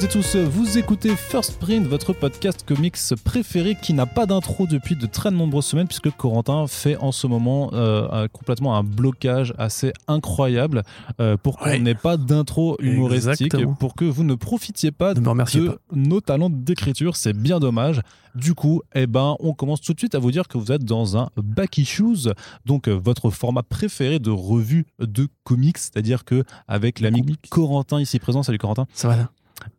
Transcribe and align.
Toutes 0.00 0.04
et 0.04 0.12
tous, 0.12 0.36
vous 0.36 0.78
écoutez 0.78 1.14
First 1.14 1.58
Print, 1.58 1.86
votre 1.86 2.14
podcast 2.14 2.64
comics 2.66 2.96
préféré 3.22 3.76
qui 3.80 3.92
n'a 3.92 4.06
pas 4.06 4.24
d'intro 4.24 4.66
depuis 4.66 4.96
de 4.96 5.04
très 5.06 5.30
nombreuses 5.30 5.66
semaines 5.66 5.86
puisque 5.88 6.10
Corentin 6.16 6.66
fait 6.68 6.96
en 6.96 7.12
ce 7.12 7.26
moment 7.26 7.70
euh, 7.74 8.26
complètement 8.28 8.76
un 8.76 8.82
blocage 8.82 9.52
assez 9.58 9.92
incroyable 10.08 10.84
euh, 11.20 11.36
pour 11.36 11.58
qu'on 11.58 11.66
Ouais. 11.70 11.78
n'ait 11.78 11.94
pas 11.94 12.16
d'intro 12.16 12.76
humoristique, 12.80 13.42
Exactement. 13.42 13.74
pour 13.74 13.94
que 13.94 14.06
vous 14.06 14.24
ne 14.24 14.34
profitiez 14.34 14.90
pas 14.90 15.12
Ne 15.12 15.20
de 15.20 15.68
pas. 15.68 15.76
nos 15.92 16.20
talents 16.22 16.50
d'écriture, 16.50 17.14
c'est 17.16 17.34
bien 17.34 17.60
dommage. 17.60 18.00
Du 18.34 18.54
coup, 18.54 18.80
eh 18.94 19.06
ben, 19.06 19.36
on 19.40 19.52
commence 19.52 19.80
tout 19.82 19.92
de 19.92 19.98
suite 19.98 20.14
à 20.14 20.18
vous 20.18 20.30
dire 20.30 20.48
que 20.48 20.56
vous 20.56 20.72
êtes 20.72 20.84
dans 20.84 21.18
un 21.18 21.28
Back 21.36 21.76
Issues, 21.78 22.28
donc 22.64 22.88
euh, 22.88 22.92
votre 22.92 23.28
format 23.30 23.62
préféré 23.64 24.18
de 24.18 24.30
revue 24.30 24.86
de 25.00 25.26
comics, 25.44 25.76
c'est-à-dire 25.78 26.24
que 26.24 26.44
avec 26.68 27.00
l'ami. 27.00 27.36
Corentin 27.50 28.00
ici 28.00 28.18
présent, 28.18 28.42
salut 28.42 28.58
Corentin, 28.58 28.86
Ça 28.94 29.08
va 29.08 29.16
là? 29.16 29.30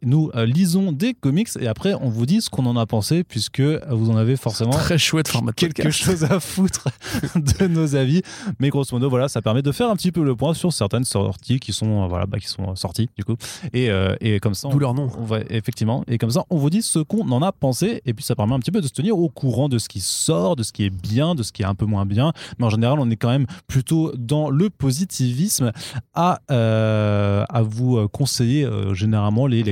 Nous 0.02 0.31
euh, 0.35 0.45
lisons 0.45 0.91
des 0.91 1.13
comics 1.13 1.49
et 1.60 1.68
après 1.68 1.93
on 1.93 2.10
vous 2.10 2.26
dit 2.26 2.41
ce 2.41 2.49
qu'on 2.49 2.65
en 2.65 2.77
a 2.77 2.85
pensé 2.85 3.24
puisque 3.24 3.62
vous 3.62 4.10
en 4.10 4.18
avez 4.18 4.35
forcément 4.35 4.71
Très 4.71 4.98
chouette 4.98 5.27
format 5.27 5.54
quelque 5.54 5.84
podcast. 5.84 6.04
chose 6.04 6.23
à 6.23 6.40
foutre 6.40 6.88
de 7.35 7.68
nos 7.68 7.96
avis. 7.96 8.21
Mais 8.60 8.70
grosso 8.70 8.88
modo 8.91 9.10
voilà 9.10 9.29
ça 9.29 9.41
permet 9.41 9.62
de 9.62 9.71
faire 9.71 9.90
un 9.90 9.96
petit 9.96 10.12
peu 10.12 10.23
le 10.23 10.35
point 10.35 10.54
sur 10.54 10.73
certaines 10.73 11.04
sorties 11.04 11.60
qui 11.60 11.73
sont 11.73 12.04
euh, 12.04 12.07
voilà 12.07 12.26
bah, 12.26 12.40
qui 12.40 12.48
sont 12.48 12.76
sorties 12.76 13.10
du 13.15 13.23
coup. 13.23 13.35
Et, 13.73 13.90
euh, 13.90 14.15
et 14.21 14.40
comme 14.40 14.54
ça 14.54 14.68
on, 14.68 14.71
D'où 14.71 14.79
leur 14.79 14.93
nom. 14.93 15.10
on 15.18 15.23
va 15.23 15.40
effectivement. 15.49 16.04
Et 16.07 16.18
comme 16.18 16.32
ça 16.32 16.43
on 16.49 16.57
vous 16.57 16.70
dit 16.70 16.82
ce 16.82 16.99
qu'on 16.99 17.29
en 17.32 17.41
a 17.41 17.51
pensé. 17.51 18.01
Et 18.05 18.13
puis 18.13 18.23
ça 18.23 18.35
permet 18.35 18.54
un 18.54 18.60
petit 18.60 18.71
peu 18.71 18.82
de 18.82 18.88
se 18.88 18.93
tenir 18.93 19.18
au 19.18 19.29
courant 19.29 19.70
de 19.70 19.77
ce 19.77 19.90
qui 19.90 19.99
sort 19.99 20.55
de 20.55 20.63
ce 20.63 20.71
qui 20.71 20.85
est 20.85 20.90
bien 20.90 21.35
de 21.35 21.43
ce 21.43 21.51
qui 21.51 21.62
est 21.63 21.66
un 21.66 21.76
peu 21.76 21.85
moins 21.85 22.05
bien. 22.05 22.34
Mais 22.60 22.66
en 22.66 22.70
général 22.70 22.99
on 22.99 23.10
est 23.10 23.16
quand 23.16 23.29
même 23.29 23.45
plutôt 23.68 24.12
dans 24.18 24.49
le 24.49 24.70
positivisme 24.70 25.71
à, 26.13 26.41
euh, 26.51 27.45
à 27.49 27.62
vous 27.62 27.98
euh, 27.98 28.07
conseiller 28.07 28.66
euh, 28.66 28.93
généralement 28.93 29.48
les 29.48 29.63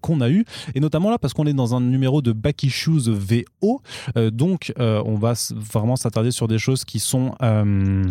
qu'on 0.00 0.20
a 0.20 0.30
eues 0.30 0.44
et 0.74 0.80
notamment 0.80 1.10
là 1.10 1.18
parce 1.18 1.34
qu'on 1.34 1.46
est 1.46 1.52
dans 1.52 1.74
un 1.74 1.80
numéro 1.80 2.22
de 2.22 2.32
Back 2.32 2.62
Issues 2.62 3.10
VO 3.10 3.80
euh, 4.16 4.30
donc 4.30 4.72
euh, 4.78 5.02
on 5.04 5.16
va 5.16 5.34
vraiment 5.54 5.96
s'attarder 5.96 6.30
sur 6.30 6.48
des 6.48 6.58
choses 6.58 6.84
qui 6.84 6.98
sont 6.98 7.34
euh, 7.42 8.04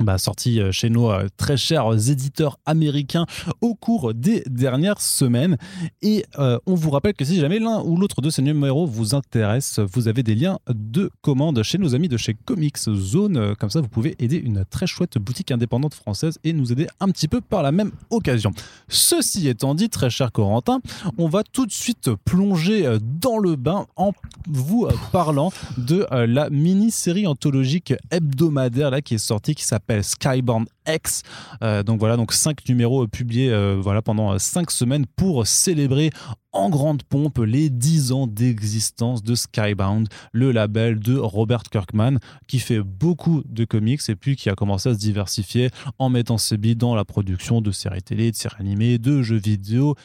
bah, 0.00 0.18
sorties 0.18 0.60
euh, 0.60 0.72
chez 0.72 0.90
nos 0.90 1.10
euh, 1.10 1.26
très 1.38 1.56
chers 1.56 2.10
éditeurs 2.10 2.58
américains 2.66 3.24
au 3.62 3.74
cours 3.74 4.12
des 4.12 4.42
dernières 4.46 5.00
semaines. 5.00 5.56
Et 6.02 6.24
euh, 6.38 6.58
on 6.66 6.74
vous 6.74 6.90
rappelle 6.90 7.14
que 7.14 7.24
si 7.24 7.40
jamais 7.40 7.58
l'un 7.58 7.80
ou 7.82 7.96
l'autre 7.96 8.20
de 8.20 8.28
ces 8.28 8.42
numéros 8.42 8.86
vous 8.86 9.14
intéresse, 9.14 9.78
vous 9.78 10.08
avez 10.08 10.22
des 10.22 10.34
liens 10.34 10.58
de 10.68 11.10
commande 11.22 11.62
chez 11.62 11.78
nos 11.78 11.94
amis 11.94 12.08
de 12.08 12.18
chez 12.18 12.34
Comics 12.34 12.76
Zone. 12.76 13.54
Comme 13.58 13.70
ça, 13.70 13.80
vous 13.80 13.88
pouvez 13.88 14.16
aider 14.18 14.36
une 14.36 14.64
très 14.68 14.86
chouette 14.86 15.16
boutique 15.16 15.50
indépendante 15.50 15.94
française 15.94 16.38
et 16.44 16.52
nous 16.52 16.72
aider 16.72 16.88
un 17.00 17.08
petit 17.08 17.28
peu 17.28 17.40
par 17.40 17.62
la 17.62 17.72
même 17.72 17.92
occasion. 18.10 18.52
Ceci 18.88 19.48
étant 19.48 19.74
dit, 19.74 19.88
très 19.88 20.10
cher 20.10 20.30
Corentin, 20.30 20.80
on 21.16 21.28
va 21.28 21.42
tout 21.42 21.64
de 21.64 21.72
suite 21.72 22.10
plonger 22.24 22.98
dans 23.02 23.38
le 23.38 23.56
bain 23.56 23.86
en 23.96 24.12
vous 24.46 24.88
parlant 25.12 25.52
de 25.78 26.06
la 26.10 26.50
mini-série 26.50 27.26
anthologique 27.26 27.94
hebdomadaire 28.10 28.90
là, 28.90 29.00
qui 29.00 29.14
est 29.14 29.18
sortie, 29.18 29.54
qui 29.54 29.64
s'appelle 29.64 29.85
Skybound 30.02 30.68
X. 30.88 31.22
Euh, 31.62 31.82
donc 31.82 31.98
voilà, 31.98 32.16
donc 32.16 32.32
cinq 32.32 32.68
numéros 32.68 33.04
euh, 33.04 33.06
publiés 33.08 33.50
euh, 33.50 33.76
voilà, 33.80 34.02
pendant 34.02 34.32
euh, 34.32 34.38
cinq 34.38 34.70
semaines 34.70 35.06
pour 35.16 35.46
célébrer 35.46 36.10
en 36.52 36.70
grande 36.70 37.02
pompe 37.02 37.38
les 37.38 37.68
10 37.68 38.12
ans 38.12 38.26
d'existence 38.26 39.22
de 39.22 39.34
Skybound, 39.34 40.08
le 40.32 40.52
label 40.52 40.98
de 40.98 41.16
Robert 41.18 41.64
Kirkman, 41.64 42.18
qui 42.46 42.58
fait 42.60 42.80
beaucoup 42.80 43.42
de 43.46 43.64
comics 43.66 44.00
et 44.08 44.16
puis 44.16 44.36
qui 44.36 44.48
a 44.48 44.54
commencé 44.54 44.88
à 44.88 44.94
se 44.94 44.98
diversifier 44.98 45.70
en 45.98 46.08
mettant 46.08 46.38
ses 46.38 46.56
billes 46.56 46.76
dans 46.76 46.94
la 46.94 47.04
production 47.04 47.60
de 47.60 47.70
séries 47.72 48.02
télé, 48.02 48.30
de 48.30 48.36
séries 48.36 48.56
animées, 48.60 48.98
de 48.98 49.20
jeux 49.22 49.36
vidéo 49.38 49.96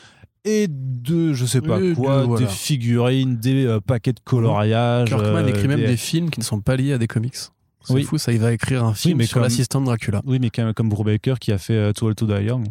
et 0.43 0.67
de 0.69 1.33
je 1.33 1.45
sais 1.45 1.61
pas 1.61 1.79
Et 1.79 1.89
de- 1.91 1.93
quoi, 1.93 2.23
voilà. 2.23 2.45
des 2.47 2.51
figurines, 2.51 3.37
des 3.37 3.65
euh, 3.65 3.79
paquets 3.79 4.11
de 4.13 4.19
coloriage. 4.21 5.07
Kirkman 5.07 5.45
euh, 5.45 5.47
écrit 5.47 5.67
même 5.67 5.79
des- 5.79 5.87
des 5.87 5.97
films 5.97 6.29
qui 6.31 6.39
ne 6.39 6.45
sont 6.45 6.59
pas 6.61 6.75
liés 6.75 6.93
à 6.93 6.97
des 6.97 7.07
comics. 7.07 7.35
C'est 7.83 7.93
Oui. 7.93 8.03
fou, 8.03 8.17
ça, 8.17 8.31
il 8.31 8.39
va 8.39 8.53
écrire 8.53 8.83
un 8.85 8.93
film 8.93 9.17
mais 9.17 9.25
sur 9.25 9.35
comme- 9.35 9.43
l'assistant 9.43 9.81
de 9.81 9.85
Dracula. 9.85 10.21
Oui, 10.25 10.37
mais 10.39 10.49
même 10.63 10.73
comme 10.73 10.89
Brubaker 10.89 11.35
qui 11.39 11.51
a 11.51 11.57
fait 11.57 11.73
euh, 11.73 11.93
Too 11.93 12.05
Old 12.07 12.15
to 12.17 12.27
Die 12.27 12.43
Young. 12.45 12.67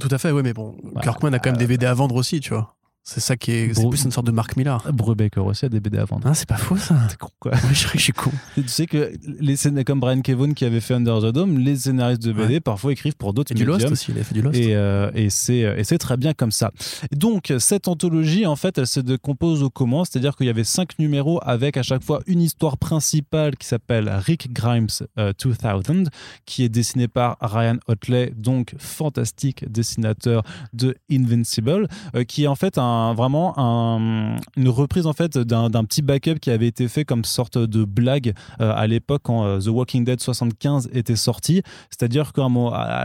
Tout 0.00 0.08
à 0.10 0.18
fait, 0.18 0.30
oui, 0.32 0.42
mais 0.42 0.52
bon, 0.54 0.74
Bah, 0.94 1.00
Kirkman 1.02 1.32
a 1.34 1.38
quand 1.38 1.50
même 1.50 1.58
des 1.58 1.66
BD 1.66 1.86
à 1.86 1.94
vendre 1.94 2.14
aussi, 2.16 2.40
tu 2.40 2.50
vois. 2.50 2.74
C'est 3.06 3.20
ça 3.20 3.36
qui 3.36 3.50
est. 3.52 3.74
C'est 3.74 3.86
plus 3.88 4.04
une 4.04 4.10
sorte 4.10 4.26
de 4.26 4.32
Mark 4.32 4.56
Millar. 4.56 4.90
Brubaker 4.92 5.44
aussi 5.44 5.66
a 5.66 5.68
des 5.68 5.78
BD 5.78 5.98
à 5.98 6.06
vendre. 6.06 6.22
Ah, 6.26 6.32
c'est 6.34 6.48
pas 6.48 6.56
faux 6.56 6.78
ça. 6.78 6.96
C'est 7.10 7.18
con, 7.18 7.28
quoi. 7.38 7.52
Oui, 7.52 7.68
je, 7.74 7.86
je 7.92 7.98
suis 7.98 8.12
con. 8.14 8.30
Tu 8.54 8.66
sais 8.68 8.86
que 8.86 9.12
les 9.40 9.56
scénaristes 9.56 9.86
comme 9.86 10.00
Brian 10.00 10.22
Kevon 10.22 10.54
qui 10.54 10.64
avait 10.64 10.80
fait 10.80 10.94
Under 10.94 11.20
the 11.20 11.26
Dome, 11.26 11.58
les 11.58 11.76
scénaristes 11.76 12.22
de 12.22 12.32
BD 12.32 12.54
Ouais. 12.54 12.60
parfois 12.60 12.92
écrivent 12.92 13.16
pour 13.16 13.34
d'autres 13.34 13.52
Et 13.52 13.54
du 13.54 13.66
Lost 13.66 13.80
médiums. 13.80 13.92
aussi, 13.92 14.10
il 14.12 14.18
a 14.18 14.24
fait 14.24 14.32
du 14.34 14.40
Lost. 14.40 14.56
Et, 14.58 14.74
euh, 14.74 15.10
et 15.14 15.28
c'est 15.28 15.58
et 15.58 15.84
c'est 15.84 15.98
très 15.98 16.16
bien 16.16 16.32
comme 16.32 16.50
ça. 16.50 16.70
Donc 17.12 17.52
cette 17.58 17.88
anthologie 17.88 18.46
en 18.46 18.56
fait 18.56 18.78
elle 18.78 18.86
se 18.86 19.00
décompose 19.00 19.62
au 19.62 19.68
comment, 19.68 20.04
c'est-à-dire 20.06 20.34
qu'il 20.34 20.46
y 20.46 20.50
avait 20.50 20.64
cinq 20.64 20.98
numéros 20.98 21.40
avec 21.42 21.76
à 21.76 21.82
chaque 21.82 22.02
fois 22.02 22.20
une 22.26 22.40
histoire 22.40 22.78
principale 22.78 23.56
qui 23.56 23.66
s'appelle 23.66 24.08
Rick 24.08 24.50
Grimes 24.52 24.86
euh, 25.18 25.34
2000 25.42 26.08
qui 26.46 26.64
est 26.64 26.68
dessiné 26.70 27.06
par 27.08 27.36
Ryan 27.42 27.76
Otley, 27.86 28.32
donc 28.34 28.74
fantastique 28.78 29.70
dessinateur 29.70 30.42
de 30.72 30.96
Invincible, 31.10 31.86
euh, 32.14 32.24
qui 32.24 32.44
est 32.44 32.46
en 32.46 32.54
fait 32.54 32.78
un, 32.78 32.93
vraiment 33.14 33.54
un- 33.58 34.36
une 34.56 34.68
reprise 34.68 35.06
en 35.06 35.12
fait 35.12 35.36
d'un 35.38 35.84
petit 35.84 36.02
backup 36.02 36.38
qui 36.40 36.50
avait 36.50 36.66
été 36.66 36.88
fait 36.88 37.04
comme 37.04 37.24
sorte 37.24 37.58
de 37.58 37.84
blague 37.84 38.34
euh, 38.60 38.72
à 38.74 38.86
l'époque 38.86 39.22
quand 39.24 39.44
euh, 39.44 39.58
The 39.60 39.68
Walking 39.68 40.04
Dead 40.04 40.20
75 40.20 40.90
était 40.92 41.16
sorti. 41.16 41.62
C'est-à-dire 41.90 42.32
qu'à 42.32 42.48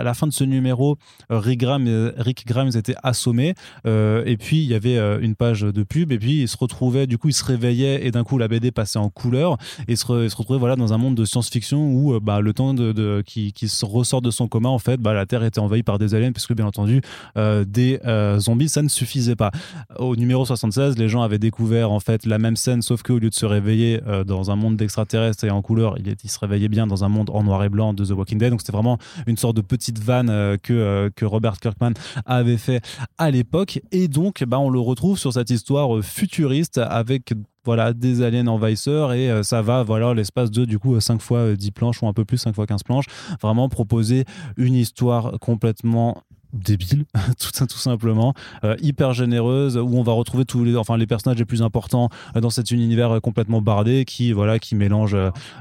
la 0.04 0.14
fin 0.14 0.28
de 0.28 0.32
ce 0.34 0.44
numéro, 0.44 0.98
euh, 1.32 1.40
Rick 1.40 1.60
Grimes, 1.60 2.12
Rick 2.18 2.46
Grimes 2.48 2.72
était 2.76 2.96
assommé 3.04 3.54
euh, 3.86 4.24
et 4.26 4.38
puis 4.38 4.58
il 4.64 4.70
y 4.70 4.74
avait 4.74 4.98
une 5.22 5.36
page 5.36 5.62
de 5.62 5.84
pub 5.84 6.12
et 6.12 6.20
puis 6.20 6.42
il 6.42 6.48
se 6.48 6.58
retrouvait, 6.58 7.08
du 7.08 7.18
coup 7.18 7.30
il 7.30 7.34
se 7.34 7.44
réveillait 7.44 8.06
et 8.06 8.12
d'un 8.12 8.24
coup 8.24 8.38
la 8.38 8.48
BD 8.48 8.72
passait 8.72 9.00
en 9.00 9.10
couleur 9.10 9.58
et 9.88 9.96
se, 9.96 10.24
il 10.24 10.30
se 10.30 10.36
retrouvait 10.36 10.60
voilà, 10.60 10.76
dans 10.76 10.94
un 10.94 10.98
monde 10.98 11.16
de 11.16 11.26
science-fiction 11.26 11.92
où 11.92 12.20
bah, 12.20 12.42
le 12.42 12.54
temps 12.54 12.74
de, 12.74 13.24
qui, 13.26 13.54
se 13.68 13.86
ressort 13.86 14.22
de 14.22 14.32
son 14.32 14.48
coma, 14.48 14.70
en 14.70 14.80
fait, 14.80 15.00
bah, 15.00 15.14
la 15.14 15.26
Terre 15.26 15.44
était 15.44 15.60
envahie 15.60 15.84
par 15.84 16.00
des 16.00 16.16
aliens 16.16 16.32
puisque 16.32 16.54
bien 16.54 16.66
entendu 16.66 17.02
des 17.36 18.00
zombies 18.40 18.70
ça 18.70 18.82
ne 18.82 18.90
suffisait 18.90 19.36
pas. 19.36 19.52
Au 19.98 20.16
numéro 20.16 20.46
76, 20.46 20.98
les 20.98 21.10
gens 21.10 21.22
avaient 21.22 21.40
découvert 21.40 21.92
en 21.92 22.00
fait 22.00 22.26
la 22.26 22.38
même 22.38 22.56
scène 22.56 22.82
sauf 22.82 23.04
qu'au 23.04 23.20
lieu 23.20 23.30
de 23.30 23.36
se 23.36 23.46
réveiller 23.46 24.02
euh, 24.08 24.24
dans 24.24 24.52
un 24.52 24.56
monde 24.56 24.78
d'extraterrestres 24.78 25.44
et 25.44 25.50
en 25.50 25.62
couleur, 25.62 25.98
il, 25.98 26.30
se 26.30 26.40
réveillait 26.40 26.70
bien 26.70 26.88
dans 26.88 27.04
un 27.04 27.10
monde 27.10 27.30
en 27.32 27.44
noir 27.44 27.64
et 27.64 27.70
blanc 27.70 27.94
de 27.94 28.06
The 28.06 28.12
Walking 28.12 28.38
Dead. 28.38 28.50
Donc 28.52 28.62
c'était 28.62 28.74
vraiment 28.74 28.98
une 29.28 29.38
sorte 29.38 29.56
de 29.56 29.62
petite 29.62 30.00
vanne 30.00 30.30
euh, 30.30 30.58
que, 30.62 30.74
euh, 30.74 31.10
que 31.16 31.26
Robert 31.26 31.60
Kirkman 31.60 31.94
avait 32.26 32.58
fait 32.58 32.82
à 33.18 33.32
l'époque. 33.32 33.82
Et 33.92 34.08
donc, 34.08 34.44
bah, 34.46 34.60
on 34.60 34.70
le 34.70 34.80
retrouve 34.80 35.18
sur 35.18 35.34
cette 35.34 35.50
histoire 35.50 36.04
futuriste 36.04 36.78
avec 36.78 37.34
voilà 37.66 37.94
des 37.94 38.22
aliens 38.22 38.48
envahisseurs 38.48 39.14
et 39.14 39.44
ça 39.44 39.62
va 39.62 39.84
voilà 39.84 40.14
l'espace 40.14 40.50
de 40.50 40.66
du 40.66 40.80
coup 40.80 41.00
5 41.00 41.22
fois 41.22 41.40
euh, 41.40 41.56
10 41.56 41.72
planches 41.72 42.02
ou 42.02 42.08
un 42.08 42.14
peu 42.14 42.26
plus 42.26 42.38
5 42.38 42.56
fois 42.56 42.66
15 42.66 42.84
planches 42.84 43.06
vraiment 43.42 43.70
proposer 43.70 44.26
une 44.58 44.76
histoire 44.76 45.34
complètement 45.40 46.24
débile 46.54 47.06
tout 47.40 47.52
tout 47.66 47.78
simplement 47.78 48.34
euh, 48.64 48.76
hyper 48.82 49.14
généreuse 49.14 49.78
où 49.78 49.98
on 49.98 50.04
va 50.04 50.14
retrouver 50.14 50.46
tous 50.46 50.64
les 50.64 50.76
enfin 50.76 50.98
les 50.98 51.06
personnages 51.08 51.38
les 51.38 51.46
plus 51.46 51.62
importants 51.62 52.10
euh, 52.36 52.42
dans 52.42 52.50
cet 52.50 52.72
univers 52.72 53.12
euh, 53.12 53.20
complètement 53.20 53.62
bardé 53.62 54.06
qui 54.06 54.32
voilà 54.32 54.60
qui 54.60 54.76
mélange 54.76 55.16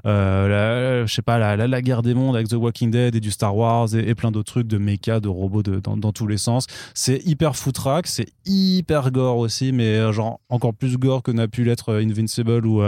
la- 0.05 1.05
je 1.07 1.13
sais 1.13 1.23
pas 1.23 1.39
la, 1.39 1.57
la, 1.57 1.83
guerre 1.83 2.03
des 2.03 2.15
mondes 2.15 2.37
avec 2.37 2.49
The 2.49 2.55
Walking 2.55 2.91
Dead 2.91 3.15
et 3.15 3.21
du 3.21 3.31
Star 3.31 3.57
Wars 3.57 3.95
et, 3.95 4.15
plein 4.15 4.31
d'autres 4.31 4.51
trucs 4.53 4.67
de 4.67 4.79
mecha 4.79 5.21
de 5.21 5.29
robots 5.29 5.63
dans, 5.63 5.97
dans 5.97 6.13
tous 6.13 6.27
les 6.27 6.39
sens. 6.39 6.67
C'est 6.95 7.25
hyper 7.27 7.57
foutraque 7.57 8.07
c'est 8.07 8.27
hyper 8.47 9.11
gore 9.11 9.37
aussi 9.39 9.73
mais 9.73 10.13
genre 10.13 10.41
encore 10.49 10.75
plus 10.75 10.97
gore 10.97 11.23
que 11.23 11.31
n'a 11.31 11.49
pu 11.49 11.65
l'être 11.65 11.95
Invincible 11.95 12.67
ou, 12.67 12.83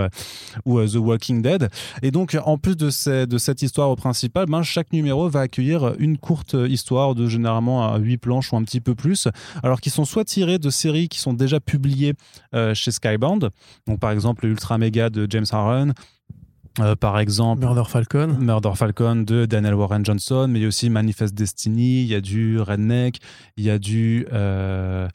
ou 0.65 0.85
The 0.87 0.97
Walking 0.97 1.43
Dead. 1.43 1.69
Et 2.03 2.11
donc 2.11 2.37
en 2.45 2.59
plus 2.59 2.77
de, 2.77 2.91
ces- 2.91 3.27
de 3.27 3.39
cette 3.39 3.63
histoire 3.63 3.95
principale 3.97 4.47
ben, 4.47 4.63
chaque 4.63 4.93
numéro 4.93 5.29
va 5.29 5.41
accueillir 5.41 5.95
une 5.99 6.19
courte 6.19 6.57
histoire 6.69 7.15
de 7.15 7.27
généralement 7.27 7.90
à 7.93 7.99
8 7.99 8.19
planches 8.19 8.53
ou 8.53 8.57
un 8.57 8.63
petit 8.65 8.81
peu 8.81 8.95
plus 8.95 9.29
alors 9.63 9.81
qui 9.81 9.91
sont 9.91 10.05
soit 10.05 10.25
tirés 10.25 10.59
de 10.59 10.71
séries 10.71 11.09
qui 11.09 11.19
sont 11.21 11.33
déjà 11.33 11.61
publiées 11.61 12.15
euh, 12.55 12.75
chez 12.75 12.91
Skybound 12.91 13.51
donc 13.87 14.01
par 14.01 14.11
exemple 14.11 14.47
Ultra 14.47 14.79
Mega 14.79 15.11
de 15.11 15.27
James 15.29 15.47
Harron 15.53 15.93
euh, 16.79 16.95
par 16.95 17.19
exemple 17.19 17.63
Murder 17.65 17.83
Falcon. 17.89 18.37
Murder 18.39 18.71
Falcon 18.77 19.17
de 19.17 19.45
Daniel 19.45 19.75
Warren 19.75 20.05
Johnson, 20.05 20.47
mais 20.49 20.61
il 20.61 20.63
y 20.63 20.65
a 20.65 20.69
aussi 20.69 20.89
Manifest 20.89 21.35
Destiny, 21.35 22.03
il 22.03 22.07
y 22.07 22.15
a 22.15 22.21
du 22.21 22.61
Redneck, 22.61 23.17
il 23.57 23.65
y 23.65 23.71
a 23.71 23.79
du. 23.81 24.25
euh, 24.33 25.09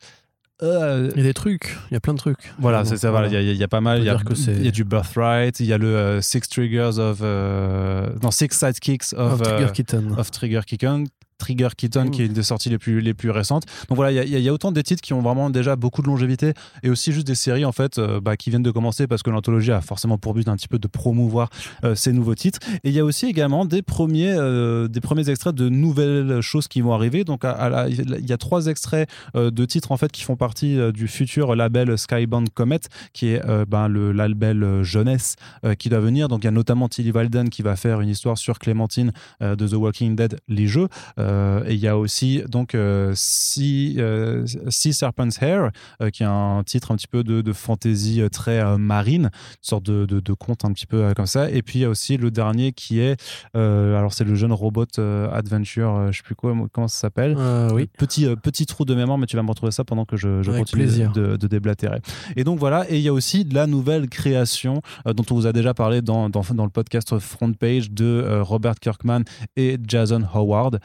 euh, 0.61 1.09
Il 1.15 1.17
y 1.17 1.21
a 1.21 1.23
des 1.23 1.33
trucs, 1.33 1.77
il 1.89 1.93
y 1.93 1.97
a 1.97 2.01
plein 2.01 2.13
de 2.13 2.19
trucs. 2.19 2.53
voilà, 2.59 2.83
c'est 2.83 2.97
ça, 2.97 3.09
voilà, 3.09 3.27
il 3.27 3.33
y, 3.33 3.37
a- 3.37 3.41
il 3.41 3.57
y 3.57 3.63
a 3.63 3.67
pas 3.69 3.79
mal. 3.81 3.99
Il 3.99 4.05
y, 4.05 4.09
a- 4.09 4.15
que 4.17 4.33
il 4.51 4.65
y 4.65 4.67
a 4.67 4.71
du 4.71 4.83
Birthright, 4.83 5.59
il 5.61 5.65
y 5.65 5.71
a 5.73 5.77
le 5.77 5.95
euh, 5.95 6.21
Six 6.21 6.41
Triggers 6.49 6.99
of. 6.99 7.19
euh, 7.21 8.09
non, 8.21 8.31
Six 8.31 8.49
Sidekicks 8.51 9.13
of, 9.17 9.33
Of 9.33 9.41
Trigger 9.41 9.63
euh, 9.63 9.71
Kitten. 9.71 10.11
of 10.17 10.31
Trigger 10.31 10.61
Kitten, 10.67 11.05
Trigger 11.37 11.69
Keaton, 11.75 12.09
qui 12.09 12.21
est 12.21 12.25
une 12.25 12.33
des 12.33 12.43
sorties 12.43 12.69
les 12.69 12.77
plus, 12.77 13.01
les 13.01 13.13
plus 13.13 13.29
récentes. 13.29 13.63
Donc 13.89 13.95
voilà, 13.97 14.23
il 14.23 14.29
y 14.29 14.41
y, 14.41 14.49
a- 14.49 14.53
autant 14.53 14.71
des 14.71 14.83
titres 14.83 15.01
qui 15.01 15.13
ont 15.13 15.21
vraiment 15.21 15.49
déjà 15.49 15.75
beaucoup 15.75 16.01
de 16.01 16.07
longévité 16.07 16.53
et 16.81 16.89
aussi 16.89 17.11
juste 17.11 17.27
des 17.27 17.35
séries 17.35 17.65
en 17.65 17.71
fait 17.73 17.97
euh, 17.97 18.21
bah, 18.21 18.37
qui 18.37 18.49
viennent 18.49 18.63
de 18.63 18.71
commencer 18.71 19.05
parce 19.05 19.21
que 19.21 19.29
l'anthologie 19.29 19.71
a 19.71 19.81
forcément 19.81 20.17
pour 20.17 20.33
but 20.33 20.47
un 20.47 20.55
petit 20.55 20.67
peu 20.69 20.79
de 20.79 20.87
promouvoir 20.87 21.49
euh, 21.83 21.93
ces 21.95 22.13
nouveaux 22.13 22.35
titres. 22.35 22.59
Et 22.83 22.89
il 22.89 22.93
y 22.93 22.99
a 22.99 23.05
aussi 23.05 23.25
également 23.25 23.65
des 23.65 23.81
premiers, 23.81 24.33
euh, 24.33 24.87
des 24.87 25.01
premiers 25.01 25.29
extraits 25.29 25.53
de 25.55 25.67
nouvelles 25.67 26.39
choses 26.41 26.67
qui 26.67 26.81
vont 26.81 26.93
arriver. 26.93 27.23
Donc 27.25 27.43
il 27.43 28.25
y 28.29 28.33
a 28.33 28.37
trois 28.37 28.67
extraits 28.67 29.09
de 29.33 29.65
titres 29.65 29.91
en 29.91 29.97
fait 29.97 30.11
qui 30.11 30.23
font 30.23 30.35
partie 30.37 30.77
du 30.93 31.07
futur 31.07 31.55
label 31.55 31.97
Skybound 31.97 32.49
Comet, 32.53 32.79
qui 33.13 33.27
est 33.29 33.41
ben, 33.67 33.87
le 33.87 34.11
label 34.11 34.83
jeunesse 34.83 35.35
qui 35.77 35.89
doit 35.89 35.99
venir. 35.99 36.27
Donc 36.27 36.43
il 36.43 36.45
y 36.45 36.47
a 36.47 36.51
notamment 36.51 36.87
Tilly 36.87 37.11
Walden 37.11 37.49
qui 37.49 37.61
va 37.61 37.75
faire 37.75 38.01
une 38.01 38.09
histoire 38.09 38.37
sur 38.37 38.59
Clémentine 38.59 39.11
de 39.41 39.67
The 39.67 39.73
Walking 39.73 40.15
Dead, 40.15 40.39
les 40.47 40.67
jeux. 40.67 40.87
Euh, 41.25 41.63
et 41.65 41.73
il 41.73 41.79
y 41.79 41.87
a 41.87 41.97
aussi 41.97 42.43
donc 42.47 42.75
euh, 42.75 43.11
Sea, 43.15 43.95
euh, 43.97 44.45
Sea 44.69 44.93
Serpent's 44.93 45.41
Hair, 45.41 45.71
qui 46.11 46.23
est 46.23 46.27
un 46.27 46.61
titre 46.65 46.91
un 46.91 46.95
petit 46.95 47.07
peu 47.07 47.23
de, 47.23 47.41
de 47.41 47.53
fantasy 47.53 48.21
très 48.31 48.77
marine, 48.77 49.23
une 49.23 49.29
sorte 49.61 49.83
de, 49.83 50.05
de, 50.05 50.19
de 50.19 50.33
conte 50.33 50.65
un 50.65 50.71
petit 50.71 50.85
peu 50.85 51.13
comme 51.15 51.25
ça. 51.25 51.49
Et 51.49 51.61
puis 51.61 51.79
il 51.79 51.81
y 51.81 51.85
a 51.85 51.89
aussi 51.89 52.17
le 52.17 52.31
dernier 52.31 52.71
qui 52.71 52.99
est, 52.99 53.19
alors 53.53 54.13
c'est 54.13 54.23
le 54.23 54.35
jeune 54.35 54.53
robot 54.53 54.85
adventure, 55.31 56.11
je 56.11 56.17
sais 56.17 56.23
plus 56.23 56.35
quoi, 56.35 56.55
comment 56.71 56.87
ça 56.87 56.99
s'appelle. 56.99 57.37
Oui. 57.73 57.89
Petit, 57.97 58.27
petit 58.41 58.65
trou 58.65 58.85
de 58.85 58.93
mémoire, 58.93 59.17
mais 59.17 59.25
tu 59.25 59.35
vas 59.35 59.43
me 59.43 59.49
retrouver 59.49 59.71
ça 59.71 59.83
pendant 59.83 60.05
que 60.05 60.17
je, 60.17 60.43
continue 60.57 60.85
de, 61.13 61.37
de 61.37 61.47
déblatérer. 61.47 61.99
Et 62.35 62.43
donc 62.43 62.59
voilà, 62.59 62.89
et 62.89 62.97
il 62.97 63.01
y 63.01 63.07
a 63.07 63.13
aussi 63.13 63.45
de 63.45 63.55
la 63.55 63.67
nouvelle 63.67 64.09
création 64.09 64.81
dont 65.05 65.25
on 65.31 65.35
vous 65.35 65.47
a 65.47 65.53
déjà 65.53 65.73
parlé 65.73 66.01
dans, 66.01 66.29
dans, 66.29 66.41
dans 66.53 66.65
le 66.65 66.69
podcast 66.69 67.17
Front 67.19 67.53
Page 67.53 67.91
de 67.91 68.39
Robert 68.41 68.75
Kirkman 68.79 69.21
et 69.55 69.77
Jason 69.87 70.23
Howard, 70.33 70.79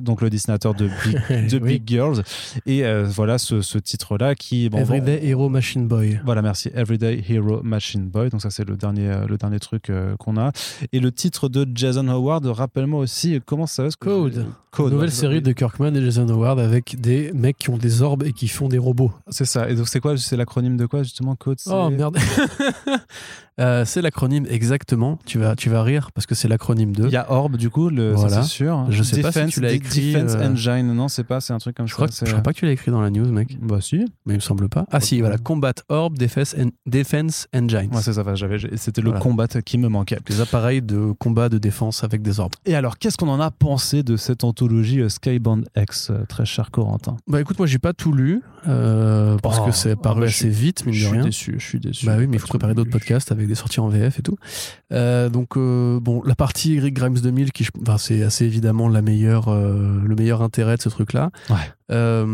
donc 0.00 0.22
le 0.22 0.30
dessinateur 0.30 0.74
de 0.74 0.88
Big, 1.04 1.48
de 1.50 1.58
Oui. 1.58 1.74
Big 1.78 1.82
Girls. 1.86 2.22
Et 2.66 2.84
euh, 2.84 3.04
voilà 3.04 3.38
ce, 3.38 3.60
ce 3.62 3.78
titre-là 3.78 4.34
qui. 4.34 4.68
bon, 4.68 4.78
Everyday 4.78 5.20
Hero 5.26 5.48
Machine 5.48 5.86
Boy. 5.86 6.20
voilà, 6.24 6.42
merci. 6.42 6.70
Everyday 6.74 7.22
Hero 7.28 7.62
Machine 7.62 8.08
Boy. 8.08 8.30
Donc 8.30 8.42
ça, 8.42 8.50
c'est 8.50 8.68
le 8.68 8.76
dernier, 8.76 9.08
euh, 9.08 9.26
le 9.26 9.36
dernier 9.36 9.58
truc 9.60 9.90
euh, 9.90 10.16
qu'on 10.16 10.36
a. 10.36 10.52
Et 10.92 11.00
le 11.00 11.12
titre 11.12 11.48
de 11.48 11.66
Jason 11.74 12.08
Howard, 12.08 12.46
rappelle-moi 12.46 13.00
aussi 13.00 13.36
euh, 13.36 13.40
comment 13.44 13.66
ça 13.66 13.84
va. 13.84 13.88
Code. 13.98 14.46
Code. 14.70 14.92
Nouvelle 14.92 15.08
ouais, 15.08 15.14
série 15.14 15.36
oui. 15.36 15.42
de 15.42 15.52
Kirkman 15.52 15.94
et 15.96 16.00
Jason 16.02 16.28
Howard 16.28 16.60
avec 16.60 17.00
des 17.00 17.32
mecs 17.32 17.58
qui 17.58 17.70
ont 17.70 17.78
des 17.78 18.02
orbes 18.02 18.22
et 18.22 18.32
qui 18.32 18.46
font 18.48 18.68
des 18.68 18.78
robots. 18.78 19.12
C'est 19.28 19.44
ça. 19.44 19.68
Et 19.68 19.74
donc 19.74 19.88
c'est 19.88 20.00
quoi? 20.00 20.16
C'est 20.16 20.36
l'acronyme 20.36 20.76
de 20.76 20.86
quoi 20.86 21.02
justement 21.02 21.34
Code? 21.34 21.58
Oh 21.66 21.90
merde. 21.90 22.16
Euh, 23.58 23.84
c'est 23.84 24.00
l'acronyme 24.00 24.46
exactement. 24.48 25.18
Tu 25.26 25.38
vas, 25.38 25.54
tu 25.54 25.68
vas 25.68 25.82
rire 25.82 26.12
parce 26.12 26.26
que 26.26 26.34
c'est 26.34 26.48
l'acronyme 26.48 26.96
de. 26.96 27.04
Il 27.04 27.10
y 27.12 27.16
a 27.16 27.30
Orb 27.30 27.56
du 27.56 27.68
coup, 27.68 27.90
le, 27.90 28.16
ça, 28.16 28.29
Voilà. 28.30 28.42
c'est 28.42 28.48
sûr. 28.48 28.86
Je 28.90 29.02
sais 29.02 29.20
pas 29.20 29.32
si 29.32 29.46
tu 29.46 29.60
l'as 29.60 29.72
écrit, 29.72 30.12
Defense 30.12 30.34
euh, 30.36 30.50
Engine, 30.52 30.92
non, 30.94 31.08
c'est 31.08 31.24
pas, 31.24 31.40
c'est 31.40 31.52
un 31.52 31.58
truc 31.58 31.76
comme 31.76 31.86
Je 31.86 31.92
ça. 31.92 31.96
crois, 31.96 32.08
que, 32.08 32.14
je 32.14 32.24
crois 32.24 32.42
pas 32.42 32.52
que 32.52 32.58
tu 32.58 32.64
l'as 32.66 32.72
écrit 32.72 32.90
dans 32.90 33.00
la 33.00 33.10
news, 33.10 33.30
mec. 33.30 33.56
Bah 33.60 33.78
si. 33.80 33.98
Mais 34.26 34.34
il 34.34 34.36
me 34.36 34.40
semble 34.40 34.68
pas. 34.68 34.86
Ah 34.90 35.00
si, 35.00 35.20
voilà. 35.20 35.38
Combat 35.38 35.72
Orb 35.88 36.16
Defense, 36.18 36.54
en- 36.58 36.70
Defense 36.86 37.46
Engines. 37.54 37.90
Ouais, 37.92 38.02
c'est 38.02 38.12
ça. 38.14 38.24
J'avais, 38.34 38.58
c'était 38.76 39.00
le 39.02 39.08
Voilà. 39.10 39.20
combat 39.22 39.46
qui 39.48 39.78
me 39.78 39.88
manquait. 39.88 40.18
des 40.26 40.40
appareils 40.40 40.82
de 40.82 41.12
combat 41.18 41.48
de 41.48 41.58
défense 41.58 42.04
avec 42.04 42.22
des 42.22 42.40
orbes. 42.40 42.52
Et 42.66 42.74
alors, 42.74 42.98
qu'est-ce 42.98 43.16
qu'on 43.16 43.28
en 43.28 43.40
a 43.40 43.50
pensé 43.50 44.02
de 44.02 44.16
cette 44.16 44.44
anthologie 44.44 45.00
euh, 45.00 45.08
Skybound 45.08 45.66
X, 45.76 46.10
euh, 46.10 46.24
très 46.28 46.44
cher 46.44 46.70
Corentin? 46.70 47.16
Bah 47.26 47.40
écoute, 47.40 47.58
moi 47.58 47.66
j'ai 47.66 47.78
pas 47.78 47.92
tout 47.92 48.12
lu 48.12 48.42
euh, 48.68 49.36
parce 49.42 49.58
Oh, 49.60 49.66
que 49.66 49.72
c'est 49.72 49.96
paru 49.96 50.20
bah, 50.20 50.26
assez 50.26 50.48
vite, 50.48 50.84
mine 50.86 50.94
Je 50.94 51.00
suis 51.06 51.12
rien. 51.12 51.24
déçu. 51.24 51.54
Je 51.58 51.64
suis 51.64 51.80
déçu. 51.80 52.06
Bah 52.06 52.14
oui, 52.18 52.26
mais 52.26 52.36
il 52.36 52.38
faut 52.40 52.46
préparer 52.48 52.74
d'autres 52.74 52.90
podcasts 52.90 53.32
avec 53.32 53.46
des 53.48 53.54
sorties 53.54 53.80
en 53.80 53.88
VF 53.88 54.18
et 54.18 54.22
tout. 54.22 54.36
Euh, 54.92 55.28
donc 55.28 55.56
bon, 55.56 56.22
la 56.24 56.34
partie 56.34 56.78
Rick 56.78 56.94
Grimes 56.94 57.18
2000, 57.18 57.52
qui, 57.52 57.66
enfin, 57.82 57.98
c'est 57.98 58.19
assez 58.22 58.44
évidemment 58.44 58.88
la 58.88 59.02
meilleure, 59.02 59.48
euh, 59.48 60.00
le 60.04 60.14
meilleur 60.14 60.42
intérêt 60.42 60.76
de 60.76 60.82
ce 60.82 60.88
truc-là. 60.88 61.30
Ouais. 61.48 61.56
Euh, 61.90 62.24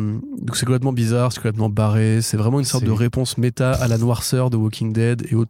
donc 0.42 0.56
c'est 0.56 0.66
complètement 0.66 0.92
bizarre, 0.92 1.32
c'est 1.32 1.38
complètement 1.38 1.68
barré. 1.70 2.20
C'est 2.22 2.36
vraiment 2.36 2.58
une 2.58 2.64
sorte 2.64 2.82
C'est- 2.84 2.88
de 2.90 2.92
réponse 2.94 3.38
méta 3.38 3.72
à 3.72 3.88
la 3.88 3.98
noirceur 3.98 4.50
de 4.50 4.56
Walking 4.56 4.92
Dead 4.92 5.26
et 5.30 5.34
au, 5.34 5.44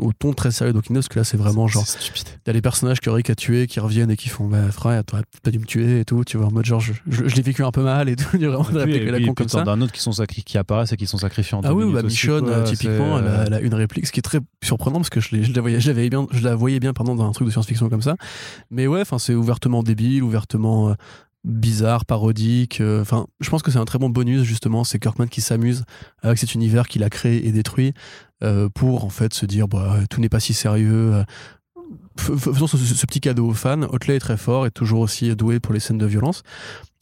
au 0.00 0.12
ton 0.12 0.32
très 0.32 0.50
sérieux 0.50 0.72
Dead, 0.72 0.82
parce 0.92 1.08
que 1.08 1.18
là 1.18 1.24
c'est 1.24 1.36
vraiment 1.36 1.68
genre 1.68 1.86
C'est 1.86 2.00
stupide. 2.00 2.28
T'as 2.44 2.52
les 2.52 2.62
personnages 2.62 3.00
que 3.00 3.10
Rick 3.10 3.30
a 3.30 3.34
tués 3.34 3.66
qui 3.66 3.80
reviennent 3.80 4.10
et 4.10 4.16
qui 4.16 4.28
font 4.28 4.46
bah 4.48 4.70
frère 4.72 5.04
t'aurais 5.04 5.22
pas 5.42 5.50
dû 5.50 5.58
me 5.58 5.64
tuer 5.66 6.00
et 6.00 6.04
tout 6.04 6.24
tu 6.24 6.36
vois 6.36 6.46
en 6.46 6.50
mode 6.50 6.64
genre 6.64 6.80
je, 6.80 6.92
je- 7.08 7.28
je 7.28 7.34
l'ai 7.36 7.42
vécu 7.42 7.62
un 7.64 7.70
peu 7.70 7.82
mal 7.82 8.08
et 8.08 8.16
tout 8.16 8.24
il 8.34 8.40
y 8.40 8.44
a 8.46 8.50
vraiment 8.50 8.68
des 8.84 8.90
Et 8.90 8.98
puis- 9.00 9.10
la 9.10 9.18
et 9.18 9.20
con 9.22 9.26
puis, 9.28 9.34
comme 9.34 9.48
ça 9.48 9.62
t'en 9.62 9.70
as 9.70 9.74
un 9.74 9.80
autre 9.82 9.92
qui, 9.92 10.00
sont 10.00 10.12
sacri- 10.12 10.42
qui 10.42 10.58
apparaissent 10.58 10.92
et 10.92 10.96
qui 10.96 11.06
sont 11.06 11.18
sacrifiés 11.18 11.56
en 11.58 11.60
ah 11.64 11.74
oui 11.74 11.84
bah 11.92 12.02
Michonne 12.02 12.44
quoi. 12.44 12.52
euh, 12.52 12.64
typiquement 12.64 13.18
elle, 13.18 13.26
a, 13.28 13.44
elle 13.46 13.54
a 13.54 13.60
une 13.60 13.74
réplique 13.74 14.06
ce 14.06 14.12
qui 14.12 14.20
est 14.20 14.22
très 14.22 14.40
surprenant 14.64 14.96
parce 14.98 15.10
que 15.10 15.20
je, 15.20 15.34
l'ai- 15.36 15.44
je 15.44 15.52
la 15.52 15.60
voyais 15.60 15.80
je 15.80 15.88
la 15.88 15.92
voyais 15.94 16.10
bien 16.10 16.26
je 16.32 16.42
la 16.42 16.54
voyais 16.54 16.80
bien 16.80 16.92
pardon 16.92 17.14
dans 17.14 17.26
un 17.28 17.32
truc 17.32 17.46
de 17.46 17.52
science-fiction 17.52 17.88
comme 17.88 18.02
ça 18.02 18.16
mais 18.70 18.86
ouais 18.86 19.02
enfin 19.02 19.18
c'est 19.18 19.34
ouvertement 19.34 19.82
débile 19.82 20.22
ouvertement 20.22 20.90
euh, 20.90 20.94
bizarre 21.44 22.04
parodique 22.04 22.80
euh, 22.80 23.00
enfin 23.00 23.26
je 23.40 23.48
pense 23.48 23.62
que 23.62 23.70
c'est 23.70 23.78
un 23.78 23.84
très 23.86 23.98
bon 23.98 24.10
bonus 24.10 24.42
justement 24.42 24.84
c'est 24.84 24.98
Kirkman 24.98 25.26
qui 25.26 25.40
s'amuse 25.40 25.84
avec 26.22 26.38
cet 26.38 26.54
univers 26.54 26.86
qu'il 26.86 27.02
a 27.02 27.08
créé 27.08 27.46
et 27.46 27.52
détruit 27.52 27.94
euh, 28.42 28.68
pour 28.68 29.04
en 29.04 29.08
fait 29.08 29.32
se 29.32 29.46
dire 29.46 29.66
bah 29.66 30.00
tout 30.10 30.20
n'est 30.20 30.28
pas 30.28 30.40
si 30.40 30.52
sérieux 30.52 31.14
euh, 31.14 31.24
faisons 32.16 32.66
ce, 32.66 32.76
ce 32.76 33.06
petit 33.06 33.20
cadeau 33.20 33.48
aux 33.48 33.54
fans. 33.54 33.82
Otley 33.82 34.16
est 34.16 34.20
très 34.20 34.36
fort 34.36 34.66
et 34.66 34.70
toujours 34.70 35.00
aussi 35.00 35.34
doué 35.34 35.60
pour 35.60 35.72
les 35.72 35.80
scènes 35.80 35.98
de 35.98 36.06
violence. 36.06 36.42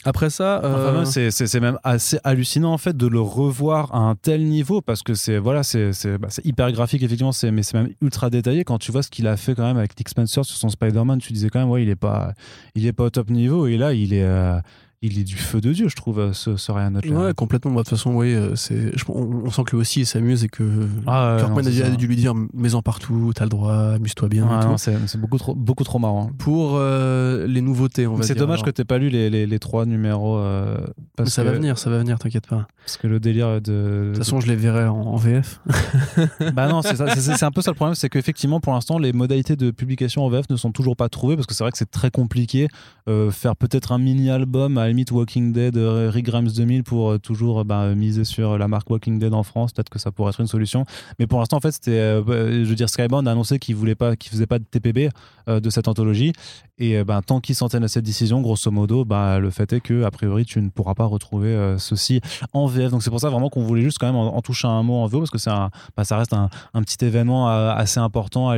Après 0.05 0.31
ça, 0.31 0.63
euh, 0.63 1.05
c'est, 1.05 1.61
même 1.61 1.79
assez 1.83 2.21
hallucinant 2.23 2.73
en 2.73 2.79
fait 2.79 2.97
de 2.97 3.09
le 3.09 3.21
revoir 3.21 3.93
à 3.93 3.99
un 3.99 4.15
tel 4.15 4.45
niveau 4.45 4.81
parce 4.81 5.03
que 5.03 5.15
c'est 5.15 5.39
voilà 5.39 5.65
c'est, 5.65 5.93
c'est, 5.93 6.19
bah, 6.19 6.29
hyper 6.45 6.71
graphique 6.71 7.03
effectivement 7.03 7.33
c'est, 7.33 7.51
mais 7.51 7.65
c'est 7.65 7.77
même 7.77 7.93
ultra 8.01 8.31
détaillé. 8.31 8.63
Quand 8.63 8.79
tu 8.79 8.93
vois 8.93 9.03
ce 9.03 9.11
qu'il 9.11 9.27
a 9.27 9.37
fait 9.37 9.57
quand 9.57 9.65
même 9.65 9.77
avec 9.77 9.99
Nick 9.99 10.09
Spencer 10.09 10.45
sur 10.45 10.57
son 10.57 10.69
Spider-Man 10.69 11.19
tu 11.19 11.33
disais 11.33 11.49
quand 11.49 11.59
même 11.59 11.69
ouais 11.69 11.83
il 11.83 11.89
est 11.89 11.97
pas 11.97 12.33
il 12.77 12.87
est 12.87 12.93
pas 12.93 13.05
au 13.05 13.11
top 13.11 13.29
niveau 13.29 13.67
et 13.67 13.77
là 13.77 13.93
il 13.93 14.15
est 14.15 14.23
euh, 14.23 14.61
il 15.01 15.19
est 15.19 15.25
du 15.25 15.37
feu 15.37 15.61
de 15.61 15.73
dieu 15.73 15.89
je 15.89 15.95
trouve 15.95 16.19
euh, 16.19 16.33
ce, 16.33 16.57
ce 16.57 16.73
Ryan 16.73 16.95
Otley. 16.97 17.15
ouais, 17.15 17.33
complètement. 17.35 17.71
Bah, 17.71 17.79
De 17.83 17.83
toute 17.89 17.91
façon, 17.97 18.15
oui, 18.15 18.35
euh, 18.35 18.57
c'est, 18.57 18.93
on, 19.09 19.43
on 19.45 19.51
sent 19.51 19.63
que 19.65 19.73
lui 19.77 19.81
aussi 19.81 20.01
il 20.01 20.07
s'amuse 20.07 20.43
et 20.45 20.49
que 20.49 20.65
Ah 21.07 21.37
Kirkman 21.39 21.63
non, 21.63 21.69
a, 21.69 21.71
dû, 21.71 21.79
ça. 21.79 21.87
a 21.87 21.91
dû 21.91 22.07
lui 22.09 22.17
dire 22.17 22.35
mets-en 22.55 22.83
partout, 22.83 23.33
t'as 23.35 23.45
le 23.45 23.51
droit, 23.51 23.73
amuse-toi 23.95 24.29
bien. 24.29 24.77
c'est, 24.77 25.17
beaucoup 25.21 25.39
trop 25.39 25.55
beaucoup 25.55 25.85
trop 25.85 25.99
marrant 26.01 26.31
Pour 26.39 26.73
euh, 26.77 27.47
les 27.47 27.61
nouveautés, 27.61 28.07
on 28.07 28.15
va 28.17 28.25
c'est 28.25 28.35
dommage 28.35 28.57
alors. 28.59 28.67
que 28.67 28.71
t'aies 28.71 28.85
pas 28.85 28.99
lu 28.99 29.09
les, 29.09 29.31
les, 29.31 29.47
les 29.47 29.59
trois 29.61 29.87
numéros 29.87 30.39
euh, 30.39 30.79
parce 31.17 31.31
ça 31.31 31.43
que, 31.43 31.49
va 31.49 31.55
venir, 31.55 31.79
ça 31.79 31.91
va 31.91 31.99
venir, 31.99 32.19
t'inquiète 32.19 32.47
pas. 32.49 32.67
parce 32.85 32.97
que 32.97 33.07
le 33.07 33.21
délire 33.21 33.61
de 33.61 33.61
De 33.61 34.11
toute 34.15 34.19
façon, 34.25 34.41
je 34.41 34.49
les 34.49 34.57
verrai 34.57 34.87
en, 34.87 34.97
en 35.01 35.17
VF. 35.17 35.61
Bah 36.55 36.69
non, 36.69 36.83
c'est 36.83 36.97
c'est- 36.97 37.43
un 37.45 37.51
peu 37.53 37.63
ça 37.63 37.71
le 37.71 37.77
problème, 37.77 37.95
c'est 37.95 38.09
qu'effectivement 38.09 38.59
pour 38.61 38.73
l'instant 38.73 38.99
les 38.99 39.13
modalités 39.13 39.55
de 39.57 39.71
publication 39.71 40.25
en 40.25 40.29
VF 40.29 40.47
ne 40.51 40.57
sont 40.57 40.73
toujours 40.73 40.97
pas 40.97 41.09
trouvées 41.09 41.37
parce 41.37 41.47
que 41.47 41.55
c'est 41.55 41.63
vrai 41.63 41.71
que 41.71 41.79
c'est 41.79 41.91
très 41.91 42.11
compliqué 42.11 42.69
euh, 43.09 43.31
faire 43.31 43.55
peut-être 43.55 43.93
un 43.93 43.99
mini 43.99 44.31
album 44.31 44.77
à 44.79 44.88
la 44.89 44.93
limite 44.93 45.11
Walking 45.11 45.53
Dead, 45.53 45.77
euh, 45.77 46.11
Rick 46.13 46.25
Grimes 46.27 46.49
2000 46.49 46.83
pour 46.83 47.11
euh, 47.11 47.19
toujours 47.19 47.61
euh, 47.61 47.65
bah, 47.65 47.95
miser 47.95 48.25
sur 48.25 48.57
la 48.57 48.69
marque 48.69 48.89
Walking 48.89 49.19
Dead 49.19 49.35
en 49.35 49.43
France, 49.43 49.73
peut-être 49.73 49.91
que 49.91 49.99
ça 49.99 50.11
pourrait 50.11 50.31
être 50.31 50.41
une 50.41 50.47
solution. 50.47 50.85
Mais 51.19 51.27
pour 51.27 51.39
l'instant 51.41 51.59
en 51.59 51.61
fait 51.61 51.73
c'était, 51.73 51.91
euh, 51.99 52.23
bah, 52.23 52.51
je 52.51 52.65
veux 52.65 52.75
dire 52.75 52.89
Skybound 52.89 53.29
a 53.29 53.33
annoncé 53.33 53.59
qu'il 53.59 53.77
voulait 53.77 53.95
pas, 53.95 54.17
qu'il 54.17 54.31
faisait 54.33 54.47
pas 54.47 54.59
de 54.59 54.65
TPB 54.65 55.11
euh, 55.49 55.61
de 55.61 55.69
cette 55.71 55.89
anthologie 55.89 56.33
et 56.79 57.03
bah, 57.05 57.21
tant 57.27 57.41
qu'ils 57.41 57.57
s'en 57.57 57.69
tiennent 57.69 57.83
à 57.85 57.89
cette 57.89 58.05
décision, 58.05 58.41
grosso 58.41 58.71
modo, 58.71 59.05
bah, 59.05 59.41
le 59.41 59.51
fait 59.51 59.73
est 59.73 59.81
que 59.81 60.05
a 60.05 60.11
priori 60.13 60.45
tu 60.47 60.61
ne 60.63 60.69
pourras 60.71 60.95
pas 60.95 61.05
retrouver 61.07 61.75
ceci 61.79 62.21
en 62.53 62.67
VF. 62.67 62.93
Donc 62.93 63.03
c'est 63.03 63.11
pour 63.11 63.19
ça 63.21 63.31
vraiment 63.31 63.51
qu'on 63.51 63.65
voulait 63.65 63.83
juste 63.83 63.99
quand 63.99 64.07
même 64.07 64.15
en, 64.15 64.37
en 64.37 64.41
toucher 64.43 64.69
un 64.69 64.83
mot 64.85 64.95
en 64.95 65.07
VO 65.09 65.19
parce 65.19 65.31
que 65.31 65.39
c'est 65.39 65.51
un, 65.51 65.71
bah, 65.97 66.05
ça 66.05 66.17
reste 66.17 66.33
un, 66.33 66.49
un 66.75 66.83
petit 66.83 67.05
événement 67.05 67.49
assez 67.49 67.99
important 68.01 68.53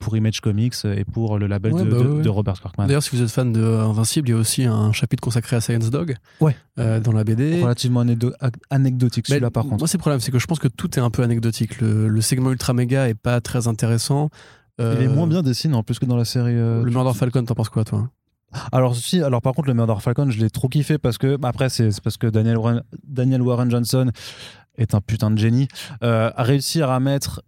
pour 0.00 0.16
Image 0.16 0.40
Comics 0.40 0.74
et 0.84 1.04
pour 1.04 1.38
le 1.38 1.46
label 1.46 1.72
Ouais, 1.72 1.84
de, 1.84 1.90
de- 1.90 1.96
ouais, 1.96 2.06
ouais. 2.16 2.22
de 2.22 2.28
Robert 2.28 2.60
Kirkman. 2.60 2.86
D'ailleurs, 2.88 3.02
si 3.04 3.14
vous 3.14 3.22
êtes 3.22 3.30
fan 3.30 3.52
de 3.52 3.62
Invincible, 3.62 4.28
il 4.28 4.32
y 4.32 4.34
a 4.34 4.38
aussi 4.38 4.64
un 4.64 4.92
chapitre 4.92 5.20
consacré 5.22 5.54
à 5.54 5.60
Science 5.62 5.88
Dog. 5.90 6.14
Ouais. 6.40 6.54
euh, 6.78 7.00
dans 7.00 7.12
la 7.12 7.24
BD. 7.24 7.62
Relativement 7.62 8.04
anecdotique 8.70 9.26
celui-là 9.28 9.50
par 9.50 9.64
contre. 9.64 9.78
Moi, 9.78 9.88
c'est 9.88 9.96
le 9.96 10.00
problème, 10.02 10.20
c'est 10.20 10.30
que 10.30 10.38
je 10.38 10.46
pense 10.46 10.58
que 10.58 10.68
tout 10.68 10.98
est 10.98 11.02
un 11.02 11.10
peu 11.10 11.22
anecdotique. 11.22 11.80
Le, 11.80 12.08
le 12.08 12.20
segment 12.20 12.50
ultra 12.50 12.74
méga 12.74 13.08
est 13.08 13.14
pas 13.14 13.40
très 13.40 13.66
intéressant. 13.68 14.28
Euh, 14.80 14.96
Il 14.98 15.04
est 15.04 15.08
moins 15.08 15.26
bien 15.26 15.42
dessiné 15.42 15.74
en 15.74 15.82
plus 15.82 15.98
que 15.98 16.06
dans 16.06 16.16
la 16.16 16.24
série. 16.24 16.52
euh, 16.54 16.82
Le 16.82 16.90
Murder 16.90 17.12
Falcon, 17.16 17.44
t'en 17.44 17.54
penses 17.54 17.68
quoi, 17.68 17.84
toi? 17.84 18.10
Alors 18.70 18.94
si, 18.94 19.22
alors 19.22 19.40
par 19.40 19.54
contre 19.54 19.68
le 19.68 19.74
Murder 19.74 19.94
Falcon, 20.00 20.28
je 20.30 20.38
l'ai 20.38 20.50
trop 20.50 20.68
kiffé 20.68 20.98
parce 20.98 21.16
que 21.16 21.36
bah, 21.36 21.48
après 21.48 21.70
c'est 21.70 21.90
c'est 21.90 22.02
parce 22.02 22.18
que 22.18 22.26
Daniel 22.26 22.58
Warren, 22.58 22.82
Daniel 23.06 23.40
Warren 23.40 23.70
Johnson 23.70 24.10
est 24.76 24.94
un 24.94 25.00
putain 25.00 25.30
de 25.30 25.38
génie. 25.38 25.68
Euh, 26.02 26.30
à 26.36 26.42
réussir 26.42 26.90
à 26.90 27.00
mettre 27.00 27.42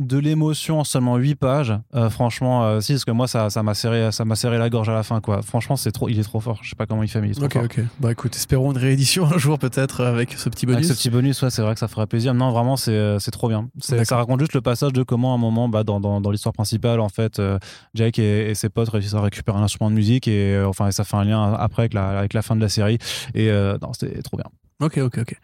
de 0.00 0.18
l'émotion 0.18 0.80
en 0.80 0.84
seulement 0.84 1.16
8 1.16 1.34
pages, 1.36 1.74
euh, 1.94 2.10
franchement, 2.10 2.64
euh, 2.64 2.80
si 2.80 2.92
parce 2.92 3.04
que 3.04 3.10
moi 3.10 3.28
ça 3.28 3.50
ça 3.50 3.62
m'a 3.62 3.74
serré 3.74 4.10
ça 4.12 4.24
serré 4.34 4.58
la 4.58 4.70
gorge 4.70 4.88
à 4.88 4.94
la 4.94 5.02
fin 5.02 5.20
quoi. 5.20 5.42
Franchement 5.42 5.76
c'est 5.76 5.92
trop, 5.92 6.08
il 6.08 6.18
est 6.18 6.22
trop 6.24 6.40
fort. 6.40 6.58
Je 6.62 6.70
sais 6.70 6.76
pas 6.76 6.86
comment 6.86 7.02
il 7.02 7.08
fait 7.08 7.20
mais 7.20 7.28
il 7.28 7.30
est 7.32 7.34
trop 7.34 7.48
fort. 7.48 7.64
ok. 7.64 7.80
Bah 8.00 8.12
écoute, 8.12 8.34
espérons 8.34 8.72
une 8.72 8.78
réédition 8.78 9.26
un 9.26 9.38
jour 9.38 9.58
peut-être 9.58 10.02
avec 10.04 10.32
ce 10.32 10.48
petit 10.48 10.66
bonus. 10.66 10.86
Avec 10.86 10.88
ce 10.88 10.92
petit 10.94 11.10
bonus, 11.10 11.40
ouais, 11.42 11.50
c'est 11.50 11.62
vrai 11.62 11.74
que 11.74 11.80
ça 11.80 11.88
ferait 11.88 12.06
plaisir. 12.06 12.34
Non, 12.34 12.50
vraiment, 12.50 12.76
c'est 12.76 12.92
euh, 12.92 13.18
trop 13.30 13.48
bien. 13.48 13.68
Ça 13.80 14.16
raconte 14.16 14.40
juste 14.40 14.54
le 14.54 14.60
passage 14.60 14.92
de 14.92 15.02
comment, 15.02 15.32
à 15.32 15.34
un 15.36 15.38
moment, 15.38 15.68
bah, 15.68 15.84
dans, 15.84 16.00
dans, 16.00 16.20
dans 16.20 16.30
l'histoire 16.30 16.52
principale, 16.52 17.00
en 17.00 17.08
fait, 17.08 17.38
euh, 17.38 17.58
Jake 17.94 18.18
et, 18.18 18.50
et 18.50 18.54
ses 18.54 18.68
potes 18.68 18.88
réussissent 18.88 19.14
à 19.14 19.20
récupérer 19.20 19.58
un 19.58 19.62
instrument 19.62 19.90
de 19.90 19.94
musique 19.94 20.28
et 20.28 20.54
euh, 20.54 20.68
enfin, 20.68 20.88
et 20.88 20.92
ça 20.92 21.04
fait 21.04 21.16
un 21.16 21.24
lien 21.24 21.52
après 21.54 21.82
avec 21.82 21.94
la, 21.94 22.18
avec 22.18 22.34
la 22.34 22.42
fin 22.42 22.56
de 22.56 22.60
la 22.60 22.68
série. 22.68 22.98
Et 23.34 23.50
euh, 23.50 23.78
non, 23.82 23.92
c'était 23.92 24.22
trop 24.22 24.36
bien. 24.36 24.46
Ok, 24.80 24.98
ok, 24.98 25.18
ok. 25.18 25.34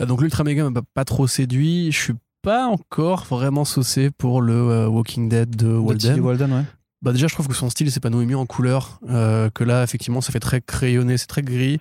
Euh, 0.00 0.06
donc 0.06 0.22
l'ultra 0.22 0.44
méga 0.44 0.68
m'a 0.70 0.80
pas 0.94 1.04
trop 1.04 1.26
séduit. 1.26 1.92
Je 1.92 1.98
suis 1.98 2.14
pas 2.48 2.66
encore 2.66 3.24
vraiment 3.24 3.64
saucé 3.66 4.10
pour 4.10 4.40
le 4.40 4.54
euh, 4.54 4.88
Walking 4.88 5.28
Dead 5.28 5.50
de 5.54 5.66
De 5.66 5.94
Tilly 5.98 6.20
Walden. 6.20 6.20
Walden, 6.20 6.52
ouais. 6.52 6.64
bah 7.02 7.12
déjà, 7.12 7.26
je 7.26 7.34
trouve 7.34 7.46
que 7.46 7.54
son 7.54 7.68
style 7.68 7.90
s'épanouit 7.92 8.24
mieux 8.24 8.38
en 8.38 8.46
couleur. 8.46 9.00
euh, 9.10 9.50
que 9.50 9.64
là, 9.64 9.82
effectivement, 9.82 10.22
ça 10.22 10.32
fait 10.32 10.40
très 10.40 10.62
crayonné, 10.62 11.18
c'est 11.18 11.26
très 11.26 11.42
gris. 11.42 11.78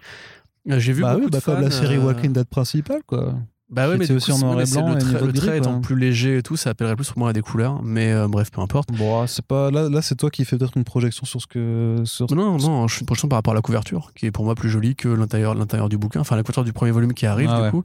Euh, 0.70 0.78
J'ai 0.80 0.92
vu 0.92 1.04
bah 1.04 1.14
beaucoup 1.14 1.26
oui, 1.28 1.32
de 1.32 1.38
bah 1.38 1.42
comme 1.46 1.62
la 1.62 1.70
fans, 1.72 1.80
série 1.82 1.96
euh, 1.96 2.04
Walking 2.06 2.34
Dead 2.34 2.48
principale, 2.50 3.02
quoi. 3.08 3.36
Bah 3.70 3.90
ouais, 3.90 3.98
mais 3.98 4.08
du 4.08 4.14
aussi 4.16 4.32
coup, 4.32 4.38
en 4.38 4.40
noir 4.40 4.62
et 4.62 4.66
c'est 4.66 4.78
blanc 4.82 4.92
le 4.92 4.96
et 4.96 5.00
trait, 5.00 5.12
niveau 5.14 5.26
le 5.26 5.32
gris, 5.34 5.40
trait 5.42 5.48
quoi. 5.50 5.58
étant 5.58 5.82
plus 5.82 5.98
léger 5.98 6.38
et 6.38 6.42
tout, 6.44 6.56
ça 6.56 6.70
appellerait 6.70 6.96
plus 6.96 7.10
pour 7.10 7.20
moi 7.20 7.30
à 7.32 7.34
des 7.34 7.42
couleurs. 7.42 7.82
Mais 7.84 8.14
euh, 8.14 8.28
bref, 8.30 8.50
peu 8.50 8.62
importe. 8.62 8.90
Bon, 8.94 9.28
c'est 9.28 9.46
pas 9.46 9.72
là, 9.72 9.90
là 9.90 10.02
c'est 10.02 10.16
toi 10.16 10.30
qui 10.30 10.46
fais 10.46 10.58
peut-être 10.58 10.78
une 10.78 10.86
projection 10.86 11.26
sur 11.26 11.42
ce 11.42 11.48
que 11.48 11.98
sur 12.06 12.34
Non, 12.34 12.58
non, 12.58 12.88
je 12.88 12.94
suis 12.94 13.02
une 13.02 13.06
projection 13.08 13.28
par 13.28 13.38
rapport 13.40 13.52
à 13.52 13.56
la 13.56 13.62
couverture, 13.62 14.12
qui 14.16 14.26
est 14.26 14.32
pour 14.32 14.46
moi 14.46 14.56
plus 14.56 14.70
jolie 14.70 14.96
que 14.96 15.10
l'intérieur, 15.10 15.54
l'intérieur 15.54 15.90
du 15.90 15.98
bouquin. 15.98 16.22
Enfin, 16.22 16.38
la 16.38 16.44
couverture 16.44 16.64
du 16.64 16.72
premier 16.72 16.92
volume 16.92 17.14
qui 17.14 17.26
arrive, 17.26 17.50
Ah 17.52 17.58
du 17.58 17.64
ouais. 17.64 17.72
coup. 17.72 17.84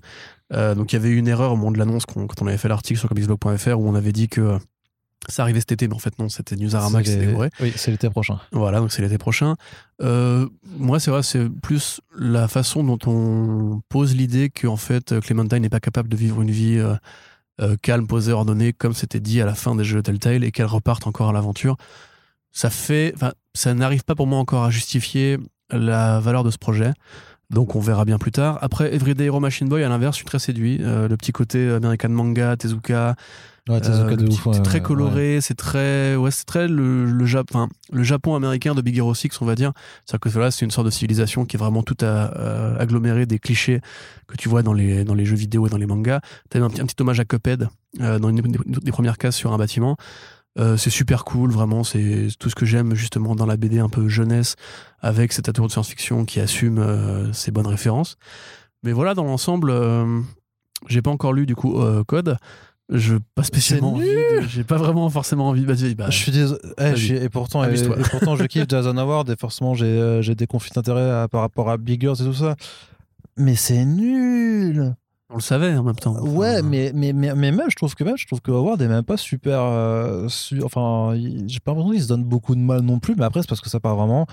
Euh, 0.53 0.75
donc, 0.75 0.93
il 0.93 0.97
y 0.97 0.99
avait 0.99 1.09
eu 1.09 1.17
une 1.17 1.29
erreur 1.29 1.53
au 1.53 1.57
moment 1.57 1.71
de 1.73 1.79
l'annonce 1.79 2.05
quand 2.07 2.43
on 2.43 2.47
avait 2.47 2.59
fait 2.59 2.69
l'article 2.69 2.99
sur 3.01 3.09
comicsblog.fr 3.09 3.79
où 3.79 3.89
on 3.89 3.95
avait 3.95 4.13
dit 4.13 4.29
que 4.29 4.41
euh, 4.41 4.59
ça 5.29 5.43
arrivait 5.43 5.61
cet 5.61 5.73
été, 5.73 5.87
mais 5.89 5.95
en 5.95 5.99
fait, 5.99 6.19
non, 6.19 6.29
c'était 6.29 6.57
Newsarama 6.57 7.01
qui 7.03 7.09
C'est 7.09 7.15
s'était 7.15 7.27
les- 7.27 7.33
gouré. 7.33 7.51
Oui, 7.61 7.73
c'est 7.77 7.91
l'été 7.93 8.11
prochain. 8.11 8.41
Voilà, 8.51 8.81
donc 8.81 8.93
c'est 8.93 9.03
l'été 9.03 9.19
prochain. 9.19 9.55
Euh, 10.03 10.49
moi, 10.77 10.99
c'est 11.01 11.11
vrai, 11.13 11.23
c'est 11.23 11.49
plus 11.49 12.01
la 12.19 12.49
façon 12.49 12.83
dont 12.83 12.99
on 13.07 13.81
pose 13.89 14.17
l'idée 14.17 14.51
qu'en 14.51 14.77
fait, 14.77 15.21
Clementine 15.21 15.61
n'est 15.61 15.69
pas 15.69 15.81
capable 15.81 16.09
de 16.09 16.17
vivre 16.17 16.43
une 16.43 16.51
vie 16.51 16.77
euh, 16.79 16.95
euh, 17.61 17.77
calme, 17.81 18.07
posée, 18.09 18.33
ordonnée, 18.33 18.73
comme 18.73 18.95
c'était 18.95 19.21
dit 19.21 19.41
à 19.41 19.47
la 19.47 19.55
fin 19.55 19.77
des 19.77 19.85
jeux 19.85 20.03
Telltale, 20.03 20.43
et 20.43 20.51
qu'elle 20.51 20.67
reparte 20.67 21.07
encore 21.07 21.29
à 21.29 21.33
l'aventure. 21.33 21.77
Ça 22.51 22.69
fait, 22.69 23.15
ça 23.55 23.75
n'arrive 23.75 24.05
pas 24.05 24.15
pour 24.17 24.27
moi 24.27 24.39
encore 24.41 24.65
à 24.65 24.71
justifier 24.71 25.39
la 25.71 26.19
valeur 26.21 26.43
de 26.45 26.51
ce 26.51 26.59
projet. 26.59 26.93
Donc 27.53 27.77
on 27.77 27.81
verra 27.81 28.05
bien 28.05 28.19
plus 28.19 28.33
tard. 28.33 28.59
Après, 28.63 28.95
Everyday 28.95 29.27
Hero 29.27 29.39
Machine 29.41 29.69
Boy, 29.69 29.85
à 29.85 29.89
l'inverse, 29.89 30.15
je 30.17 30.19
suis 30.19 30.27
très 30.27 30.39
séduit. 30.39 30.79
Euh, 30.81 31.07
le 31.09 31.17
petit 31.17 31.33
côté 31.33 31.71
American 31.71 32.09
manga, 32.09 32.57
Tezuka, 32.57 33.15
Ouais, 33.69 33.79
euh, 33.89 34.17
de 34.17 34.27
ouf, 34.29 34.45
ouais, 34.47 34.55
c'est 34.55 34.63
très 34.63 34.79
ouais, 34.79 34.83
coloré, 34.83 35.39
c'est 35.41 35.55
très, 35.55 36.17
ouais, 36.17 36.33
c'est 36.33 36.45
très 36.47 36.67
le, 36.67 37.05
le, 37.05 37.25
Jap- 37.27 37.45
enfin, 37.49 37.69
le 37.93 38.03
Japon 38.03 38.35
américain 38.35 38.75
de 38.75 38.83
Big 38.83 38.97
Hero 38.99 39.15
6, 39.15 39.41
on 39.41 39.45
va 39.45 39.55
dire. 39.55 39.71
C'est-à-dire 40.05 40.19
que 40.21 40.29
voilà, 40.31 40.51
c'est 40.51 40.65
une 40.65 40.73
sorte 40.73 40.87
de 40.87 40.91
civilisation 40.91 41.45
qui 41.45 41.55
est 41.57 41.61
vraiment 41.61 41.85
tout 41.85 41.97
à, 42.01 42.37
euh, 42.37 42.77
agglomérée 42.81 43.25
des 43.25 43.39
clichés 43.39 43.81
que 44.27 44.37
tu 44.37 44.49
vois 44.49 44.65
dans 44.65 44.73
les, 44.73 45.05
dans 45.05 45.15
les 45.15 45.25
jeux 45.25 45.37
vidéo 45.37 45.69
et 45.69 45.71
dans 45.71 45.77
les 45.77 45.87
mangas. 45.87 46.19
T'as 46.51 46.61
un, 46.61 46.69
petit- 46.71 46.81
un 46.81 46.87
petit 46.87 46.97
hommage 47.01 47.21
à 47.21 47.25
Cuphead 47.25 47.69
euh, 48.01 48.19
dans 48.19 48.31
une 48.31 48.41
des, 48.41 48.59
des 48.67 48.91
premières 48.91 49.17
cases 49.17 49.37
sur 49.37 49.53
un 49.53 49.59
bâtiment. 49.59 49.97
Euh, 50.59 50.77
c'est 50.77 50.91
super 50.91 51.25
cool, 51.25 51.51
vraiment. 51.51 51.83
C'est 51.85 52.29
tout 52.39 52.51
ce 52.51 52.55
que 52.55 52.67
j'aime 52.67 52.95
justement 52.95 53.35
dans 53.35 53.47
la 53.47 53.57
BD 53.57 53.79
un 53.79 53.89
peu 53.89 54.09
jeunesse, 54.09 54.57
avec 55.01 55.33
cet 55.33 55.49
atout 55.49 55.67
de 55.67 55.73
science-fiction 55.73 56.25
qui 56.25 56.41
assume 56.41 56.79
euh, 56.79 57.33
ses 57.33 57.51
bonnes 57.51 57.67
références. 57.67 58.17
Mais 58.83 58.93
voilà, 58.93 59.15
dans 59.15 59.25
l'ensemble, 59.25 59.71
euh, 59.71 60.21
j'ai 60.89 61.03
pas 61.03 61.11
encore 61.11 61.33
lu 61.33 61.47
du 61.47 61.55
coup 61.55 61.81
euh, 61.81 62.05
Code. 62.05 62.37
Je 62.91 63.17
pas 63.35 63.45
spécialement 63.45 63.99
J'ai 64.49 64.65
pas 64.65 64.77
vraiment 64.77 65.09
forcément 65.09 65.49
envie. 65.49 65.65
Bah, 65.65 65.73
bah, 65.97 66.11
je 66.11 66.17
suis 66.17 66.33
désolé. 66.33 66.61
Eh, 66.79 66.83
Vas-y. 66.83 66.97
je 66.97 67.05
suis- 67.05 67.17
et, 67.17 67.29
pourtant, 67.31 67.65
et, 67.65 67.75
pourtant, 68.11 68.37
je 68.37 68.45
kiffe 68.45 68.65
Jason 68.69 68.97
Award 68.99 69.31
et 69.31 69.37
forcément, 69.37 69.73
j'ai 69.73 70.35
des 70.35 70.47
conflits 70.47 70.73
d'intérêts 70.75 71.27
par 71.29 71.41
rapport 71.41 71.71
à 71.71 71.79
Big 71.79 72.01
Girls 72.03 72.17
et 72.21 72.25
tout 72.25 72.35
ça. 72.35 72.57
Mais 73.39 73.55
c'est 73.55 73.85
nul. 73.87 74.95
On 75.33 75.37
le 75.37 75.41
savait 75.43 75.75
en 75.77 75.83
même 75.83 75.95
temps. 75.97 76.15
Ouais, 76.21 76.59
Enfin, 76.59 76.63
mais, 76.69 76.93
mais, 76.95 77.13
mais, 77.13 77.35
mais 77.35 77.51
même, 77.53 77.71
je 77.71 77.77
trouve 77.77 77.95
que, 77.95 78.05
même, 78.05 78.17
je 78.17 78.27
trouve 78.27 78.41
que 78.41 78.51
Howard 78.51 78.81
est 78.83 78.89
même 78.89 79.03
pas 79.05 79.17
super. 79.17 79.61
euh, 79.63 80.29
su- 80.29 80.63
enfin, 80.63 81.15
j'ai 81.47 81.61
pas 81.61 81.73
l'impression 81.73 81.91
qu'il 81.93 82.03
se 82.03 82.09
donne 82.09 82.25
beaucoup 82.25 82.55
de 82.55 82.61
mal 82.61 82.81
non 82.83 82.99
plus, 82.99 83.15
mais 83.17 83.25
après, 83.25 83.41
c'est 83.41 83.49
parce 83.49 83.61
que 83.61 83.71
ça 83.71 83.81
part 83.81 83.97
vraiment 83.97 84.27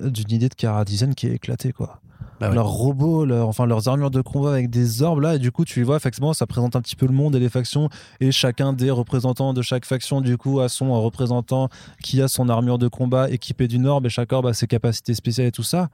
euh, 0.00 0.10
d'une 0.10 0.30
idée 0.30 0.48
de 0.48 0.54
Cara 0.54 0.84
Design 0.84 1.14
qui 1.14 1.26
est 1.26 1.34
éclatée, 1.34 1.72
quoi. 1.72 2.00
Bah 2.38 2.48
ouais. 2.50 2.54
Leurs 2.54 2.68
robots, 2.68 3.24
leurs- 3.24 3.48
enfin, 3.48 3.64
leurs 3.64 3.88
armures 3.88 4.10
de 4.10 4.20
combat 4.20 4.52
avec 4.52 4.68
des 4.68 5.02
orbes, 5.02 5.20
là, 5.20 5.36
et 5.36 5.38
du 5.38 5.50
coup, 5.52 5.64
tu 5.64 5.82
vois, 5.82 5.96
effectivement, 5.96 6.34
ça 6.34 6.46
présente 6.46 6.76
un 6.76 6.82
petit 6.82 6.94
peu 6.96 7.06
le 7.06 7.12
monde 7.14 7.34
et 7.34 7.38
les 7.40 7.48
factions, 7.48 7.88
et 8.20 8.30
chacun 8.30 8.72
des 8.74 8.90
représentants 8.90 9.54
de 9.54 9.62
chaque 9.62 9.86
faction, 9.86 10.20
du 10.20 10.36
coup, 10.36 10.60
a 10.60 10.68
son 10.68 10.88
euh, 10.94 10.98
représentant 10.98 11.68
qui 12.02 12.20
a 12.20 12.28
son 12.28 12.48
armure 12.50 12.76
de 12.78 12.88
combat 12.88 13.30
équipée 13.30 13.68
d'une 13.68 13.86
orbe, 13.86 14.04
et 14.06 14.10
chaque 14.10 14.32
orbe 14.32 14.46
a 14.46 14.52
ses 14.54 14.66
capacités 14.66 15.14
spéciales 15.14 15.46
et 15.46 15.52
tout 15.52 15.62
ça. 15.62 15.88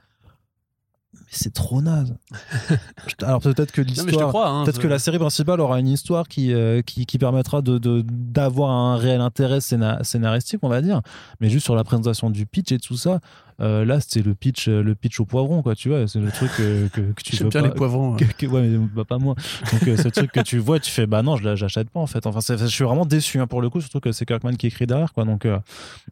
Mais 1.14 1.20
c'est 1.30 1.52
trop 1.52 1.82
naze. 1.82 2.14
Alors 3.22 3.40
peut-être 3.40 3.70
que 3.72 3.82
l'histoire. 3.82 4.30
hein, 4.46 4.64
Peut-être 4.64 4.78
que 4.80 4.86
la 4.88 4.98
série 4.98 5.18
principale 5.18 5.60
aura 5.60 5.78
une 5.78 5.88
histoire 5.88 6.26
qui, 6.26 6.52
euh, 6.52 6.80
qui, 6.82 7.04
qui 7.06 7.18
permettra 7.18 7.60
de, 7.62 7.78
d'avoir 8.06 8.70
un 8.70 8.96
réel 8.96 9.20
intérêt 9.20 9.58
scéna- 9.60 10.02
scénaristique, 10.04 10.60
on 10.62 10.68
va 10.68 10.80
dire. 10.80 11.02
Mais 11.40 11.50
juste 11.50 11.64
sur 11.64 11.74
la 11.76 11.84
présentation 11.84 12.30
du 12.30 12.46
pitch 12.46 12.72
et 12.72 12.78
tout 12.78 12.96
ça, 12.96 13.20
euh, 13.62 13.84
là, 13.84 14.00
c'était 14.00 14.22
le 14.22 14.34
pitch, 14.34 14.68
euh, 14.68 14.82
le 14.82 14.94
pitch 14.94 15.20
au 15.20 15.24
poivron, 15.24 15.62
quoi, 15.62 15.74
tu 15.74 15.88
vois. 15.88 16.06
C'est 16.08 16.18
le 16.18 16.30
truc 16.30 16.50
que, 16.56 16.88
que, 16.88 17.00
que 17.00 17.22
tu 17.22 17.36
J'aime 17.36 17.48
bien 17.48 17.60
pas. 17.62 17.68
les 17.68 17.74
poivrons. 17.74 18.16
que- 18.16 18.24
que- 18.24 18.46
ouais, 18.46 18.62
mais 18.62 18.78
bah, 18.94 19.04
pas 19.04 19.18
moi. 19.18 19.34
Donc, 19.72 19.86
euh, 19.88 19.96
c'est 19.96 20.04
le 20.06 20.10
truc 20.10 20.32
que 20.32 20.40
tu 20.40 20.58
vois, 20.58 20.80
tu 20.80 20.90
fais, 20.90 21.06
bah 21.06 21.22
non, 21.22 21.36
je 21.36 21.54
j'achète 21.54 21.90
pas, 21.90 22.00
en 22.00 22.06
fait. 22.06 22.26
Enfin, 22.26 22.40
c'est- 22.40 22.58
je 22.58 22.66
suis 22.66 22.84
vraiment 22.84 23.06
déçu, 23.06 23.38
hein, 23.38 23.46
pour 23.46 23.62
le 23.62 23.70
coup, 23.70 23.80
surtout 23.80 24.00
que 24.00 24.12
c'est 24.12 24.24
Kirkman 24.26 24.56
qui 24.56 24.66
écrit 24.66 24.86
derrière, 24.86 25.12
quoi. 25.12 25.24
Donc, 25.24 25.46
euh, 25.46 25.58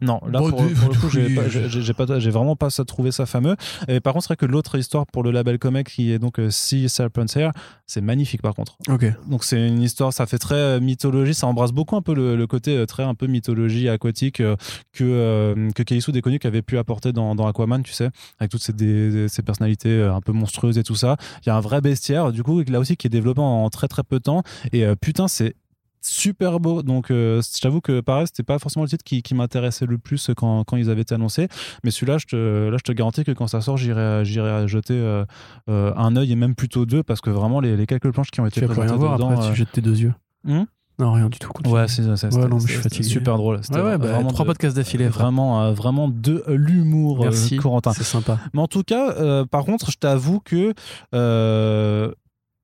non, 0.00 0.20
là, 0.30 0.38
Bon, 0.40 0.50
pour, 0.50 0.62
du- 0.64 0.74
pour 0.74 0.88
le 0.88 0.94
coup, 1.00 1.08
j'ai, 1.10 1.34
pas- 1.34 2.18
vraiment 2.30 2.56
pas 2.56 2.70
ça, 2.70 2.84
trouvé 2.84 3.10
ça 3.12 3.26
fameux. 3.26 3.56
Et 3.88 4.00
par 4.00 4.12
contre, 4.12 4.24
c'est 4.24 4.34
vrai 4.34 4.36
que 4.36 4.46
l'autre 4.46 4.78
histoire 4.78 5.06
pour 5.06 5.22
le 5.22 5.30
label 5.30 5.58
comic, 5.58 5.88
qui 5.88 6.12
est 6.12 6.18
donc 6.18 6.38
euh, 6.38 6.50
Sea 6.50 6.88
Serpent's 6.88 7.36
Hair, 7.36 7.52
c'est 7.86 8.00
magnifique, 8.00 8.42
par 8.42 8.54
contre. 8.54 8.76
Ok. 8.88 9.04
Donc 9.28 9.44
c'est 9.44 9.66
une 9.66 9.82
histoire, 9.82 10.12
ça 10.12 10.26
fait 10.26 10.38
très 10.38 10.54
euh, 10.54 10.80
mythologie, 10.80 11.34
ça 11.34 11.46
embrasse 11.46 11.72
beaucoup 11.72 11.96
un 11.96 12.02
peu 12.02 12.14
le, 12.14 12.36
le 12.36 12.46
côté 12.46 12.76
euh, 12.76 12.86
très 12.86 13.02
un 13.02 13.14
peu 13.14 13.26
mythologie 13.26 13.88
aquatique 13.88 14.40
euh, 14.40 14.56
que 14.92 15.04
euh, 15.04 15.70
que 15.74 15.82
Keisu 15.82 16.12
Déconnu 16.12 16.38
avait 16.44 16.62
pu 16.62 16.78
apporter 16.78 17.12
dans, 17.12 17.34
dans 17.34 17.39
Aquaman, 17.46 17.82
tu 17.82 17.92
sais, 17.92 18.10
avec 18.38 18.50
toutes 18.50 18.62
ces, 18.62 18.72
des- 18.72 19.28
ces 19.28 19.42
personnalités 19.42 19.88
euh, 19.90 20.14
un 20.14 20.20
peu 20.20 20.32
monstrueuses 20.32 20.78
et 20.78 20.82
tout 20.82 20.94
ça. 20.94 21.16
Il 21.44 21.48
y 21.48 21.50
a 21.50 21.56
un 21.56 21.60
vrai 21.60 21.80
bestiaire, 21.80 22.32
du 22.32 22.42
coup, 22.42 22.62
là 22.68 22.80
aussi 22.80 22.96
qui 22.96 23.06
est 23.06 23.10
développé 23.10 23.40
en, 23.40 23.68
très 23.70 23.88
très 23.88 24.02
peu 24.02 24.18
de 24.18 24.22
temps. 24.24 24.42
Et 24.72 24.84
euh, 24.84 24.94
putain, 24.94 25.28
c'est 25.28 25.54
super 26.02 26.60
beau. 26.60 26.82
Donc 26.82 27.10
euh, 27.10 27.42
j'avoue 27.60 27.80
que 27.82 28.00
pareil, 28.00 28.26
c'était 28.26 28.42
pas 28.42 28.58
forcément 28.58 28.84
le 28.84 28.88
titre 28.88 29.04
qui, 29.04 29.22
qui 29.22 29.34
m'intéressait 29.34 29.84
le 29.86 29.98
plus 29.98 30.30
quand, 30.36 30.64
quand 30.64 30.76
ils 30.78 30.88
avaient 30.88 31.02
été 31.02 31.14
annoncés. 31.14 31.48
Mais 31.84 31.90
celui-là, 31.90 32.16
je 32.18 32.26
te, 32.26 32.68
là, 32.70 32.76
je 32.78 32.82
te 32.82 32.92
garantis 32.92 33.22
que 33.24 33.32
quand 33.32 33.46
ça 33.48 33.60
sort, 33.60 33.76
j'irai 33.76 34.24
j'irai 34.24 34.66
jeter 34.66 34.94
euh, 34.94 35.24
euh, 35.68 35.92
un 35.96 36.16
œil 36.16 36.32
et 36.32 36.36
même 36.36 36.54
plutôt 36.54 36.86
deux 36.86 37.02
parce 37.02 37.20
que 37.20 37.28
vraiment 37.30 37.60
les, 37.60 37.76
les 37.76 37.86
quelques 37.86 38.10
planches 38.12 38.30
qui 38.30 38.40
ont 38.40 38.46
été 38.46 38.60
Tu 38.60 38.66
vas 38.66 38.74
présentées 38.74 38.98
voir 38.98 39.16
dedans, 39.18 39.30
après, 39.30 39.50
tu 39.50 39.56
jettes 39.56 39.72
tes 39.72 39.82
deux 39.82 39.98
yeux. 40.00 40.14
Hmm? 40.44 40.62
Non, 41.00 41.12
rien 41.12 41.28
du 41.28 41.38
tout. 41.38 41.48
continue. 41.52 41.74
Ouais, 41.74 41.88
c'est 41.88 42.02
c'est- 42.16 42.34
Ouais, 42.34 42.46
non, 42.48 42.58
je 42.60 42.66
suis 42.72 42.82
fatigué. 42.82 43.02
super 43.08 43.36
drôle. 43.36 43.58
C'était 43.62 43.76
Ouais, 43.80 43.82
ouais, 43.92 43.98
bah, 43.98 44.06
vraiment 44.12 44.28
trois 44.30 44.44
de- 44.44 44.50
podcasts 44.50 44.76
d'affilée. 44.76 45.08
frère. 45.08 45.22
Vraiment, 45.24 45.62
euh, 45.62 45.72
vraiment 45.72 46.08
de 46.08 46.44
l'humour, 46.48 47.20
euh, 47.20 47.24
Merci. 47.24 47.56
Corentin. 47.56 47.92
C'est 47.92 48.04
sympa. 48.04 48.38
Mais 48.54 48.60
en 48.60 48.68
tout 48.68 48.82
cas, 48.82 49.12
euh, 49.16 49.44
par 49.44 49.64
contre, 49.64 49.90
je 49.90 49.96
t'avoue 49.98 50.40
que 50.40 50.74
euh, 51.14 52.12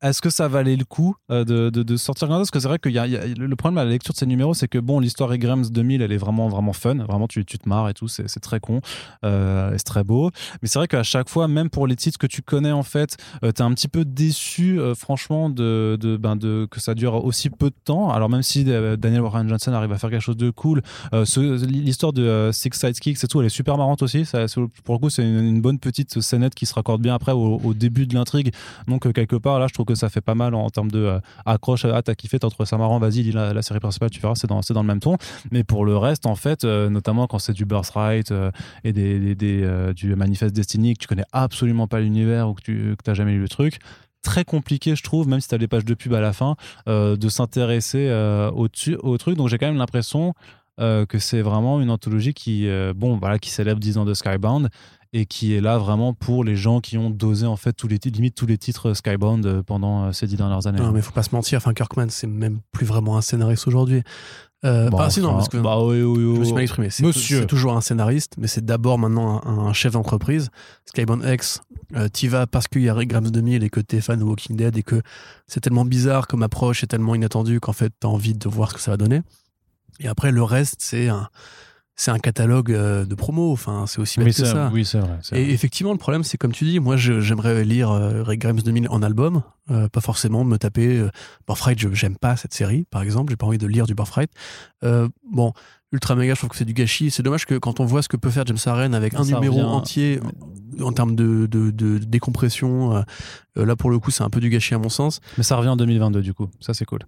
est-ce 0.03 0.21
que 0.21 0.29
ça 0.29 0.47
valait 0.47 0.77
le 0.77 0.85
coup 0.85 1.17
euh, 1.31 1.45
de, 1.45 1.71
de- 1.71 1.83
de 1.83 1.97
sortir 1.97 2.29
Parce 2.29 2.51
que 2.51 2.61
c'est 2.61 2.69
vrai 2.69 2.79
qu'il 2.79 2.93
y 2.93 2.99
a, 2.99 3.07
le 3.07 3.57
problème 3.57 3.79
à 3.79 3.85
la 3.85 3.91
lecture 3.91 4.13
de 4.13 4.19
ces 4.19 4.27
numéros, 4.27 4.53
c'est 4.53 4.69
que 4.69 4.79
bon, 4.79 5.01
l'histoire 5.01 5.37
Grams 5.39 5.67
2000, 5.67 6.03
elle 6.03 6.13
est 6.13 6.19
vraiment, 6.19 6.49
vraiment 6.49 6.75
fun. 6.75 6.97
Vraiment, 6.97 7.27
tu, 7.27 7.45
tu 7.45 7.59
te 7.59 7.69
marres 7.69 7.89
et 7.89 7.95
tout, 7.95 8.07
c'est 8.09 8.41
très 8.41 8.61
con. 8.61 8.81
Euh, 9.25 9.73
et 9.73 9.79
c'est 9.79 9.85
très 9.85 10.05
beau. 10.05 10.31
Mais 10.61 10.69
c'est 10.69 10.79
vrai 10.79 10.87
qu'à 10.87 11.03
chaque 11.03 11.31
fois, 11.31 11.49
même 11.49 11.71
pour 11.71 11.87
les 11.87 11.97
titres 11.97 12.19
que 12.19 12.27
tu 12.27 12.43
connais, 12.43 12.73
en 12.73 12.83
fait, 12.83 13.17
euh, 13.43 13.53
t'es 13.53 13.63
un 13.63 13.73
petit 13.73 13.89
peu 13.89 14.05
déçu, 14.05 14.79
euh, 14.79 14.95
franchement, 14.95 15.49
de, 15.49 15.97
de, 15.99 16.17
ben, 16.19 16.37
de, 16.37 16.69
que 16.71 16.81
ça 16.81 16.95
dure 16.95 17.25
aussi 17.25 17.49
peu 17.49 17.71
de 17.71 17.77
temps. 17.85 18.11
Alors, 18.11 18.29
même 18.29 18.43
si 18.43 18.65
euh, 18.69 18.97
Daniel 18.97 19.23
Warren 19.23 19.49
Johnson 19.49 19.73
arrive 19.73 19.93
à 19.93 19.99
faire 19.99 20.11
quelque 20.11 20.21
chose 20.21 20.37
de 20.37 20.51
cool, 20.51 20.83
l'histoire 21.13 22.13
de 22.13 22.51
Six 22.53 22.71
Sidekicks 22.75 23.25
et 23.25 23.27
tout, 23.27 23.41
elle 23.41 23.47
est 23.47 23.51
super 23.51 23.79
marrante 23.79 24.03
aussi. 24.03 24.25
Pour 24.85 24.95
le 24.95 24.99
coup, 24.99 25.11
c'est 25.11 25.23
une, 25.23 25.63
bonne 25.63 25.79
petite 25.79 26.21
scénette 26.21 26.55
qui 26.55 26.67
se 26.67 26.75
raccorde 26.75 27.01
bien 27.01 27.15
après 27.15 27.33
au, 27.33 27.73
début 27.73 28.07
de 28.07 28.15
l'intrigue. 28.15 28.53
Donc, 28.89 29.11
quelque 29.13 29.37
part, 29.37 29.59
là, 29.59 29.67
je 29.69 29.73
trouve 29.73 29.86
que 29.87 29.95
ça 29.95 30.09
fait 30.09 30.21
pas 30.21 30.35
mal 30.35 30.55
en, 30.55 30.69
termes 30.71 30.91
de 30.91 30.99
euh, 30.99 31.21
accroche. 31.45 31.85
Ah, 31.85 32.03
t'as 32.03 32.15
kiffé, 32.15 32.39
t'as 32.39 32.51
trouvé 32.51 32.67
ça 32.67 32.77
marrant, 32.77 32.99
vas-y, 32.99 33.23
lis 33.23 33.33
la, 33.33 33.63
série 33.63 33.81
principale, 33.81 34.11
tu 34.11 34.21
verras, 34.21 34.35
c'est 34.35 34.47
dans, 34.47 34.61
dans 34.61 34.83
le 34.83 34.87
même 34.87 35.01
ton. 35.01 35.17
Mais 35.51 35.65
pour 35.65 35.85
le 35.85 35.97
reste, 35.97 36.27
en 36.27 36.35
fait, 36.35 36.65
euh, 36.65 36.91
notamment 36.91 37.27
quand 37.27 37.39
c'est 37.39 37.53
du 37.53 37.65
Birthright 37.65 38.31
euh, 38.33 38.51
et 38.85 38.93
des, 38.93 39.19
des- 39.19 39.35
des, 39.35 39.63
euh, 39.63 39.93
du 39.93 40.15
Manifest 40.15 40.55
Destiny, 40.55 40.95
que 40.95 41.01
tu 41.01 41.09
connais 41.09 41.25
absolument 41.33 41.87
pas 41.87 42.01
l'univers 42.01 42.49
ou 42.49 42.55
que 42.55 42.63
tu 42.63 42.97
t'as 43.03 43.15
jamais 43.15 43.33
lu 43.33 43.41
le 43.41 43.49
truc, 43.49 43.79
très 44.23 44.45
compliqué, 44.45 44.97
je 44.97 45.03
trouve, 45.03 45.29
même 45.29 45.41
si 45.41 45.49
tu 45.49 45.55
as 45.55 45.59
les 45.59 45.69
pages 45.69 45.85
de 45.85 45.95
pub 45.95 46.13
à 46.15 46.21
la 46.21 46.33
fin, 46.33 46.57
de 46.87 47.29
s'intéresser 47.29 48.11
au, 48.53 48.69
truc. 48.69 49.37
Donc 49.37 49.49
j'ai 49.49 49.59
quand 49.59 49.67
même 49.67 49.77
l'impression 49.77 50.35
que 50.79 51.19
c'est 51.19 51.43
vraiment 51.43 51.81
une 51.81 51.91
anthologie 51.91 52.35
qui, 52.35 52.69
bon, 52.97 53.19
voilà, 53.19 53.39
qui 53.39 53.51
célèbre 53.51 53.79
10 53.79 53.99
ans 53.99 54.05
de 54.05 54.15
Skybound 54.15 54.69
et 55.13 55.27
qui 55.27 55.55
est 55.55 55.61
là 55.61 55.79
vraiment 55.79 56.13
pour 56.13 56.45
les 56.45 56.57
gens 56.57 56.81
qui 56.81 56.99
ont 56.99 57.11
dosé 57.11 57.47
en 57.47 57.57
fait 57.57 57.73
tous 57.73 57.89
les 57.89 57.99
titres, 57.99 58.17
limite 58.17 58.35
tous 58.35 58.47
les 58.47 58.59
titres 58.59 58.95
Skybound 58.95 59.47
euh, 59.47 59.63
pendant 59.63 60.05
euh, 60.05 60.13
ces 60.13 60.27
dix 60.27 60.37
dernières 60.37 60.67
années. 60.67 60.81
Non, 60.81 60.93
mais 60.93 61.03
faut 61.03 61.13
pas 61.13 61.23
se 61.23 61.35
mentir. 61.35 61.59
Enfin, 61.59 61.75
Kirkman, 61.75 62.09
c'est 62.11 62.27
même 62.27 62.61
plus 62.73 62.87
vraiment 62.87 63.17
un 63.17 63.21
scénariste 63.21 63.67
aujourd'hui. 63.67 64.03
Euh, 64.65 64.89
Bon, 64.91 64.97
bah, 64.99 65.11
si, 65.11 65.21
non, 65.21 65.29
enfin, 65.29 65.37
parce 65.37 65.49
que 65.49 65.59
bah 65.59 65.79
oui, 65.83 66.03
oui, 66.03 66.15
je 66.17 66.21
me 66.21 66.39
oui. 66.39 66.45
suis 66.45 66.55
mal 66.55 66.63
exprimé. 66.63 66.91
C'est 66.91 67.05
Monsieur. 67.05 67.41
c'est 67.41 67.47
toujours 67.47 67.77
un 67.77 67.81
scénariste, 67.81 68.35
mais 68.39 68.47
c'est 68.49 68.65
d'abord 68.65 68.99
maintenant 68.99 69.43
un, 69.45 69.67
un 69.67 69.73
chef 69.73 69.93
d'entreprise. 69.93 70.49
Skybound 70.87 71.25
X, 71.25 71.61
euh, 71.95 72.09
t'y 72.09 72.27
vas 72.29 72.47
parce 72.47 72.67
qu'il 72.67 72.83
y 72.83 72.89
a 72.89 72.95
Rick 72.95 73.11
Grams 73.11 73.31
2000 73.31 73.63
et 73.63 73.71
que 73.71 73.81
t'es 73.81 74.01
fan 74.01 74.19
de 74.19 74.25
Walking 74.25 74.57
Dead 74.57 74.77
et 74.77 74.83
que 74.83 75.03
c'est 75.47 75.61
tellement 75.61 75.85
bizarre 75.85 76.27
comme 76.27 76.43
approche 76.43 76.83
et 76.83 76.87
tellement 76.87 77.15
inattendu 77.15 77.61
qu'en 77.61 77.75
fait 77.75 77.93
t'as 78.01 78.09
envie 78.09 78.35
de 78.35 78.49
voir 78.49 78.71
ce 78.71 78.75
que 78.75 78.81
ça 78.81 78.91
va 78.91 78.97
donner. 78.97 79.23
Et 80.01 80.09
après, 80.09 80.31
le 80.31 80.43
reste, 80.43 80.77
c'est 80.81 81.09
un, 81.09 81.29
c'est 81.97 82.11
un 82.11 82.19
catalogue 82.19 82.73
euh, 82.73 83.05
de 83.05 83.15
promo. 83.15 83.53
Enfin, 83.53 83.87
c'est 83.87 83.99
aussi 84.01 84.19
bête 84.19 84.29
Oui, 84.29 84.35
que 84.35 84.45
ça. 84.49 84.71
oui, 84.73 84.85
c'est 84.85 84.99
vrai. 84.99 85.19
Et 85.33 85.51
effectivement, 85.53 85.93
le 85.93 85.99
problème, 85.99 86.23
c'est 86.23 86.37
comme 86.39 86.53
tu 86.53 86.65
dis, 86.65 86.79
moi, 86.79 86.97
j'aimerais 86.97 87.65
lire 87.65 87.91
euh, 87.91 88.23
Rick 88.23 88.41
Grimes 88.43 88.61
2000 88.61 88.89
en 88.91 89.03
album, 89.03 89.43
euh, 89.71 89.89
pas 89.89 90.01
forcément 90.01 90.45
me 90.45 90.57
taper. 90.59 90.99
Euh, 90.99 91.11
Birthright, 91.47 91.79
je- 91.79 91.93
j'aime 91.93 92.17
pas 92.17 92.37
cette 92.37 92.55
série, 92.55 92.85
par 92.91 93.03
exemple, 93.03 93.33
j'ai 93.33 93.37
pas 93.37 93.47
envie 93.47 93.59
de 93.59 93.67
lire 93.67 93.87
du 93.87 93.95
Birthright. 93.95 94.31
Euh, 94.85 95.09
bon, 95.31 95.53
ultra 95.93 96.15
méga. 96.15 96.35
Je 96.35 96.41
trouve 96.41 96.51
que 96.51 96.57
c'est 96.57 96.65
du 96.67 96.75
gâchis. 96.75 97.11
C'est 97.11 97.23
dommage 97.23 97.47
que 97.47 97.55
quand 97.57 97.81
on 97.81 97.87
voit 97.87 98.03
ce 98.03 98.09
que 98.09 98.17
peut 98.19 98.31
faire 98.31 98.45
James 98.47 98.59
Harren 98.67 98.95
avec 98.95 99.15
un 99.15 99.25
Ça 99.25 99.35
numéro 99.35 99.57
revient- 99.57 99.67
entier 99.69 100.21
en 100.83 100.93
termes 100.93 101.17
de, 101.17 101.47
de, 101.47 101.71
de 101.71 101.97
décompression, 101.99 103.03
là 103.57 103.77
pour 103.77 103.89
le 103.91 103.99
coup, 103.99 104.11
c'est 104.11 104.23
un 104.25 104.29
peu 104.31 104.41
du 104.41 104.51
gâchis 104.51 104.75
à 104.75 104.79
mon 104.79 104.91
sens. 104.91 105.21
Mais 105.39 105.45
ça 105.45 105.57
revient 105.57 105.71
en 105.71 105.77
2022, 105.77 106.21
du 106.21 106.35
coup. 106.35 106.49
Ça, 106.61 106.75
c'est 106.75 106.85
cool. 106.85 107.01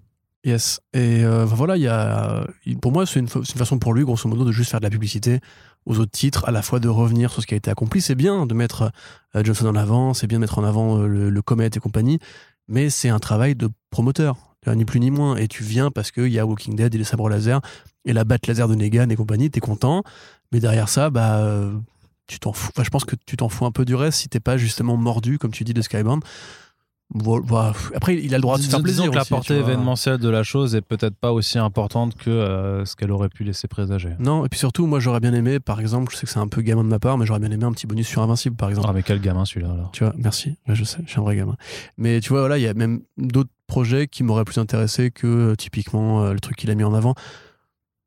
Yes. 0.44 0.80
Et 0.92 1.24
euh, 1.24 1.44
voilà, 1.44 1.76
il 1.76 1.82
y 1.82 1.88
a, 1.88 2.46
pour 2.80 2.92
moi, 2.92 3.06
c'est 3.06 3.20
une, 3.20 3.28
façon 3.28 3.78
pour 3.78 3.92
lui, 3.92 4.04
grosso 4.04 4.28
modo, 4.28 4.44
de 4.44 4.52
juste 4.52 4.70
faire 4.70 4.80
de 4.80 4.84
la 4.84 4.90
publicité 4.90 5.40
aux 5.84 5.98
autres 5.98 6.12
titres, 6.12 6.44
à 6.46 6.52
la 6.52 6.62
fois 6.62 6.80
de 6.80 6.88
revenir 6.88 7.32
sur 7.32 7.42
ce 7.42 7.46
qui 7.46 7.54
a 7.54 7.56
été 7.56 7.70
accompli. 7.70 8.00
C'est 8.00 8.14
bien 8.14 8.46
de 8.46 8.54
mettre 8.54 8.92
euh, 9.34 9.42
Johnson 9.42 9.66
en 9.66 9.74
avant, 9.74 10.14
c'est 10.14 10.26
bien 10.26 10.38
de 10.38 10.42
mettre 10.42 10.58
en 10.58 10.64
avant 10.64 10.98
euh, 10.98 11.06
le, 11.06 11.30
le 11.30 11.42
Comet 11.42 11.70
et 11.74 11.80
compagnie, 11.80 12.18
mais 12.68 12.88
c'est 12.88 13.08
un 13.08 13.18
travail 13.18 13.56
de 13.56 13.68
promoteur, 13.90 14.36
ni 14.66 14.84
plus 14.84 15.00
ni 15.00 15.10
moins. 15.10 15.36
Et 15.36 15.48
tu 15.48 15.64
viens 15.64 15.90
parce 15.90 16.12
qu'il 16.12 16.28
y 16.28 16.38
a 16.38 16.46
Walking 16.46 16.76
Dead 16.76 16.94
et 16.94 16.98
les 16.98 17.04
sabres 17.04 17.28
laser 17.28 17.60
et 18.04 18.12
la 18.12 18.24
batte 18.24 18.46
laser 18.46 18.68
de 18.68 18.74
Negan 18.74 19.08
et 19.08 19.16
compagnie, 19.16 19.50
t'es 19.50 19.60
content, 19.60 20.02
mais 20.52 20.60
derrière 20.60 20.88
ça, 20.88 21.10
bah. 21.10 21.70
tu 22.26 22.38
t'en 22.38 22.52
fous. 22.52 22.70
Je 22.80 22.90
pense 22.90 23.04
que 23.04 23.16
tu 23.26 23.36
t'en 23.36 23.48
fous 23.48 23.64
un 23.64 23.72
peu 23.72 23.84
du 23.84 23.94
reste 23.94 24.18
si 24.18 24.28
t'es 24.28 24.40
pas 24.40 24.56
justement 24.56 24.96
mordu, 24.96 25.38
comme 25.38 25.50
tu 25.50 25.64
dis, 25.64 25.74
de 25.74 25.82
Skybound. 25.82 26.22
Voilà. 27.14 27.72
Après, 27.94 28.16
il 28.16 28.34
a 28.34 28.36
le 28.36 28.42
droit 28.42 28.58
de 28.58 28.62
se 28.62 28.68
faire 28.68 28.82
plaisir. 28.82 29.10
Que 29.10 29.14
la 29.14 29.22
aussi, 29.22 29.30
portée 29.30 29.54
événementielle 29.54 30.18
de 30.18 30.28
la 30.28 30.42
chose 30.42 30.74
est 30.74 30.82
peut-être 30.82 31.16
pas 31.16 31.32
aussi 31.32 31.58
importante 31.58 32.14
que 32.14 32.28
euh, 32.28 32.84
ce 32.84 32.96
qu'elle 32.96 33.10
aurait 33.10 33.30
pu 33.30 33.44
laisser 33.44 33.66
présager. 33.66 34.10
Non, 34.18 34.44
et 34.44 34.48
puis 34.48 34.58
surtout, 34.58 34.86
moi 34.86 35.00
j'aurais 35.00 35.20
bien 35.20 35.32
aimé, 35.32 35.58
par 35.58 35.80
exemple, 35.80 36.12
je 36.12 36.18
sais 36.18 36.26
que 36.26 36.32
c'est 36.32 36.38
un 36.38 36.48
peu 36.48 36.60
gamin 36.60 36.84
de 36.84 36.88
ma 36.88 36.98
part, 36.98 37.16
mais 37.16 37.24
j'aurais 37.24 37.40
bien 37.40 37.50
aimé 37.50 37.64
un 37.64 37.72
petit 37.72 37.86
bonus 37.86 38.06
sur 38.06 38.20
Invincible, 38.20 38.56
par 38.56 38.68
exemple. 38.68 38.88
Ah, 38.90 38.92
mais 38.92 39.02
quel 39.02 39.20
gamin 39.20 39.46
celui-là, 39.46 39.72
alors? 39.72 39.90
Tu 39.92 40.04
vois, 40.04 40.12
merci, 40.18 40.56
je 40.68 40.84
sais, 40.84 40.98
je 41.06 41.10
suis 41.10 41.20
un 41.20 41.22
vrai 41.22 41.36
gamin. 41.36 41.56
Mais 41.96 42.20
tu 42.20 42.28
vois, 42.30 42.40
voilà, 42.40 42.58
il 42.58 42.62
y 42.62 42.68
a 42.68 42.74
même 42.74 43.00
d'autres 43.16 43.50
projets 43.66 44.06
qui 44.08 44.22
m'auraient 44.22 44.44
plus 44.44 44.58
intéressé 44.58 45.10
que 45.10 45.26
euh, 45.26 45.54
typiquement 45.54 46.24
euh, 46.24 46.32
le 46.32 46.40
truc 46.40 46.56
qu'il 46.56 46.70
a 46.70 46.74
mis 46.74 46.84
en 46.84 46.94
avant. 46.94 47.14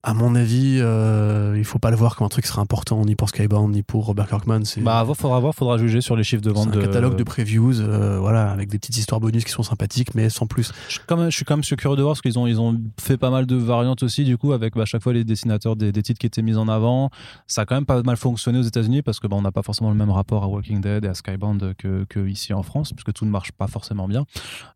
À 0.03 0.15
mon 0.15 0.33
avis, 0.33 0.79
euh, 0.79 1.53
il 1.55 1.63
faut 1.63 1.77
pas 1.77 1.91
le 1.91 1.95
voir 1.95 2.15
comme 2.15 2.25
un 2.25 2.29
truc 2.29 2.43
qui 2.45 2.49
sera 2.49 2.63
important 2.63 3.05
ni 3.05 3.15
pour 3.15 3.29
Skybound 3.29 3.71
ni 3.71 3.83
pour 3.83 4.03
Robert 4.05 4.27
Kirkman. 4.27 4.65
C'est 4.65 4.81
Bah, 4.81 5.05
il 5.07 5.13
faudra 5.13 5.39
voir, 5.39 5.53
faudra 5.53 5.77
juger 5.77 6.01
sur 6.01 6.15
les 6.15 6.23
chiffres 6.23 6.41
de 6.41 6.49
vente 6.49 6.69
un 6.69 6.71
de. 6.71 6.81
catalogue 6.81 7.15
de 7.15 7.23
previews, 7.23 7.79
euh, 7.79 8.17
voilà, 8.17 8.49
avec 8.49 8.69
des 8.69 8.79
petites 8.79 8.97
histoires 8.97 9.19
bonus 9.21 9.43
qui 9.43 9.51
sont 9.51 9.61
sympathiques, 9.61 10.15
mais 10.15 10.31
sans 10.31 10.47
plus. 10.47 10.71
Je 10.87 10.93
suis 10.93 11.01
quand 11.05 11.17
même, 11.17 11.29
je 11.29 11.35
suis 11.35 11.45
quand 11.45 11.55
même 11.55 11.63
curieux 11.63 11.95
de 11.95 12.01
voir 12.01 12.13
parce 12.13 12.21
qu'ils 12.21 12.39
ont, 12.39 12.47
ils 12.47 12.59
ont 12.59 12.81
fait 12.99 13.17
pas 13.17 13.29
mal 13.29 13.45
de 13.45 13.55
variantes 13.55 14.01
aussi, 14.01 14.23
du 14.23 14.39
coup, 14.39 14.53
avec 14.53 14.73
bah, 14.73 14.81
à 14.81 14.85
chaque 14.85 15.03
fois 15.03 15.13
les 15.13 15.23
dessinateurs 15.23 15.75
des, 15.75 15.91
des 15.91 16.01
titres 16.01 16.19
qui 16.19 16.25
étaient 16.25 16.41
mis 16.41 16.57
en 16.57 16.67
avant. 16.67 17.11
Ça 17.45 17.61
a 17.61 17.65
quand 17.67 17.75
même 17.75 17.85
pas 17.85 18.01
mal 18.01 18.17
fonctionné 18.17 18.57
aux 18.57 18.63
États-Unis 18.63 19.03
parce 19.03 19.19
que 19.19 19.27
bah, 19.27 19.35
on 19.37 19.43
n'a 19.43 19.51
pas 19.51 19.61
forcément 19.61 19.91
le 19.91 19.97
même 19.97 20.09
rapport 20.09 20.43
à 20.43 20.47
Walking 20.47 20.81
Dead 20.81 21.05
et 21.05 21.09
à 21.09 21.13
Skybound 21.13 21.75
que, 21.77 22.05
que 22.09 22.27
ici 22.27 22.53
en 22.53 22.63
France, 22.63 22.91
parce 22.91 23.03
que 23.03 23.11
tout 23.11 23.25
ne 23.25 23.31
marche 23.31 23.51
pas 23.51 23.67
forcément 23.67 24.07
bien. 24.07 24.25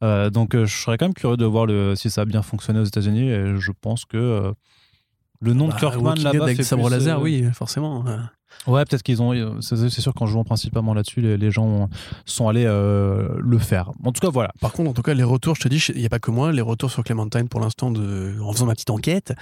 Euh, 0.03 0.29
donc, 0.29 0.53
euh, 0.53 0.67
je 0.67 0.75
serais 0.77 0.99
quand 0.99 1.05
même 1.05 1.15
curieux 1.15 1.37
de 1.37 1.45
voir 1.45 1.65
le, 1.65 1.95
si 1.95 2.11
ça 2.11 2.21
a 2.21 2.25
bien 2.25 2.43
fonctionné 2.43 2.79
aux 2.79 2.85
États-Unis 2.85 3.27
et 3.27 3.55
je 3.57 3.71
pense 3.71 4.05
que. 4.05 4.53
Euh, 5.45 5.49
le 5.49 5.53
nom 5.53 5.67
Bah, 5.67 5.75
de 5.75 5.79
Kirkman 5.79 6.15
là-bas 6.15 6.43
avec 6.45 6.63
sabres 6.63 6.87
plus, 6.87 6.91
laser, 6.95 7.19
euh, 7.19 7.23
oui, 7.23 7.45
forcément. 7.53 8.03
euh. 8.07 8.17
Ouais, 8.67 8.85
peut-être 8.85 9.03
qu'ils 9.03 9.21
ont. 9.21 9.33
euh, 9.33 9.59
C'est 9.59 9.89
sûr 9.89 10.13
qu'en 10.13 10.25
jouant 10.27 10.45
principalement 10.45 10.93
là-dessus, 10.93 11.19
les, 11.21 11.37
les 11.37 11.51
gens 11.51 11.65
ont- 11.65 11.89
sont 12.25 12.47
allés 12.47 12.63
euh, 12.65 13.27
le 13.37 13.57
faire. 13.59 13.91
En 14.03 14.11
tout 14.13 14.21
cas, 14.21 14.29
voilà. 14.29 14.51
Par 14.61 14.71
contre, 14.71 14.89
en 14.89 14.93
tout 14.93 15.01
cas, 15.01 15.13
les 15.13 15.23
retours, 15.23 15.55
je 15.55 15.61
te 15.61 15.67
dis, 15.67 15.83
il 15.93 15.99
n'y 15.99 16.05
a 16.05 16.09
pas 16.09 16.19
que 16.19 16.31
moi, 16.31 16.51
les 16.53 16.61
retours 16.61 16.89
sur 16.89 17.03
Clementine 17.03 17.49
pour 17.49 17.59
l'instant, 17.59 17.87
en 17.91 18.51
faisant 18.53 18.65
ma 18.65 18.73
petite 18.73 18.89
enquête, 18.91 19.33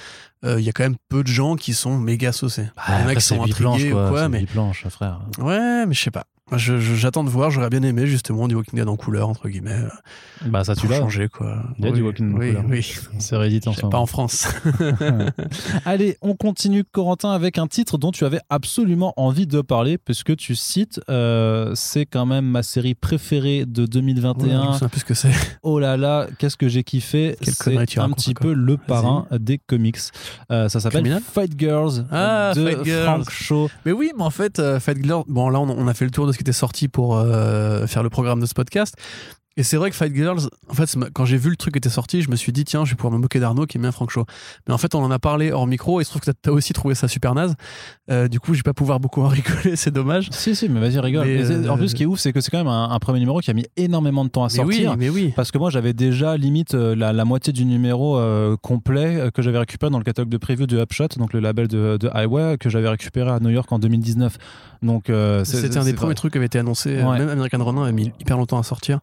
euh, 0.44 0.60
il 0.60 0.66
y 0.66 0.70
a 0.70 0.72
quand 0.72 0.84
même 0.84 0.96
peu 1.10 1.22
de 1.22 1.28
gens 1.28 1.56
qui 1.56 1.74
sont 1.74 1.98
méga 2.00 2.32
saucés. 2.32 2.70
il 2.88 2.92
y 2.92 2.96
en 2.96 2.98
a 2.98 3.02
Après, 3.02 3.16
qui 3.16 3.22
c'est 3.22 3.36
sont 3.36 3.44
intrigués 3.44 3.92
ou 3.92 3.96
quoi. 3.96 4.10
quoi, 4.10 4.22
c'est 4.24 4.30
mais 4.30 4.46
frère. 4.90 5.20
ouais, 5.38 5.86
mais 5.86 5.94
je 5.94 6.02
sais 6.02 6.12
pas. 6.12 6.26
Je- 6.52 6.78
je- 6.78 6.96
J'attends 6.96 7.24
de 7.24 7.30
voir, 7.30 7.50
j'aurais 7.52 7.70
bien 7.70 7.82
aimé 7.84 8.06
justement 8.06 8.48
du 8.50 8.56
Walking 8.56 8.78
Dead 8.78 8.88
en 8.88 8.98
couleur, 8.98 9.30
entre 9.30 9.48
guillemets, 9.48 9.72
euh, 9.72 10.48
Bah, 10.50 10.64
ça, 10.66 10.76
tu 10.76 10.88
l'as. 10.88 11.00
changer 11.00 11.30
quoi. 11.30 11.64
Il 11.80 11.86
y 11.86 11.88
a 11.88 11.92
oui, 11.92 11.96
du 11.98 12.04
Walking 12.04 12.28
Dead 12.28 12.36
en 12.36 12.40
oui, 12.40 12.50
couleur. 12.50 12.66
Oui, 12.70 12.96
C'est 13.17 13.38
réédité 13.38 13.70
en 13.70 13.89
pas 13.89 13.98
en 13.98 14.06
France. 14.06 14.48
Allez, 15.86 16.17
on 16.22 16.36
continue, 16.36 16.84
Corentin, 16.84 17.32
avec 17.32 17.58
un 17.58 17.67
titre 17.67 17.98
dont 17.98 18.12
tu 18.12 18.26
avais 18.26 18.39
absolument 18.50 19.13
envie 19.17 19.48
de 19.48 19.62
parler, 19.62 19.98
puisque 19.98 20.36
tu 20.36 20.54
cites, 20.56 21.00
euh, 21.10 21.72
c'est 21.76 22.06
quand 22.06 22.26
même 22.26 22.46
ma 22.46 22.62
série 22.62 22.94
préférée 22.94 23.65
de 23.65 23.84
Ouais, 23.84 23.88
je 23.88 23.91
2021. 23.91 24.74
sais 24.74 24.86
un 24.86 24.89
peu 24.89 25.00
ce 25.00 25.06
que 25.06 25.13
c'est. 25.13 25.32
Oh 25.63 25.80
là 25.80 25.96
là, 25.98 26.28
qu'est-ce 26.39 26.58
que 26.58 26.67
j'ai 26.67 26.84
kiffé 26.84 27.38
Quelle 27.41 27.54
C'est 27.54 27.63
connerie 27.63 27.86
tu 27.86 28.00
un 28.02 28.10
petit 28.10 28.34
peu 28.34 28.54
le 28.54 28.76
parrain 28.78 29.28
des 29.32 29.60
comics. 29.60 29.98
Euh, 30.52 30.67
ça 30.67 30.80
s'appelle 30.82 31.02
Criminal 31.04 31.22
Fight 31.24 31.58
Girls 31.58 32.06
Ah, 32.12 32.52
de 32.56 32.65
Fight 32.65 32.84
Girls. 32.84 33.06
Frank 33.24 33.30
Shaw. 33.30 33.70
Mais 33.86 33.91
oui, 33.94 34.12
mais 34.17 34.24
en 34.24 34.30
fait, 34.30 34.60
euh, 34.60 34.80
Fight 34.82 35.02
Girls, 35.04 35.24
bon 35.28 35.50
là 35.50 35.60
on, 35.62 35.70
on 35.70 35.88
a 35.88 35.94
fait 35.94 36.04
le 36.06 36.12
tour 36.12 36.28
de 36.28 36.33
ce 36.34 36.38
qui 36.38 36.43
était 36.43 36.52
sorti 36.52 36.88
pour 36.88 37.17
euh, 37.17 37.88
faire 37.88 38.04
le 38.04 38.10
programme 38.10 38.39
de 38.39 38.46
ce 38.46 38.54
podcast. 38.54 38.96
Et 39.56 39.62
c'est 39.63 39.78
vrai 39.78 39.92
que 39.92 39.96
Fight 39.96 40.16
Girls, 40.16 40.50
en 40.68 40.74
fait, 40.74 40.98
quand 41.13 41.26
j'ai 41.26 41.38
vu 41.38 41.52
le 41.52 41.56
truc 41.56 41.74
qui 41.76 41.78
était 41.78 41.89
sorti, 41.89 42.24
je 42.24 42.30
me 42.32 42.36
suis 42.36 42.52
dit, 42.52 42.63
tiens, 42.66 42.86
je 42.86 42.89
vais 42.92 42.96
pouvoir 42.96 43.13
me 43.13 43.20
moquer 43.20 43.39
d'Arnaud 43.39 43.68
qui 43.68 43.78
aime 43.78 43.84
bien 43.84 43.92
Frank 43.92 44.10
Shaw. 44.10 44.26
Mais 44.68 44.74
en 44.74 44.80
fait, 44.80 44.96
on 44.96 45.04
en 45.04 45.12
a 45.12 45.20
parlé 45.20 45.52
hors 45.52 45.68
micro 45.68 46.00
et 46.00 46.04
il 46.04 46.06
se 46.06 46.10
trouve 46.10 46.22
que 46.24 46.32
t'as- 46.32 46.52
aussi 46.52 46.74
trouvé 46.74 46.96
ça 46.96 47.08
super 47.08 47.36
naze. 47.36 47.54
Euh, 48.10 48.28
du 48.28 48.39
coup, 48.39 48.54
je 48.54 48.60
vais 48.60 48.63
pas 48.63 48.74
pouvoir 48.74 49.00
beaucoup 49.00 49.22
en 49.22 49.28
rigoler, 49.30 49.76
c'est 49.76 49.92
dommage. 49.92 50.30
Si, 50.32 50.56
si, 50.56 50.70
mais 50.70 50.80
vas-y, 50.80 51.00
rigole. 51.00 51.28
Mais, 51.28 51.36
Mais 51.38 51.46
c'est- 51.46 51.70
En 51.70 51.76
euh, 51.76 51.78
plus, 51.78 51.89
ce 51.89 51.96
qui 51.96 52.02
est 52.04 52.06
ouf, 52.08 52.20
c'est 52.20 52.34
que 52.34 52.42
c'est 52.42 52.50
quand 52.50 52.58
même 52.58 52.68
un, 52.68 52.89
un 52.89 53.00
premier 53.00 53.20
numéro 53.20 53.42
qui 53.42 53.52
a 53.52 53.54
mis 53.54 53.66
énormément 53.78 54.26
de 54.26 54.30
temps 54.30 54.44
à 54.44 54.48
Mais 54.48 54.63
oui, 54.63 54.74
sortir. 54.76 54.98
mais 54.98 55.10
oui. 55.10 55.34
Parce 55.36 55.52
que 55.52 55.60
moi, 55.60 55.70
j'avais 55.70 55.94
déjà 55.94 56.36
limite 56.36 56.74
euh, 56.74 56.96
la, 56.96 57.13
la 57.13 57.24
moitié 57.26 57.54
du 57.54 57.66
numéro 57.66 58.18
euh, 58.18 58.58
complet 58.60 59.30
que 59.36 59.44
j'avais 59.44 59.60
récupéré 59.60 59.92
dans 59.92 60.00
le 60.00 60.04
catalogue 60.04 60.30
de 60.32 60.38
preview 60.38 60.66
de 60.66 60.80
Upshot, 60.80 61.10
donc 61.18 61.32
le 61.32 61.39
label 61.39 61.68
de, 61.68 61.98
de 61.98 62.10
Highway, 62.12 62.58
que 62.60 62.72
j'avais 62.72 62.89
récupéré 62.89 63.30
à 63.30 63.39
New 63.39 63.50
York 63.52 63.72
en 63.72 63.78
2019. 63.78 64.36
Donc, 64.82 65.12
C'était 65.44 65.78
un 65.78 65.84
des 65.84 65.94
premiers 65.94 66.16
trucs 66.16 66.32
qui 66.32 66.38
avait 66.39 66.48
été 66.48 66.58
annoncé. 66.60 67.02
Ouais. 67.04 67.20
Même 67.20 67.30
American 67.30 67.63
Ronin 67.63 67.84
a 67.84 67.92
mis 67.92 68.12
hyper 68.20 68.36
longtemps 68.38 68.58
à 68.58 68.63
sortir. 68.63 69.00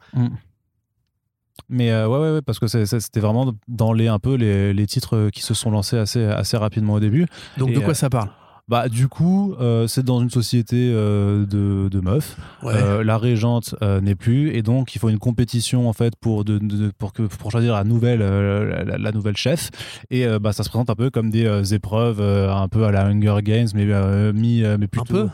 Mais 1.68 1.90
euh, 1.92 2.08
ouais, 2.08 2.18
ouais, 2.18 2.32
ouais, 2.34 2.42
parce 2.42 2.58
que 2.58 2.66
c'était 2.66 3.20
vraiment 3.20 3.52
dans 3.68 3.92
les 3.92 4.08
un 4.08 4.18
peu 4.18 4.34
les, 4.34 4.72
les 4.72 4.86
titres 4.86 5.28
qui 5.32 5.42
se 5.42 5.54
sont 5.54 5.70
lancés 5.70 5.98
assez, 5.98 6.24
assez 6.24 6.56
rapidement 6.56 6.94
au 6.94 7.00
début. 7.00 7.26
Donc 7.58 7.70
Et, 7.70 7.74
de 7.74 7.80
quoi 7.80 7.90
euh, 7.90 7.94
ça 7.94 8.10
parle? 8.10 8.30
Bah, 8.68 8.88
du 8.88 9.08
coup, 9.08 9.54
euh, 9.60 9.88
c'est 9.88 10.04
dans 10.04 10.20
une 10.20 10.30
société 10.30 10.92
de, 10.92 11.88
de 11.88 12.00
meufs. 12.00 12.36
Ouais. 12.62 13.02
La 13.02 13.18
régente 13.18 13.74
n'est 14.02 14.14
plus 14.14 14.54
et 14.54 14.62
donc 14.62 14.94
il 14.94 14.98
faut 15.00 15.08
une 15.08 15.18
compétition 15.18 15.88
en 15.88 15.92
fait 15.92 16.14
pour 16.14 16.44
de, 16.44 16.58
de- 16.58 16.92
pour 16.96 17.12
que 17.12 17.22
pour 17.22 17.50
choisir 17.50 17.74
la 17.74 17.82
nouvelle 17.82 18.20
la, 18.20 18.96
la 18.96 19.12
nouvelle 19.12 19.36
chef 19.36 19.70
et 20.10 20.24
bah 20.38 20.52
ça 20.52 20.62
se 20.62 20.68
présente 20.68 20.88
un 20.88 20.94
peu 20.94 21.10
comme 21.10 21.30
des 21.30 21.74
épreuves 21.74 22.20
un 22.20 22.68
peu 22.68 22.84
à 22.84 22.92
la 22.92 23.06
Hunger 23.06 23.38
Games 23.42 23.66
mais 23.74 23.86
mis 24.32 24.62
mais 24.78 24.86
plutôt 24.86 25.04
peu? 25.14 25.28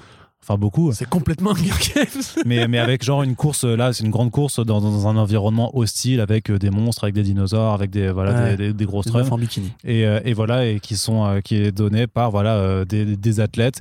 Enfin 0.49 0.59
beaucoup 0.59 0.93
C'est 0.93 1.09
complètement 1.09 1.51
Hunger 1.53 1.71
Games. 1.95 2.23
mais 2.47 2.69
mais 2.69 2.79
avec 2.79 3.03
genre 3.05 3.23
une 3.23 3.35
course 3.35 3.65
euh, 3.65 3.77
là 3.77 3.93
c'est 3.93 4.05
une 4.05 4.11
grande 4.11 4.31
course 4.31 4.65
dans, 4.65 4.81
dans 4.81 5.09
un 5.09 5.17
environnement 5.17 5.77
hostile 5.77 6.21
avec 6.21 6.51
euh, 6.51 6.59
des 6.59 6.71
monstres 6.71 7.05
avec 7.05 7.15
des 7.15 7.23
dinosaures 7.25 7.73
avec 7.75 7.91
des 7.91 8.11
voilà 8.11 8.33
Ouais. 8.33 8.57
des, 8.57 8.67
des, 8.69 8.73
des 8.73 8.85
grosses 8.85 9.13
meufs 9.13 9.33
en 9.33 9.39
bikini. 9.39 9.73
et, 9.85 10.07
euh, 10.07 10.21
et 10.25 10.35
voilà 10.35 10.67
et 10.67 10.79
qui 10.81 10.97
sont 10.97 11.41
qui 11.45 11.57
est 11.57 11.73
donné 11.73 12.07
par 12.07 12.31
voilà 12.31 12.85
des, 12.85 13.17
des 13.17 13.41
athlètes 13.41 13.81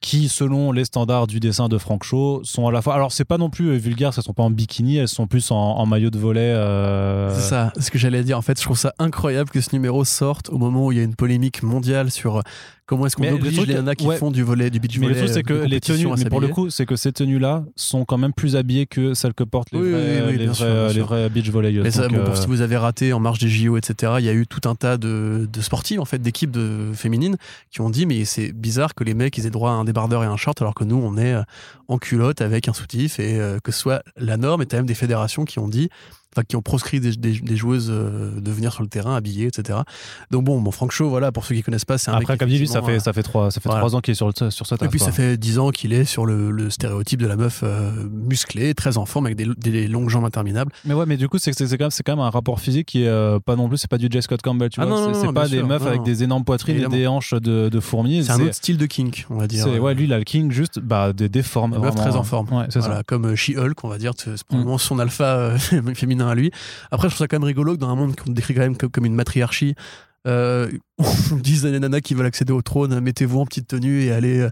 qui 0.00 0.28
selon 0.28 0.70
les 0.70 0.84
standards 0.84 1.26
du 1.26 1.40
dessin 1.40 1.68
de 1.68 1.76
Frank 1.76 2.04
Shaw 2.04 2.42
sont 2.44 2.68
à 2.68 2.72
la 2.72 2.80
fois 2.82 2.94
alors 2.94 3.10
c'est 3.10 3.24
pas 3.24 3.36
non 3.36 3.50
plus 3.50 3.76
vulgaire 3.78 4.12
elles 4.16 4.22
sont 4.22 4.32
pas 4.32 4.44
en 4.44 4.50
bikini 4.50 4.96
elles 4.96 5.08
sont 5.08 5.26
plus 5.26 5.50
en, 5.50 5.56
en 5.56 5.86
maillot 5.86 6.10
de 6.10 6.18
volet 6.18 6.52
euh, 6.54 7.34
C'est 7.34 7.48
ça, 7.48 7.72
ce 7.80 7.90
que 7.90 7.98
j'allais 7.98 8.22
dire. 8.22 8.38
En 8.38 8.42
fait, 8.42 8.56
je 8.58 8.64
trouve 8.64 8.78
ça 8.78 8.94
incroyable 9.00 9.50
que 9.50 9.60
ce 9.60 9.70
numéro 9.72 10.04
sorte 10.04 10.50
au 10.50 10.58
moment 10.58 10.86
où 10.86 10.92
il 10.92 10.98
y 10.98 11.00
a 11.00 11.04
une 11.04 11.16
polémique 11.16 11.64
mondiale 11.64 12.12
sur 12.12 12.42
comment 12.88 13.06
est-ce 13.06 13.14
qu'on 13.14 13.32
oblige 13.32 13.54
truc- 13.54 13.68
les 13.68 13.74
nanas 13.74 13.94
qui 13.94 14.06
ouais. 14.06 14.16
font 14.16 14.32
du 14.32 14.42
volet, 14.42 14.70
du 14.70 14.80
beach 14.80 14.98
mais 14.98 15.06
le 15.06 15.12
volley. 15.12 15.24
truc 15.26 15.34
c'est 15.34 15.42
que 15.44 15.52
de 15.52 15.64
les 15.66 15.80
tenues 15.80 16.04
compétition 16.06 16.12
à 16.12 16.16
mais 16.16 16.24
pour 16.30 16.40
le 16.40 16.46
s'habiller. 16.48 16.64
coup 16.64 16.70
c'est 16.70 16.86
que 16.86 16.96
ces 16.96 17.12
tenues 17.12 17.38
là 17.38 17.64
sont 17.76 18.04
quand 18.04 18.18
même 18.18 18.32
plus 18.32 18.56
habillées 18.56 18.86
que 18.86 19.14
celles 19.14 19.34
que 19.34 19.44
portent 19.44 19.70
les 19.72 19.78
Oui, 19.78 19.90
vrais, 19.92 20.00
oui, 20.00 20.22
oui, 20.26 20.32
les 20.32 20.38
bien 20.38 20.46
vrais, 20.46 20.54
sûr, 20.54 20.66
bien 20.66 20.88
les 20.94 21.00
vrais 21.02 21.28
beach 21.30 21.50
volleyeuses 21.50 21.84
Mais 21.84 21.90
ça, 21.92 22.08
Donc, 22.08 22.12
bon, 22.16 22.18
euh, 22.18 22.24
pour 22.24 22.36
si 22.36 22.46
vous 22.48 22.60
avez 22.62 22.76
raté 22.76 23.12
en 23.12 23.20
marge 23.20 23.38
des 23.38 23.48
JO, 23.48 23.76
etc., 23.76 24.14
il 24.18 24.24
y 24.24 24.28
a 24.28 24.32
eu 24.32 24.46
tout 24.48 24.68
un 24.68 24.74
tas 24.74 24.96
de, 24.96 25.48
de 25.52 25.60
sportives, 25.60 26.00
en 26.00 26.04
fait, 26.06 26.18
d'équipes 26.20 26.50
de 26.50 26.90
féminines 26.94 27.36
qui 27.70 27.80
ont 27.82 27.90
dit 27.90 28.06
mais 28.06 28.24
c'est 28.24 28.52
bizarre 28.52 28.94
que 28.94 29.04
les 29.04 29.14
mecs 29.14 29.36
ils 29.38 29.46
aient 29.46 29.50
droit 29.50 29.70
à 29.70 29.74
un 29.74 29.84
débardeur 29.84 30.24
et 30.24 30.26
un 30.26 30.36
short 30.36 30.60
alors 30.62 30.74
que 30.74 30.84
nous 30.84 30.96
on 30.96 31.16
est 31.18 31.34
euh, 31.34 31.42
en 31.88 31.98
culotte 31.98 32.40
avec 32.40 32.68
un 32.68 32.72
soutif 32.72 33.20
et 33.20 33.38
euh, 33.38 33.58
que 33.62 33.70
ce 33.70 33.78
soit 33.80 34.02
la 34.16 34.36
norme. 34.38 34.62
Et 34.62 34.66
t'as 34.66 34.78
même 34.78 34.86
des 34.86 34.94
fédérations 34.94 35.44
qui 35.44 35.58
ont 35.58 35.68
dit, 35.68 35.88
enfin 36.38 36.44
qui 36.46 36.56
ont 36.56 36.62
proscrit 36.62 37.00
des, 37.00 37.12
des- 37.16 37.40
des 37.40 37.56
joueuses 37.56 37.88
euh, 37.90 38.40
de 38.40 38.50
venir 38.50 38.72
sur 38.72 38.82
le 38.82 38.88
terrain 38.88 39.14
habillées, 39.16 39.46
etc. 39.46 39.80
Donc 40.30 40.44
bon, 40.44 40.60
bon 40.60 40.70
Frank 40.70 40.92
Shaw, 40.92 41.08
voilà, 41.08 41.32
pour 41.32 41.44
ceux 41.44 41.54
qui 41.54 41.62
connaissent 41.62 41.84
pas, 41.84 41.98
c'est 41.98 42.10
un 42.10 42.14
après 42.14 42.34
mec 42.34 42.40
comme 42.40 42.48
dit 42.48 42.58
lui 42.58 42.68
ça 42.68 42.82
fait 42.82 43.00
ça 43.00 43.12
fait 43.12 43.22
trois 43.22 43.50
ça 43.50 43.60
fait 43.60 43.68
voilà. 43.68 43.80
trois 43.80 43.96
ans 43.96 44.00
qu'il 44.00 44.12
est 44.12 44.14
sur 44.14 44.26
le 44.28 44.50
sur 44.50 44.66
ce 44.66 44.74
et 44.84 44.88
puis 44.88 44.98
ça 45.00 45.12
fait 45.12 45.36
10 45.36 45.58
ans 45.58 45.70
qu'il 45.70 45.92
est 45.92 46.04
sur 46.04 46.24
le, 46.26 46.50
le 46.50 46.70
stéréotype 46.70 47.20
de 47.20 47.26
la 47.26 47.36
meuf 47.36 47.60
euh, 47.64 47.90
musclée, 48.10 48.74
très 48.74 48.96
en 48.98 49.06
forme, 49.06 49.26
avec 49.26 49.36
des, 49.36 49.46
des 49.56 49.88
longues 49.88 50.08
jambes 50.08 50.24
interminables. 50.24 50.70
Mais 50.84 50.94
ouais, 50.94 51.04
mais 51.06 51.16
du 51.16 51.28
coup, 51.28 51.38
c'est 51.38 51.50
quand, 51.52 51.78
même- 51.80 51.90
c'est 51.90 52.02
quand 52.02 52.12
même 52.16 52.24
un 52.24 52.30
rapport 52.30 52.60
physique 52.60 52.86
qui 52.86 53.02
est 53.02 53.08
euh, 53.08 53.40
pas 53.40 53.56
non 53.56 53.68
plus, 53.68 53.78
c'est 53.78 53.90
pas 53.90 53.98
du 53.98 54.08
J. 54.10 54.22
Scott 54.22 54.40
Campbell, 54.42 54.70
tu 54.70 54.80
Ah 54.80 54.86
vois. 54.86 55.12
c'est 55.14 55.32
pas 55.32 55.48
des 55.48 55.56
sûr, 55.58 55.66
meufs 55.66 55.80
non, 55.82 55.88
avec 55.88 55.98
non. 56.00 56.04
des 56.04 56.22
énormes 56.22 56.44
poitrines 56.44 56.74
Évidemment. 56.76 56.94
et 56.94 56.98
des 56.98 57.06
hanches 57.06 57.34
de, 57.34 57.68
de 57.68 57.80
fourmis. 57.80 58.24
C'est 58.24 58.32
un 58.32 58.40
autre 58.40 58.54
style 58.54 58.76
de 58.76 58.86
kink, 58.86 59.26
on 59.30 59.36
va 59.36 59.46
dire. 59.46 59.66
Ouais, 59.82 59.94
lui, 59.94 60.04
il 60.04 60.12
a 60.12 60.18
le 60.18 60.24
king 60.24 60.50
juste 60.52 60.78
bah, 60.78 61.12
des, 61.12 61.28
des 61.28 61.42
formes. 61.42 61.74
Une 61.74 61.80
meuf 61.80 61.94
très 61.94 62.14
en 62.16 62.22
forme. 62.22 62.46
Ouais, 62.52 62.66
Voilà, 62.74 62.96
ça. 62.98 63.02
comme 63.04 63.34
She-Hulk, 63.34 63.82
on 63.84 63.88
va 63.88 63.98
dire, 63.98 64.12
c'est 64.16 64.42
probablement 64.44 64.78
son 64.78 64.98
alpha 64.98 65.24
euh, 65.24 65.58
lui. 66.34 66.50
Après, 66.90 67.08
je 67.08 67.14
trouve 67.14 67.24
ça 67.24 67.28
quand 67.28 67.38
même 67.38 67.44
rigolo 67.44 67.74
que 67.74 67.80
dans 67.80 67.88
un 67.88 67.96
monde 67.96 68.16
qu'on 68.16 68.32
décrit 68.32 68.54
quand 68.54 68.60
même 68.60 68.76
comme, 68.76 69.06
une 69.06 69.14
matriarchie, 69.14 69.74
euh, 70.26 70.70
on 70.98 71.36
dise 71.36 71.66
à 71.66 71.70
les 71.70 71.80
nanas 71.80 72.00
qui 72.00 72.14
veulent 72.14 72.26
accéder 72.26 72.52
au 72.52 72.62
trône, 72.62 73.00
mettez-vous 73.00 73.40
en 73.40 73.46
petite 73.46 73.68
tenue 73.68 74.04
et 74.04 74.12
allez 74.12 74.40
euh, 74.40 74.50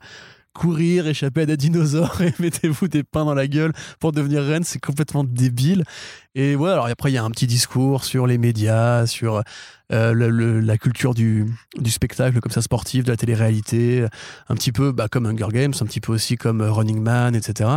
courir, 0.57 1.07
échapper 1.07 1.43
à 1.43 1.47
des 1.47 1.57
dinosaures 1.57 2.21
et 2.23 2.33
mettez-vous 2.39 2.89
des 2.89 3.03
pains 3.03 3.25
dans 3.25 3.35
la 3.35 3.47
gueule 3.47 3.73
pour 4.01 4.13
devenir 4.13 4.43
reine, 4.43 4.65
c'est 4.65 4.79
complètement 4.79 5.25
débile. 5.25 5.85
Et 6.35 6.57
ouais, 6.57 6.71
alors 6.71 6.87
après, 6.87 7.11
il 7.11 7.15
y 7.15 7.19
a 7.19 7.25
un 7.25 7.31
petit 7.31 7.47
discours 7.47 8.05
sur 8.05 8.27
les 8.27 8.39
médias, 8.39 9.07
sur 9.07 9.43
euh, 9.93 10.61
la 10.63 10.79
culture 10.79 11.15
du, 11.15 11.47
spectacle 11.87 12.41
comme 12.41 12.53
ça 12.53 12.63
sportif, 12.63 13.05
de 13.05 13.11
la 13.11 13.17
télé-réalité, 13.17 14.07
un 14.49 14.55
petit 14.55 14.73
peu 14.73 14.93
bah, 14.93 15.09
comme 15.11 15.27
Hunger 15.27 15.49
Games, 15.51 15.75
un 15.81 15.87
petit 15.87 16.01
peu 16.01 16.13
aussi 16.13 16.37
comme 16.37 16.63
Running 16.63 17.01
Man, 17.01 17.35
etc. 17.35 17.71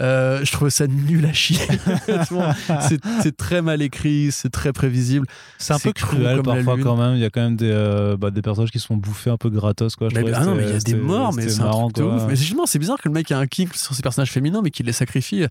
Euh, 0.00 0.42
je 0.42 0.50
trouve 0.52 0.70
ça 0.70 0.86
nul 0.86 1.26
à 1.26 1.32
chier. 1.34 1.58
C'est 3.22 3.36
très 3.36 3.60
mal 3.62 3.82
écrit, 3.82 4.30
c'est 4.32 4.48
très 4.50 4.72
prévisible. 4.72 5.26
C'est 5.58 5.74
un 5.74 5.78
peu 5.78 5.92
cru 5.92 6.16
cruel 6.16 6.42
parfois 6.42 6.76
quand 6.82 6.96
même. 6.96 7.14
Il 7.14 7.20
y 7.20 7.24
a 7.24 7.30
quand 7.30 7.42
même 7.42 7.56
des, 7.56 7.70
euh, 7.70 8.16
bah, 8.16 8.30
des 8.30 8.40
personnages 8.42 8.70
qui 8.70 8.78
se 8.80 8.86
font 8.86 8.96
bouffer 8.96 9.30
un 9.30 9.36
peu 9.36 9.50
gratos. 9.50 9.96
Quoi. 9.96 10.08
Je 10.08 10.14
Mais, 10.14 10.22
trouvais 10.22 10.36
ah 10.36 10.44
non, 10.46 10.54
mais 10.54 10.62
il 10.64 10.70
y 10.70 10.74
a 10.74 10.78
des 10.78 10.94
morts, 10.94 11.32
mais 11.34 11.48
c'est 11.48 11.60
un 11.60 11.64
marrant, 11.64 11.90
truc 11.90 11.96
de 11.96 12.10
quoi. 12.10 12.16
ouf. 12.16 12.24
Mais 12.26 12.36
justement, 12.36 12.64
c'est 12.66 12.78
bizarre 12.78 12.96
que 12.98 13.08
le 13.08 13.14
mec 13.14 13.30
ait 13.30 13.34
un 13.34 13.46
kick 13.46 13.74
sur 13.74 13.94
ses 13.94 14.02
personnages 14.02 14.30
féminins, 14.30 14.60
mais 14.62 14.70
qu'il 14.70 14.86
les 14.86 14.92
sacrifie. 14.92 15.44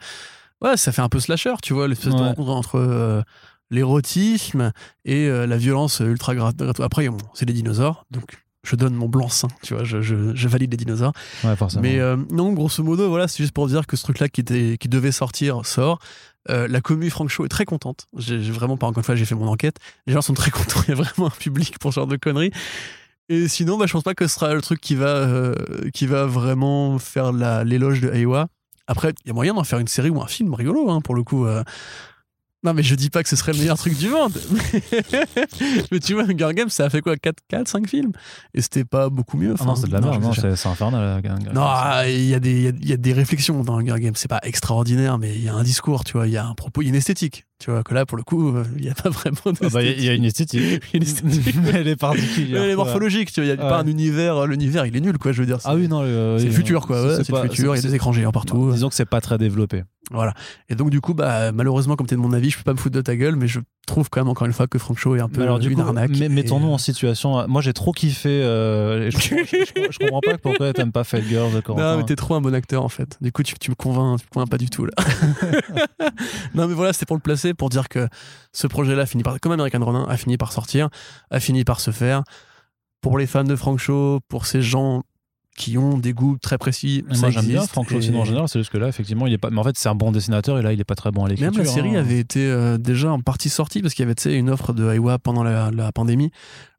Ouais, 0.62 0.75
ça 0.77 0.91
fait 0.91 1.01
un 1.01 1.10
peu 1.10 1.19
slasher, 1.19 1.54
tu 1.62 1.73
vois, 1.73 1.88
l'espèce 1.88 2.13
de 2.13 2.19
Ouais. 2.19 2.27
rencontre 2.30 2.49
entre 2.51 2.75
euh, 2.80 3.21
l'érotisme 3.69 4.71
et 5.06 5.27
la 5.30 5.58
violence 5.58 5.99
ultra 5.99 6.36
gratuite. 6.36 6.80
Après, 6.80 7.08
bon, 7.10 7.17
c'est 7.34 7.45
des 7.45 7.54
dinosaures, 7.54 8.06
donc 8.12 8.43
je 8.63 8.76
donne 8.76 8.93
mon 8.93 9.10
blanc-seing, 9.10 9.50
tu 9.63 9.74
vois, 9.74 9.84
je, 9.84 10.02
je- 10.02 10.36
je 10.36 10.47
valide 10.47 10.71
les 10.71 10.78
dinosaures. 10.78 11.13
Ouais, 11.43 11.56
forcément. 11.56 11.82
Mais 11.82 12.00
euh, 12.00 12.15
non, 12.32 12.54
grosso 12.54 12.84
modo, 12.84 13.10
voilà, 13.10 13.28
c'est 13.28 13.38
juste 13.38 13.54
pour 13.54 13.67
dire 13.67 13.88
que 13.88 13.97
ce 13.97 14.04
truc-là 14.04 14.30
qui, 14.30 14.41
était- 14.41 14.78
qui 14.80 14.88
devait 14.88 15.12
sortir 15.12 15.65
sort. 15.65 16.00
Euh, 16.50 16.67
la 16.67 16.82
commu 16.82 17.10
Frank 17.12 17.30
Show 17.30 17.45
est 17.45 17.50
très 17.50 17.65
contente. 17.65 18.08
J'ai 18.17 18.38
vraiment, 18.52 18.76
pas 18.78 18.88
encore 18.88 19.00
une 19.00 19.04
fois, 19.04 19.15
j'ai 19.15 19.26
fait 19.26 19.36
mon 19.36 19.47
enquête. 19.47 19.78
Les 20.08 20.13
gens 20.13 20.21
sont 20.21 20.34
très 20.34 20.50
contents. 20.52 20.82
Il 20.88 20.89
y 20.89 20.91
a 20.91 20.95
vraiment 20.95 21.28
un 21.28 21.32
public 21.38 21.78
pour 21.80 21.91
ce 21.93 22.00
genre 22.00 22.08
de 22.08 22.15
conneries. 22.17 22.52
Et 23.30 23.47
sinon, 23.47 23.78
bah, 23.78 23.86
je 23.88 23.93
pense 23.93 24.04
pas 24.04 24.13
que 24.15 24.28
ce 24.28 24.34
sera 24.36 24.54
le 24.54 24.62
truc 24.62 24.82
qui 24.82 24.95
va, 24.95 25.08
euh, 25.08 25.54
qui 25.93 26.06
va 26.08 26.26
vraiment 26.26 26.97
faire 27.00 27.32
l'éloge 27.32 28.02
de 28.02 28.10
Aiwa. 28.12 28.47
Après, 28.88 29.13
il 29.24 29.28
y 29.28 29.32
a 29.32 29.34
moyen 29.34 29.54
d'en 29.54 29.63
faire 29.63 29.80
une 29.80 29.88
série 29.88 30.10
ou 30.10 30.21
un 30.21 30.28
film 30.28 30.54
rigolo, 30.54 30.89
hein, 30.89 31.00
pour 31.02 31.15
le 31.15 31.24
coup. 31.24 31.45
euh. 31.45 31.63
Non, 32.63 32.74
mais 32.76 32.84
je 32.84 32.93
dis 32.95 33.10
pas 33.10 33.24
que 33.24 33.30
ce 33.30 33.36
serait 33.36 33.54
le 33.54 33.58
meilleur 33.60 33.78
truc 33.78 33.97
du 33.97 34.10
monde. 34.10 34.34
mais 35.91 36.00
tu 36.00 36.13
vois, 36.13 36.24
Hunger 36.24 36.54
Games, 36.54 36.69
ça 36.69 36.86
a 36.86 36.89
fait 36.89 37.02
quoi 37.02 37.17
4, 37.17 37.39
4 37.47 37.67
5 37.67 37.88
films? 37.88 38.12
Et 38.54 38.62
c'était 38.62 38.86
pas 38.86 39.10
beaucoup 39.10 39.38
mieux. 39.38 39.56
Ah 39.60 39.63
non, 39.63 39.71
Enfin, 39.71 39.82
c'est 39.82 39.88
de 39.88 39.93
la 39.93 40.00
merde. 40.02 40.21
Non, 40.21 40.34
c'est 40.56 40.67
infernal. 40.69 41.19
Non, 41.54 41.62
il 42.08 42.26
y, 42.26 42.36
a 42.36 42.39
des- 42.39 42.52
il 42.52 42.63
y 42.63 42.67
a- 42.67 42.71
il 42.82 42.89
y 42.89 42.93
a 42.93 42.97
des 42.97 43.13
réflexions 43.13 43.63
dans 43.63 43.80
Hunger 43.80 44.00
Games. 44.00 44.13
C'est 44.15 44.28
pas 44.28 44.39
extraordinaire, 44.43 45.17
mais 45.17 45.36
il 45.36 45.43
y 45.43 45.50
a 45.50 45.54
un 45.56 45.63
discours, 45.63 46.04
tu 46.04 46.13
vois. 46.13 46.28
Il 46.28 46.34
y 46.34 46.38
a 46.38 46.45
un 46.45 46.54
propos, 46.54 46.82
il 46.82 46.86
y 46.86 46.88
a 46.88 46.89
une 46.89 46.95
esthétique. 46.95 47.45
Tu 47.62 47.69
vois, 47.69 47.84
que 47.84 47.93
là, 47.93 48.08
pour 48.08 48.17
le 48.17 48.24
coup, 48.24 48.56
euh, 48.56 48.63
il 48.76 48.82
n'y 48.84 48.89
a 48.89 48.95
pas 48.95 49.10
vraiment 49.10 49.38
Ah 49.62 49.67
bah, 49.71 49.84
Il 49.84 50.04
y 50.04 50.10
a 50.10 50.13
une 50.13 50.26
esthétique. 50.26 50.82
Une 50.93 51.04
esthétique. 51.04 51.56
elle 51.74 51.88
est 51.88 51.95
particulière. 51.95 52.63
Elle 52.63 52.71
est 52.71 52.76
morphologique, 52.76 53.32
tu 53.32 53.39
vois. 53.41 53.45
Il 53.52 53.56
n'y 53.56 53.63
a 53.63 53.69
pas 53.69 53.80
un 53.80 53.86
univers. 53.88 54.47
L'univers, 54.47 54.86
il 54.88 54.97
est 54.97 55.00
nul, 55.02 55.17
quoi, 55.19 55.32
je 55.32 55.41
veux 55.41 55.45
dire. 55.45 55.60
Ah 55.63 55.76
oui, 55.76 55.88
non. 55.88 56.02
euh, 56.04 56.39
C'est 56.39 56.45
le 56.45 56.52
futur, 56.52 56.88
quoi. 56.88 57.17
c'est 57.24 57.30
le 57.32 57.41
futur. 57.43 57.76
Il 57.76 57.78
y 57.78 57.80
a 57.80 57.88
des 57.88 57.95
écrans 57.95 58.12
géants 58.13 58.32
partout. 58.32 58.71
Disons 58.74 58.89
que 58.89 58.95
c'est 58.95 59.06
pas 59.06 59.21
très 59.21 59.38
développé. 59.38 59.84
Voilà. 60.10 60.34
Et 60.69 60.76
donc, 60.76 60.89
du 60.89 61.00
coup, 61.00 61.13
bah, 61.13 61.52
malheureusement, 61.54 61.95
comme 61.95 62.08
tu 62.08 62.15
es 62.15 62.17
de 62.17 62.21
mon 62.21 62.34
avis, 62.34 62.50
je 62.50 62.58
peux 62.58 62.63
pas 62.63 62.74
me 62.74 62.78
foutre 62.78 62.95
de 62.95 63.02
ta 63.02 63.15
gueule, 63.15 63.36
mais 63.38 63.47
je 63.47 63.60
trouve 63.88 64.10
quand 64.10 64.19
même, 64.19 64.28
encore 64.28 64.45
une 64.47 64.52
fois, 64.54 64.67
que 64.67 64.78
Frank 64.78 64.97
Show 64.97 65.15
est 65.15 65.21
un 65.21 65.30
peu 65.30 65.41
alors, 65.41 65.60
du 65.60 65.69
une 65.69 65.76
coup, 65.76 65.82
arnaque. 65.82 66.12
mais- 66.19 66.28
mettons-nous 66.28 66.67
Et- 66.69 66.74
en 66.74 66.78
situation. 66.78 67.47
Moi, 67.47 67.62
j'ai 67.62 67.71
trop 67.71 67.93
kiffé. 67.93 68.28
euh, 68.30 69.10
je, 69.12 69.17
je- 69.17 69.36
je- 69.45 69.88
je 69.91 69.97
comprends 70.00 70.19
pas 70.19 70.38
pourquoi 70.38 70.74
t'aimes 70.74 70.91
pas 70.91 71.04
Fat 71.06 71.21
Girls, 71.21 71.52
Non, 71.69 71.97
mais 71.97 72.04
t'es 72.04 72.15
trop 72.17 72.36
un 72.36 72.41
bon 72.41 72.54
acteur 72.54 72.84
en 72.84 72.89
fait. 72.89 73.17
Du 73.21 73.32
coup, 73.32 73.43
tu, 73.43 73.54
tu 73.60 73.69
me 73.71 73.76
convaincs, 73.76 74.19
tu 74.19 74.26
me 74.26 74.34
convaincs 74.34 74.50
pas 74.50 74.58
du 74.58 74.69
tout 74.69 74.86
là. 74.86 74.91
non, 76.56 76.67
mais 76.67 76.74
voilà, 76.74 76.93
c'était 76.93 77.06
pour 77.06 77.15
le 77.15 77.21
placer, 77.21 77.51
pour 77.54 77.70
dire 77.70 77.90
que 77.90 78.08
ce 78.54 78.68
projet-là 78.68 79.06
finit 79.06 79.24
par, 79.24 79.40
comme 79.40 79.52
American 79.52 79.84
Ronin, 79.84 80.06
a 80.08 80.18
fini 80.18 80.38
par 80.38 80.52
sortir, 80.52 80.90
a 81.30 81.40
fini 81.40 81.64
par 81.64 81.80
se 81.80 81.92
faire. 81.92 82.24
Pour 83.02 83.18
les 83.18 83.28
fans 83.28 83.44
de 83.44 83.56
Frank 83.56 83.80
Show, 83.80 84.20
pour 84.28 84.46
ces 84.46 84.62
gens 84.62 85.04
qui 85.58 85.78
ont 85.78 85.98
des 85.98 86.14
goûts 86.14 86.38
très 86.42 86.58
précis, 86.58 87.04
Moi, 87.20 87.30
j'aime 87.30 87.46
bien 87.46 87.66
Show 87.66 87.82
aussi 87.96 88.12
Et 88.12 88.18
en 88.18 88.26
général. 88.26 88.48
C'est 88.48 88.60
juste 88.60 88.72
que 88.72 88.78
là, 88.78 88.88
effectivement, 88.88 89.28
il 89.28 89.34
est 89.34 89.38
pas. 89.38 89.50
Mais 89.50 89.60
en 89.60 89.64
fait, 89.64 89.78
c'est 89.78 89.90
un 89.90 89.96
bon 89.96 90.12
dessinateur 90.12 90.58
et 90.58 90.62
là, 90.62 90.72
il 90.72 90.80
est 90.80 90.86
pas 90.86 90.96
très 90.96 91.12
bon 91.12 91.26
à 91.26 91.30
l'écriture. 91.30 91.52
Même 91.52 91.66
la 91.66 91.72
série 91.72 91.96
hein. 91.96 92.00
avait 92.00 92.20
été 92.20 92.46
euh, 92.46 92.78
déjà 92.78 93.12
en 93.12 93.20
partie 93.20 93.50
sortie 93.50 93.82
parce 93.82 93.94
qu'il 93.94 94.08
y 94.08 94.10
avait 94.10 94.38
une 94.38 94.50
offre 94.50 94.72
de 94.74 94.90
Aiwa 94.92 95.20
pendant 95.20 95.44
la, 95.44 95.70
la 95.72 95.92
pandémie. 95.92 96.32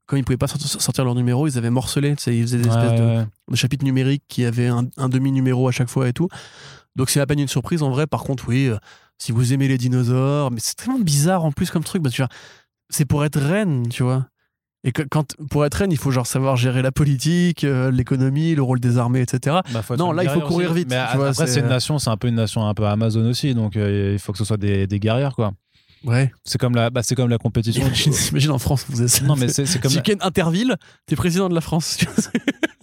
Comme 0.07 0.19
ils 0.19 0.25
pouvaient 0.25 0.37
pas 0.37 0.49
sortir, 0.49 1.05
leur 1.05 1.15
numéro, 1.15 1.47
ils 1.47 1.59
avaient 1.59 1.71
morcelé. 1.71 2.15
Ils 2.27 2.43
faisaient 2.43 2.59
des 2.59 2.69
Ouais, 2.69 2.75
espèces 2.75 3.01
de, 3.01 3.05
ouais, 3.05 3.17
ouais. 3.19 3.27
de 3.51 3.57
chapitres 3.57 3.85
numériques 3.85 4.25
qui 4.29 4.45
avaient 4.45 4.69
un, 4.69 4.85
un 4.97 5.09
demi-numéro 5.09 5.69
à 5.69 5.73
chaque 5.73 5.89
fois 5.89 6.09
et 6.09 6.13
tout. 6.13 6.29
Donc 6.97 7.11
c'est 7.11 7.21
à 7.21 7.27
peine 7.27 7.39
une 7.41 7.49
surprise 7.49 7.83
en 7.83 7.91
vrai. 7.91 8.07
Par 8.07 8.23
contre, 8.25 8.49
oui, 8.49 8.67
euh, 8.69 8.77
si 9.19 9.33
vous 9.33 9.53
aimez 9.53 9.69
les 9.69 9.79
dinosaures, 9.79 10.51
mais 10.51 10.61
c'est 10.61 10.75
tellement 10.75 10.99
bizarre 10.99 11.45
en 11.45 11.53
plus 11.53 11.71
comme 11.71 11.85
truc. 11.85 12.03
Que, 12.03 12.09
tu 12.09 12.23
vois, 12.23 12.29
c'est 12.91 13.05
pour 13.05 13.25
être 13.25 13.39
reine, 13.41 13.89
tu 13.89 14.03
vois. 14.03 14.27
Et 14.85 14.91
que, 14.91 15.03
quand, 15.03 15.37
pour 15.49 15.65
être 15.65 15.75
reine, 15.75 15.93
il 15.93 15.97
faut 15.97 16.11
genre 16.11 16.27
savoir 16.27 16.57
gérer 16.57 16.83
la 16.83 16.91
politique, 16.91 17.63
euh, 17.63 17.93
l'économie, 17.93 18.55
le 18.57 18.63
rôle 18.63 18.81
des 18.81 18.99
armées, 18.99 19.21
etc. 19.21 19.61
Bah, 19.73 19.83
Non, 19.97 20.11
là, 20.11 20.25
il 20.25 20.29
faut 20.29 20.41
courir 20.41 20.71
aussi. 20.73 20.81
vite, 20.81 20.91
Mais 20.91 20.97
tu 21.13 21.17
vois, 21.17 21.29
après, 21.29 21.47
c'est- 21.47 21.53
c'est 21.55 21.61
une 21.61 21.69
nation, 21.69 21.99
c'est 22.01 22.11
un 22.11 22.17
peu 22.17 22.27
une 22.27 22.35
nation 22.35 22.67
un 22.67 22.75
peu 22.75 22.85
Amazon 22.87 23.25
aussi, 23.31 23.55
donc 23.55 23.77
euh, 23.77 24.11
il 24.15 24.19
faut 24.19 24.33
que 24.33 24.39
ce 24.39 24.45
soit 24.45 24.57
des, 24.57 24.89
des 24.89 24.99
guerrières, 24.99 25.37
quoi. 25.37 25.53
Ouais. 26.05 26.33
C'est 26.45 26.59
comme 26.59 26.75
la, 26.75 26.91
bah, 26.91 27.03
c'est 27.03 27.15
comme 27.15 27.29
la 27.31 27.39
compétition. 27.39 27.83
Imagine, 27.87 28.13
imagine 28.31 28.51
en 28.53 28.59
France, 28.59 28.85
vous 28.89 29.03
êtes 29.03 29.23
non, 29.23 29.37
mais 29.37 29.49
c'est 29.49 29.67
c'est 29.67 29.79
comme. 29.81 29.91
la- 29.93 29.97
Chicken 29.99 30.19
Interville, 30.21 30.77
t'es 31.07 31.17
président 31.17 31.49
de 31.49 31.55
la 31.55 31.61
France. 31.61 31.99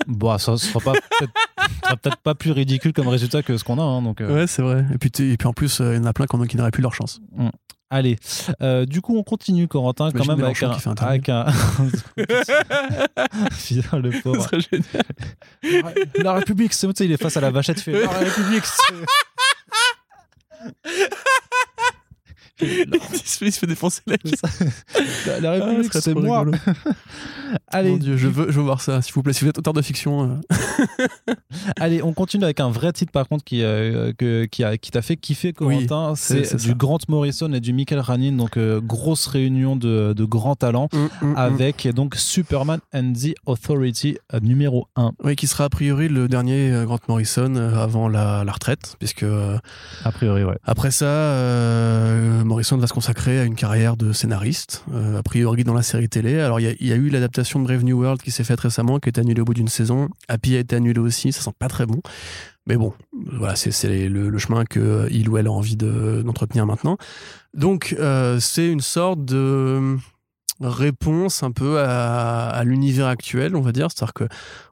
Bon, 0.08 0.36
ça 0.40 0.58
sera 0.58 0.80
pas 0.80 0.94
peut-être 0.94 1.32
ça 1.56 1.68
sera 1.84 1.96
peut-être 1.98 2.18
pas 2.18 2.34
plus 2.34 2.50
ridicule 2.52 2.94
comme 2.94 3.08
résultat 3.08 3.44
que 3.44 3.58
ce 3.58 3.64
qu'on 3.64 3.78
a, 3.78 3.84
hein, 3.84 4.02
donc. 4.02 4.22
euh, 4.22 4.34
Ouais, 4.34 4.48
c'est 4.48 4.64
vrai. 4.64 4.84
Et 4.92 4.98
puis, 4.98 5.12
et 5.32 5.38
puis 5.38 5.48
en 5.48 5.54
plus, 5.54 5.82
euh, 5.82 5.94
il 5.94 5.98
y 5.98 6.00
en 6.00 6.06
a 6.06 6.14
plein 6.14 6.26
qui 6.26 6.36
en- 6.36 6.44
qui 6.46 6.58
n'auraient 6.58 6.72
plus 6.72 6.82
leur 6.82 6.96
chance. 6.96 7.22
Allez, 7.92 8.18
Euh, 8.64 8.88
du 8.88 9.02
coup, 9.02 9.16
on 9.16 9.22
continue, 9.24 9.68
Corentin, 9.68 10.12
quand 10.12 10.26
même 10.26 10.44
avec 10.44 10.64
un, 10.64 10.74
qui 10.74 10.80
fait 10.80 10.90
un 10.90 10.94
avec 10.96 11.30
un. 11.30 11.46
Putain, 12.16 14.00
le 14.00 14.10
pauvre. 14.22 14.50
La, 15.62 15.94
la 16.24 16.34
République, 16.34 16.74
c'est 16.74 16.88
tu 16.88 16.94
sais, 16.96 17.06
il 17.06 17.12
est 17.12 17.22
face 17.22 17.38
à 17.38 17.42
la 17.42 17.52
vachette, 17.52 17.80
fait 17.80 17.92
la 17.92 18.10
République. 18.10 18.64
c'est- 18.66 18.94
il, 23.42 23.52
se 23.52 23.60
fait, 23.60 23.68
défoncer 23.68 24.02
la 24.08 24.16
La, 25.42 25.58
la 25.58 25.66
Ah, 25.66 25.72
ce 25.84 25.84
serait 25.90 26.02
c'est 26.02 26.14
moi. 26.14 26.46
Allez, 27.68 27.92
Mon 27.92 27.98
Dieu, 27.98 28.18
je 28.18 28.28
veux, 28.28 28.52
je 28.52 28.58
veux 28.58 28.64
voir 28.64 28.82
ça, 28.82 29.02
s'il 29.02 29.14
vous 29.14 29.24
plaît. 29.24 29.34
Si 29.34 29.44
vous 29.44 29.50
êtes 29.50 29.58
auteur 29.58 29.74
de 29.74 29.82
fiction, 29.82 30.40
euh, 30.50 31.34
Allez, 31.80 32.02
on 32.04 32.14
continue 32.14 32.44
avec 32.44 32.60
un 32.60 32.70
vrai 32.70 32.92
titre 32.94 33.12
par 33.12 33.28
contre 33.28 33.44
qui, 33.44 33.64
euh, 33.64 34.14
que- 34.18 34.46
qui, 34.46 34.64
a- 34.64 34.78
qui 34.78 34.92
t'a 34.92 35.02
fait 35.02 35.16
kiffer, 35.18 35.54
Corentin. 35.54 36.14
c'est- 36.16 36.56
du 36.56 36.68
ça. 36.70 36.74
Grant 36.74 37.00
Morrison 37.08 37.52
et 37.54 37.60
du 37.60 37.74
Michael 37.74 38.00
Ranin, 38.00 38.34
donc 38.34 38.58
euh, 38.58 38.80
grosse 38.82 39.26
réunion 39.28 39.76
de, 39.76 40.14
de 40.14 40.26
grands 40.26 40.56
talents. 40.56 40.90
Mm, 41.22 41.34
Avec 41.36 41.88
donc 41.94 42.16
Superman 42.16 42.80
and 42.94 43.14
the 43.14 43.34
Authority 43.46 44.18
numéro 44.42 44.88
1, 44.96 45.12
oui, 45.24 45.36
qui 45.36 45.48
sera 45.48 45.66
a 45.66 45.70
priori 45.70 46.08
le 46.10 46.28
dernier 46.28 46.84
Grant 46.86 47.00
Morrison 47.08 47.56
avant 47.56 48.08
la, 48.08 48.44
la 48.44 48.52
retraite, 48.52 48.96
puisque 49.00 49.24
a 49.24 50.12
priori, 50.12 50.44
ouais. 50.44 50.58
après 50.64 50.92
ça, 50.92 51.06
Morrison 52.50 52.78
va 52.78 52.88
se 52.88 52.94
consacrer 52.94 53.40
à 53.40 53.44
une 53.44 53.54
carrière 53.56 53.96
de 53.96 54.12
scénariste, 54.12 54.84
euh, 54.92 55.20
a 55.20 55.24
priori 55.24 55.64
dans 55.64 55.76
la 55.76 55.84
série 55.84 56.10
télé. 56.10 56.40
Alors 56.40 56.60
il 56.60 56.66
y 56.80 56.92
a- 56.92 56.96
eu 56.96 57.10
l'adaptation 57.10 57.60
de 57.60 57.66
Brave 57.66 57.84
New 57.86 57.98
World 58.02 58.22
qui 58.22 58.32
s'est 58.32 58.44
faite 58.44 58.60
récemment, 58.60 58.98
qui 59.00 59.08
a 59.08 59.12
été 59.12 59.22
annulée 59.22 59.40
au 59.42 59.46
bout 59.46 59.54
d'une 59.54 59.68
saison. 59.68 60.10
Happy 60.28 60.56
a 60.56 60.60
été 60.60 60.76
annulé 60.76 61.00
aussi, 61.00 61.32
ça 61.32 61.42
sent 61.42 61.54
pas 61.58 61.68
très 61.68 61.86
bon. 61.86 62.02
Mais 62.66 62.76
bon, 62.76 62.94
voilà, 63.38 63.56
c'est 63.56 64.10
le, 64.10 64.38
chemin 64.40 64.66
que 64.66 65.08
il 65.12 65.30
ou 65.30 65.38
elle 65.38 65.48
a 65.48 65.52
envie 65.52 65.78
de- 65.78 66.22
d'entretenir 66.26 66.66
maintenant. 66.66 66.98
Donc 67.54 67.96
euh, 68.00 68.40
c'est 68.40 68.68
une 68.68 68.82
sorte 68.82 69.24
de 69.24 69.96
réponse 70.62 71.44
un 71.44 71.52
peu 71.52 71.80
à, 71.80 72.62
l'univers 72.66 73.08
actuel, 73.08 73.56
on 73.56 73.62
va 73.62 73.72
dire. 73.72 73.88
C'est-à-dire 73.92 74.14
que 74.14 74.24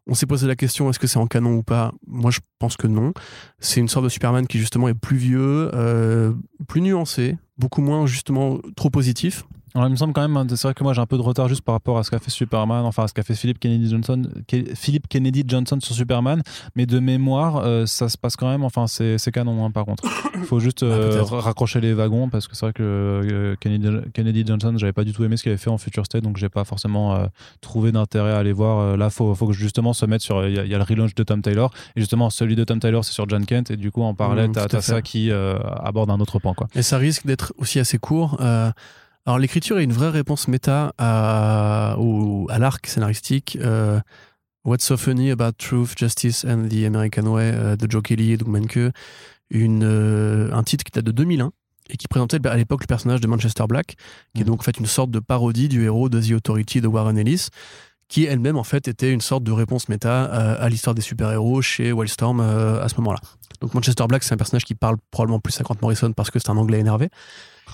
on 0.06 0.14
s'est 0.14 0.26
posé 0.26 0.48
la 0.48 0.56
question 0.56 0.90
est-ce 0.90 1.00
que 1.00 1.08
c'est 1.08 1.20
en 1.20 1.28
canon 1.28 1.56
ou 1.56 1.64
pas? 1.64 1.92
Moi, 2.08 2.32
je 2.32 2.40
pense 2.60 2.78
que 2.78 2.88
non. 2.88 3.14
C'est 3.60 3.80
une 3.80 3.88
sorte 3.88 4.06
de 4.06 4.10
Superman 4.10 4.48
qui 4.48 4.60
justement 4.60 4.88
est 4.88 4.94
plus 4.94 5.18
vieux, 5.18 5.70
euh, 5.74 6.34
plus 6.68 6.82
nuancé, 6.82 7.38
beaucoup 7.58 7.82
moins 7.82 8.06
justement 8.06 8.60
trop 8.76 8.90
positif. 8.90 9.46
Alors, 9.78 9.88
il 9.90 9.92
me 9.92 9.96
semble 9.96 10.12
quand 10.14 10.22
même, 10.22 10.36
hein, 10.38 10.46
c'est 10.50 10.64
vrai 10.64 10.74
que 10.74 10.84
moi 10.84 10.94
j'ai 10.94 11.02
un 11.02 11.06
peu 11.06 11.18
de 11.18 11.22
retard 11.22 11.48
juste 11.48 11.62
par 11.62 11.74
rapport 11.74 12.00
à 12.00 12.04
ce 12.04 12.10
qu'a 12.10 12.18
fait 12.18 12.32
Superman, 12.32 12.84
enfin 12.84 13.04
à 13.04 13.08
ce 13.08 13.14
qu'a 13.14 13.22
fait 13.22 13.36
Philip 13.36 13.60
Kennedy 13.60 13.88
Johnson, 13.90 14.24
Philip 14.74 15.08
Kennedy 15.08 15.44
Johnson 15.48 15.78
sur 15.82 15.94
Superman, 15.94 16.42
mais 16.76 16.88
de 16.88 16.98
mémoire, 17.00 17.58
euh, 17.58 17.86
ça 17.86 18.10
se 18.10 18.18
passe 18.18 18.36
quand 18.36 18.50
même, 18.50 18.64
enfin 18.64 18.88
c'est 18.88 19.18
canon 19.32 19.64
hein, 19.64 19.70
par 19.70 19.86
contre. 19.86 20.04
Il 20.36 20.42
faut 20.46 20.60
juste 20.60 20.82
euh, 20.82 21.24
Ah, 21.32 21.36
raccrocher 21.42 21.80
les 21.80 21.94
wagons 21.94 22.28
parce 22.28 22.48
que 22.48 22.56
c'est 22.56 22.66
vrai 22.66 22.74
que 22.74 22.82
euh, 22.82 23.56
Kennedy, 23.60 23.88
Kennedy 24.14 24.44
Johnson, 24.48 24.74
j'avais 24.78 24.94
pas 24.94 25.04
du 25.04 25.14
tout 25.14 25.24
aimé 25.24 25.38
ce 25.38 25.44
qu'il 25.44 25.52
avait 25.52 25.60
fait 25.60 25.70
en 25.70 25.78
Future 25.78 26.06
State, 26.06 26.24
donc 26.24 26.38
j'ai 26.38 26.50
pas 26.50 26.64
forcément 26.64 27.28
trouvé 27.62 27.92
d'intérêt 27.92 28.32
à 28.32 28.40
aller 28.40 28.54
voir. 28.54 28.98
Là, 28.98 29.12
faut, 29.12 29.36
faut 29.36 29.46
que 29.46 29.54
justement 29.54 29.94
se 29.94 30.08
mettre 30.08 30.24
sur. 30.24 30.44
Il 30.48 30.56
y, 30.56 30.60
a- 30.60 30.66
il 30.66 30.72
y 30.72 30.76
a 30.76 30.78
le 30.80 30.84
relaunch 30.84 31.14
de 31.14 31.22
Tom 31.24 31.42
Taylor, 31.44 31.72
et 31.96 32.00
justement 32.00 32.30
celui 32.32 32.56
de 32.56 32.64
Tom 32.64 32.80
Taylor 32.80 33.06
c'est 33.06 33.14
sur 33.14 33.30
John 33.30 33.46
Kent, 33.46 33.70
et 33.72 33.78
du 33.78 33.92
coup 33.92 34.02
en 34.02 34.16
parallèle, 34.16 34.50
Mm, 34.50 34.54
t'as 34.54 34.82
ça 34.82 35.02
qui 35.04 35.32
aborde 35.32 36.10
un 36.10 36.20
autre 36.20 36.40
point 36.40 36.56
quoi. 36.56 36.68
Et 36.74 36.82
ça 36.82 36.98
risque 36.98 37.28
d'être 37.28 37.54
aussi 37.60 37.80
assez 37.80 38.00
court. 38.00 38.42
Alors 39.28 39.40
l'écriture 39.40 39.78
est 39.80 39.84
une 39.84 39.92
vraie 39.92 40.10
réponse 40.10 40.48
méta 40.48 40.94
à, 40.98 41.98
au- 42.00 42.48
à 42.50 42.60
l'arc 42.60 42.88
scénaristique. 42.88 43.58
euh, 43.62 44.00
What's 44.64 44.86
so 44.86 44.96
funny 44.96 45.32
about 45.32 45.52
truth, 45.58 45.98
justice 45.98 46.46
and 46.46 46.70
the 46.70 46.86
American 46.86 47.24
way 47.28 47.52
euh, 47.54 47.76
de 47.76 47.92
Joe 47.92 48.02
Kelly 48.02 48.32
et 48.32 48.38
Doug 48.38 48.48
Manke. 48.48 48.80
Une, 49.50 49.84
euh, 49.84 50.50
un 50.54 50.64
titre 50.64 50.86
qui 50.86 50.92
date 50.92 51.04
de 51.06 51.12
2001 51.12 51.52
et 51.90 51.98
qui 51.98 52.08
présentait 52.08 52.46
à 52.48 52.56
l'époque 52.56 52.82
le 52.84 52.88
personnage 52.88 53.20
de 53.20 53.28
Manchester 53.28 53.64
Black, 53.68 53.96
qui 54.34 54.42
est 54.42 54.44
Mhm. 54.44 54.48
donc 54.48 54.60
en 54.62 54.64
fait 54.64 54.78
une 54.80 54.86
sorte 54.86 55.12
de 55.12 55.20
parodie 55.20 55.68
du 55.68 55.84
héros 55.84 56.08
de 56.10 56.22
The 56.22 56.32
Authority 56.32 56.80
de 56.80 56.88
Warren 56.88 57.18
Ellis, 57.18 57.48
qui 58.08 58.24
elle-même 58.24 58.56
en 58.58 58.64
fait 58.64 58.88
était 58.88 59.12
une 59.12 59.20
sorte 59.22 59.44
de 59.44 59.52
réponse 59.52 59.90
méta 59.90 60.24
à, 60.24 60.70
l'histoire 60.70 60.96
des 60.96 61.02
super-héros 61.02 61.62
chez 61.62 61.92
Wildstorm 61.92 62.40
à 62.40 62.88
ce 62.88 62.96
moment-là. 62.98 63.20
Donc 63.60 63.74
Manchester 63.74 64.06
Black, 64.08 64.24
c'est 64.24 64.34
un 64.34 64.38
personnage 64.38 64.64
qui 64.64 64.76
parle 64.76 64.96
probablement 65.12 65.40
plus 65.42 65.60
à 65.60 65.64
Grant 65.64 65.76
Morrison 65.82 66.14
parce 66.14 66.32
que 66.32 66.40
c'est 66.40 66.50
un 66.50 66.56
anglais 66.58 66.80
énervé, 66.80 67.10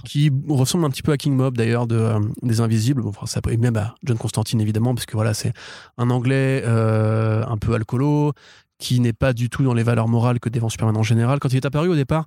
qui 0.05 0.31
ressemble 0.47 0.85
un 0.85 0.89
petit 0.89 1.03
peu 1.03 1.11
à 1.11 1.17
King 1.17 1.35
Mob 1.35 1.57
d'ailleurs 1.57 1.87
de, 1.87 2.13
des 2.41 2.61
Invisibles, 2.61 3.03
et 3.49 3.57
même 3.57 3.77
à 3.77 3.95
John 4.03 4.17
Constantine 4.17 4.59
évidemment, 4.61 4.93
parce 4.95 5.05
que 5.05 5.13
voilà, 5.13 5.33
c'est 5.33 5.53
un 5.97 6.09
anglais 6.09 6.63
un 6.65 7.57
peu 7.57 7.73
alcoolo, 7.73 8.33
qui 8.79 8.99
n'est 8.99 9.13
pas 9.13 9.33
du 9.33 9.49
tout 9.49 9.63
dans 9.63 9.73
les 9.73 9.83
valeurs 9.83 10.07
morales 10.07 10.39
que 10.39 10.49
défend 10.49 10.69
Superman 10.69 10.97
en 10.97 11.03
général. 11.03 11.39
Quand 11.39 11.49
il 11.49 11.57
est 11.57 11.65
apparu 11.65 11.87
au 11.87 11.95
départ, 11.95 12.25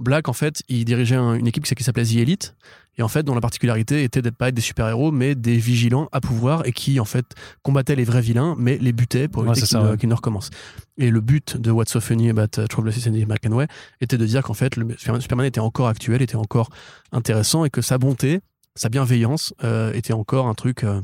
Black, 0.00 0.28
en 0.28 0.32
fait, 0.32 0.62
il 0.68 0.84
dirigeait 0.84 1.16
une 1.16 1.46
équipe 1.46 1.64
qui 1.64 1.84
s'appelait 1.84 2.04
The 2.04 2.16
Elite, 2.16 2.54
et 2.96 3.02
en 3.02 3.08
fait, 3.08 3.22
dont 3.22 3.34
la 3.34 3.40
particularité 3.40 4.02
était 4.02 4.22
d'être 4.22 4.36
pas 4.36 4.48
être 4.48 4.54
des 4.54 4.62
super-héros, 4.62 5.12
mais 5.12 5.34
des 5.34 5.56
vigilants 5.56 6.08
à 6.10 6.20
pouvoir, 6.20 6.66
et 6.66 6.72
qui, 6.72 6.98
en 7.00 7.04
fait, 7.04 7.26
combattaient 7.62 7.96
les 7.96 8.04
vrais 8.04 8.22
vilains, 8.22 8.56
mais 8.58 8.78
les 8.78 8.92
butaient 8.92 9.28
pour 9.28 9.46
éviter 9.46 9.66
qu'ils 9.98 10.08
ne, 10.08 10.14
recommencent. 10.14 10.50
Et 10.96 11.10
le 11.10 11.20
but 11.20 11.56
de 11.56 11.70
What's 11.70 11.92
So 11.92 12.00
Funny 12.00 12.30
About 12.30 12.62
uh, 12.62 12.66
Trouble 12.66 12.88
Assassin 12.88 13.12
McCanway 13.12 13.66
était 14.00 14.18
de 14.18 14.26
dire 14.26 14.42
qu'en 14.42 14.54
fait, 14.54 14.76
le 14.76 14.96
Superman 14.98 15.46
était 15.46 15.60
encore 15.60 15.88
actuel, 15.88 16.22
était 16.22 16.36
encore 16.36 16.70
intéressant, 17.12 17.64
et 17.64 17.70
que 17.70 17.82
sa 17.82 17.98
bonté, 17.98 18.40
sa 18.74 18.88
bienveillance, 18.88 19.54
euh, 19.64 19.92
était 19.92 20.14
encore 20.14 20.48
un 20.48 20.54
truc... 20.54 20.84
Euh, 20.84 21.00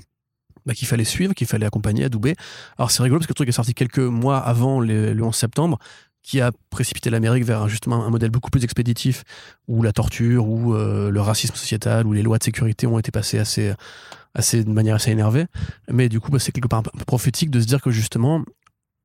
bah, 0.65 0.75
qu'il 0.75 0.89
fallait 0.89 1.05
suivre, 1.05 1.33
qu'il 1.33 1.47
fallait 1.47 1.65
accompagner, 1.65 2.03
adouber. 2.03 2.35
Alors 2.77 2.91
c'est 2.91 3.01
rigolo 3.01 3.21
parce 3.21 3.29
que 3.29 3.31
le 3.31 3.37
truc 3.37 3.49
est 3.49 3.53
sorti 3.53 3.73
quelques 3.73 4.01
mois 4.01 4.39
avant 4.39 4.81
le 4.81 5.23
11 5.23 5.33
septembre, 5.33 5.79
qui 6.27 6.41
a 6.41 6.51
précipité 6.71 7.09
l'Amérique 7.09 7.45
vers 7.45 7.69
justement 7.69 8.05
un 8.05 8.11
modèle 8.11 8.31
beaucoup 8.31 8.51
plus 8.51 8.65
expéditif, 8.65 9.23
où 9.69 9.85
la 9.85 9.93
torture, 9.93 10.49
où 10.49 10.75
euh, 10.75 11.09
le 11.09 11.21
racisme 11.21 11.55
sociétal, 11.55 12.05
où 12.05 12.12
les 12.12 12.23
lois 12.23 12.39
de 12.39 12.43
sécurité 12.43 12.89
ont 12.89 12.99
été 12.99 13.12
passées 13.12 13.39
assez, 13.39 13.73
assez 14.35 14.65
de 14.65 14.71
manière 14.71 14.97
assez 14.97 15.12
énervée. 15.12 15.47
Mais 15.89 16.09
du 16.09 16.19
coup, 16.19 16.33
bah, 16.33 16.41
c'est 16.41 16.51
quelque 16.51 16.67
part 16.67 16.81
un 16.81 16.83
peu 16.83 16.91
prophétique 17.07 17.53
de 17.53 17.61
se 17.61 17.67
dire 17.67 17.81
que 17.81 17.93
justement, 17.93 18.43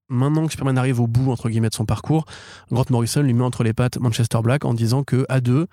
maintenant 0.10 0.48
que 0.48 0.52
Superman 0.52 0.80
arrive 0.80 1.00
au 1.00 1.06
bout 1.06 1.32
entre 1.32 1.48
guillemets 1.48 1.70
de 1.70 1.76
son 1.76 1.86
parcours, 1.86 2.26
Grant 2.72 2.86
Morrison 2.90 3.22
lui 3.22 3.36
met 3.36 3.44
entre 3.44 3.64
les 3.64 3.74
pattes 3.74 4.00
Manchester 4.00 4.40
Black 4.42 4.66
en 4.66 4.74
disant 4.74 5.04
que 5.04 5.24
à 5.30 5.42
deux, 5.42 5.68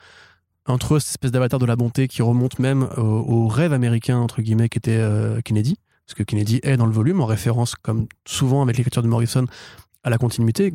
entre 0.67 0.99
cette 0.99 1.13
espèce 1.13 1.31
d'avatar 1.31 1.59
de 1.59 1.65
la 1.65 1.77
bonté 1.77 2.09
qui 2.09 2.21
remonte 2.21 2.59
même 2.59 2.87
au, 2.99 3.49
rêve 3.49 3.73
américain 3.73 4.19
entre 4.19 4.43
guillemets 4.43 4.69
qui 4.69 4.77
était 4.77 4.99
euh, 4.99 5.41
Kennedy, 5.41 5.77
parce 6.05 6.15
que 6.15 6.25
Kennedy 6.25 6.61
est 6.63 6.77
dans 6.77 6.85
le 6.85 6.93
volume 6.93 7.23
en 7.23 7.27
référence 7.27 7.75
comme 7.75 8.07
souvent 8.27 8.61
avec 8.61 8.77
l'écriture 8.77 9.03
de 9.03 9.09
Morrison 9.09 9.47
à 10.05 10.11
la 10.11 10.19
continuité, 10.19 10.75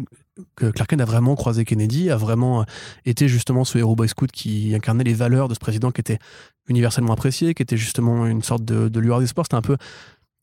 que 0.55 0.67
Clark 0.67 0.89
Kent 0.89 1.01
a 1.01 1.05
vraiment 1.05 1.35
croisé 1.35 1.65
Kennedy, 1.65 2.09
a 2.09 2.17
vraiment 2.17 2.61
euh, 2.61 2.65
été 3.05 3.27
justement 3.27 3.63
ce 3.63 3.77
héros 3.77 3.95
boy 3.95 4.09
scout 4.09 4.31
qui 4.31 4.73
incarnait 4.73 5.03
les 5.03 5.13
valeurs 5.13 5.47
de 5.47 5.53
ce 5.53 5.59
président 5.59 5.91
qui 5.91 6.01
était 6.01 6.19
universellement 6.67 7.13
apprécié, 7.13 7.53
qui 7.53 7.61
était 7.61 7.77
justement 7.77 8.25
une 8.25 8.41
sorte 8.41 8.65
de, 8.65 8.87
de 8.87 8.99
lueur 8.99 9.19
d'espoir. 9.19 9.45
C'était 9.45 9.57
un 9.57 9.61
peu 9.61 9.77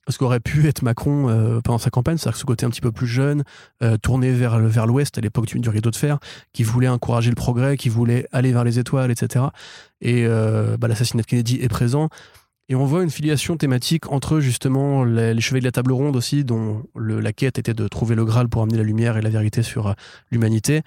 ce 0.09 0.18
qu'aurait 0.18 0.40
pu 0.40 0.66
être 0.66 0.83
Macron 0.83 1.29
euh, 1.29 1.61
pendant 1.61 1.79
sa 1.79 1.90
campagne, 1.90 2.16
c'est-à-dire 2.18 2.38
ce 2.38 2.44
côté 2.44 2.66
un 2.66 2.70
petit 2.70 2.81
peu 2.81 2.92
plus 2.92 3.07
jeune, 3.07 3.44
euh, 3.83 3.96
tourné 3.96 4.33
vers, 4.33 4.59
vers 4.59 4.87
l'ouest 4.87 5.16
à 5.18 5.20
l'époque 5.20 5.46
du, 5.46 5.68
rideau 5.68 5.90
de 5.90 5.96
fer, 5.96 6.18
qui 6.53 6.62
voulait 6.62 6.88
encourager 6.88 7.31
le 7.31 7.37
progrès, 7.37 7.76
qui 7.76 7.88
voulait 7.88 8.26
aller 8.33 8.53
vers 8.53 8.64
les 8.64 8.79
étoiles, 8.79 9.11
etc. 9.11 9.46
Et 10.00 10.26
bah, 10.26 10.88
l'assassinat 10.88 11.22
de 11.22 11.26
Kennedy 11.26 11.59
est 11.61 11.68
présent. 11.68 12.09
Et 12.70 12.76
on 12.76 12.85
voit 12.85 13.02
une 13.02 13.11
filiation 13.11 13.56
thématique 13.56 14.12
entre 14.12 14.38
justement 14.38 15.02
les, 15.02 15.40
chevaliers 15.40 15.62
de 15.62 15.66
la 15.66 15.72
table 15.72 15.90
ronde 15.90 16.14
aussi, 16.14 16.44
dont 16.44 16.85
la 16.94 17.33
quête 17.33 17.59
était 17.59 17.74
de 17.74 17.88
trouver 17.88 18.14
le 18.14 18.24
Graal 18.24 18.48
pour 18.48 18.62
amener 18.62 18.78
la 18.78 18.85
lumière 18.85 19.16
et 19.16 19.22
la 19.22 19.28
vérité 19.28 19.64
sur 19.64 19.88
euh, 19.88 19.92
l'humanité, 20.30 20.83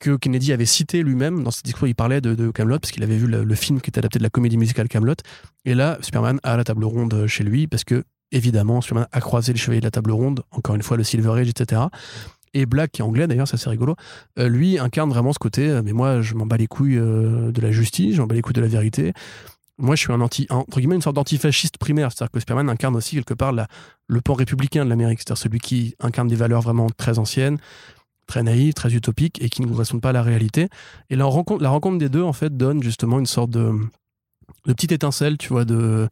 que 0.00 0.16
Kennedy 0.16 0.52
avait 0.52 0.66
cité 0.66 1.04
lui-même 1.04 1.44
dans 1.44 1.52
ses 1.52 1.62
discours. 1.62 1.86
Il 1.86 1.94
parlait 1.94 2.20
de, 2.20 2.50
Camelot 2.50 2.80
parce 2.80 2.90
qu'il 2.90 3.04
avait 3.04 3.16
vu 3.16 3.28
le, 3.28 3.54
film 3.54 3.80
qui 3.80 3.90
était 3.90 4.00
adapté 4.00 4.18
de 4.18 4.24
la 4.24 4.30
comédie 4.30 4.56
musicale 4.56 4.88
Camelot. 4.88 5.14
Et 5.64 5.74
là, 5.74 5.98
Superman 6.00 6.40
a 6.42 6.56
la 6.56 6.64
table 6.64 6.84
ronde 6.84 7.28
chez 7.28 7.44
lui 7.44 7.68
parce 7.68 7.84
que 7.84 8.02
évidemment, 8.32 8.80
Superman 8.80 9.06
a 9.12 9.20
croisé 9.20 9.52
les 9.52 9.58
chevaliers 9.58 9.80
de 9.80 9.86
la 9.86 9.92
table 9.92 10.10
ronde, 10.10 10.42
encore 10.50 10.74
une 10.74 10.82
fois 10.82 10.96
le 10.96 11.04
Silver 11.04 11.30
Age, 11.40 11.48
etc. 11.48 11.82
Et 12.54 12.66
Black, 12.66 12.90
qui 12.90 13.02
est 13.02 13.04
anglais 13.04 13.28
d'ailleurs, 13.28 13.46
ça 13.46 13.56
c'est 13.56 13.70
rigolo, 13.70 13.94
euh, 14.40 14.48
lui 14.48 14.80
incarne 14.80 15.10
vraiment 15.10 15.32
ce 15.32 15.38
côté, 15.38 15.68
euh, 15.68 15.82
mais 15.84 15.92
moi 15.92 16.22
je 16.22 16.34
m'en 16.34 16.46
bats 16.46 16.56
les 16.56 16.66
couilles 16.66 16.96
de 16.96 17.60
la 17.60 17.70
justice, 17.70 18.16
je 18.16 18.20
m'en 18.20 18.26
bats 18.26 18.34
les 18.34 18.42
couilles 18.42 18.54
de 18.54 18.60
la 18.60 18.68
vérité, 18.68 19.12
moi, 19.78 19.94
je 19.94 20.00
suis 20.00 20.12
un 20.12 20.20
anti, 20.20 20.46
entre 20.50 20.80
guillemets, 20.80 20.96
une 20.96 21.02
sorte 21.02 21.16
d'antifasciste 21.16 21.78
primaire. 21.78 22.10
C'est-à-dire 22.10 22.32
que 22.32 22.40
Superman 22.40 22.68
incarne 22.68 22.96
aussi 22.96 23.16
quelque 23.16 23.34
part 23.34 23.52
le 23.52 24.20
pan 24.20 24.34
républicain 24.34 24.84
de 24.84 24.90
l'Amérique. 24.90 25.20
C'est-à-dire 25.20 25.38
celui 25.38 25.60
qui 25.60 25.94
incarne 26.00 26.28
des 26.28 26.36
valeurs 26.36 26.62
vraiment 26.62 26.88
très 26.90 27.18
anciennes, 27.18 27.58
très 28.26 28.42
naïves, 28.42 28.74
très 28.74 28.92
utopiques 28.92 29.40
et 29.40 29.48
qui 29.48 29.62
ne 29.62 29.68
correspondent 29.68 30.02
pas 30.02 30.10
à 30.10 30.12
la 30.12 30.22
réalité. 30.22 30.68
Et 31.10 31.16
la 31.16 31.24
rencontre, 31.24 31.62
la 31.62 31.70
rencontre 31.70 31.98
des 31.98 32.08
deux, 32.08 32.22
en 32.22 32.32
fait, 32.32 32.56
donne 32.56 32.82
justement 32.82 33.20
une 33.20 33.26
sorte 33.26 33.50
de, 33.50 33.72
de 34.66 34.72
petite 34.72 34.92
étincelle, 34.92 35.38
tu 35.38 35.48
vois, 35.48 35.64
de, 35.64 36.08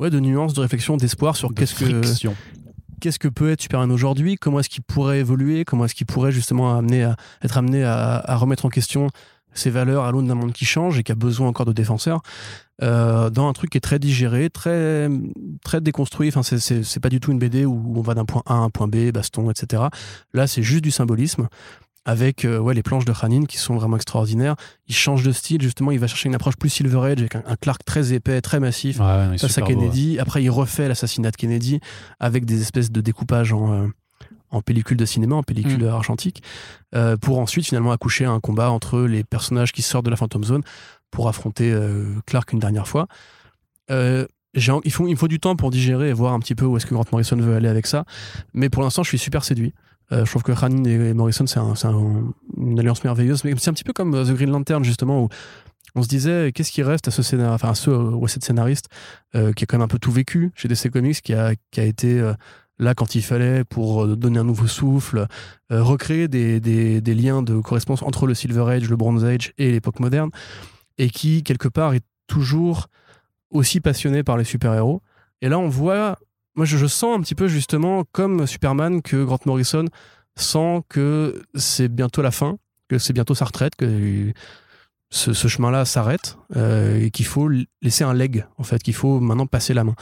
ouais, 0.00 0.10
de 0.10 0.18
nuances, 0.18 0.54
de 0.54 0.60
réflexion, 0.60 0.96
d'espoir 0.96 1.36
sur 1.36 1.54
qu'est-ce 1.54 1.74
que 1.74 2.02
qu'est-ce 2.98 3.18
que 3.18 3.28
peut 3.28 3.50
être 3.50 3.60
Superman 3.60 3.92
aujourd'hui, 3.92 4.36
comment 4.36 4.60
est-ce 4.60 4.70
qu'il 4.70 4.82
pourrait 4.82 5.18
évoluer, 5.18 5.66
comment 5.66 5.84
est-ce 5.84 5.94
qu'il 5.94 6.06
pourrait 6.06 6.32
justement 6.32 6.78
amener 6.78 7.04
à, 7.04 7.16
être 7.42 7.58
amené 7.58 7.84
à, 7.84 8.16
à 8.24 8.36
remettre 8.36 8.64
en 8.64 8.70
question 8.70 9.08
ses 9.58 9.70
valeurs 9.70 10.04
à 10.04 10.12
l'aune 10.12 10.26
d'un 10.26 10.34
monde 10.34 10.52
qui 10.52 10.64
change 10.64 10.98
et 10.98 11.02
qui 11.02 11.12
a 11.12 11.14
besoin 11.14 11.48
encore 11.48 11.66
de 11.66 11.72
défenseurs. 11.72 12.22
Euh, 12.82 13.30
dans 13.30 13.48
un 13.48 13.52
truc 13.54 13.70
qui 13.70 13.78
est 13.78 13.80
très 13.80 13.98
digéré, 13.98 14.50
très, 14.50 15.08
très 15.64 15.80
déconstruit. 15.80 16.28
Enfin, 16.28 16.42
c'est 16.42 17.00
pas 17.00 17.08
du 17.08 17.20
tout 17.20 17.32
une 17.32 17.38
BD 17.38 17.64
où 17.64 17.94
on 17.96 18.02
va 18.02 18.14
d'un 18.14 18.24
point 18.26 18.42
A 18.46 18.54
à 18.54 18.56
un 18.56 18.70
point 18.70 18.88
B, 18.88 19.10
baston, 19.12 19.50
etc. 19.50 19.84
Là, 20.34 20.46
c'est 20.46 20.62
juste 20.62 20.84
du 20.84 20.90
symbolisme 20.90 21.48
avec 22.06 22.44
euh, 22.44 22.58
ouais, 22.58 22.72
les 22.72 22.82
planches 22.82 23.04
de 23.04 23.12
Khanin 23.12 23.44
qui 23.44 23.58
sont 23.58 23.76
vraiment 23.76 23.96
extraordinaires. 23.96 24.54
Il 24.86 24.94
change 24.94 25.24
de 25.24 25.32
style, 25.32 25.60
justement, 25.60 25.90
il 25.90 25.98
va 25.98 26.06
chercher 26.06 26.28
une 26.28 26.34
approche 26.34 26.56
plus 26.56 26.70
Silver 26.70 27.00
Age 27.00 27.18
avec 27.18 27.34
un, 27.34 27.56
Clark 27.60 27.84
très 27.84 28.12
épais, 28.12 28.40
très 28.40 28.60
massif 28.60 28.98
face 28.98 29.58
à 29.58 29.62
Kennedy. 29.62 30.18
Après, 30.18 30.42
il 30.42 30.50
refait 30.50 30.88
l'assassinat 30.88 31.32
de 31.32 31.36
Kennedy 31.36 31.80
avec 32.20 32.44
des 32.44 32.62
espèces 32.62 32.92
de 32.92 33.00
découpages 33.00 33.52
en, 33.52 33.72
euh, 33.72 33.86
en 34.50 34.62
pellicule 34.62 34.96
de 34.96 35.04
cinéma, 35.04 35.36
en 35.36 35.42
pellicule 35.42 35.84
mm. 35.84 35.88
argentique, 35.88 36.42
pour 37.20 37.38
ensuite 37.38 37.66
finalement 37.66 37.92
accoucher 37.92 38.24
un 38.24 38.40
combat 38.40 38.70
entre 38.70 39.00
les 39.00 39.24
personnages 39.24 39.72
qui 39.72 39.82
sortent 39.82 40.06
de 40.06 40.10
la 40.10 40.16
Phantom 40.16 40.44
Zone 40.44 40.62
pour 41.10 41.28
affronter 41.28 41.72
euh, 41.72 42.14
Clark 42.26 42.52
une 42.52 42.58
dernière 42.58 42.86
fois. 42.86 43.06
Euh, 43.90 44.26
il, 44.54 44.92
faut, 44.92 45.08
il 45.08 45.16
faut 45.16 45.28
du 45.28 45.40
temps 45.40 45.56
pour 45.56 45.70
digérer 45.70 46.10
et 46.10 46.12
voir 46.12 46.32
un 46.32 46.40
petit 46.40 46.54
peu 46.54 46.64
où 46.64 46.76
est-ce 46.76 46.86
que 46.86 46.94
Grant 46.94 47.04
Morrison 47.12 47.36
veut 47.36 47.54
aller 47.54 47.68
avec 47.68 47.86
ça. 47.86 48.04
Mais 48.54 48.68
pour 48.68 48.82
l'instant, 48.82 49.02
je 49.02 49.08
suis 49.08 49.18
super 49.18 49.44
séduit. 49.44 49.74
Euh, 50.12 50.24
je 50.24 50.30
trouve 50.30 50.42
que 50.42 50.52
Khanin 50.52 50.84
et 50.84 51.14
Morrison, 51.14 51.46
c'est 51.46 51.58
une 51.58 52.78
alliance 52.78 53.02
merveilleuse. 53.02 53.44
Mais 53.44 53.54
c'est 53.56 53.70
un 53.70 53.72
petit 53.72 53.84
peu 53.84 53.92
comme 53.92 54.12
The 54.12 54.32
Green 54.32 54.50
Lantern, 54.50 54.84
justement, 54.84 55.24
où 55.24 55.28
on 55.94 56.02
se 56.02 56.08
disait 56.08 56.52
qu'est-ce 56.52 56.70
qui 56.70 56.82
reste 56.82 57.08
à 57.08 57.10
ce 57.10 57.22
scénar, 57.22 57.52
enfin 57.52 57.70
à 57.70 57.74
ce 57.74 57.90
ou 57.90 58.28
cette 58.28 58.44
scénariste 58.44 58.88
qui 59.32 59.38
a 59.38 59.66
quand 59.66 59.78
même 59.78 59.82
un 59.82 59.88
peu 59.88 59.98
tout 59.98 60.12
vécu 60.12 60.52
chez 60.54 60.68
DC 60.68 60.90
Comics, 60.90 61.22
qui 61.22 61.32
a, 61.32 61.54
qui 61.70 61.80
a 61.80 61.84
été 61.84 62.22
là 62.78 62.94
quand 62.94 63.14
il 63.14 63.22
fallait 63.22 63.64
pour 63.64 64.06
donner 64.16 64.38
un 64.38 64.44
nouveau 64.44 64.66
souffle, 64.66 65.26
recréer 65.70 66.28
des, 66.28 66.60
des, 66.60 67.00
des, 67.00 67.14
liens 67.14 67.42
de 67.42 67.58
correspondance 67.60 68.02
entre 68.02 68.26
le 68.26 68.34
Silver 68.34 68.70
Age, 68.70 68.88
le 68.88 68.96
Bronze 68.96 69.24
Age 69.24 69.52
et 69.58 69.70
l'époque 69.70 70.00
moderne 70.00 70.30
et 70.98 71.10
qui, 71.10 71.42
quelque 71.42 71.68
part, 71.68 71.94
est 71.94 72.04
toujours 72.26 72.88
aussi 73.50 73.80
passionné 73.80 74.22
par 74.22 74.36
les 74.36 74.44
super-héros. 74.44 75.02
Et 75.42 75.48
là, 75.48 75.58
on 75.58 75.68
voit, 75.68 76.18
moi, 76.54 76.66
je, 76.66 76.86
sens 76.86 77.16
un 77.16 77.20
petit 77.20 77.34
peu 77.34 77.48
justement 77.48 78.04
comme 78.12 78.46
Superman 78.46 79.02
que 79.02 79.24
Grant 79.24 79.38
Morrison 79.46 79.84
sent 80.36 80.82
que 80.88 81.42
c'est 81.54 81.88
bientôt 81.88 82.22
la 82.22 82.30
fin, 82.30 82.58
que 82.88 82.98
c'est 82.98 83.12
bientôt 83.12 83.34
sa 83.34 83.46
retraite, 83.46 83.76
que 83.76 84.32
ce, 85.10 85.32
chemin-là 85.32 85.84
s'arrête 85.84 86.36
euh, 86.56 87.00
et 87.00 87.10
qu'il 87.10 87.26
faut 87.26 87.48
laisser 87.82 88.04
un 88.04 88.14
leg, 88.14 88.44
en 88.58 88.64
fait, 88.64 88.82
qu'il 88.82 88.94
faut 88.94 89.20
maintenant 89.20 89.46
passer 89.46 89.74
la 89.74 89.84
main. 89.84 89.94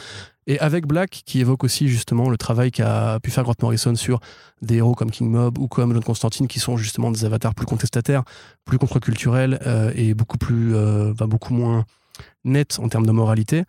Et 0.46 0.58
avec 0.60 0.86
Black, 0.86 1.22
qui 1.24 1.40
évoque 1.40 1.64
aussi 1.64 1.88
justement 1.88 2.28
le 2.28 2.36
travail 2.36 2.70
qu'a 2.70 3.18
pu 3.22 3.30
faire 3.30 3.44
Grant 3.44 3.54
Morrison 3.62 3.94
sur 3.94 4.20
des 4.60 4.76
héros 4.76 4.94
comme 4.94 5.10
King 5.10 5.30
Mob 5.30 5.58
ou 5.58 5.68
comme 5.68 5.92
John 5.94 6.02
Constantine, 6.02 6.48
qui 6.48 6.60
sont 6.60 6.76
justement 6.76 7.10
des 7.10 7.24
avatars 7.24 7.54
plus 7.54 7.66
contestataires, 7.66 8.24
plus 8.64 8.78
contre-culturels 8.78 9.58
euh, 9.66 9.90
et 9.94 10.12
beaucoup 10.12 10.36
plus, 10.36 10.74
euh, 10.74 11.14
beaucoup 11.14 11.54
moins 11.54 11.84
nets 12.44 12.78
en 12.78 12.88
termes 12.88 13.06
de 13.06 13.12
moralité. 13.12 13.64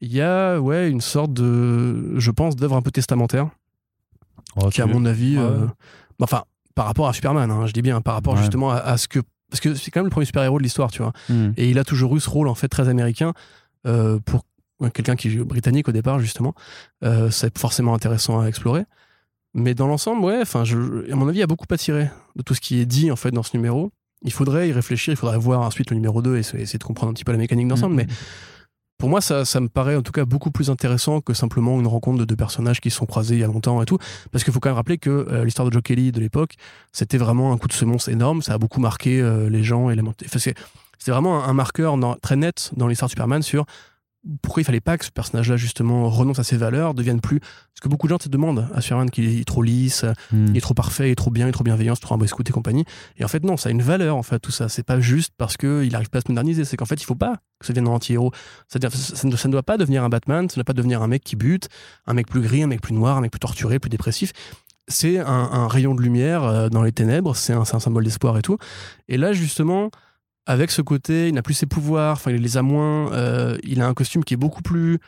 Il 0.00 0.12
y 0.12 0.22
a 0.22 0.58
ouais 0.58 0.88
une 0.90 1.02
sorte 1.02 1.32
de, 1.32 2.18
je 2.18 2.30
pense, 2.30 2.56
d'œuvre 2.56 2.76
un 2.76 2.82
peu 2.82 2.90
testamentaire, 2.90 3.50
oh, 4.56 4.70
qui 4.70 4.80
à 4.80 4.86
mon 4.86 5.04
avis, 5.04 5.36
euh, 5.36 5.66
enfin 6.20 6.44
par 6.74 6.86
rapport 6.86 7.06
à 7.06 7.12
Superman, 7.12 7.50
hein, 7.50 7.66
je 7.66 7.72
dis 7.72 7.82
bien 7.82 8.00
par 8.00 8.14
rapport 8.14 8.36
justement 8.36 8.70
à, 8.70 8.96
ce 8.96 9.08
que 9.08 9.20
parce 9.50 9.60
que 9.60 9.74
c'est 9.74 9.92
quand 9.92 10.00
même 10.00 10.06
le 10.06 10.10
premier 10.10 10.26
super-héros 10.26 10.58
de 10.58 10.64
l'histoire, 10.64 10.90
tu 10.90 11.02
vois. 11.02 11.12
Hmm. 11.28 11.52
Et 11.56 11.70
il 11.70 11.78
a 11.78 11.84
toujours 11.84 12.16
eu 12.16 12.20
ce 12.20 12.28
rôle 12.28 12.48
en 12.48 12.56
fait 12.56 12.66
très 12.66 12.88
américain 12.88 13.34
pour 13.84 14.42
quelqu'un 14.90 15.16
qui 15.16 15.28
est 15.28 15.36
britannique 15.44 15.88
au 15.88 15.92
départ 15.92 16.18
justement, 16.20 16.54
euh, 17.04 17.30
c'est 17.30 17.56
forcément 17.58 17.94
intéressant 17.94 18.40
à 18.40 18.46
explorer. 18.46 18.84
Mais 19.54 19.74
dans 19.74 19.86
l'ensemble, 19.86 20.24
ouais, 20.24 20.40
enfin, 20.42 20.64
à 20.64 21.14
mon 21.14 21.28
avis, 21.28 21.38
il 21.38 21.40
y 21.40 21.44
a 21.44 21.46
beaucoup 21.46 21.66
à 21.70 21.76
tirer 21.76 22.10
de 22.34 22.42
tout 22.42 22.54
ce 22.54 22.60
qui 22.60 22.80
est 22.80 22.86
dit 22.86 23.10
en 23.10 23.16
fait 23.16 23.30
dans 23.30 23.44
ce 23.44 23.56
numéro. 23.56 23.92
Il 24.22 24.32
faudrait 24.32 24.68
y 24.68 24.72
réfléchir, 24.72 25.12
il 25.12 25.16
faudrait 25.16 25.38
voir 25.38 25.60
ensuite 25.60 25.90
le 25.90 25.96
numéro 25.96 26.22
2 26.22 26.36
et 26.36 26.38
essayer 26.40 26.78
de 26.78 26.84
comprendre 26.84 27.10
un 27.10 27.14
petit 27.14 27.24
peu 27.24 27.32
la 27.32 27.38
mécanique 27.38 27.68
d'ensemble. 27.68 27.94
Mm-hmm. 27.94 28.06
Mais 28.08 28.14
pour 28.98 29.08
moi, 29.10 29.20
ça, 29.20 29.44
ça, 29.44 29.60
me 29.60 29.68
paraît 29.68 29.96
en 29.96 30.02
tout 30.02 30.12
cas 30.12 30.24
beaucoup 30.24 30.50
plus 30.50 30.70
intéressant 30.70 31.20
que 31.20 31.34
simplement 31.34 31.78
une 31.78 31.86
rencontre 31.86 32.18
de 32.18 32.24
deux 32.24 32.36
personnages 32.36 32.80
qui 32.80 32.90
se 32.90 32.96
sont 32.96 33.06
croisés 33.06 33.34
il 33.34 33.40
y 33.40 33.44
a 33.44 33.46
longtemps 33.46 33.82
et 33.82 33.86
tout. 33.86 33.98
Parce 34.32 34.44
qu'il 34.44 34.52
faut 34.52 34.60
quand 34.60 34.70
même 34.70 34.76
rappeler 34.76 34.98
que 34.98 35.10
euh, 35.10 35.44
l'histoire 35.44 35.68
de 35.68 35.72
Joe 35.72 35.82
Kelly 35.82 36.10
de 36.10 36.20
l'époque, 36.20 36.54
c'était 36.92 37.18
vraiment 37.18 37.52
un 37.52 37.58
coup 37.58 37.68
de 37.68 37.72
semonce 37.72 38.08
énorme. 38.08 38.40
Ça 38.40 38.54
a 38.54 38.58
beaucoup 38.58 38.80
marqué 38.80 39.20
euh, 39.20 39.50
les 39.50 39.62
gens 39.62 39.90
et 39.90 39.96
les. 39.96 40.02
C'est 40.98 41.10
vraiment 41.10 41.44
un, 41.44 41.52
marqueur 41.52 41.98
très 42.22 42.36
net 42.36 42.70
dans 42.76 42.86
l'histoire 42.86 43.08
de 43.08 43.10
Superman 43.10 43.42
sur 43.42 43.66
pourquoi 44.42 44.62
il 44.62 44.64
fallait 44.64 44.80
pas 44.80 44.96
que 44.96 45.04
ce 45.04 45.10
personnage-là 45.10 45.56
justement 45.56 46.08
renonce 46.08 46.38
à 46.38 46.44
ses 46.44 46.56
valeurs, 46.56 46.94
devienne 46.94 47.20
plus. 47.20 47.40
Parce 47.40 47.80
que 47.82 47.88
beaucoup 47.88 48.06
de 48.06 48.10
gens 48.12 48.18
te 48.18 48.28
demandent 48.28 48.68
à 48.74 48.80
Superman 48.80 49.10
qu'il 49.10 49.38
est 49.38 49.44
trop 49.44 49.62
lisse, 49.62 50.04
Hmm. 50.32 50.46
il 50.48 50.56
est 50.56 50.60
trop 50.60 50.72
parfait, 50.74 51.08
il 51.08 51.12
est 51.12 51.14
trop 51.16 51.30
bien, 51.30 51.46
il 51.46 51.50
est 51.50 51.52
trop 51.52 51.64
bienveillant, 51.64 51.94
c'est 51.94 52.00
trop 52.00 52.14
un 52.14 52.18
boy 52.18 52.26
scout 52.28 52.48
et 52.48 52.52
compagnie. 52.52 52.84
Et 53.18 53.24
en 53.24 53.28
fait, 53.28 53.44
non, 53.44 53.56
ça 53.56 53.68
a 53.68 53.72
une 53.72 53.82
valeur, 53.82 54.16
en 54.16 54.22
fait, 54.22 54.38
tout 54.38 54.50
ça. 54.50 54.68
C'est 54.68 54.82
pas 54.82 54.98
juste 55.00 55.32
parce 55.36 55.56
qu'il 55.56 55.94
arrive 55.94 56.08
pas 56.10 56.18
à 56.18 56.20
se 56.22 56.28
moderniser. 56.28 56.64
C'est 56.64 56.76
qu'en 56.76 56.86
fait, 56.86 57.00
il 57.00 57.04
faut 57.04 57.14
pas 57.14 57.36
que 57.60 57.66
ça 57.66 57.72
devienne 57.72 57.88
un 57.88 57.94
anti-héros. 57.96 58.32
C'est-à-dire, 58.68 58.90
ça, 58.96 59.14
ça 59.16 59.28
ne- 59.28 59.36
ça 59.36 59.48
ne 59.48 59.52
doit 59.52 59.62
pas 59.62 59.76
devenir 59.76 60.02
un 60.04 60.08
Batman, 60.08 60.48
ça 60.48 60.54
ne 60.54 60.62
doit 60.62 60.64
pas 60.64 60.72
devenir 60.72 61.02
un 61.02 61.08
mec 61.08 61.22
qui 61.22 61.36
bute, 61.36 61.68
un 62.06 62.14
mec 62.14 62.26
plus 62.26 62.40
gris, 62.40 62.62
un 62.62 62.66
mec 62.66 62.80
plus 62.80 62.94
noir, 62.94 63.18
un 63.18 63.20
mec 63.20 63.30
plus 63.30 63.40
torturé, 63.40 63.78
plus 63.78 63.90
dépressif. 63.90 64.32
C'est 64.88 65.18
un, 65.18 65.26
un 65.26 65.66
rayon 65.68 65.94
de 65.94 66.02
lumière 66.02 66.44
euh, 66.44 66.68
dans 66.68 66.82
les 66.82 66.92
ténèbres, 66.92 67.34
c'est 67.36 67.52
un, 67.54 67.64
c'est 67.64 67.74
un 67.74 67.80
symbole 67.80 68.04
d'espoir 68.04 68.36
et 68.38 68.42
tout. 68.42 68.58
Et 69.08 69.16
là, 69.16 69.32
justement, 69.32 69.90
avec 70.46 70.70
ce 70.70 70.82
côté, 70.82 71.28
il 71.28 71.34
n'a 71.34 71.42
plus 71.42 71.54
ses 71.54 71.66
pouvoirs, 71.66 72.12
enfin, 72.14 72.30
il 72.30 72.40
les 72.42 72.56
a 72.56 72.62
moins, 72.62 73.12
euh, 73.12 73.56
il 73.62 73.80
a 73.80 73.86
un 73.86 73.94
costume 73.94 74.24
qui 74.24 74.34
est 74.34 74.38
beaucoup 74.38 74.62
plus. 74.62 74.98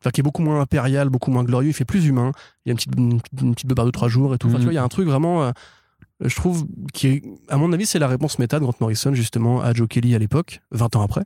Enfin, 0.00 0.10
qui 0.10 0.20
est 0.20 0.24
beaucoup 0.24 0.40
moins 0.42 0.60
impérial, 0.62 1.10
beaucoup 1.10 1.30
moins 1.30 1.44
glorieux, 1.44 1.68
il 1.68 1.74
fait 1.74 1.84
plus 1.84 2.06
humain. 2.06 2.32
Il 2.64 2.68
y 2.68 2.70
a 2.70 2.72
une 2.72 2.76
petite, 2.78 2.94
une, 2.96 3.20
une 3.42 3.54
petite 3.54 3.66
beubare 3.68 3.84
de 3.84 3.90
trois 3.90 4.08
jours 4.08 4.34
et 4.34 4.38
tout. 4.38 4.46
Enfin, 4.46 4.56
Mhm. 4.56 4.60
tu 4.60 4.64
vois, 4.64 4.72
il 4.72 4.76
y 4.76 4.78
a 4.78 4.82
un 4.82 4.88
truc 4.88 5.06
vraiment, 5.06 5.42
euh, 5.42 5.50
je 6.24 6.34
trouve, 6.34 6.66
qui 6.94 7.06
est, 7.08 7.22
à 7.50 7.58
mon 7.58 7.70
avis, 7.74 7.84
c'est 7.84 7.98
la 7.98 8.08
réponse 8.08 8.38
méta 8.38 8.58
de 8.58 8.64
Grant 8.64 8.72
Morrison, 8.80 9.12
justement, 9.12 9.60
à 9.60 9.74
Joe 9.74 9.86
Kelly 9.88 10.14
à 10.14 10.18
l'époque, 10.18 10.60
20 10.70 10.96
ans 10.96 11.02
après. 11.02 11.24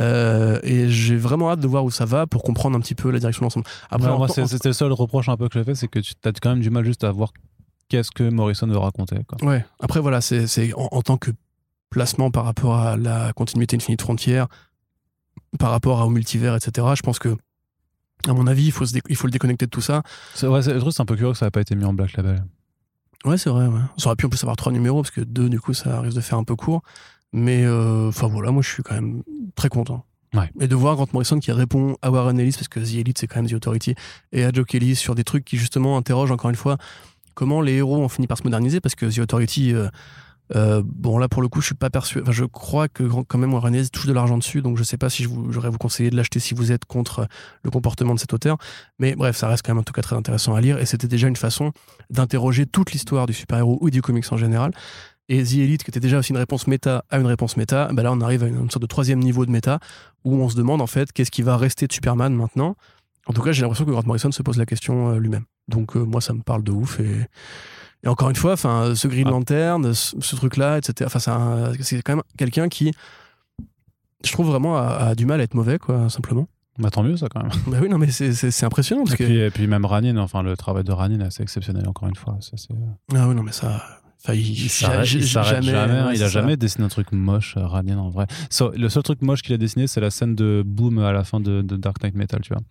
Euh, 0.00 0.60
et 0.62 0.88
j'ai 0.90 1.16
vraiment 1.16 1.50
hâte 1.50 1.60
de 1.60 1.66
voir 1.66 1.82
où 1.84 1.90
ça 1.90 2.04
va 2.04 2.26
pour 2.26 2.42
comprendre 2.42 2.76
un 2.76 2.80
petit 2.80 2.94
peu 2.94 3.10
la 3.10 3.18
direction 3.18 3.40
de 3.40 3.44
l'ensemble. 3.46 3.66
Après, 3.90 4.08
Ouais, 4.08 4.14
en 4.14 4.28
c'était 4.46 4.68
le 4.68 4.72
seul 4.74 4.92
reproche 4.92 5.28
un 5.30 5.36
peu 5.38 5.48
que 5.48 5.58
j'ai 5.58 5.64
fait, 5.64 5.74
c'est 5.74 5.88
que 5.88 5.98
tu 5.98 6.12
as 6.24 6.32
quand 6.32 6.50
même 6.50 6.60
du 6.60 6.68
mal 6.70 6.84
juste 6.84 7.04
à 7.04 7.10
voir 7.10 7.32
qu'est-ce 7.88 8.10
que 8.10 8.28
Morrison 8.28 8.66
veut 8.66 8.76
raconter. 8.76 9.16
Quoi. 9.26 9.48
Ouais. 9.48 9.64
Après, 9.80 10.00
voilà, 10.00 10.20
c'est 10.20 10.46
c'est 10.46 10.74
en, 10.74 10.88
en 10.92 11.00
tant 11.02 11.16
que 11.16 11.30
placement 11.90 12.30
par 12.30 12.44
rapport 12.44 12.76
à 12.76 12.96
la 12.96 13.32
continuité 13.32 13.76
Infinite 13.76 14.02
Frontier, 14.02 14.44
par 15.58 15.70
rapport 15.70 16.04
au 16.06 16.10
multivers, 16.10 16.54
etc. 16.54 16.86
Je 16.94 17.02
pense 17.02 17.18
que, 17.18 17.36
à 18.26 18.32
mon 18.32 18.46
avis, 18.46 18.66
il 18.66 18.72
faut, 18.72 18.84
se 18.86 18.92
dé- 18.92 19.02
il 19.08 19.16
faut 19.16 19.26
le 19.26 19.30
déconnecter 19.32 19.66
de 19.66 19.70
tout 19.70 19.80
ça. 19.80 20.02
C'est 20.34 20.46
ouais, 20.46 20.62
c'est- 20.62 20.72
un 21.00 21.04
peu 21.04 21.16
curieux 21.16 21.32
que 21.32 21.38
ça 21.38 21.46
n'a 21.46 21.50
pas 21.50 21.60
été 21.60 21.74
mis 21.74 21.84
en 21.84 21.92
Black 21.92 22.12
Label. 22.16 22.44
Ouais, 23.24 23.38
c'est 23.38 23.50
vrai. 23.50 23.66
Ouais. 23.66 23.80
Ça 23.96 24.06
aurait 24.08 24.16
pu 24.16 24.26
en 24.26 24.28
plus 24.28 24.42
avoir 24.44 24.56
trois 24.56 24.72
numéros 24.72 25.02
parce 25.02 25.10
que 25.10 25.20
deux, 25.20 25.48
du 25.48 25.60
coup, 25.60 25.74
ça 25.74 26.00
risque 26.00 26.16
de 26.16 26.20
faire 26.20 26.38
un 26.38 26.44
peu 26.44 26.54
court. 26.56 26.82
Mais 27.32 27.64
euh, 27.64 28.08
enfin 28.08 28.26
voilà, 28.28 28.50
moi, 28.50 28.62
je 28.62 28.68
suis 28.68 28.82
quand 28.82 28.94
même 28.94 29.22
très 29.54 29.68
content. 29.68 30.04
Ouais. 30.34 30.50
Et 30.60 30.68
de 30.68 30.74
voir 30.74 30.94
Grant 30.96 31.06
Morrison 31.12 31.38
qui 31.40 31.52
répond 31.52 31.96
à 32.02 32.10
Warren 32.10 32.38
Ellis 32.38 32.52
parce 32.52 32.68
que 32.68 32.80
The 32.80 32.94
Elite, 32.98 33.18
c'est 33.18 33.26
quand 33.26 33.36
même 33.40 33.48
The 33.50 33.54
Authority, 33.54 33.94
et 34.32 34.44
à 34.44 34.50
Joe 34.52 34.66
Kelly 34.66 34.94
sur 34.94 35.14
des 35.14 35.24
trucs 35.24 35.44
qui 35.44 35.56
justement 35.56 35.96
interrogent 35.96 36.30
encore 36.30 36.50
une 36.50 36.56
fois 36.56 36.76
comment 37.34 37.60
les 37.62 37.74
héros 37.74 37.96
ont 37.96 38.08
fini 38.08 38.26
par 38.26 38.36
se 38.38 38.42
moderniser 38.44 38.80
parce 38.80 38.94
que 38.94 39.06
The 39.06 39.18
Authority. 39.20 39.72
euh, 39.74 39.88
euh, 40.56 40.82
bon 40.84 41.18
là 41.18 41.28
pour 41.28 41.42
le 41.42 41.48
coup 41.48 41.60
je 41.60 41.66
suis 41.66 41.74
pas 41.74 41.90
persuadé. 41.90 42.22
Enfin 42.22 42.32
je 42.32 42.44
crois 42.44 42.88
que 42.88 43.04
quand 43.04 43.38
même 43.38 43.52
Warren 43.52 43.88
touche 43.90 44.06
de 44.06 44.12
l'argent 44.12 44.38
dessus 44.38 44.62
donc 44.62 44.78
je 44.78 44.82
sais 44.82 44.96
pas 44.96 45.10
si 45.10 45.26
j'aurais 45.50 45.70
vous 45.70 45.78
conseillé 45.78 46.10
de 46.10 46.16
l'acheter 46.16 46.40
si 46.40 46.54
vous 46.54 46.72
êtes 46.72 46.84
contre 46.84 47.28
le 47.62 47.70
comportement 47.70 48.14
de 48.14 48.20
cet 48.20 48.32
auteur. 48.32 48.56
Mais 48.98 49.14
bref 49.14 49.36
ça 49.36 49.48
reste 49.48 49.64
quand 49.64 49.72
même 49.72 49.80
en 49.80 49.82
tout 49.82 49.92
cas 49.92 50.02
très 50.02 50.16
intéressant 50.16 50.54
à 50.54 50.60
lire 50.60 50.78
et 50.78 50.86
c'était 50.86 51.08
déjà 51.08 51.28
une 51.28 51.36
façon 51.36 51.72
d'interroger 52.10 52.66
toute 52.66 52.92
l'histoire 52.92 53.26
du 53.26 53.34
super-héros 53.34 53.78
ou 53.80 53.90
du 53.90 54.02
comics 54.02 54.30
en 54.30 54.36
général. 54.36 54.72
Et 55.28 55.42
The 55.42 55.54
Elite 55.54 55.84
qui 55.84 55.90
était 55.90 56.00
déjà 56.00 56.18
aussi 56.18 56.30
une 56.30 56.38
réponse 56.38 56.66
méta 56.66 57.04
à 57.10 57.18
une 57.18 57.26
réponse 57.26 57.58
méta 57.58 57.90
bah 57.92 58.02
là 58.02 58.12
on 58.12 58.20
arrive 58.20 58.42
à 58.42 58.46
une, 58.46 58.70
sorte 58.70 58.82
de 58.82 58.86
troisième 58.86 59.18
niveau 59.18 59.44
de 59.44 59.50
méta 59.50 59.78
où 60.24 60.34
on 60.36 60.48
se 60.48 60.56
demande 60.56 60.80
en 60.80 60.86
fait 60.86 61.12
qu'est-ce 61.12 61.30
qui 61.30 61.42
va 61.42 61.56
rester 61.56 61.86
de 61.86 61.92
Superman 61.92 62.34
maintenant. 62.34 62.76
En 63.26 63.34
tout 63.34 63.42
cas 63.42 63.52
j'ai 63.52 63.62
l'impression 63.62 63.84
que 63.84 63.90
Grant 63.90 64.04
Morrison 64.06 64.32
se 64.32 64.42
pose 64.42 64.56
la 64.56 64.64
question 64.64 65.10
euh, 65.10 65.18
lui-même. 65.18 65.44
Donc 65.68 65.96
euh, 65.96 66.00
moi 66.00 66.22
ça 66.22 66.32
me 66.32 66.40
parle 66.40 66.62
de 66.64 66.72
ouf 66.72 66.98
et 67.00 67.26
et 68.04 68.08
encore 68.08 68.30
une 68.30 68.36
fois, 68.36 68.52
enfin, 68.52 68.94
ce 68.94 69.08
Green 69.08 69.26
Ah. 69.26 69.30
Lantern, 69.30 69.92
ce, 69.94 70.16
ce 70.20 70.36
truc-là, 70.36 70.78
etc. 70.78 70.94
Enfin, 71.06 71.18
c'est 71.18 71.30
un- 71.30 71.72
c'est 71.80 72.00
quand 72.02 72.14
même 72.16 72.22
quelqu'un 72.36 72.68
qui, 72.68 72.92
je 74.24 74.32
trouve 74.32 74.46
vraiment 74.48 74.76
a, 74.76 74.82
a 75.08 75.14
du 75.14 75.26
mal 75.26 75.40
à 75.40 75.44
être 75.44 75.54
mauvais, 75.54 75.78
quoi, 75.78 76.08
simplement. 76.08 76.48
Bah, 76.78 76.90
tant 76.90 77.02
mieux, 77.02 77.16
ça, 77.16 77.26
quand 77.28 77.42
même. 77.42 77.50
bah 77.66 77.78
oui, 77.82 77.88
non, 77.88 77.98
mais 77.98 78.10
c'est- 78.10 78.32
c'est 78.32 78.50
c'est 78.52 78.64
impressionnant 78.66 79.02
parce 79.02 79.14
Et 79.14 79.18
que 79.18 79.24
puis, 79.24 79.36
et 79.38 79.50
puis 79.50 79.66
même 79.66 79.84
Ranin, 79.84 80.16
enfin, 80.18 80.42
le 80.42 80.56
travail 80.56 80.84
de 80.84 80.92
Ranin 80.92 81.20
est 81.20 81.24
assez 81.26 81.42
exceptionnel, 81.42 81.88
encore 81.88 82.08
une 82.08 82.14
fois. 82.14 82.36
Ça, 82.40 82.52
c'est- 82.56 82.68
ah 83.16 83.28
oui, 83.28 83.34
non, 83.34 83.42
mais 83.42 83.50
ça, 83.52 83.82
enfin, 84.22 84.34
il, 84.34 84.48
Il 84.48 84.68
s'arrête 84.70 85.04
ja- 85.04 85.18
il 85.18 85.26
s'arrête 85.26 85.62
jamais. 85.64 86.02
ouais, 86.02 86.12
il 86.12 86.18
c'est 86.18 86.24
a 86.24 86.26
ça. 86.28 86.32
jamais 86.40 86.56
dessiné 86.56 86.84
un 86.84 86.88
truc 86.88 87.10
moche, 87.10 87.56
euh, 87.56 87.66
Ranin, 87.66 87.98
en 87.98 88.10
vrai. 88.10 88.26
So- 88.48 88.70
le 88.76 88.88
seul 88.88 89.02
truc 89.02 89.22
moche 89.22 89.42
qu'il 89.42 89.54
a 89.54 89.58
dessiné, 89.58 89.88
c'est 89.88 90.00
la 90.00 90.10
scène 90.10 90.36
de 90.36 90.62
Boom 90.64 91.00
à 91.00 91.10
la 91.12 91.24
fin 91.24 91.40
de, 91.40 91.62
de 91.62 91.76
Dark 91.76 92.00
Knight 92.02 92.14
Metal, 92.14 92.40
tu 92.42 92.52
vois. 92.52 92.62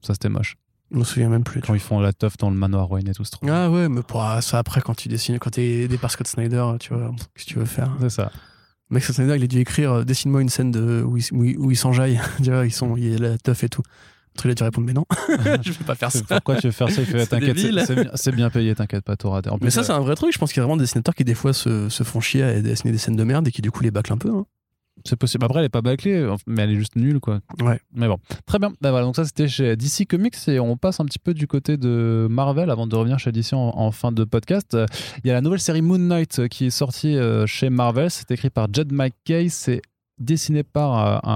Ça, 0.00 0.14
c'était 0.14 0.30
moche. 0.30 0.56
Je 0.92 0.98
me 0.98 1.04
souviens 1.04 1.28
même 1.28 1.44
plus. 1.44 1.60
Quand 1.60 1.74
ils 1.74 1.80
font 1.80 2.00
la 2.00 2.12
teuf 2.12 2.36
dans 2.36 2.50
le 2.50 2.56
manoir 2.56 2.90
Wayne 2.90 3.08
et 3.08 3.12
tout, 3.14 3.24
c'est 3.24 3.30
trop. 3.30 3.46
Ah 3.48 3.70
ouais, 3.70 3.88
mais 3.88 4.02
pour 4.02 4.22
ça 4.40 4.58
après 4.58 4.80
quand 4.80 4.94
tu 4.94 5.08
dessines, 5.08 5.38
quand 5.38 5.50
t'es 5.50 5.82
aidé 5.82 5.98
par 5.98 6.10
Scott 6.10 6.26
Snyder, 6.26 6.64
tu 6.80 6.92
vois, 6.94 7.12
qu'est-ce 7.34 7.44
que 7.46 7.50
tu 7.50 7.58
veux 7.58 7.64
faire? 7.64 7.90
C'est 8.00 8.10
ça. 8.10 8.32
Mec, 8.90 9.04
Scott 9.04 9.16
Snyder, 9.16 9.36
il 9.36 9.44
a 9.44 9.46
dû 9.46 9.58
écrire 9.60 9.92
euh, 9.92 10.04
dessine-moi 10.04 10.42
une 10.42 10.48
scène 10.48 10.72
de 10.72 11.02
où 11.06 11.16
ils 11.16 11.24
où 11.32 11.44
ils- 11.44 11.58
où 11.58 11.70
ils 11.70 11.76
s'enjaillent, 11.76 12.20
tu 12.42 12.50
vois, 12.50 12.66
ils 12.66 12.72
sont, 12.72 12.96
il 12.96 13.08
y 13.12 13.14
a 13.14 13.18
la 13.18 13.38
teuf 13.38 13.62
et 13.62 13.68
tout. 13.68 13.82
L'autre, 14.34 14.46
il 14.46 14.50
a 14.50 14.54
dû 14.54 14.62
répondre 14.64 14.86
mais 14.86 14.92
non, 14.92 15.04
je 15.62 15.70
vais 15.72 15.84
pas 15.84 15.94
faire 15.94 16.10
ça. 16.10 16.20
Pourquoi 16.28 16.56
tu 16.56 16.66
veux 16.66 16.72
faire 16.72 16.90
ça? 16.90 17.02
Il 17.02 17.26
T'inquiète, 17.28 17.58
c'est- 18.16 18.32
bien- 18.32 18.50
payé, 18.50 18.74
t'inquiète 18.74 19.04
pas, 19.04 19.16
t'auras. 19.16 19.42
Mais 19.60 19.70
ça, 19.70 19.80
euh, 19.80 19.82
c'est 19.84 19.92
un 19.92 20.00
vrai 20.00 20.16
truc. 20.16 20.32
Je 20.32 20.38
pense 20.38 20.52
qu'il 20.52 20.58
y 20.60 20.62
a 20.62 20.64
vraiment 20.64 20.76
des 20.76 20.82
dessinateurs 20.84 21.14
qui, 21.14 21.22
des 21.24 21.34
fois, 21.34 21.52
se, 21.52 21.88
se 21.88 22.02
font 22.02 22.20
chier 22.20 22.42
à 22.42 22.60
dessiner 22.60 22.90
des 22.92 22.98
scènes 22.98 23.16
de 23.16 23.24
merde 23.24 23.46
et 23.46 23.52
qui, 23.52 23.62
du 23.62 23.70
coup, 23.70 23.82
les 23.84 23.90
bâclent 23.92 24.12
un 24.12 24.18
peu. 24.18 24.30
hein. 24.30 24.44
C'est 25.04 25.16
possible. 25.16 25.44
Après, 25.44 25.60
elle 25.60 25.66
est 25.66 25.68
pas 25.68 25.82
bâclée, 25.82 26.28
mais 26.46 26.62
elle 26.62 26.70
est 26.70 26.76
juste 26.76 26.96
nulle, 26.96 27.20
quoi. 27.20 27.40
Ouais. 27.60 27.80
Mais 27.94 28.08
bon, 28.08 28.18
très 28.46 28.58
bien. 28.58 28.72
Bah 28.80 28.90
voilà, 28.90 29.04
donc 29.04 29.16
ça 29.16 29.24
c'était 29.24 29.48
chez 29.48 29.76
DC 29.76 30.06
Comics 30.08 30.36
et 30.48 30.60
on 30.60 30.76
passe 30.76 31.00
un 31.00 31.04
petit 31.04 31.18
peu 31.18 31.34
du 31.34 31.46
côté 31.46 31.76
de 31.76 32.26
Marvel 32.30 32.70
avant 32.70 32.86
de 32.86 32.96
revenir 32.96 33.18
chez 33.18 33.32
DC 33.32 33.52
en, 33.52 33.72
en 33.76 33.90
fin 33.90 34.12
de 34.12 34.24
podcast. 34.24 34.76
Il 35.24 35.28
y 35.28 35.30
a 35.30 35.34
la 35.34 35.40
nouvelle 35.40 35.60
série 35.60 35.82
Moon 35.82 35.98
Knight 35.98 36.48
qui 36.48 36.66
est 36.66 36.70
sortie 36.70 37.16
euh, 37.16 37.46
chez 37.46 37.70
Marvel. 37.70 38.10
C'est 38.10 38.30
écrit 38.30 38.50
par 38.50 38.68
Jed 38.72 38.92
McKay. 38.92 39.48
C'est 39.48 39.82
dessiné 40.20 40.62
par 40.62 40.98
euh, 40.98 41.18
un, 41.24 41.32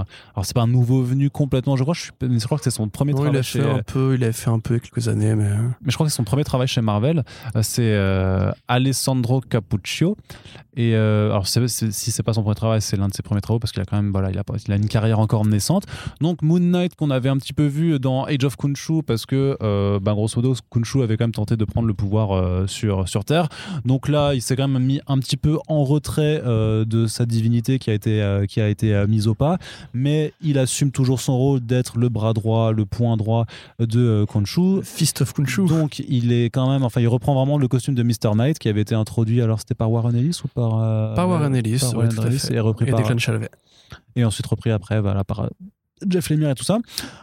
un- 0.00 0.04
alors 0.34 0.44
c'est 0.44 0.54
pas 0.54 0.62
un 0.62 0.66
nouveau 0.66 1.02
venu 1.02 1.30
complètement 1.30 1.76
je 1.76 1.82
crois 1.82 1.94
je, 1.94 2.02
suis, 2.02 2.12
je 2.20 2.44
crois 2.44 2.58
que 2.58 2.64
c'est 2.64 2.70
son 2.70 2.88
premier 2.88 3.12
il 3.12 3.16
travail 3.16 3.36
a 3.38 3.42
chez 3.42 3.60
fait 3.60 3.70
un 3.70 3.82
peu, 3.82 4.14
il 4.14 4.24
a 4.24 4.32
fait 4.32 4.50
un 4.50 4.58
peu 4.60 4.74
il 4.74 4.76
a 4.76 4.80
quelques 4.80 5.08
années, 5.08 5.34
mais. 5.34 5.44
euh, 5.46 5.56
mais 5.82 5.90
je 5.90 5.94
crois 5.94 6.06
que 6.06 6.12
c'est 6.12 6.16
son 6.16 6.24
premier 6.24 6.44
travail 6.44 6.68
chez 6.68 6.80
Marvel. 6.80 7.24
Euh, 7.56 7.62
C'est 7.62 7.82
euh, 7.82 8.52
Alessandro 8.68 9.40
Capuccio. 9.40 10.16
Et 10.76 10.94
euh, 10.94 11.30
alors, 11.30 11.46
c'est- 11.48 11.66
c'est- 11.68 11.90
si 11.92 12.12
c'est 12.12 12.22
pas 12.22 12.32
son 12.32 12.42
premier 12.42 12.54
travail, 12.54 12.80
c'est 12.80 12.96
l'un 12.96 13.08
de 13.08 13.12
ses 13.14 13.22
premiers 13.22 13.40
travaux 13.40 13.58
parce 13.58 13.72
qu'il 13.72 13.82
a 13.82 13.84
quand 13.84 13.96
même, 13.96 14.12
voilà, 14.12 14.30
il 14.30 14.38
a, 14.38 14.42
il 14.66 14.72
a 14.72 14.76
une 14.76 14.86
carrière 14.88 15.18
encore 15.18 15.44
naissante. 15.44 15.84
Donc 16.20 16.42
Moon 16.42 16.60
Knight 16.60 16.94
qu'on 16.94 17.10
avait 17.10 17.28
un 17.28 17.36
petit 17.38 17.52
peu 17.52 17.66
vu 17.66 17.98
dans 17.98 18.24
Age 18.24 18.44
of 18.44 18.56
Kunshu 18.56 19.02
parce 19.02 19.26
que, 19.26 19.56
euh, 19.62 19.98
ben, 20.00 20.12
grosso 20.14 20.40
modo, 20.40 20.54
Kunshu 20.70 21.02
avait 21.02 21.16
quand 21.16 21.24
même 21.24 21.32
tenté 21.32 21.56
de 21.56 21.64
prendre 21.64 21.88
le 21.88 21.94
pouvoir 21.94 22.68
sur 22.68 23.08
sur 23.08 23.24
Terre. 23.24 23.48
Donc 23.84 24.08
là, 24.08 24.34
il 24.34 24.42
s'est 24.42 24.54
quand 24.56 24.68
même 24.68 24.82
mis 24.82 25.00
un 25.08 25.18
petit 25.18 25.36
peu 25.36 25.58
en 25.68 25.84
retrait 25.84 26.40
de 26.44 27.06
sa 27.06 27.26
divinité 27.26 27.78
qui 27.78 27.90
a 27.90 27.94
été 27.94 28.09
euh, 28.18 28.46
qui 28.46 28.60
a 28.60 28.68
été 28.68 28.94
euh, 28.94 29.06
mise 29.06 29.28
au 29.28 29.34
pas, 29.34 29.58
mais 29.94 30.32
il 30.40 30.58
assume 30.58 30.90
toujours 30.90 31.20
son 31.20 31.36
rôle 31.36 31.60
d'être 31.60 31.98
le 31.98 32.08
bras 32.08 32.32
droit, 32.32 32.72
le 32.72 32.86
point 32.86 33.16
droit 33.16 33.46
de 33.78 34.00
euh, 34.00 34.26
Khonshu. 34.26 34.82
Fist 34.82 35.20
of 35.20 35.32
Kunshu. 35.32 35.66
Donc 35.66 36.00
il 36.00 36.32
est 36.32 36.46
quand 36.46 36.70
même, 36.70 36.82
enfin 36.82 37.00
il 37.00 37.08
reprend 37.08 37.34
vraiment 37.34 37.58
le 37.58 37.68
costume 37.68 37.94
de 37.94 38.02
Mr. 38.02 38.34
Knight 38.34 38.58
qui 38.58 38.68
avait 38.68 38.82
été 38.82 38.94
introduit, 38.94 39.42
alors 39.42 39.60
c'était 39.60 39.74
par 39.74 39.90
Warren 39.90 40.14
Ellis 40.16 40.40
ou 40.44 40.48
par... 40.48 41.14
Par 41.14 41.28
Warren 41.28 41.54
Ellis, 41.54 41.78
par 41.80 41.90
ouais, 41.90 41.96
Warren 42.06 42.14
tout 42.14 42.26
Ellis, 42.26 42.48
et 42.50 42.60
repris 42.60 42.86
Et 42.86 42.90
par... 42.90 43.00
Declan 43.00 43.18
Shalvey. 43.18 43.48
Et 44.16 44.24
ensuite 44.24 44.46
repris 44.46 44.70
après 44.70 45.00
voilà, 45.00 45.24
par 45.24 45.48
Jeff 46.08 46.30
Lemire 46.30 46.50
et 46.50 46.54
tout 46.54 46.64
ça. 46.64 46.78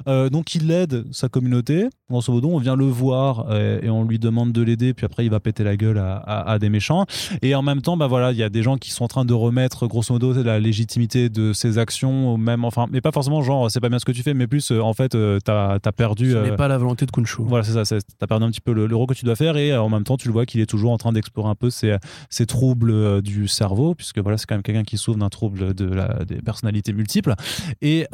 Euh, 0.08 0.30
donc 0.30 0.56
il 0.56 0.70
aide 0.72 1.06
sa 1.12 1.30
communauté. 1.30 1.88
Grosso 2.10 2.32
modo, 2.32 2.50
on 2.50 2.60
vient 2.60 2.76
le 2.78 2.86
voir 2.86 3.48
euh, 3.50 3.80
et 3.82 3.90
on 3.90 4.04
lui 4.06 4.18
demande 4.18 4.54
de 4.54 4.62
l'aider, 4.62 4.94
puis 4.94 5.06
après 5.06 5.26
il 5.26 5.30
va 5.30 5.42
péter 5.42 5.64
la 5.66 5.76
gueule 5.76 5.98
à, 5.98 6.16
à- 6.18 6.52
à 6.52 6.60
des 6.60 6.70
méchants. 6.70 7.06
Et 7.42 7.54
en 7.54 7.62
même 7.62 7.82
temps, 7.82 7.98
bah 7.98 8.08
voilà, 8.08 8.32
il 8.32 8.38
y 8.38 8.44
a 8.44 8.50
des 8.50 8.64
gens 8.64 8.78
qui 8.78 8.92
sont 8.92 9.04
en 9.04 9.08
train 9.10 9.26
de 9.26 9.34
remettre 9.34 9.88
grosso 9.88 10.14
modo 10.14 10.32
la 10.42 10.60
légitimité 10.60 11.28
de 11.30 11.52
ses 11.52 11.78
actions, 11.78 12.34
ou 12.34 12.38
même, 12.38 12.64
enfin, 12.64 12.86
mais 12.92 13.02
pas 13.02 13.12
forcément 13.12 13.42
genre 13.42 13.70
c'est 13.70 13.82
pas 13.82 13.90
bien 13.90 14.00
ce 14.00 14.06
que 14.06 14.14
tu 14.14 14.24
fais, 14.24 14.34
mais 14.34 14.48
plus 14.48 14.72
euh, 14.72 14.80
en 14.82 14.94
fait 14.94 15.16
euh, 15.16 15.40
t'as 15.44 15.80
as 15.84 15.92
perdu. 15.92 16.32
Ce 16.32 16.38
euh, 16.38 16.50
n'est 16.50 16.56
pas 16.56 16.68
la 16.70 16.78
volonté 16.78 17.06
de 17.06 17.12
Kunshu. 17.12 17.42
voilà, 17.46 17.64
c'est 17.66 17.84
ça. 17.84 17.98
T'as 18.20 18.28
perdu 18.28 18.46
un 18.46 18.52
petit 18.52 18.62
peu 18.62 18.72
le, 18.74 18.88
le 18.88 18.96
rôle 18.96 19.08
que 19.08 19.14
tu 19.14 19.26
dois 19.26 19.36
faire 19.36 19.58
et 19.58 19.76
en 19.76 19.90
même 19.90 20.04
temps, 20.04 20.16
tu 20.18 20.28
le 20.30 20.34
vois 20.34 20.46
qu'il 20.46 20.62
est 20.62 20.66
toujours 20.66 20.92
en 20.92 20.98
train 20.98 21.12
d'explorer 21.12 21.50
un 21.50 21.56
peu 21.56 21.70
ses, 21.70 21.98
ses 22.30 22.46
troubles 22.46 23.22
du 23.22 23.48
cerveau, 23.50 23.96
puisque 23.96 24.20
voilà, 24.20 24.38
c'est 24.38 24.46
quand 24.46 24.56
même 24.56 24.64
quelqu'un 24.64 24.84
qui 24.84 24.98
souffre 24.98 25.18
d'un 25.20 25.30
trouble 25.30 25.74
de 25.74 25.86
la, 25.86 26.24
des 26.26 26.42
personnalités 26.42 26.94
multiples. 26.94 27.34
Et 27.82 28.08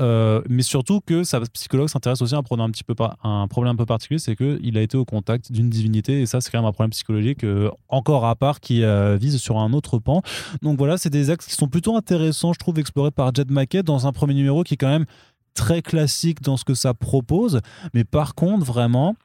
mais 0.54 0.64
surtout 0.64 1.02
que 1.02 1.24
sa 1.24 1.42
psychologue 1.42 1.90
s'intéresse 1.90 2.22
aussi 2.22 2.36
à 2.36 2.38
un 2.38 2.44
problème 2.44 2.68
un 2.68 2.72
petit 2.72 2.84
peu 2.84 2.96
un 3.24 3.48
problème 3.48 3.74
un 3.74 3.76
peu 3.76 3.86
particulier, 3.86 4.20
c'est 4.20 4.36
que 4.36 4.60
il 4.64 4.78
a 4.78 4.82
été 4.82 4.98
au 4.98 5.06
contact 5.06 5.52
d'une 5.52 5.70
divinité 5.70 6.22
et 6.22 6.26
ça, 6.26 6.42
c'est 6.42 6.52
quand 6.52 6.60
même 6.60 6.68
un 6.68 6.72
problème 6.72 6.92
psychologique 6.92 7.44
euh, 7.44 7.70
encore 7.90 8.26
à 8.26 8.36
part 8.36 8.60
qui 8.60 8.84
euh, 8.84 9.18
vise 9.18 9.38
sur 9.38 9.58
un 9.58 9.74
autre 9.74 10.00
pan. 10.00 10.22
Donc 10.62 10.78
voilà, 10.78 10.98
c'est 10.98 11.10
des 11.10 11.30
axes 11.30 11.48
qui 11.48 11.56
sont 11.56 11.68
plutôt 11.68 11.96
intéressants, 11.96 12.54
je 12.54 12.60
trouve, 12.60 12.80
explorés 12.80 13.12
par 13.12 13.34
Jed 13.34 13.52
Mackey 13.52 13.84
dans 13.84 14.08
un 14.08 14.12
premier 14.12 14.34
numéro 14.34 14.64
qui 14.64 14.76
est 14.76 14.78
quand 14.78 14.88
même 14.88 15.06
très 15.54 15.82
classique 15.82 16.42
dans 16.42 16.58
ce 16.58 16.66
que 16.66 16.74
ça 16.74 16.94
propose. 16.94 17.60
Mais 17.94 18.04
par 18.04 18.36
contre, 18.36 18.66
vraiment, 18.66 19.16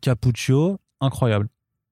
Capuccio, 0.00 0.78
incroyable. 1.00 1.48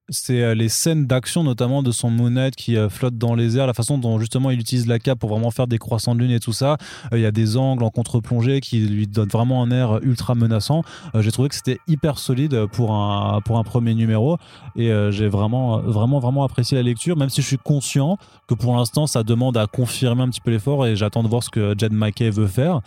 C'est 0.09 0.41
euh, 0.41 0.55
les 0.55 0.69
scènes 0.69 1.05
d'action, 1.05 1.43
notamment 1.43 1.83
de 1.83 1.91
son 1.91 2.09
monette 2.09 2.55
qui 2.55 2.77
euh, 2.77 2.87
flotte 2.87 3.17
dans 3.17 3.35
les 3.35 3.57
airs, 3.57 3.67
la 3.67 3.73
façon 3.73 3.97
dont 3.97 4.19
justement 4.19 4.51
il 4.51 4.59
utilise 4.59 4.87
la 4.87 4.99
cape 4.99 5.19
pour 5.19 5.29
vraiment 5.29 5.51
faire 5.51 5.67
des 5.67 5.79
croissants 5.79 6.15
de 6.15 6.21
lune 6.21 6.31
et 6.31 6.39
tout 6.39 6.53
ça. 6.53 6.77
Euh, 7.11 7.17
Il 7.17 7.21
y 7.21 7.25
a 7.25 7.31
des 7.31 7.57
angles 7.57 7.83
en 7.83 7.89
contre-plongée 7.89 8.61
qui 8.61 8.79
lui 8.79 9.05
donnent 9.05 9.27
vraiment 9.27 9.61
un 9.61 9.69
air 9.69 9.99
ultra 10.03 10.33
menaçant. 10.33 10.83
J'ai 11.13 11.31
trouvé 11.31 11.49
que 11.49 11.55
c'était 11.55 11.79
hyper 11.87 12.19
solide 12.19 12.67
pour 12.67 12.93
un, 12.93 13.41
pour 13.41 13.57
un 13.57 13.63
premier 13.63 13.95
numéro 13.95 14.37
et 14.75 14.91
j'ai 15.09 15.27
vraiment, 15.27 15.79
vraiment, 15.79 16.19
vraiment 16.19 16.43
apprécié 16.43 16.77
la 16.77 16.83
lecture, 16.83 17.17
même 17.17 17.29
si 17.29 17.41
je 17.41 17.47
suis 17.47 17.57
conscient 17.57 18.17
que 18.47 18.53
pour 18.53 18.75
l'instant 18.75 19.07
ça 19.07 19.23
demande 19.23 19.57
à 19.57 19.67
confirmer 19.67 20.23
un 20.23 20.29
petit 20.29 20.41
peu 20.41 20.51
l'effort 20.51 20.85
et 20.85 20.95
j'attends 20.95 21.23
de 21.23 21.27
voir 21.27 21.43
ce 21.43 21.49
que 21.49 21.75
Jed 21.77 21.91
McKay 21.91 22.29
veut 22.29 22.47
faire. 22.47 22.81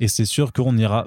Et 0.00 0.08
c'est 0.08 0.24
sûr 0.24 0.52
qu'on 0.52 0.76
ira 0.76 1.06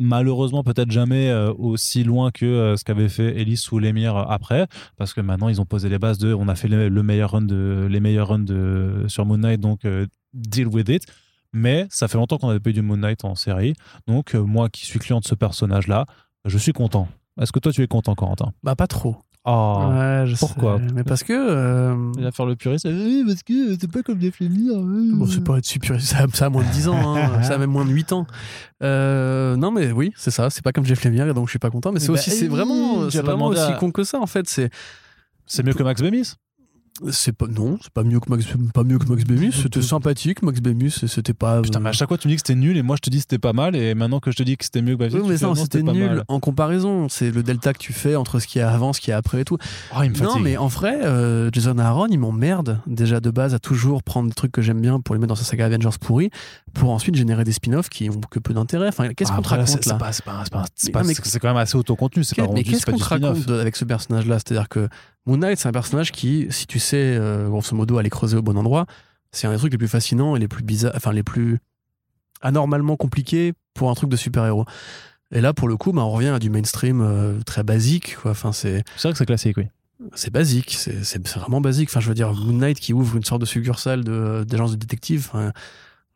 malheureusement 0.00 0.64
peut-être 0.64 0.90
jamais 0.90 1.28
euh, 1.28 1.52
aussi 1.52 2.02
loin 2.02 2.30
que 2.30 2.46
euh, 2.46 2.76
ce 2.76 2.84
qu'avait 2.84 3.08
fait 3.08 3.38
Ellis 3.40 3.62
ou 3.70 3.78
l'émir 3.78 4.16
après 4.16 4.66
parce 4.96 5.12
que 5.12 5.20
maintenant 5.20 5.48
ils 5.48 5.60
ont 5.60 5.66
posé 5.66 5.88
les 5.88 5.98
bases 5.98 6.18
de 6.18 6.32
on 6.32 6.48
a 6.48 6.56
fait 6.56 6.68
le, 6.68 6.88
le 6.88 7.02
meilleur 7.02 7.32
run 7.32 7.42
de 7.42 7.86
les 7.88 8.00
meilleurs 8.00 8.28
runs 8.28 9.06
sur 9.08 9.26
Moon 9.26 9.38
Knight 9.38 9.60
donc 9.60 9.84
euh, 9.84 10.06
deal 10.32 10.66
with 10.66 10.88
it. 10.88 11.04
Mais 11.52 11.86
ça 11.90 12.08
fait 12.08 12.16
longtemps 12.16 12.38
qu'on 12.38 12.46
n'avait 12.46 12.60
pas 12.60 12.70
eu 12.70 12.74
du 12.74 12.82
Moon 12.82 12.96
Knight 12.96 13.24
en 13.24 13.34
série. 13.34 13.74
Donc 14.06 14.34
euh, 14.34 14.42
moi 14.42 14.68
qui 14.68 14.86
suis 14.86 14.98
client 14.98 15.20
de 15.20 15.24
ce 15.24 15.34
personnage 15.34 15.86
là 15.86 16.06
je 16.44 16.56
suis 16.56 16.72
content. 16.72 17.08
Est-ce 17.40 17.52
que 17.52 17.58
toi 17.58 17.72
tu 17.72 17.82
es 17.82 17.86
content 17.86 18.14
Corentin? 18.14 18.52
Bah, 18.62 18.74
pas 18.74 18.86
trop. 18.86 19.16
Oh 19.52 19.88
Ouais, 19.90 20.24
je 20.26 20.36
pourquoi 20.36 20.78
sais. 20.78 20.84
Mais 20.94 21.04
parce 21.04 21.22
que. 21.24 21.32
euh, 21.32 22.12
il 22.16 22.22
va 22.24 22.30
faire 22.32 22.46
le 22.46 22.56
puriste 22.56 22.86
oui 22.88 23.24
parce 23.26 23.42
que 23.42 23.76
c'est 23.80 23.90
pas 23.90 24.02
comme 24.02 24.20
Jeff 24.20 24.38
Lemire 24.40 24.74
Bon, 25.16 25.26
c'est 25.26 25.42
pas 25.44 25.58
être 25.58 25.66
super. 25.66 26.00
Ça, 26.00 26.26
ça 26.32 26.46
a 26.46 26.48
moins 26.50 26.62
de 26.64 26.70
10 26.70 26.88
ans, 26.88 27.16
hein. 27.16 27.42
ça 27.42 27.54
a 27.54 27.58
même 27.58 27.70
moins 27.70 27.84
de 27.84 27.90
8 27.90 28.12
ans. 28.12 28.26
Euh, 28.82 29.56
non, 29.56 29.70
mais 29.70 29.92
oui, 29.92 30.12
c'est 30.16 30.30
ça. 30.30 30.50
C'est 30.50 30.62
pas 30.62 30.72
comme 30.72 30.84
Jeff 30.86 31.02
Lemire, 31.04 31.26
et 31.28 31.34
donc 31.34 31.46
je 31.46 31.50
suis 31.50 31.58
pas 31.58 31.70
content. 31.70 31.92
Mais 31.92 32.00
c'est 32.00 32.08
Bah, 32.08 32.14
aussi, 32.14 32.30
c'est 32.30 32.42
oui, 32.44 32.48
vraiment, 32.48 33.10
c'est 33.10 33.22
vraiment 33.22 33.46
aussi 33.46 33.60
à- 33.60 33.72
con 33.72 33.90
que 33.90 34.04
ça, 34.04 34.20
en 34.20 34.26
fait. 34.26 34.48
C'est, 34.48 34.70
c'est 35.46 35.64
mieux 35.64 35.74
que 35.74 35.82
Max 35.82 36.00
Bemis 36.02 36.34
c'est 37.10 37.32
pas, 37.32 37.46
non, 37.46 37.78
c'est 37.82 37.92
pas 37.92 38.02
mieux 38.02 38.20
que 38.20 38.28
Max, 38.30 38.44
pas 38.74 38.84
mieux 38.84 38.98
que 38.98 39.06
Max 39.06 39.24
Bemis. 39.24 39.52
C'était 39.52 39.82
sympathique, 39.82 40.42
Max 40.42 40.60
Bemis. 40.60 40.94
et 41.02 41.06
C'était 41.08 41.32
pas. 41.34 41.62
putain 41.62 41.80
mais 41.80 41.88
à 41.90 41.92
chaque 41.92 42.08
fois 42.08 42.18
tu 42.18 42.28
me 42.28 42.32
dis 42.32 42.36
que 42.36 42.42
c'était 42.46 42.58
nul 42.60 42.76
et 42.76 42.82
moi 42.82 42.96
je 42.96 43.00
te 43.02 43.10
dis 43.10 43.16
que 43.18 43.22
c'était 43.22 43.38
pas 43.38 43.52
mal 43.52 43.74
et 43.76 43.94
maintenant 43.94 44.20
que 44.20 44.30
je 44.30 44.36
te 44.36 44.42
dis 44.42 44.56
que 44.56 44.64
c'était 44.64 44.82
mieux 44.82 44.96
que 44.96 45.04
Bemis 45.08 45.14
Oui, 45.14 45.28
mais 45.28 45.46
non, 45.46 45.54
c'était 45.54 45.82
nul 45.82 46.06
mal. 46.06 46.24
en 46.28 46.40
comparaison. 46.40 47.08
C'est 47.08 47.30
le 47.30 47.42
delta 47.42 47.72
que 47.72 47.78
tu 47.78 47.92
fais 47.92 48.16
entre 48.16 48.38
ce 48.38 48.46
qu'il 48.46 48.60
y 48.60 48.62
a 48.62 48.70
avant, 48.70 48.92
ce 48.92 49.00
qu'il 49.00 49.10
y 49.10 49.12
a 49.12 49.16
après 49.16 49.40
et 49.40 49.44
tout. 49.44 49.56
oh 49.96 50.02
il 50.02 50.10
me 50.10 50.18
Non, 50.18 50.38
mais 50.38 50.56
en 50.56 50.66
vrai, 50.66 50.98
euh, 51.02 51.48
Jason 51.52 51.78
Aaron, 51.78 52.06
il 52.10 52.18
m'emmerde 52.18 52.80
déjà 52.86 53.20
de 53.20 53.30
base 53.30 53.54
à 53.54 53.58
toujours 53.58 54.02
prendre 54.02 54.28
des 54.28 54.34
trucs 54.34 54.52
que 54.52 54.62
j'aime 54.62 54.80
bien 54.80 55.00
pour 55.00 55.14
les 55.14 55.18
mettre 55.20 55.28
dans 55.30 55.34
sa 55.36 55.44
saga 55.44 55.66
Avengers 55.66 55.96
pourri, 56.00 56.30
pour 56.74 56.90
ensuite 56.90 57.14
générer 57.14 57.44
des 57.44 57.52
spin-offs 57.52 57.88
qui 57.88 58.08
ont 58.10 58.20
que 58.20 58.38
peu 58.38 58.54
d'intérêt. 58.54 58.88
Enfin, 58.88 59.12
qu'est-ce 59.14 59.30
Ah, 59.32 59.36
qu'on 59.36 59.42
te 59.42 59.48
raconte 59.48 59.86
là 59.86 59.98
c'est 60.74 61.38
quand 61.38 61.48
même 61.48 61.56
assez 61.56 61.76
autocontenu 61.76 62.24
c'est 62.24 62.36
mais 62.52 62.62
qu'est-ce 62.64 62.86
qu'on 62.86 62.96
te 62.96 63.04
raconte 63.04 63.46
de- 63.46 63.58
avec 63.58 63.76
ce 63.76 63.84
personnage-là? 63.84 64.38
C'est-à-dire 64.38 64.68
que 64.68 64.88
Moon 65.26 65.36
Knight, 65.36 65.58
c'est 65.58 65.68
un 65.68 65.72
personnage 65.72 66.12
qui, 66.12 66.46
si 66.50 66.66
tu 66.66 66.78
sais, 66.78 66.96
euh, 67.18 67.48
grosso 67.48 67.74
modo, 67.76 67.98
aller 67.98 68.10
creuser 68.10 68.36
au 68.36 68.42
bon 68.42 68.56
endroit, 68.56 68.86
c'est 69.32 69.46
un 69.46 69.52
des 69.52 69.58
trucs 69.58 69.72
les 69.72 69.78
plus 69.78 69.88
fascinants 69.88 70.34
et 70.36 70.38
les 70.38 70.48
plus 70.48 70.62
bizarres, 70.64 70.92
enfin 70.96 71.12
les 71.12 71.22
plus 71.22 71.58
anormalement 72.40 72.96
compliqués 72.96 73.52
pour 73.74 73.90
un 73.90 73.94
truc 73.94 74.10
de 74.10 74.16
super-héros. 74.16 74.64
Et 75.32 75.40
là, 75.40 75.52
pour 75.52 75.68
le 75.68 75.76
coup, 75.76 75.92
bah, 75.92 76.02
on 76.02 76.10
revient 76.10 76.28
à 76.28 76.38
du 76.38 76.50
mainstream 76.50 77.00
euh, 77.00 77.38
très 77.46 77.62
basique. 77.62 78.16
Quoi. 78.20 78.32
Enfin, 78.32 78.52
c'est 78.52 78.82
vrai 79.02 79.12
que 79.12 79.18
c'est 79.18 79.26
classique 79.26 79.56
oui 79.56 79.66
c'est 80.14 80.30
basique, 80.32 80.78
c'est 81.02 81.28
vraiment 81.36 81.60
basique. 81.60 81.90
Enfin, 81.90 82.00
je 82.00 82.08
veux 82.08 82.14
dire, 82.14 82.32
Moon 82.32 82.54
Knight 82.54 82.80
qui 82.80 82.94
ouvre 82.94 83.18
une 83.18 83.22
sorte 83.24 83.42
de 83.42 83.46
succursale 83.46 84.02
de- 84.02 84.44
d'agence 84.48 84.70
de, 84.72 84.76
détective. 84.76 85.28
enfin, 85.30 85.52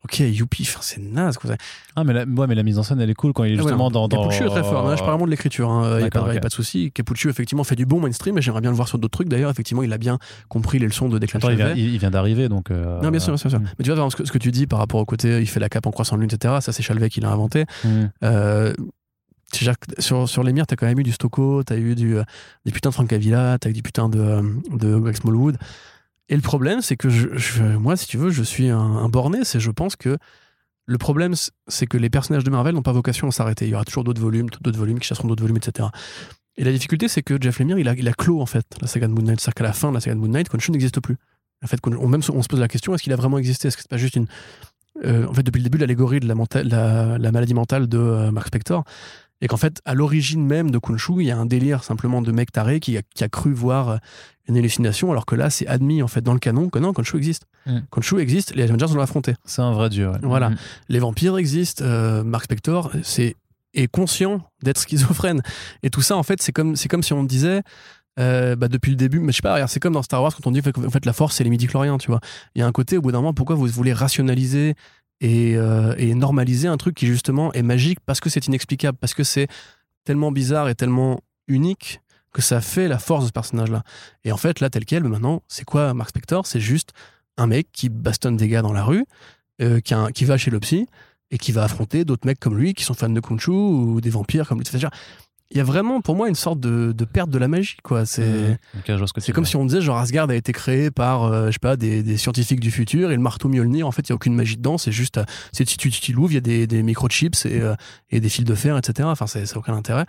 ok, 0.05 0.19
youpi, 0.19 0.69
c'est 0.81 1.01
naze. 1.01 1.37
Quoi. 1.37 1.55
ah 1.95 2.03
mais 2.03 2.13
la, 2.13 2.25
ouais, 2.25 2.47
mais 2.47 2.55
la 2.55 2.63
mise 2.63 2.77
en 2.77 2.83
scène 2.83 3.01
elle 3.01 3.09
est 3.09 3.15
cool 3.15 3.33
quand 3.33 3.43
il 3.43 3.53
est 3.53 3.53
Ah 3.53 3.57
ouais, 3.57 3.63
justement 3.63 3.89
dans, 3.89 4.07
dans 4.07 4.23
Capuccio 4.23 4.45
est 4.45 4.49
très 4.49 4.63
fort. 4.63 4.87
Là, 4.87 4.95
je 4.95 5.01
parle 5.01 5.13
vraiment 5.13 5.25
de 5.25 5.31
l'écriture. 5.31 5.69
Il 5.97 5.97
n'y 5.97 6.03
a, 6.03 6.09
pas, 6.09 6.39
de 6.39 6.53
souci. 6.53 6.91
Capuccio, 6.91 7.29
effectivement, 7.29 7.63
fait 7.63 7.75
du 7.75 7.85
bon 7.85 7.99
mainstream 7.99 8.37
et 8.37 8.41
j'aimerais 8.41 8.61
bien 8.61 8.69
le 8.69 8.75
voir 8.75 8.87
sur 8.87 8.99
d'autres 8.99 9.17
trucs. 9.17 9.29
D'ailleurs, 9.29 9.49
effectivement, 9.49 9.83
il 9.83 9.91
a 9.91 9.97
bien 9.97 10.19
compris 10.47 10.79
les 10.79 10.85
leçons 10.85 11.09
de 11.09 11.17
Declan 11.17 11.39
Attends, 11.39 11.49
il 11.75 11.97
vient, 11.97 12.11
d'arriver 12.11 12.49
donc 12.49 12.71
euh, 12.71 13.01
Non, 13.01 13.09
bien 13.09 13.19
sûr, 13.19 13.33
bien 13.33 13.37
sûr, 13.37 13.49
bien 13.49 13.59
sûr. 13.59 13.67
mm. 13.67 13.73
Mais 13.79 13.85
tu 13.85 13.91
vois, 13.91 14.09
ce 14.09 14.15
que, 14.15 14.25
ce 14.25 14.31
que 14.31 14.37
tu 14.37 14.51
dis 14.51 14.67
par 14.67 14.79
rapport 14.79 14.99
au 14.99 15.05
côté, 15.05 15.41
il 15.41 15.47
fait 15.47 15.59
la 15.59 15.69
cape 15.69 15.87
en 15.87 15.91
croissant 15.91 16.15
de 16.15 16.21
lune, 16.21 16.29
etc. 16.31 16.55
Ça, 16.61 16.71
c'est 16.71 16.83
Chalvet 16.83 17.09
qui 17.09 17.19
l'a 17.19 17.31
inventé. 17.31 17.65
Mm. 17.83 18.05
Euh, 18.23 18.73
sur, 19.99 20.27
sur 20.29 20.43
l'émir, 20.43 20.67
t'as 20.67 20.75
quand 20.75 20.85
même 20.85 20.99
eu 20.99 21.03
du 21.03 21.11
Stocco, 21.11 21.63
t'as 21.63 21.77
eu 21.77 21.95
du, 21.95 22.17
euh, 22.17 22.23
des 22.65 22.71
putains 22.71 22.89
de 22.89 22.93
Francavilla, 22.93 23.57
t'as 23.59 23.69
eu 23.69 23.73
du 23.73 23.81
putain 23.81 24.09
de, 24.09 24.41
de 24.71 24.97
Greg 24.97 25.15
Smallwood. 25.15 25.57
Et 26.29 26.35
le 26.35 26.41
problème, 26.41 26.81
c'est 26.81 26.97
que 26.97 27.09
je, 27.09 27.61
moi, 27.77 27.95
si 27.95 28.07
tu 28.07 28.17
veux, 28.17 28.29
je 28.31 28.43
suis 28.43 28.69
un, 28.69 29.07
borné, 29.09 29.43
c'est 29.43 29.59
je 29.59 29.71
pense 29.71 29.95
que 29.95 30.17
le 30.87 30.97
problème, 30.97 31.33
c'est 31.67 31.85
que 31.87 31.97
les 31.97 32.09
personnages 32.09 32.43
de 32.43 32.49
Marvel 32.49 32.73
n'ont 32.75 32.81
pas 32.83 32.91
vocation 32.91 33.27
à 33.27 33.31
s'arrêter. 33.31 33.65
Il 33.65 33.71
y 33.71 33.75
aura 33.75 33.85
toujours 33.85 34.03
d'autres 34.03 34.21
volumes, 34.21 34.49
d'autres 34.61 34.77
volumes 34.77 34.99
qui 34.99 35.07
chasseront 35.07 35.27
d'autres 35.27 35.43
volumes, 35.43 35.57
etc. 35.57 35.89
Et 36.57 36.63
la 36.63 36.71
difficulté, 36.71 37.07
c'est 37.07 37.21
que 37.21 37.37
Jeff 37.39 37.59
Lemire, 37.59 37.77
il 37.77 37.87
a, 37.87 37.93
il 37.93 38.07
a 38.07 38.13
clos, 38.13 38.41
en 38.41 38.45
fait, 38.45 38.65
la 38.81 38.87
saga 38.87 39.07
de 39.07 39.13
Moon 39.13 39.23
Knight. 39.23 39.39
C'est-à-dire 39.39 39.55
qu'à 39.55 39.63
la 39.63 39.73
fin 39.73 39.89
de 39.89 39.95
la 39.95 39.99
saga 39.99 40.15
de 40.15 40.19
Moon 40.19 40.29
Knight, 40.29 40.49
Khonshu 40.49 40.71
n'existe 40.71 40.99
plus. 40.99 41.17
En 41.63 41.67
fait, 41.67 41.79
on, 41.85 42.13
on 42.13 42.41
se 42.41 42.47
pose 42.47 42.59
la 42.59 42.67
question, 42.67 42.93
est-ce 42.93 43.03
qu'il 43.03 43.13
a 43.13 43.15
vraiment 43.15 43.37
existé? 43.37 43.67
Est-ce 43.67 43.77
que 43.77 43.83
c'est 43.83 43.89
pas 43.89 43.97
juste 43.97 44.15
une... 44.15 44.27
euh, 45.03 45.27
en 45.27 45.33
fait, 45.33 45.43
depuis 45.43 45.59
le 45.59 45.63
début, 45.63 45.77
l'allégorie 45.77 46.19
de 46.19 46.27
la 46.27 47.31
maladie 47.31 47.53
mentale 47.53 47.87
de 47.87 47.97
euh, 47.97 48.31
Mark 48.31 48.47
Spector, 48.47 48.83
et 49.41 49.47
qu'en 49.47 49.57
fait, 49.57 49.81
à 49.85 49.93
l'origine 49.93 50.45
même 50.45 50.71
de 50.71 50.77
Khonshu, 50.77 51.13
il 51.19 51.27
y 51.27 51.31
a 51.31 51.37
un 51.37 51.45
délire 51.45 51.83
simplement 51.83 52.21
de 52.21 52.31
mec 52.31 52.51
taré 52.51 52.79
qui 52.79 52.97
a, 52.97 53.01
qui 53.13 53.23
a 53.23 53.29
cru 53.29 53.53
voir 53.53 53.89
euh, 53.89 53.97
une 54.47 54.57
hallucination, 54.57 55.11
alors 55.11 55.25
que 55.25 55.35
là, 55.35 55.49
c'est 55.49 55.67
admis, 55.67 56.01
en 56.01 56.07
fait, 56.07 56.21
dans 56.21 56.33
le 56.33 56.39
canon, 56.39 56.69
que 56.69 56.79
non, 56.79 56.93
Khonshu 56.93 57.17
existe. 57.17 57.45
Mm. 57.65 57.79
Khonshu 57.89 58.19
existe, 58.19 58.55
les 58.55 58.63
Avengers 58.63 58.93
l'ont 58.93 59.01
affronté. 59.01 59.33
c'est 59.45 59.61
un 59.61 59.71
vrai 59.71 59.89
dieu 59.89 60.09
ouais. 60.09 60.19
Voilà. 60.21 60.51
Mm. 60.51 60.55
Les 60.89 60.99
vampires 60.99 61.37
existent, 61.37 61.83
euh, 61.83 62.23
Mark 62.23 62.45
Spector 62.45 62.91
c'est, 63.03 63.35
est 63.73 63.87
conscient 63.87 64.41
d'être 64.63 64.79
schizophrène. 64.79 65.41
Et 65.83 65.89
tout 65.89 66.01
ça, 66.01 66.15
en 66.15 66.23
fait, 66.23 66.41
c'est 66.41 66.53
comme, 66.53 66.75
comme 66.89 67.03
si 67.03 67.13
on 67.13 67.23
disait, 67.23 67.61
euh, 68.17 68.55
bah, 68.55 68.69
depuis 68.69 68.91
le 68.91 68.95
début, 68.95 69.19
mais 69.19 69.33
je 69.33 69.37
sais 69.37 69.41
pas, 69.41 69.67
c'est 69.67 69.81
comme 69.81 69.93
dans 69.93 70.01
Star 70.01 70.23
Wars 70.23 70.33
quand 70.33 70.47
on 70.47 70.51
dit 70.51 70.61
en 70.61 70.89
fait, 70.89 71.05
la 71.05 71.13
force, 71.13 71.35
c'est 71.35 71.43
les 71.43 71.49
midi-chloriens, 71.49 71.97
tu 71.97 72.07
vois. 72.07 72.21
Il 72.55 72.59
y 72.59 72.61
a 72.61 72.67
un 72.67 72.71
côté, 72.71 72.97
au 72.97 73.01
bout 73.01 73.11
d'un 73.11 73.19
moment, 73.19 73.33
pourquoi 73.33 73.57
vous 73.57 73.67
voulez 73.67 73.91
rationaliser 73.91 74.75
et, 75.21 75.55
euh, 75.55 75.95
et 75.97 76.13
normaliser 76.13 76.67
un 76.67 76.77
truc 76.77 76.95
qui, 76.95 77.07
justement, 77.07 77.53
est 77.53 77.63
magique 77.63 77.99
parce 78.05 78.19
que 78.19 78.29
c'est 78.29 78.47
inexplicable, 78.47 78.97
parce 78.99 79.13
que 79.13 79.23
c'est 79.23 79.47
tellement 80.03 80.31
bizarre 80.31 80.69
et 80.69 80.75
tellement 80.75 81.21
unique 81.47 82.01
que 82.33 82.41
ça 82.41 82.59
fait 82.59 82.87
la 82.87 82.99
force 82.99 83.23
de 83.23 83.27
ce 83.27 83.31
personnage-là. 83.31 83.83
Et 84.25 84.31
en 84.31 84.37
fait, 84.37 84.59
là, 84.59 84.69
tel 84.69 84.85
quel, 84.85 85.03
maintenant, 85.03 85.41
c'est 85.47 85.63
quoi 85.63 85.93
Mark 85.93 86.09
Spector? 86.09 86.45
C'est 86.45 86.59
juste 86.59 86.91
un 87.37 87.47
mec 87.47 87.69
qui 87.71 87.89
bastonne 87.89 88.35
des 88.35 88.47
gars 88.49 88.61
dans 88.61 88.73
la 88.73 88.83
rue, 88.83 89.05
euh, 89.61 89.79
qui, 89.79 89.95
qui 90.13 90.25
va 90.25 90.37
chez 90.37 90.51
le 90.51 90.59
psy 90.59 90.85
et 91.31 91.37
qui 91.37 91.51
va 91.51 91.63
affronter 91.63 92.05
d'autres 92.05 92.27
mecs 92.27 92.39
comme 92.39 92.57
lui 92.57 92.73
qui 92.73 92.83
sont 92.83 92.93
fans 92.93 93.09
de 93.09 93.19
Khonshu 93.19 93.51
ou 93.51 94.01
des 94.01 94.09
vampires 94.09 94.47
comme 94.47 94.59
lui. 94.59 94.65
C'est-à-dire, 94.65 94.91
Il 95.51 95.57
y 95.57 95.59
a 95.59 95.63
vraiment 95.63 96.01
pour 96.01 96.15
moi 96.15 96.27
une 96.27 96.35
sorte 96.35 96.59
de, 96.59 96.91
de 96.91 97.05
perte 97.05 97.29
de 97.29 97.37
la 97.37 97.47
magie. 97.47 97.77
quoi. 97.83 98.05
C'est 98.05 98.57
c'est 99.19 99.31
comme 99.31 99.45
si 99.45 99.55
on 99.55 99.65
disait 99.65 99.79
genre 99.81 99.97
Asgard 99.97 100.29
a 100.29 100.35
été 100.35 100.51
créé 100.51 100.89
par 100.91 101.23
euh, 101.23 101.47
je 101.47 101.51
sais 101.53 101.59
pas 101.59 101.77
des, 101.77 102.01
des 102.01 102.17
scientifiques 102.17 102.59
du 102.59 102.71
futur 102.71 103.11
et 103.11 103.15
le 103.15 103.21
marteau 103.21 103.47
Mjolnir 103.47 103.85
en 103.87 103.91
fait 103.91 104.01
il 104.07 104.09
y 104.09 104.13
a 104.13 104.15
aucune 104.15 104.33
magie 104.33 104.57
dedans 104.57 104.77
c'est 104.79 104.91
juste 104.91 105.19
euh, 105.19 105.23
c'est 105.51 105.63
tu, 105.65 105.91
tu 105.91 106.13
l'ouvres 106.13 106.31
il 106.31 106.35
y 106.35 106.37
a 106.37 106.41
des, 106.41 106.65
des 106.67 106.81
microchips 106.81 107.45
et, 107.45 107.61
euh, 107.61 107.75
et 108.09 108.19
des 108.19 108.29
fils 108.29 108.43
de 108.43 108.55
fer 108.55 108.75
etc 108.75 109.07
enfin 109.07 109.27
c'est 109.27 109.45
ça 109.45 109.53
n'a 109.55 109.59
aucun 109.59 109.75
intérêt 109.75 110.05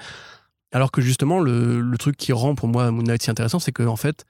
alors 0.72 0.90
que 0.90 1.02
justement 1.02 1.38
le, 1.38 1.80
le 1.80 1.98
truc 1.98 2.16
qui 2.16 2.32
rend 2.32 2.54
pour 2.54 2.68
moi 2.68 2.90
Moon 2.90 3.02
Knight 3.02 3.22
si 3.22 3.30
intéressant 3.30 3.58
c'est 3.58 3.72
que 3.72 3.82
en 3.82 3.96
fait 3.96 4.24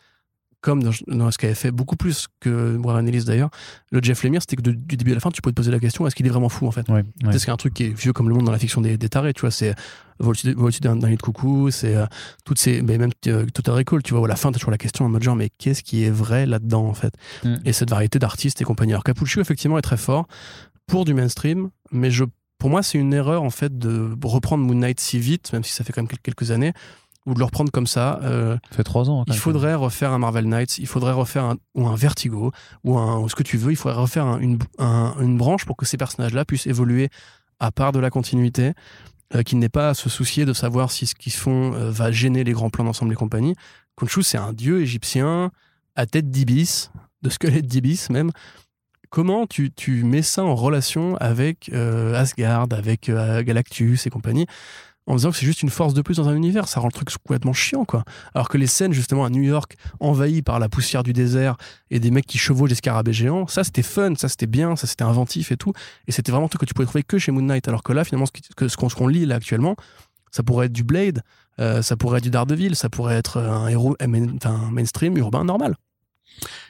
comme 0.63 0.83
dans, 0.83 0.91
dans 1.07 1.31
ce 1.31 1.39
qu'avait 1.39 1.55
fait 1.55 1.71
beaucoup 1.71 1.97
plus 1.97 2.27
que 2.41 2.77
Warren 2.77 3.07
Ellis 3.07 3.25
d'ailleurs 3.25 3.51
le 3.93 4.01
Jeff 4.03 4.23
Lemire 4.25 4.41
c'était 4.41 4.57
que 4.57 4.63
de- 4.63 4.73
du 4.73 4.97
début 4.97 5.13
à 5.13 5.15
la 5.15 5.21
fin 5.21 5.31
tu 5.31 5.41
pouvais 5.41 5.53
te 5.53 5.57
poser 5.57 5.71
la 5.71 5.79
question 5.79 6.07
est-ce 6.07 6.15
qu'il 6.17 6.27
est 6.27 6.31
vraiment 6.31 6.49
fou 6.49 6.67
en 6.67 6.71
fait? 6.71 6.89
Ouais, 6.89 7.05
tu 7.21 7.27
ouais. 7.27 7.39
c'est 7.39 7.51
un 7.51 7.57
truc 7.57 7.75
qui 7.75 7.85
est 7.85 7.89
vieux 7.97 8.13
comme 8.13 8.29
le 8.29 8.35
monde 8.35 8.47
dans 8.47 8.53
la 8.53 8.59
fiction 8.59 8.81
des, 8.81 8.97
des 8.99 9.09
tarés, 9.09 9.33
tu 9.35 9.43
vois. 9.43 9.51
C'est 9.51 9.75
Voltige 10.19 10.55
Voltige 10.55 10.81
d'un 10.81 10.95
nid 10.97 11.17
de 11.17 11.23
coucou, 11.23 11.71
c'est 11.71 11.95
euh, 11.95 12.07
toutes 12.47 12.59
ces. 12.59 12.81
Mais 12.81 12.97
même 12.97 13.11
euh, 13.27 13.45
Total 13.53 13.75
Recall, 13.75 14.03
tu 14.03 14.15
vois, 14.15 14.25
à 14.25 14.29
la 14.29 14.37
fin, 14.37 14.51
t'as 14.51 14.59
toujours 14.59 14.71
la 14.71 14.79
question 14.79 15.05
en 15.05 15.09
mode 15.11 15.23
genre, 15.23 15.37
mais 15.37 15.51
qu'est-ce 15.59 15.83
qui 15.83 16.05
est 16.05 16.11
vrai 16.11 16.47
là-dedans, 16.47 16.87
en 16.87 16.95
fait? 16.95 17.13
Mm. 17.45 17.57
Et 17.67 17.73
cette 17.75 17.91
variété 17.91 18.19
d'artistes 18.19 18.61
et 18.63 18.65
compagnie. 18.65 18.93
Alors, 18.93 19.05
Capuccio, 19.05 19.43
effectivement, 19.43 19.77
est 19.77 19.83
très 19.83 19.99
fort 19.99 20.27
pour 20.87 21.05
du 21.05 21.13
mainstream, 21.13 21.69
mais 21.93 22.11
je, 22.11 22.25
pour 22.59 22.71
moi, 22.71 22.83
c'est 22.83 22.97
une 22.97 23.13
erreur, 23.13 23.43
en 23.43 23.51
fait, 23.51 23.77
de 23.79 24.17
reprendre 24.25 24.65
Moon 24.65 24.75
Knight 24.77 25.01
si 25.01 25.19
vite, 25.19 25.53
même 25.53 25.65
si 25.65 25.73
ça 25.75 25.85
fait 25.85 25.93
quand 25.93 26.01
même 26.01 26.09
quel- 26.09 26.21
quelques 26.21 26.51
années, 26.51 26.73
ou 27.27 27.35
de 27.35 27.39
le 27.41 27.45
reprendre 27.45 27.71
comme 27.73 27.87
ça. 27.87 28.19
Euh, 28.23 28.57
Ça 28.71 28.77
fait 28.77 28.85
trois 28.85 29.11
ans. 29.11 29.19
quand 29.19 29.25
il 29.27 29.31
même. 29.33 29.39
faudrait 29.41 29.75
refaire 29.75 30.13
un 30.13 30.19
Marvel 30.19 30.47
Knights, 30.47 30.79
il 30.79 30.87
faudrait 30.87 31.13
refaire 31.13 31.45
un, 31.45 31.57
ou 31.75 31.87
un 31.87 31.95
Vertigo, 31.97 32.53
ou, 32.85 32.97
un, 32.99 33.19
ou 33.19 33.29
ce 33.29 33.35
que 33.35 33.43
tu 33.43 33.57
veux, 33.59 33.73
il 33.73 33.77
faudrait 33.77 33.99
refaire 34.01 34.25
un- 34.27 34.39
une, 34.39 34.59
un- 34.79 35.15
une 35.21 35.37
branche 35.37 35.65
pour 35.65 35.77
que 35.77 35.85
ces 35.85 35.97
personnages-là 35.97 36.45
puissent 36.45 36.67
évoluer 36.67 37.09
à 37.61 37.71
part 37.73 37.93
de 37.93 37.99
la 37.99 38.11
continuité, 38.11 38.73
euh, 39.35 39.43
qu'ils 39.43 39.59
n'aient 39.59 39.69
pas 39.69 39.89
à 39.91 39.95
se 39.95 40.09
soucier 40.09 40.45
de 40.45 40.53
savoir 40.53 40.91
si 40.93 41.07
ce 41.07 41.15
qu'ils 41.15 41.33
font 41.33 41.75
euh, 41.75 41.91
va 41.91 42.13
gêner 42.13 42.45
les 42.45 42.53
grands 42.53 42.71
plans 42.71 42.85
d'ensemble 42.85 43.13
et 43.13 43.17
compagnie. 43.17 43.55
Khonshu, 43.97 44.23
c'est 44.23 44.39
un 44.39 44.53
dieu 44.53 44.83
égyptien 44.83 45.51
à 45.97 46.07
tête 46.07 46.31
d'ibis, 46.31 46.91
de 47.23 47.31
squelette 47.31 47.67
d'ibis 47.67 48.09
même. 48.11 48.31
Comment 49.09 49.47
tu, 49.47 49.71
tu 49.73 50.05
mets 50.05 50.21
ça 50.23 50.45
en 50.45 50.55
relation 50.55 51.17
avec 51.17 51.71
euh, 51.73 52.15
Asgard, 52.15 52.67
avec 52.73 53.09
Galactus 53.09 54.07
et 54.07 54.11
compagnie? 54.11 54.47
En 55.07 55.15
disant 55.15 55.31
que 55.31 55.37
c'est 55.37 55.47
juste 55.47 55.63
une 55.63 55.71
force 55.71 55.95
de 55.95 56.03
plus 56.03 56.17
dans 56.17 56.29
un 56.29 56.35
univers, 56.35 56.67
ça 56.67 56.81
rend 56.81 56.89
le 56.89 56.93
truc 56.93 57.11
complètement 57.11 57.53
chiant, 57.53 57.85
quoi. 57.85 58.05
Alors 58.35 58.49
que 58.49 58.59
les 58.59 58.67
scènes, 58.67 58.93
justement, 58.93 59.25
à 59.25 59.31
New 59.31 59.43
York, 59.43 59.77
envahies 60.01 60.43
par 60.43 60.59
la 60.59 60.69
poussière 60.69 61.05
du 61.05 61.13
désert 61.13 61.57
et 61.91 62.01
des 62.01 62.11
mecs 62.11 62.27
qui 62.27 62.39
chevauchent 62.39 62.71
des 62.71 62.75
scarabées 62.75 63.13
géants, 63.13 63.47
ça 63.47 63.63
c'était 63.63 63.83
fun, 63.83 64.15
ça 64.17 64.29
c'était 64.29 64.47
bien, 64.47 64.75
ça 64.75 64.87
c'était 64.87 65.05
inventif 65.05 65.53
et 65.53 65.57
tout. 65.57 65.73
Et 66.09 66.13
c'était 66.13 66.33
vraiment 66.33 66.47
un 66.47 66.49
truc 66.49 66.61
que 66.61 66.67
tu 66.67 66.75
pouvais 66.75 66.87
trouver 66.87 67.05
que 67.05 67.19
chez 67.19 67.31
Moon 67.31 67.43
Knight. 67.43 67.69
Alors 67.69 67.83
que 67.83 67.93
là, 67.93 68.05
finalement, 68.05 68.27
ce 68.27 68.77
qu'on 68.77 69.09
lit 69.09 69.27
là 69.27 69.37
actuellement, 69.37 69.77
ça 70.33 70.43
pourrait 70.43 70.67
être 70.67 70.73
du 70.73 70.83
Blade, 70.83 71.23
euh, 71.61 71.83
ça 71.83 71.97
pourrait 71.97 72.19
être 72.19 72.25
du 72.25 72.31
Daredevil, 72.31 72.75
ça 72.75 72.91
pourrait 72.91 73.17
être 73.17 73.39
un 73.39 73.69
héros 73.69 73.97
un 74.01 74.37
enfin, 74.37 74.51
un 74.51 74.71
mainstream 74.71 75.17
urbain 75.17 75.45
normal. 75.45 75.77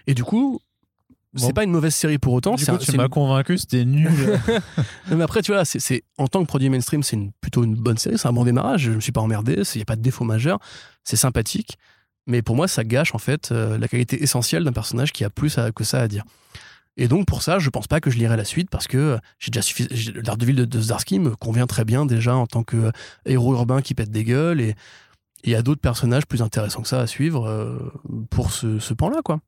Et 0.06 0.14
du 0.14 0.24
coup, 0.24 0.60
c'est 1.36 1.46
Bon. 1.48 1.52
pas 1.52 1.64
une 1.64 1.70
mauvaise 1.70 1.94
série 1.94 2.18
pour 2.18 2.32
autant. 2.32 2.54
Du 2.54 2.64
c'est 2.64 2.70
coup, 2.72 2.76
un- 2.76 2.78
tu 2.84 2.96
m'as 2.96 3.04
une- 3.04 3.08
convaincu, 3.10 3.58
c'était 3.58 3.84
nul. 3.84 4.10
non, 5.10 5.16
mais 5.16 5.22
après, 5.24 5.42
tu 5.42 5.52
vois, 5.52 5.64
c'est, 5.64 5.78
c'est- 5.78 6.02
en 6.18 6.26
tant 6.28 6.40
que 6.42 6.46
produit 6.48 6.68
mainstream, 6.70 7.02
c'est 7.02 7.16
une, 7.16 7.32
plutôt 7.40 7.64
une 7.64 7.74
bonne 7.74 7.98
série. 7.98 8.18
C'est 8.18 8.28
un 8.28 8.32
bon 8.32 8.44
démarrage. 8.44 8.82
Je 8.82 8.90
me 8.92 9.00
suis 9.00 9.12
pas 9.12 9.20
emmerdé. 9.20 9.54
Il 9.74 9.78
n'y 9.78 9.82
a 9.82 9.86
pas 9.86 9.96
de 9.96 10.02
défaut 10.02 10.24
majeur. 10.24 10.58
C'est 11.04 11.16
sympathique. 11.16 11.76
Mais 12.26 12.42
pour 12.42 12.56
moi, 12.56 12.66
ça 12.66 12.82
gâche, 12.82 13.14
en 13.14 13.18
fait, 13.18 13.52
euh, 13.52 13.78
la 13.78 13.86
qualité 13.88 14.22
essentielle 14.22 14.64
d'un 14.64 14.72
personnage 14.72 15.12
qui 15.12 15.22
a 15.24 15.30
plus 15.30 15.58
à- 15.58 15.70
que 15.72 15.84
ça 15.84 16.00
à 16.00 16.08
dire. 16.08 16.24
Et 16.98 17.08
donc 17.08 17.26
pour 17.26 17.42
ça, 17.42 17.58
je 17.58 17.68
pense 17.68 17.86
pas 17.88 18.00
que 18.00 18.10
je 18.10 18.16
lirai 18.16 18.38
la 18.38 18.44
suite 18.46 18.70
parce 18.70 18.86
que 18.88 19.18
j'ai 19.38 19.50
déjà 19.50 19.60
suffi... 19.60 19.86
Daredevil 20.22 20.56
de, 20.56 20.64
de 20.64 20.80
Zdarsky 20.80 21.18
me 21.18 21.36
convient 21.36 21.66
très 21.66 21.84
bien 21.84 22.06
déjà 22.06 22.34
en 22.34 22.46
tant 22.46 22.62
que 22.64 22.90
héros 23.26 23.52
urbain 23.54 23.82
qui 23.82 23.92
pète 23.94 24.10
des 24.10 24.24
gueules 24.24 24.62
et 24.62 24.74
il 25.44 25.50
y 25.50 25.54
a 25.54 25.60
d'autres 25.60 25.82
personnages 25.82 26.24
plus 26.26 26.40
intéressants 26.40 26.80
que 26.80 26.88
ça 26.88 26.98
à 27.00 27.06
suivre 27.06 27.46
euh, 27.46 27.78
pour 28.30 28.50
ce, 28.50 28.78
ce 28.78 28.94
pan-là, 28.94 29.20
quoi. 29.22 29.40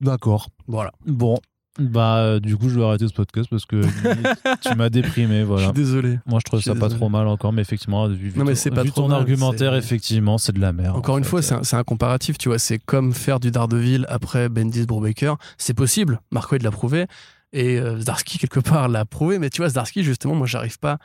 D'accord. 0.00 0.48
Voilà. 0.66 0.92
Bon, 1.06 1.38
bah 1.78 2.16
euh, 2.18 2.40
du 2.40 2.56
coup 2.56 2.68
je 2.70 2.78
vais 2.78 2.84
arrêter 2.86 3.06
ce 3.06 3.12
podcast 3.12 3.48
parce 3.50 3.64
que 3.66 3.82
tu 4.62 4.74
m'as 4.76 4.88
déprimé, 4.88 5.40
Je 5.40 5.44
voilà. 5.44 5.64
suis 5.64 5.72
désolé. 5.74 6.18
Moi 6.26 6.38
je 6.40 6.44
trouve 6.44 6.58
je 6.60 6.62
suis 6.62 6.70
ça 6.70 6.74
pas 6.74 6.86
désolé. 6.86 7.00
trop 7.00 7.08
mal 7.08 7.26
encore, 7.28 7.52
mais 7.52 7.62
effectivement, 7.62 8.08
vu, 8.08 8.14
vu 8.30 8.38
Non, 8.38 8.44
mais 8.44 8.52
ton- 8.52 8.56
c'est 8.58 8.70
pas 8.70 8.82
vu 8.82 8.90
trop 8.90 9.02
ton 9.02 9.08
mal, 9.08 9.18
argumentaire, 9.20 9.72
c'est- 9.72 9.78
effectivement, 9.78 10.38
c'est 10.38 10.52
de 10.52 10.60
la 10.60 10.72
merde. 10.72 10.96
Encore 10.96 11.14
en 11.14 11.18
une 11.18 11.24
fait. 11.24 11.30
fois, 11.30 11.42
c'est 11.42 11.54
un, 11.54 11.62
c'est 11.64 11.76
un 11.76 11.84
comparatif, 11.84 12.38
tu 12.38 12.48
vois. 12.48 12.58
C'est 12.58 12.78
comme 12.78 13.12
faire 13.12 13.40
du 13.40 13.50
Daredevil 13.50 14.06
après 14.08 14.48
Bendis 14.48 14.86
Brubaker. 14.86 15.34
C'est 15.58 15.74
possible. 15.74 16.20
Mark 16.30 16.50
l'a 16.52 16.70
prouvé. 16.70 17.06
Et 17.52 17.78
euh, 17.78 18.00
Zdarsky, 18.00 18.38
quelque 18.38 18.60
part, 18.60 18.88
l'a 18.88 19.04
prouvé. 19.04 19.38
Mais 19.38 19.50
tu 19.50 19.60
vois, 19.62 19.68
Zdarsky, 19.70 20.02
justement, 20.02 20.34
moi, 20.34 20.46
j'arrive 20.46 20.78
pas 20.78 20.98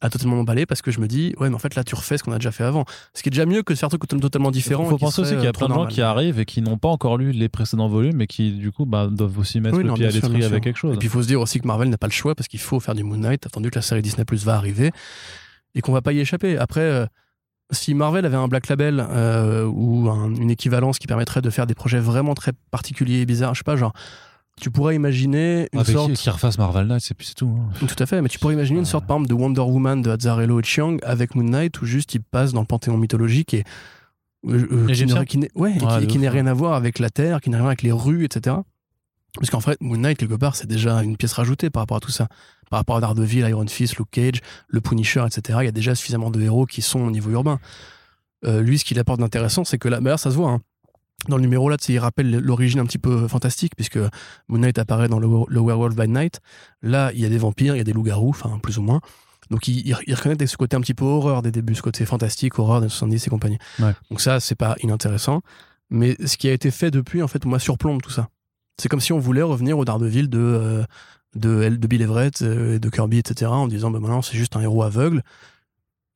à 0.00 0.10
totalement 0.10 0.36
m'emballer 0.36 0.66
parce 0.66 0.82
que 0.82 0.90
je 0.90 1.00
me 1.00 1.08
dis, 1.08 1.34
ouais, 1.38 1.48
mais 1.48 1.54
en 1.54 1.58
fait, 1.58 1.74
là, 1.74 1.82
tu 1.82 1.94
refais 1.94 2.18
ce 2.18 2.22
qu'on 2.22 2.32
a 2.32 2.36
déjà 2.38 2.52
fait 2.52 2.64
avant. 2.64 2.84
Ce 3.14 3.22
qui 3.22 3.28
est 3.28 3.30
déjà 3.30 3.46
mieux 3.46 3.62
que 3.62 3.72
de 3.72 3.78
faire 3.78 3.86
un 3.86 3.90
truc 3.96 4.06
totalement 4.06 4.50
différent. 4.50 4.84
Il 4.84 4.90
faut 4.90 4.98
penser 4.98 5.22
aussi 5.22 5.32
qu'il 5.34 5.42
y 5.42 5.46
a 5.46 5.48
euh, 5.48 5.52
plein 5.52 5.68
de 5.68 5.72
gens 5.74 5.86
qui 5.86 6.02
arrivent 6.02 6.38
et 6.38 6.44
qui 6.44 6.60
n'ont 6.60 6.76
pas 6.76 6.88
encore 6.88 7.16
lu 7.16 7.32
les 7.32 7.48
précédents 7.48 7.88
volumes 7.88 8.20
et 8.20 8.26
qui 8.26 8.52
du 8.52 8.72
coup 8.72 8.84
bah, 8.84 9.08
doivent 9.10 9.38
aussi 9.38 9.60
mettre 9.60 9.76
Oui, 9.78 9.82
le 9.84 9.88
non, 9.88 9.94
pied 9.94 10.06
à 10.06 10.10
l'étrier 10.10 10.44
avec 10.44 10.64
quelque 10.64 10.76
chose. 10.78 10.94
Et 10.94 10.98
puis 10.98 11.08
il 11.08 11.10
faut 11.10 11.22
se 11.22 11.28
dire 11.28 11.40
aussi 11.40 11.60
que 11.60 11.66
Marvel 11.66 11.88
n'a 11.88 11.96
pas 11.98 12.08
le 12.08 12.12
choix 12.12 12.34
parce 12.34 12.46
qu'il 12.48 12.60
faut 12.60 12.78
faire 12.78 12.94
du 12.94 13.04
Moon 13.04 13.16
Knight, 13.18 13.46
attendu 13.46 13.70
que 13.70 13.76
la 13.76 13.82
série 13.82 14.02
Disney 14.02 14.24
Plus 14.26 14.44
va 14.44 14.56
arriver 14.56 14.90
et 15.74 15.80
qu'on 15.80 15.92
va 15.92 16.02
pas 16.02 16.12
y 16.12 16.20
échapper. 16.20 16.58
Après, 16.58 16.80
euh, 16.80 17.06
si 17.70 17.94
Marvel 17.94 18.24
avait 18.26 18.36
un 18.36 18.48
Black 18.48 18.68
Label 18.68 19.04
euh, 19.10 19.64
ou 19.64 20.08
un- 20.10 20.34
une 20.34 20.50
équivalence 20.50 20.98
qui 20.98 21.06
permettrait 21.06 21.40
de 21.42 21.50
faire 21.50 21.66
des 21.66 21.74
projets 21.74 21.98
vraiment 22.00 22.34
très 22.34 22.52
particuliers 22.70 23.20
et 23.20 23.26
bizarres, 23.26 23.54
je 23.54 23.60
sais 23.60 23.64
pas, 23.64 23.76
genre, 23.76 23.92
tu 24.60 24.70
pourrais 24.70 24.94
imaginer 24.94 25.68
une 25.72 25.80
Avec 25.80 25.92
sorte. 25.94 26.12
qui, 26.14 26.30
refasse 26.30 26.56
Marvel 26.58 26.88
puis 27.16 27.26
c'est 27.26 27.34
tout. 27.34 27.58
hein. 27.60 27.86
Tout 27.86 28.02
à 28.02 28.06
fait, 28.06 28.22
mais 28.22 28.28
tu 28.28 28.38
pourrais 28.38 28.54
imaginer 28.54 28.78
une 28.78 28.84
sorte, 28.86 29.06
par 29.06 29.16
exemple, 29.18 29.28
de 29.28 29.34
Wonder 29.34 29.60
Woman 29.60 30.00
de 30.02 30.10
Azzarello 30.10 30.60
et 30.60 30.62
Chiang 30.62 30.96
avec 31.02 31.34
Moon 31.34 31.44
Knight 31.44 31.80
où 31.82 31.86
juste 31.86 32.14
il 32.14 32.22
passe 32.22 32.52
dans 32.52 32.60
le 32.60 32.66
panthéon 32.66 32.96
mythologique 32.96 33.52
et. 33.54 33.64
euh, 34.46 34.66
euh, 34.70 35.24
qui 35.24 35.38
n'est 35.38 35.50
ouais, 35.54 35.72
Ouais, 35.82 36.06
n'a 36.18 36.30
rien 36.30 36.46
à 36.46 36.54
voir 36.54 36.74
avec 36.74 36.98
la 36.98 37.10
Terre, 37.10 37.40
qui 37.40 37.50
n'a 37.50 37.56
rien 37.58 37.62
à 37.62 37.64
voir 37.64 37.70
avec 37.70 37.82
les 37.82 37.92
rues, 37.92 38.24
etc. 38.24 38.56
Parce 39.34 39.50
qu'en 39.50 39.60
fait, 39.60 39.76
Moon 39.82 39.98
Knight, 39.98 40.16
quelque 40.18 40.34
part, 40.36 40.56
c'est 40.56 40.66
déjà 40.66 41.02
une 41.02 41.16
pièce 41.18 41.34
rajoutée 41.34 41.68
par 41.68 41.82
rapport 41.82 41.98
à 41.98 42.00
tout 42.00 42.10
ça. 42.10 42.26
Par 42.70 42.78
rapport 42.78 42.96
à 42.96 43.00
Daredevil, 43.00 43.40
Iron 43.48 43.66
Fist, 43.66 43.96
Luke 43.98 44.08
Cage, 44.10 44.40
le 44.68 44.80
Punisher, 44.80 45.22
etc. 45.26 45.58
Il 45.62 45.66
y 45.66 45.68
a 45.68 45.72
déjà 45.72 45.94
suffisamment 45.94 46.30
de 46.30 46.40
héros 46.40 46.64
qui 46.64 46.80
sont 46.80 47.00
au 47.00 47.10
niveau 47.10 47.30
urbain. 47.30 47.60
Euh, 48.46 48.62
lui, 48.62 48.78
ce 48.78 48.84
qu'il 48.84 48.98
apporte 48.98 49.20
d'intéressant, 49.20 49.64
c'est 49.64 49.78
que 49.78 49.88
là, 49.88 50.00
d'ailleurs, 50.00 50.18
ça 50.18 50.30
se 50.30 50.36
voit. 50.36 50.50
hein. 50.50 50.60
Dans 51.28 51.36
le 51.36 51.42
numéro 51.42 51.68
là, 51.68 51.76
il 51.88 51.98
rappelle 51.98 52.30
l'origine 52.38 52.78
un 52.78 52.86
petit 52.86 52.98
peu 52.98 53.26
fantastique, 53.26 53.74
puisque 53.74 53.98
Moon 54.48 54.58
Knight 54.58 54.78
apparaît 54.78 55.08
dans 55.08 55.18
le, 55.18 55.26
le 55.48 55.60
Werewolf 55.60 55.96
by 55.96 56.08
Night. 56.08 56.40
Là, 56.82 57.10
il 57.14 57.20
y 57.20 57.24
a 57.24 57.28
des 57.28 57.38
vampires, 57.38 57.74
il 57.74 57.78
y 57.78 57.80
a 57.80 57.84
des 57.84 57.92
loups-garous, 57.92 58.30
enfin, 58.30 58.58
plus 58.62 58.78
ou 58.78 58.82
moins. 58.82 59.00
Donc, 59.50 59.66
il, 59.68 59.78
il, 59.86 59.96
il 60.06 60.14
reconnaît 60.14 60.46
ce 60.46 60.56
côté 60.56 60.76
un 60.76 60.80
petit 60.80 60.94
peu 60.94 61.04
horreur 61.04 61.42
des 61.42 61.50
débuts, 61.50 61.74
ce 61.74 61.82
côté 61.82 62.04
fantastique, 62.04 62.58
horreur 62.58 62.80
des 62.80 62.88
70 62.88 63.26
et 63.26 63.30
compagnie. 63.30 63.58
Ouais. 63.78 63.92
Donc, 64.10 64.20
ça, 64.20 64.40
c'est 64.40 64.54
pas 64.54 64.76
inintéressant. 64.82 65.40
Mais 65.90 66.16
ce 66.24 66.36
qui 66.36 66.48
a 66.48 66.52
été 66.52 66.70
fait 66.70 66.90
depuis, 66.90 67.22
en 67.22 67.28
fait, 67.28 67.44
moi, 67.44 67.58
surplombe 67.58 68.02
tout 68.02 68.10
ça. 68.10 68.28
C'est 68.78 68.88
comme 68.88 69.00
si 69.00 69.12
on 69.12 69.18
voulait 69.18 69.42
revenir 69.42 69.78
au 69.78 69.84
Daredevil 69.84 70.28
de, 70.28 70.38
euh, 70.38 70.84
de, 71.34 71.68
de 71.68 71.86
Bill 71.86 72.02
Everett 72.02 72.42
euh, 72.42 72.76
et 72.76 72.78
de 72.78 72.88
Kirby, 72.90 73.18
etc., 73.18 73.50
en 73.50 73.68
disant, 73.68 73.90
ben 73.90 74.00
maintenant, 74.00 74.22
c'est 74.22 74.36
juste 74.36 74.56
un 74.56 74.60
héros 74.60 74.82
aveugle, 74.82 75.22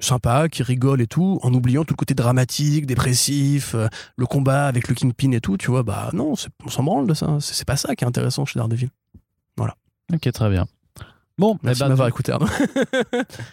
sympa, 0.00 0.48
qui 0.48 0.62
rigole 0.62 1.00
et 1.00 1.06
tout, 1.06 1.38
en 1.42 1.52
oubliant 1.54 1.84
tout 1.84 1.92
le 1.94 1.96
côté 1.98 2.14
dramatique, 2.14 2.86
dépressif, 2.86 3.74
euh, 3.74 3.88
le 4.16 4.26
combat 4.26 4.66
avec 4.66 4.88
le 4.88 4.94
Kingpin 4.94 5.32
et 5.32 5.40
tout, 5.40 5.56
tu 5.56 5.70
vois, 5.70 5.82
bah 5.82 6.10
non, 6.12 6.34
on 6.64 6.68
s'en 6.68 6.82
branle 6.82 7.06
de 7.06 7.14
ça. 7.14 7.36
C'est 7.40 7.66
pas 7.66 7.76
ça 7.76 7.94
qui 7.94 8.04
est 8.04 8.08
intéressant 8.08 8.44
chez 8.44 8.58
Daredevil. 8.58 8.88
Ok, 10.12 10.32
très 10.32 10.50
bien. 10.50 10.66
Bon, 11.38 11.54
eh 11.54 11.66
Merci 11.66 11.80
ben, 11.80 11.86
de 11.86 11.90
m'avoir 11.90 12.08
écouté, 12.08 12.32
Arnaud. 12.32 12.48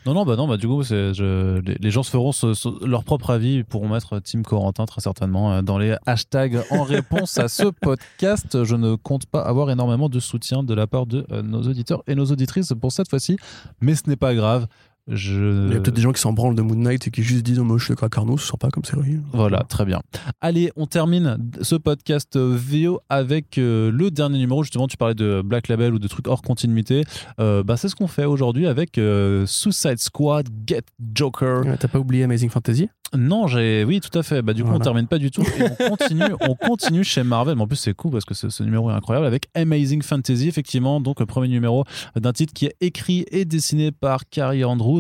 non, 0.08 0.14
non, 0.16 0.26
bah 0.26 0.36
non, 0.36 0.48
bah 0.48 0.58
du 0.58 0.68
coup, 0.68 0.82
je- 0.84 1.60
les, 1.60 1.76
les 1.80 1.92
gens 1.92 2.02
se 2.04 2.10
feront 2.10 2.32
ce- 2.32 2.54
ce- 2.56 2.84
leur 2.86 3.04
propre 3.04 3.30
avis, 3.30 3.58
ils 3.58 3.64
pourront 3.66 3.88
mettre 3.88 4.20
Team 4.20 4.44
Corentin 4.44 4.86
très 4.86 5.00
certainement 5.00 5.54
euh, 5.54 5.62
dans 5.62 5.78
les 5.78 5.96
hashtags 6.06 6.64
en 6.72 6.84
réponse 6.84 7.38
à 7.38 7.48
ce 7.48 7.64
podcast. 7.82 8.64
Je 8.66 8.76
ne 8.76 8.96
compte 8.96 9.28
pas 9.28 9.42
avoir 9.42 9.70
énormément 9.70 10.10
de 10.10 10.20
soutien 10.20 10.64
de 10.64 10.74
la 10.74 10.88
part 10.88 11.06
de 11.06 11.26
euh, 11.32 11.42
nos 11.44 11.62
auditeurs 11.62 12.04
et 12.08 12.16
nos 12.16 12.26
auditrices 12.26 12.74
pour 12.82 12.92
cette 12.92 13.10
fois-ci, 13.10 13.38
mais 13.80 13.96
ce 13.96 14.10
n'est 14.10 14.18
pas 14.18 14.34
grave. 14.36 14.68
Je... 15.08 15.68
Il 15.68 15.74
y 15.74 15.78
a 15.78 15.80
peut-être 15.80 15.96
des 15.96 16.02
gens 16.02 16.12
qui 16.12 16.22
s'en 16.22 16.34
branlent 16.34 16.56
de 16.56 16.62
Moon 16.62 16.76
Knight 16.76 17.08
et 17.08 17.12
qui 17.12 17.24
juste 17.24 17.44
disent, 17.44 17.60
oh, 17.60 17.64
moi, 17.64 17.78
je 17.78 17.86
suis 17.86 17.92
d'accord 17.92 18.06
avec 18.06 18.18
Arnaud, 18.18 18.38
c'est 18.38 18.50
sympa 18.52 18.70
comme 18.70 18.84
série. 18.84 19.20
Voilà, 19.32 19.64
très 19.70 19.86
bien. 19.86 20.02
Allez, 20.42 20.72
on 20.76 20.86
termine 20.86 21.38
ce 21.62 21.76
podcast 21.76 22.38
VO 22.38 23.00
avec 23.10 23.58
euh, 23.58 23.90
le 23.92 24.12
dernier 24.12 24.38
numéro. 24.38 24.64
Justement, 24.64 24.88
tu 24.88 24.98
parlais 24.98 25.16
de 25.16 25.42
Black 25.44 25.68
Label 25.70 25.94
ou 25.94 26.00
de 26.00 26.08
trucs 26.08 26.28
hors 26.28 26.42
continuité. 26.42 27.04
Euh, 27.40 27.64
bah, 27.64 27.78
c'est 27.78 27.88
ce 27.90 27.96
qu'on 27.96 28.08
fait 28.08 28.26
aujourd'hui 28.26 28.68
avec 28.68 28.98
euh, 28.98 29.46
Suicide 29.46 30.00
Squad 30.00 30.48
Get 30.66 30.84
Joker. 31.14 31.66
Ouais, 31.66 31.78
T'as 31.78 31.88
pas 31.88 32.00
oublié 32.00 32.24
Amazing 32.24 32.50
Fantasy? 32.50 32.90
Non, 33.16 33.48
j'ai 33.48 33.86
oui, 33.86 34.02
tout 34.02 34.18
à 34.20 34.24
fait. 34.24 34.42
Bah, 34.42 34.52
du 34.54 34.64
coup, 34.64 34.68
on 34.68 34.72
Voilà. 34.72 34.84
termine 34.84 35.08
pas 35.08 35.18
du 35.18 35.32
tout 35.32 35.42
et 35.42 35.64
on 35.80 35.90
continue, 35.90 36.24
on 36.42 36.56
continue 36.56 37.06
chez 37.06 37.24
Marvel. 37.24 37.56
Mais 37.56 37.62
en 37.62 37.68
plus, 37.68 37.78
c'est 37.78 37.94
cool 37.94 38.12
parce 38.12 38.26
que 38.26 38.34
ce, 38.34 38.50
ce 38.50 38.64
numéro 38.64 38.90
est 38.92 38.94
incroyable 38.94 39.26
avec 39.26 39.48
Amazing 39.56 40.02
Fantasy, 40.02 40.50
effectivement. 40.50 41.00
Donc, 41.00 41.22
le 41.22 41.26
premier 41.26 41.48
numéro 41.48 41.86
d'un 42.20 42.34
titre 42.34 42.54
qui 42.54 42.66
est 42.66 42.76
écrit 42.82 43.26
et 43.32 43.46
dessiné 43.46 43.94
par 43.94 44.28
Carrie 44.30 44.66
Andrews 44.66 44.97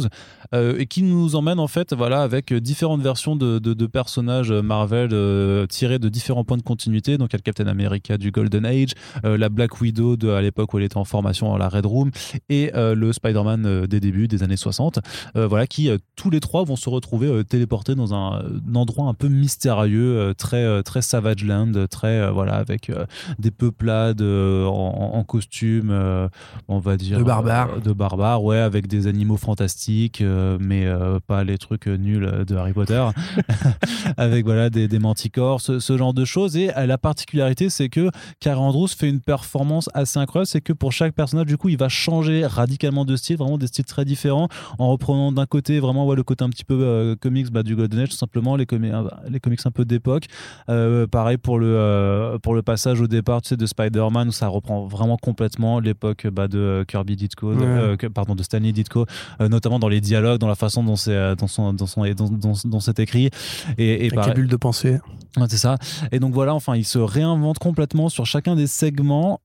euh, 0.53 0.75
et 0.77 0.85
qui 0.85 1.03
nous 1.03 1.35
emmène 1.35 1.59
en 1.59 1.67
fait, 1.67 1.93
voilà, 1.93 2.21
avec 2.21 2.53
différentes 2.53 3.01
versions 3.01 3.35
de, 3.35 3.59
de- 3.59 3.73
de 3.73 3.85
personnages 3.85 4.51
Marvel 4.51 5.09
euh, 5.13 5.65
tirés 5.67 5.99
de 5.99 6.09
différents 6.09 6.43
points 6.43 6.57
de 6.57 6.61
continuité. 6.63 7.17
Donc, 7.17 7.29
il 7.31 7.33
y 7.33 7.37
a 7.37 7.39
le 7.39 7.43
Captain 7.43 7.67
America 7.67 8.17
du 8.17 8.31
Golden 8.31 8.65
Age, 8.65 8.91
euh, 9.25 9.37
la 9.37 9.49
Black 9.49 9.81
Widow 9.81 10.15
de 10.17 10.29
à 10.29 10.41
l'époque 10.41 10.73
où 10.73 10.77
elle 10.77 10.83
était 10.85 10.97
en 10.97 11.05
formation 11.05 11.53
à 11.53 11.57
la 11.57 11.69
Red 11.69 11.85
Room 11.85 12.11
et 12.49 12.71
euh, 12.75 12.95
le 12.95 13.13
Spider-Man 13.13 13.85
des 13.87 13.99
débuts 13.99 14.27
des 14.27 14.43
années 14.43 14.57
60. 14.57 14.99
Euh, 15.35 15.47
voilà, 15.47 15.67
qui 15.67 15.89
tous 16.15 16.29
les 16.29 16.39
trois 16.39 16.63
vont 16.63 16.75
se 16.75 16.89
retrouver 16.89 17.43
téléportés 17.45 17.95
dans 17.95 18.13
un, 18.13 18.39
un 18.39 18.75
endroit 18.75 19.07
un 19.07 19.13
peu 19.13 19.27
mystérieux, 19.27 20.33
très 20.37 20.83
très 20.83 21.01
Savage 21.01 21.43
Land, 21.43 21.71
très 21.89 22.31
voilà 22.31 22.55
avec 22.55 22.91
des 23.39 23.51
peuplades 23.51 24.21
en, 24.21 25.11
en 25.13 25.23
costume, 25.23 25.91
on 26.67 26.79
va 26.79 26.97
dire 26.97 27.17
De 27.19 27.23
barbares. 27.23 27.81
de 27.81 27.93
barbares, 27.93 28.43
ouais, 28.43 28.57
avec 28.57 28.87
des 28.87 29.07
animaux 29.07 29.37
fantastiques, 29.37 29.86
euh, 30.21 30.57
mais 30.59 30.85
euh, 30.85 31.19
pas 31.25 31.43
les 31.43 31.57
trucs 31.57 31.87
euh, 31.87 31.97
nuls 31.97 32.43
de 32.47 32.55
Harry 32.55 32.73
Potter, 32.73 33.03
avec 34.17 34.45
voilà 34.45 34.69
des, 34.69 34.87
des 34.87 34.99
manticores, 34.99 35.61
ce, 35.61 35.79
ce 35.79 35.97
genre 35.97 36.13
de 36.13 36.25
choses. 36.25 36.55
Et 36.57 36.67
la 36.75 36.97
particularité, 36.97 37.69
c'est 37.69 37.89
que 37.89 38.09
Carrie 38.39 38.59
Andrews 38.59 38.87
fait 38.87 39.09
une 39.09 39.19
performance 39.21 39.89
assez 39.93 40.19
incroyable, 40.19 40.47
c'est 40.47 40.61
que 40.61 40.73
pour 40.73 40.91
chaque 40.91 41.13
personnage, 41.13 41.45
du 41.47 41.57
coup, 41.57 41.69
il 41.69 41.77
va 41.77 41.89
changer 41.89 42.45
radicalement 42.45 43.05
de 43.05 43.15
style, 43.15 43.37
vraiment 43.37 43.57
des 43.57 43.67
styles 43.67 43.85
très 43.85 44.05
différents, 44.05 44.47
en 44.79 44.89
reprenant 44.91 45.31
d'un 45.31 45.45
côté 45.45 45.79
vraiment 45.79 46.05
ouais, 46.05 46.15
le 46.15 46.23
côté 46.23 46.43
un 46.43 46.49
petit 46.49 46.65
peu 46.65 46.77
euh, 46.81 47.15
comics 47.15 47.51
bah, 47.51 47.63
du 47.63 47.75
Golden 47.75 47.99
Age, 48.01 48.09
tout 48.09 48.15
simplement, 48.17 48.55
les, 48.55 48.65
comi- 48.65 48.91
les 49.29 49.39
comics 49.39 49.59
un 49.65 49.71
peu 49.71 49.85
d'époque. 49.85 50.25
Euh, 50.69 51.07
pareil 51.07 51.37
pour 51.37 51.59
le, 51.59 51.67
euh, 51.67 52.37
pour 52.39 52.53
le 52.55 52.61
passage 52.61 53.01
au 53.01 53.07
départ 53.07 53.41
tu 53.41 53.49
sais, 53.49 53.57
de 53.57 53.65
Spider-Man, 53.65 54.29
où 54.29 54.31
ça 54.31 54.47
reprend 54.47 54.85
vraiment 54.85 55.17
complètement 55.17 55.79
l'époque 55.79 56.27
bah, 56.27 56.47
de 56.47 56.85
Kirby 56.87 57.15
Ditko, 57.15 57.53
de- 57.55 57.57
Ouais. 57.67 58.09
pardon, 58.09 58.35
de 58.35 58.43
Stanley 58.43 58.71
Ditko, 58.71 59.05
euh, 59.41 59.49
dans 59.79 59.89
les 59.89 60.01
dialogues, 60.01 60.39
dans 60.39 60.47
la 60.47 60.55
façon 60.55 60.83
dont 60.83 60.95
c'est 60.95 61.15
euh, 61.15 61.35
dans 61.35 61.47
son, 61.47 61.73
dans 61.73 61.87
son, 61.87 62.03
dans, 62.65 62.79
écrit. 62.79 63.29
Et, 63.77 64.05
et 64.05 64.09
la 64.09 64.33
bulle 64.33 64.47
de 64.47 64.55
pensée. 64.55 64.99
Ouais, 65.37 65.45
c'est 65.49 65.57
ça. 65.57 65.77
Et 66.11 66.19
donc 66.19 66.33
voilà, 66.33 66.55
enfin, 66.55 66.75
il 66.75 66.85
se 66.85 66.99
réinvente 66.99 67.59
complètement 67.59 68.09
sur 68.09 68.25
chacun 68.25 68.55
des 68.55 68.67
segments 68.67 69.39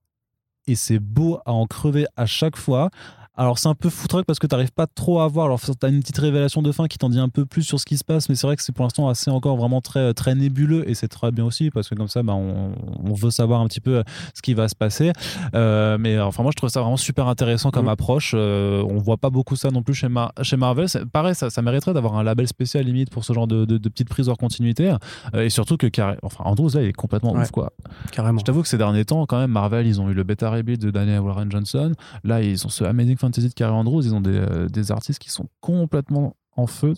et 0.66 0.74
c'est 0.74 0.98
beau 0.98 1.40
à 1.44 1.52
en 1.52 1.66
crever 1.66 2.06
à 2.16 2.26
chaque 2.26 2.56
fois. 2.56 2.90
Alors 3.34 3.58
c'est 3.58 3.68
un 3.68 3.74
peu 3.74 3.88
foutraque 3.88 4.26
parce 4.26 4.38
que 4.38 4.46
tu 4.46 4.54
n'arrives 4.54 4.72
pas 4.72 4.86
trop 4.86 5.20
à 5.20 5.26
voir. 5.28 5.46
Alors 5.46 5.58
tu 5.58 5.70
as 5.82 5.88
une 5.88 6.00
petite 6.00 6.18
révélation 6.18 6.60
de 6.60 6.70
fin 6.70 6.86
qui 6.86 6.98
t'en 6.98 7.08
dit 7.08 7.18
un 7.18 7.30
peu 7.30 7.46
plus 7.46 7.62
sur 7.62 7.80
ce 7.80 7.86
qui 7.86 7.96
se 7.96 8.04
passe, 8.04 8.28
mais 8.28 8.34
c'est 8.34 8.46
vrai 8.46 8.56
que 8.56 8.62
c'est 8.62 8.72
pour 8.72 8.84
l'instant 8.84 9.08
assez 9.08 9.30
encore 9.30 9.56
vraiment 9.56 9.80
très, 9.80 10.12
très 10.12 10.34
nébuleux 10.34 10.86
et 10.88 10.94
c'est 10.94 11.08
très 11.08 11.30
bien 11.32 11.44
aussi 11.46 11.70
parce 11.70 11.88
que 11.88 11.94
comme 11.94 12.08
ça, 12.08 12.22
bah, 12.22 12.34
on, 12.34 12.72
on 13.02 13.14
veut 13.14 13.30
savoir 13.30 13.62
un 13.62 13.68
petit 13.68 13.80
peu 13.80 14.04
ce 14.34 14.42
qui 14.42 14.52
va 14.52 14.68
se 14.68 14.74
passer. 14.76 15.12
Euh, 15.54 15.96
mais 15.98 16.20
enfin 16.20 16.42
moi 16.42 16.52
je 16.52 16.56
trouve 16.56 16.68
ça 16.68 16.80
vraiment 16.82 16.98
super 16.98 17.26
intéressant 17.26 17.70
comme 17.70 17.86
Mhm. 17.86 17.92
approche. 17.92 18.32
Euh, 18.34 18.84
on 18.88 18.98
voit 18.98 19.16
pas 19.16 19.30
beaucoup 19.30 19.56
ça 19.56 19.70
non 19.70 19.82
plus 19.82 19.94
chez, 19.94 20.08
Mar- 20.08 20.32
chez 20.42 20.58
Marvel. 20.58 20.86
Pareil, 21.12 21.34
ça, 21.34 21.48
ça 21.48 21.62
mériterait 21.62 21.94
d'avoir 21.94 22.16
un 22.16 22.22
label 22.22 22.46
spécial 22.46 22.84
limite 22.84 23.08
pour 23.10 23.24
ce 23.24 23.32
genre 23.32 23.46
de, 23.46 23.64
de, 23.64 23.78
de 23.78 23.88
petites 23.88 24.10
prises 24.10 24.28
hors 24.28 24.36
continuité. 24.36 24.94
Euh, 25.34 25.42
et 25.44 25.48
surtout 25.50 25.78
que 25.78 25.86
carré- 25.86 26.18
enfin 26.22 26.44
Andrews 26.44 26.70
là 26.74 26.82
il 26.82 26.88
est 26.88 26.92
complètement 26.92 27.32
Ouais. 27.32 27.40
ouf 27.42 27.50
quoi. 27.50 27.72
Carrément. 28.12 28.40
Je 28.40 28.44
t'avoue 28.44 28.60
que 28.60 28.68
ces 28.68 28.76
derniers 28.78 29.06
temps, 29.06 29.24
quand 29.24 29.38
même, 29.38 29.50
Marvel, 29.52 29.86
ils 29.86 30.00
ont 30.02 30.10
eu 30.10 30.14
le 30.14 30.22
bêta 30.22 30.50
rebuild 30.50 30.82
de 30.82 30.90
Daniel 30.90 31.20
Warren 31.20 31.50
Johnson. 31.50 31.92
Là, 32.24 32.42
ils 32.42 32.66
ont 32.66 32.68
ce 32.68 32.84
Amazing 32.84 33.16
Fantasy 33.22 33.48
de 33.48 33.54
Carrie 33.54 33.72
Andrews. 33.72 34.02
Ils 34.04 34.14
ont 34.14 34.20
des, 34.20 34.36
euh, 34.36 34.68
des 34.68 34.92
artistes 34.92 35.18
qui 35.18 35.30
sont 35.30 35.46
complètement 35.60 36.36
en 36.56 36.66
feu. 36.66 36.92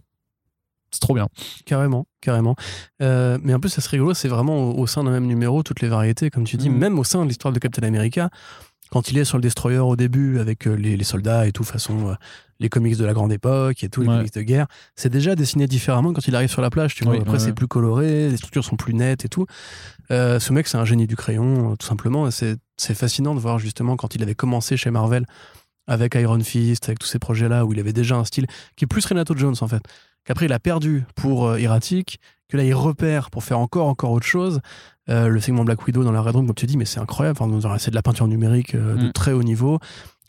C'est 0.91 1.01
trop 1.01 1.15
bien. 1.15 1.29
Carrément, 1.67 2.07
carrément. 2.21 2.55
Euh, 3.03 3.39
mais 3.43 3.53
en 3.55 3.59
plus, 3.61 3.69
ça 3.71 3.81
serait 3.81 3.97
rigolo, 3.97 4.15
c'est 4.15 4.29
vraiment 4.29 4.71
au, 4.71 4.79
au 4.79 4.87
sein 4.87 5.03
d'un 5.05 5.11
même 5.11 5.27
numéro, 5.27 5.63
toutes 5.65 5.81
les 5.81 5.89
variétés, 5.89 6.31
comme 6.31 6.45
tu 6.45 6.57
dis, 6.57 6.71
Mhm. 6.71 6.79
même 6.79 6.99
au 7.01 7.05
sein 7.05 7.23
de 7.25 7.29
l'histoire 7.29 7.53
de 7.53 7.59
Captain 7.59 7.83
America. 7.87 8.31
quand 8.91 9.11
il 9.11 9.19
est 9.19 9.25
sur 9.25 9.39
le 9.39 9.43
destroyer 9.43 9.79
au 9.79 9.97
début 9.97 10.39
avec 10.39 10.69
euh, 10.69 10.75
les, 10.75 10.97
les 10.97 11.03
soldats 11.05 11.49
et 11.49 11.53
tout, 11.53 11.65
façon 11.65 12.11
euh, 12.11 12.15
les 12.61 12.69
comics 12.69 12.97
de 12.97 13.05
la 13.05 13.13
grande 13.13 13.33
époque 13.33 13.83
et 13.83 13.89
tout, 13.89 14.03
les 14.03 14.09
Ouais. 14.09 14.19
comics 14.19 14.35
de 14.35 14.43
guerre, 14.43 14.67
c'est 14.95 15.09
déjà 15.09 15.35
dessiné 15.35 15.67
différemment 15.67 16.13
quand 16.13 16.29
il 16.29 16.37
arrive 16.37 16.49
sur 16.51 16.63
la 16.63 16.71
plage. 16.71 16.95
Tu 16.95 17.03
vois, 17.03 17.15
Oui, 17.15 17.19
après 17.19 17.33
ouais, 17.33 17.39
c'est 17.41 17.47
ouais. 17.47 17.53
plus 17.55 17.67
coloré, 17.67 18.29
les 18.31 18.37
structures 18.37 18.65
sont 18.65 18.77
plus 18.77 18.95
nettes 18.95 19.25
et 19.25 19.29
tout. 19.29 19.47
Euh, 20.13 20.39
ce 20.39 20.53
mec, 20.53 20.69
c'est 20.69 20.77
un 20.77 20.85
génie 20.85 21.09
du 21.09 21.17
crayon, 21.17 21.75
tout 21.75 21.87
simplement. 21.87 22.31
c'est 22.31 22.59
fascinant 22.95 23.35
de 23.35 23.41
voir 23.41 23.59
justement 23.59 23.97
quand 23.97 24.15
il 24.15 24.23
avait 24.23 24.37
commencé 24.37 24.77
chez 24.77 24.93
Marvel 24.93 25.27
avec 25.87 26.15
Iron 26.15 26.41
Fist, 26.41 26.89
avec 26.89 26.99
tous 26.99 27.07
ces 27.09 27.19
projets-là 27.19 27.65
où 27.65 27.73
il 27.73 27.81
avait 27.81 27.93
déjà 27.93 28.17
un 28.17 28.25
style 28.25 28.47
qui 28.77 28.85
est 28.85 28.89
plus 28.89 29.05
Renato 29.07 29.37
Jones 29.37 29.55
en 29.61 29.69
fait. 29.69 29.83
Qu'après 30.25 30.47
il 30.47 30.53
a 30.53 30.59
perdu 30.59 31.05
pour 31.15 31.47
euh, 31.47 31.57
Erratic, 31.59 32.19
que 32.49 32.57
là 32.57 32.65
il 32.65 32.75
repère 32.75 33.31
pour 33.31 33.45
faire 33.45 33.59
encore 33.59 33.89
encore 33.89 34.11
autre 34.13 34.27
chose. 34.27 34.61
Euh, 35.11 35.29
le 35.29 35.39
segment 35.41 35.65
Black 35.65 35.87
Widow 35.87 36.03
dans 36.03 36.13
la 36.13 36.23
Red 36.23 36.35
Room, 36.37 36.47
comme 36.47 36.55
tu 36.55 36.65
dis, 36.67 36.79
mais 36.79 36.87
c'est 36.87 36.99
incroyable. 37.01 37.39
Enfin, 37.43 37.77
c'est 37.79 37.91
de 37.91 37.95
la 37.95 38.01
peinture 38.03 38.27
numérique 38.27 38.75
euh, 38.75 38.95
de 38.97 39.09
Mm. 39.09 39.13
très 39.13 39.33
haut 39.33 39.43
niveau. 39.43 39.79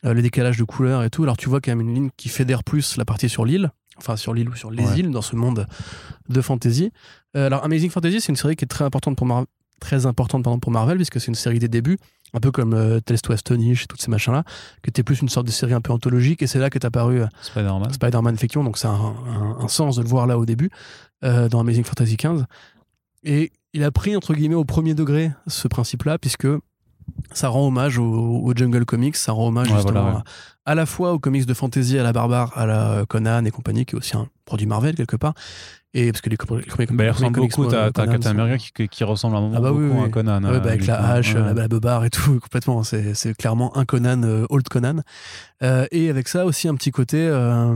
Euh, 0.03 0.13
les 0.13 0.21
décalages 0.21 0.57
de 0.57 0.63
couleurs 0.65 1.01
et 1.03 1.09
tout. 1.09 1.23
Alors 1.23 1.37
tu 1.37 1.47
vois 1.49 1.61
quand 1.61 1.71
même 1.71 1.81
une 1.81 1.93
ligne 1.95 2.09
qui 2.17 2.27
fédère 2.29 2.63
plus 2.63 2.97
la 2.97 3.05
partie 3.05 3.29
sur 3.29 3.45
l'île, 3.45 3.71
enfin 3.97 4.17
sur 4.17 4.33
l'île 4.33 4.49
ou 4.49 4.55
sur 4.55 4.69
les 4.69 4.83
Ouais. 4.83 4.99
îles 4.99 5.11
dans 5.11 5.21
ce 5.21 5.35
monde 5.37 5.65
de 6.29 6.41
fantasy. 6.41 6.91
Alors 7.33 7.63
Amazing 7.63 7.89
Fantasy, 7.89 8.19
c'est 8.21 8.31
une 8.31 8.35
série 8.35 8.55
qui 8.57 8.65
est 8.65 8.67
très 8.67 8.83
importante 8.85 9.15
pour, 9.17 9.25
Mar- 9.25 9.45
très 9.79 10.05
importante 10.05 10.43
pardon, 10.43 10.59
pour 10.59 10.71
Marvel, 10.71 10.97
puisque 10.97 11.19
c'est 11.21 11.27
une 11.27 11.35
série 11.35 11.59
des 11.59 11.67
débuts, 11.69 11.97
un 12.35 12.39
peu 12.39 12.51
comme 12.51 12.73
euh, 12.73 12.99
Tales 12.99 13.21
to 13.21 13.33
Astonish 13.33 13.83
et 13.83 13.87
toutes 13.87 14.01
ces 14.01 14.11
machins-là, 14.11 14.43
qui 14.83 14.89
était 14.89 15.03
plus 15.03 15.21
une 15.21 15.29
sorte 15.29 15.45
de 15.47 15.51
série 15.51 15.73
un 15.73 15.81
peu 15.81 15.93
anthologique, 15.93 16.41
et 16.43 16.47
c'est 16.47 16.59
là 16.59 16.69
qu'est 16.69 16.83
apparu 16.85 17.21
euh, 17.21 17.27
Spider-Man. 17.41 17.93
Spider-Man 17.93 18.37
Fiction, 18.37 18.63
donc 18.63 18.77
c'est 18.77 18.87
un, 18.87 18.91
un- 18.93 19.57
un 19.61 19.67
sens 19.67 19.95
de 19.95 20.01
le 20.03 20.07
voir 20.09 20.27
là 20.27 20.37
au 20.37 20.45
début, 20.45 20.69
euh, 21.23 21.47
dans 21.49 21.59
Amazing 21.61 21.83
Fantasy 21.85 22.17
XV. 22.17 22.43
Et 23.23 23.51
il 23.73 23.83
a 23.83 23.91
pris, 23.91 24.15
entre 24.15 24.33
guillemets, 24.33 24.55
au 24.55 24.65
premier 24.65 24.93
degré 24.93 25.31
ce 25.47 25.67
principe-là, 25.67 26.17
puisque 26.19 26.47
ça 27.31 27.49
rend 27.49 27.67
hommage 27.67 27.97
au, 27.99 28.03
au 28.05 28.53
Jungle 28.55 28.83
Comics, 28.85 29.15
ça 29.15 29.31
rend 29.31 29.47
hommage 29.47 29.69
Ouais, 29.69 29.75
justement 29.75 30.01
voilà, 30.01 30.17
ouais. 30.17 30.23
à, 30.65 30.71
à 30.71 30.75
la 30.75 30.85
fois 30.85 31.13
aux 31.13 31.19
comics 31.19 31.45
de 31.45 31.53
fantasy, 31.53 31.97
à 31.97 32.03
la 32.03 32.13
barbare, 32.13 32.51
à 32.57 32.65
la 32.65 33.05
Conan 33.07 33.45
et 33.45 33.51
compagnie, 33.51 33.85
qui 33.85 33.95
est 33.95 33.97
aussi 33.97 34.17
un 34.17 34.27
produit 34.45 34.65
Marvel 34.67 34.95
quelque 34.95 35.15
part. 35.15 35.33
Et 35.97 36.11
parce 36.11 36.19
que 36.21 36.29
les, 36.29 36.35
com- 36.35 36.59
les 36.77 36.85
Bah, 36.87 37.03
les 37.05 37.11
comics, 37.13 37.35
beaucoup. 37.51 37.63
euh, 37.63 37.69
T'as 37.69 37.91
t'as 37.91 38.05
Captain 38.05 38.31
America 38.31 38.57
qui, 38.75 38.89
qui- 38.89 39.03
ressemble 39.05 39.35
à 39.35 39.39
un 39.39 39.41
moment 39.43 39.55
Ah 39.57 39.61
bah 39.61 39.71
oui, 39.71 39.85
beaucoup 39.87 39.99
à 39.99 40.01
oui. 40.01 40.07
un 40.07 40.09
Conan. 40.09 40.43
Ouais, 40.43 40.49
euh, 40.55 40.59
bah, 40.59 40.69
avec 40.71 40.85
la 40.87 41.11
hache, 41.11 41.33
Ouais. 41.35 41.39
la, 41.41 41.53
la 41.53 41.67
beubare 41.69 42.03
et 42.03 42.09
tout, 42.09 42.37
complètement. 42.43 42.83
C'est 42.83 43.33
clairement 43.37 43.75
un 43.77 43.85
Conan, 43.85 44.21
euh, 44.23 44.45
old 44.49 44.67
Conan. 44.67 44.97
Euh, 45.63 45.87
et 45.91 46.09
avec 46.09 46.27
ça 46.27 46.45
aussi 46.45 46.67
un 46.67 46.75
petit 46.75 46.91
côté. 46.91 47.17
euh, 47.19 47.73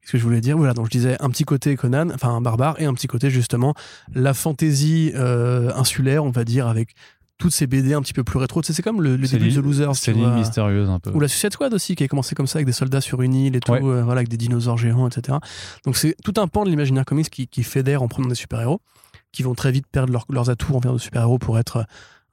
Qu'est-ce 0.00 0.12
que 0.12 0.18
je 0.18 0.24
voulais 0.24 0.40
dire? 0.40 0.56
Voilà, 0.56 0.72
donc 0.72 0.86
je 0.86 0.90
disais 0.90 1.16
un 1.20 1.28
petit 1.28 1.44
côté 1.44 1.76
Conan, 1.76 2.08
enfin 2.14 2.30
un 2.30 2.40
barbare, 2.40 2.80
et 2.80 2.86
un 2.86 2.94
petit 2.94 3.08
côté 3.08 3.28
justement 3.28 3.74
la 4.14 4.32
fantaisie 4.32 5.12
euh, 5.14 5.70
insulaire, 5.76 6.24
on 6.24 6.30
va 6.30 6.44
dire, 6.44 6.66
avec 6.66 6.94
toutes 7.38 7.52
ces 7.52 7.66
BD 7.66 7.94
un 7.94 8.02
petit 8.02 8.12
peu 8.12 8.24
plus 8.24 8.38
rétro. 8.38 8.60
Tu 8.62 8.66
sais, 8.66 8.72
c'est 8.72 8.82
comme 8.82 9.00
le, 9.00 9.16
début 9.16 9.48
de 9.50 9.54
The 9.60 9.64
Losers. 9.64 9.94
C'est 9.96 10.12
l'île 10.12 10.28
mystérieuse 10.30 10.90
un 10.90 10.98
peu. 10.98 11.10
Ou 11.12 11.20
la 11.20 11.28
Suicide 11.28 11.52
Squad 11.52 11.72
aussi, 11.72 11.94
qui 11.94 12.04
a 12.04 12.08
commencé 12.08 12.34
comme 12.34 12.46
ça 12.48 12.58
avec 12.58 12.66
des 12.66 12.72
soldats 12.72 13.00
sur 13.00 13.22
une 13.22 13.34
île 13.34 13.56
et 13.56 13.60
tout, 13.60 13.72
Ouais. 13.72 13.80
euh, 13.82 14.02
voilà, 14.02 14.18
avec 14.18 14.28
des 14.28 14.36
dinosaures 14.36 14.76
géants, 14.78 15.06
etc. 15.08 15.38
Donc 15.84 15.96
c'est 15.96 16.16
tout 16.24 16.34
un 16.38 16.48
pan 16.48 16.64
de 16.64 16.70
l'imaginaire 16.70 17.04
comics 17.04 17.30
qui, 17.30 17.46
qui 17.46 17.62
fédère 17.62 18.02
en 18.02 18.08
prenant 18.08 18.28
des 18.28 18.34
super-héros, 18.34 18.80
qui 19.32 19.42
vont 19.42 19.54
très 19.54 19.70
vite 19.72 19.86
perdre 19.90 20.12
leur- 20.12 20.26
leurs 20.30 20.50
atouts 20.50 20.74
en 20.74 20.80
termes 20.80 20.96
de 20.96 21.00
super-héros 21.00 21.38
pour 21.38 21.58
être 21.58 21.76
euh, 21.78 21.82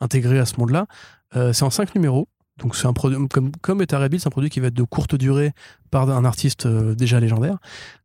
intégrés 0.01 0.39
à 0.39 0.45
ce 0.45 0.59
monde-là. 0.59 0.87
Euh, 1.35 1.53
c'est 1.53 1.63
en 1.63 1.69
cinq 1.69 1.93
numéros. 1.95 2.27
Donc 2.57 2.77
c'est 2.77 2.87
un 2.87 2.93
produit 2.93 3.17
comme 3.27 3.51
comme 3.61 3.79
Bill, 3.79 4.19
c'est 4.21 4.27
un 4.27 4.31
produit 4.31 4.49
qui 4.49 4.61
va 4.61 4.67
être 4.67 4.73
de 4.73 4.83
courte 4.83 5.13
durée 5.15 5.51
par 5.91 6.09
un 6.09 6.23
artiste 6.23 6.65
déjà 6.67 7.19
légendaire. 7.19 7.57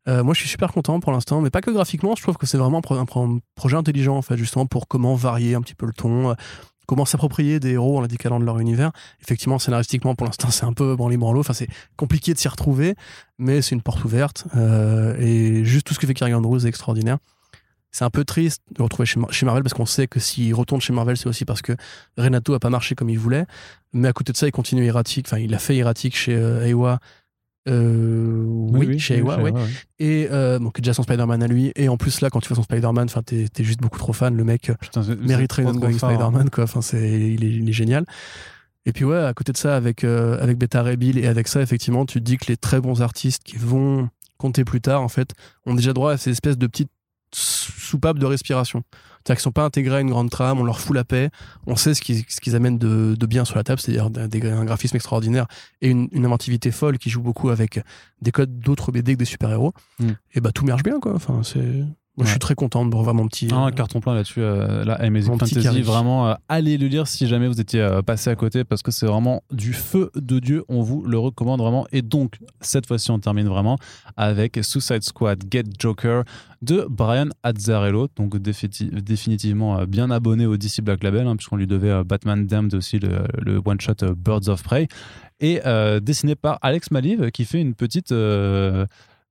Euh, 0.09 0.25
moi 0.25 0.35
je 0.35 0.41
suis 0.41 0.49
super 0.49 0.73
content 0.73 0.99
pour 0.99 1.13
l'instant, 1.13 1.41
mais 1.41 1.51
pas 1.51 1.61
que 1.61 1.71
graphiquement. 1.71 2.17
Je 2.17 2.23
trouve 2.23 2.37
que 2.37 2.47
c'est 2.47 2.59
vraiment 2.59 2.79
un, 2.79 2.81
pro- 2.81 2.97
un 2.97 3.05
pro- 3.05 3.39
projet 3.55 3.77
intelligent 3.77 4.17
en 4.17 4.23
fait, 4.23 4.37
justement 4.37 4.67
pour 4.67 4.89
comment 4.89 5.15
varier 5.15 5.55
un 5.55 5.61
petit 5.63 5.77
peu 5.77 5.87
le 5.87 5.93
ton, 5.93 6.35
comment 6.91 7.05
s'approprier 7.05 7.61
des 7.61 7.75
héros 7.75 7.99
en 7.99 8.01
les 8.03 8.09
décalant 8.09 8.41
de 8.41 8.45
leur 8.45 8.59
univers. 8.59 8.91
Effectivement, 9.23 9.61
scénaristiquement 9.61 10.17
pour 10.17 10.27
l'instant 10.27 10.51
c'est 10.51 10.65
un 10.65 10.73
peu 10.73 10.97
branli 10.97 11.17
branlo. 11.17 11.39
Enfin 11.39 11.53
c'est 11.53 11.69
compliqué 11.97 12.35
de 12.35 12.39
s'y 12.39 12.49
retrouver, 12.49 12.97
mais 13.39 13.63
c'est 13.63 13.77
une 13.77 13.81
porte 13.81 14.03
ouverte 14.05 14.47
euh, 14.57 15.15
et 15.21 15.65
juste 15.65 15.87
tout 15.87 15.95
ce 15.95 16.01
que 16.01 16.09
fait 16.09 16.15
Kerry 16.15 16.35
Andrews 16.35 16.67
est 16.67 16.69
extraordinaire. 16.69 17.19
C'est 17.93 18.05
un 18.05 18.11
peu 18.11 18.25
triste 18.25 18.63
de 18.77 18.83
retrouver 18.83 19.07
chez, 19.07 19.21
Mar- 19.21 19.33
chez 19.33 19.47
Marvel 19.47 19.63
parce 19.63 19.73
qu'on 19.75 19.87
sait 19.87 20.09
que 20.09 20.19
s'il 20.19 20.53
retourne 20.53 20.81
chez 20.81 20.93
Marvel, 20.93 21.17
c'est 21.17 21.29
aussi 21.29 21.45
parce 21.45 21.63
que 21.63 21.77
Renato 22.19 22.55
a 22.55 22.59
pas 22.59 22.71
marché 22.71 22.97
comme 22.97 23.09
il 23.09 23.21
voulait. 23.21 23.47
Mais 23.93 24.09
à 24.09 24.13
côté 24.13 24.33
de 24.33 24.37
ça, 24.37 24.49
il 24.49 24.53
continue 24.53 24.85
erratique. 24.85 25.27
Enfin, 25.29 25.39
il 25.39 25.55
a 25.55 25.59
fait 25.59 25.77
erratique 25.77 26.17
chez 26.17 26.35
euh. 26.35 26.97
Euh, 27.69 28.45
oui, 28.47 28.99
chez 28.99 29.19
Aiwa, 29.19 29.39
ouais. 29.39 29.51
ouais. 29.53 29.63
Et 29.99 30.29
euh, 30.31 30.59
donc, 30.59 30.81
déjà 30.81 30.95
son 30.95 31.03
Spider-Man 31.03 31.43
à 31.43 31.47
lui. 31.47 31.73
Et 31.77 31.89
en 31.89 31.97
plus, 31.97 32.21
là, 32.21 32.31
quand 32.31 32.41
tu 32.41 32.49
vois 32.49 32.57
son 32.57 32.63
Spider-Man, 32.63 33.05
enfin, 33.05 33.23
t'es 33.23 33.49
juste 33.59 33.81
beaucoup 33.81 33.99
trop 33.99 34.13
fan. 34.13 34.35
Le 34.37 34.45
mec 34.45 34.71
euh, 34.71 34.75
Putain, 34.81 35.03
mériterait 35.21 35.67
ongoing 35.67 35.93
fort, 35.93 36.11
hein. 36.11 36.15
Spider-Man, 36.15 36.51
quoi. 36.51 36.65
Enfin, 36.65 36.81
c'est, 36.81 37.11
il, 37.11 37.45
est, 37.45 37.51
il 37.51 37.69
est 37.69 37.73
génial. 37.73 38.07
Et 38.87 38.93
puis, 38.93 39.05
ouais, 39.05 39.19
à 39.19 39.35
côté 39.35 39.53
de 39.53 39.59
ça, 39.59 39.77
avec, 39.77 40.05
euh, 40.05 40.43
avec 40.43 40.57
Beta 40.57 40.83
Ray 40.83 40.97
Bill 40.97 41.19
et 41.19 41.27
avec 41.27 41.49
ça, 41.49 41.61
effectivement, 41.61 42.07
tu 42.07 42.19
te 42.21 42.25
dis 42.25 42.39
que 42.39 42.47
les 42.47 42.57
très 42.57 42.81
bons 42.81 43.03
artistes 43.03 43.43
qui 43.45 43.57
vont 43.57 44.09
compter 44.39 44.65
plus 44.65 44.81
tard, 44.81 45.03
en 45.03 45.09
fait, 45.09 45.35
ont 45.67 45.75
déjà 45.75 45.93
droit 45.93 46.13
à 46.13 46.17
ces 46.17 46.31
espèces 46.31 46.57
de 46.57 46.67
petites 46.67 46.91
soupapes 47.35 48.19
de 48.19 48.27
respiration. 48.27 48.83
C'est-à-dire 49.21 49.37
qu'ils 49.37 49.45
sont 49.45 49.53
pas 49.53 49.65
intégrés 49.65 49.97
à 49.97 50.01
une 50.01 50.11
grande 50.11 50.31
trame, 50.31 50.61
on 50.61 50.65
leur 50.65 50.81
fout 50.81 50.97
la 50.97 51.05
paix, 51.05 51.31
on 51.67 51.77
sait 51.77 51.95
ce 51.95 52.01
qu'ils, 52.01 52.25
ce 52.29 52.41
qu'ils 52.41 52.57
amènent 52.57 52.79
de, 52.79 53.15
de 53.19 53.27
bien 53.27 53.45
sur 53.45 53.57
la 53.57 53.65
table, 53.65 53.81
c'est-à-dire 53.81 54.07
un 54.07 54.65
graphisme 54.65 54.97
extraordinaire 54.97 55.47
et 55.83 55.89
une, 55.89 56.09
une 56.13 56.25
inventivité 56.25 56.71
folle 56.71 56.99
qui 56.99 57.11
joue 57.11 57.23
beaucoup 57.23 57.51
avec 57.51 57.81
des 58.23 58.33
codes 58.33 58.59
d'autres 58.59 58.93
BD 58.93 59.15
que 59.15 59.19
des 59.19 59.25
super-héros. 59.25 59.75
Mm. 59.99 60.11
Et 60.35 60.41
bah 60.41 60.53
tout 60.53 60.65
marche 60.65 60.83
bien, 60.83 61.01
quoi. 61.01 61.15
Enfin, 61.15 61.43
c'est... 61.43 61.85
Moi, 62.17 62.27
je 62.27 62.31
suis 62.33 62.39
très 62.41 62.55
content 62.55 62.85
de 62.85 62.95
revoir 62.95 63.15
mon 63.15 63.27
petit. 63.29 63.49
Ah, 63.51 63.57
un 63.57 63.69
euh, 63.69 63.71
carton 63.71 64.01
plein 64.01 64.15
là-dessus, 64.15 64.41
euh, 64.43 64.85
la 64.85 64.95
Amazing 64.95 65.33
Fantasy. 65.39 65.55
Vraiment, 65.83 66.29
euh, 66.29 66.35
allez 66.49 66.77
le 66.77 66.87
lire 66.89 67.07
si 67.07 67.27
jamais 67.27 67.47
vous 67.49 67.61
étiez 67.61 67.81
euh, 67.81 68.03
passé 68.03 68.29
à 68.29 68.37
côté 68.37 68.63
parce 68.65 68.83
que 68.83 68.91
c'est 68.91 69.07
vraiment 69.07 69.43
du 69.53 69.73
feu 69.73 70.11
de 70.17 70.39
Dieu. 70.39 70.65
On 70.69 70.83
vous 70.83 71.03
le 71.05 71.19
recommande 71.19 71.61
vraiment. 71.61 71.87
Et 71.93 72.03
donc, 72.03 72.39
cette 72.61 72.87
fois-ci, 72.87 73.11
on 73.11 73.19
termine 73.21 73.47
vraiment 73.49 73.79
avec 74.19 74.59
Suicide 74.63 75.03
Squad 75.03 75.45
Get 75.51 75.65
Joker 75.79 76.25
de 76.61 76.87
Brian 76.91 77.29
Azzarello. 77.43 78.09
Donc, 78.17 78.37
défini- 78.37 78.91
définitivement 79.01 79.85
bien 79.85 80.11
abonné 80.11 80.45
au 80.45 80.57
DC 80.59 80.83
Black 80.83 81.03
Label, 81.03 81.27
hein, 81.27 81.37
puisqu'on 81.37 81.57
lui 81.57 81.67
devait 81.69 82.05
Batman 82.05 82.47
Damned 82.47 82.75
aussi, 82.75 82.99
le, 82.99 83.25
le 83.39 83.63
one-shot 83.65 84.15
Birds 84.17 84.49
of 84.49 84.63
Prey. 84.63 84.89
Et 85.43 85.63
euh, 85.65 86.01
dessiné 86.01 86.35
par 86.35 86.59
Alex 86.61 86.91
Maliv 86.91 87.31
qui 87.31 87.47
fait 87.47 87.61
une 87.63 87.75
petite. 87.75 88.13
euh, 88.13 88.85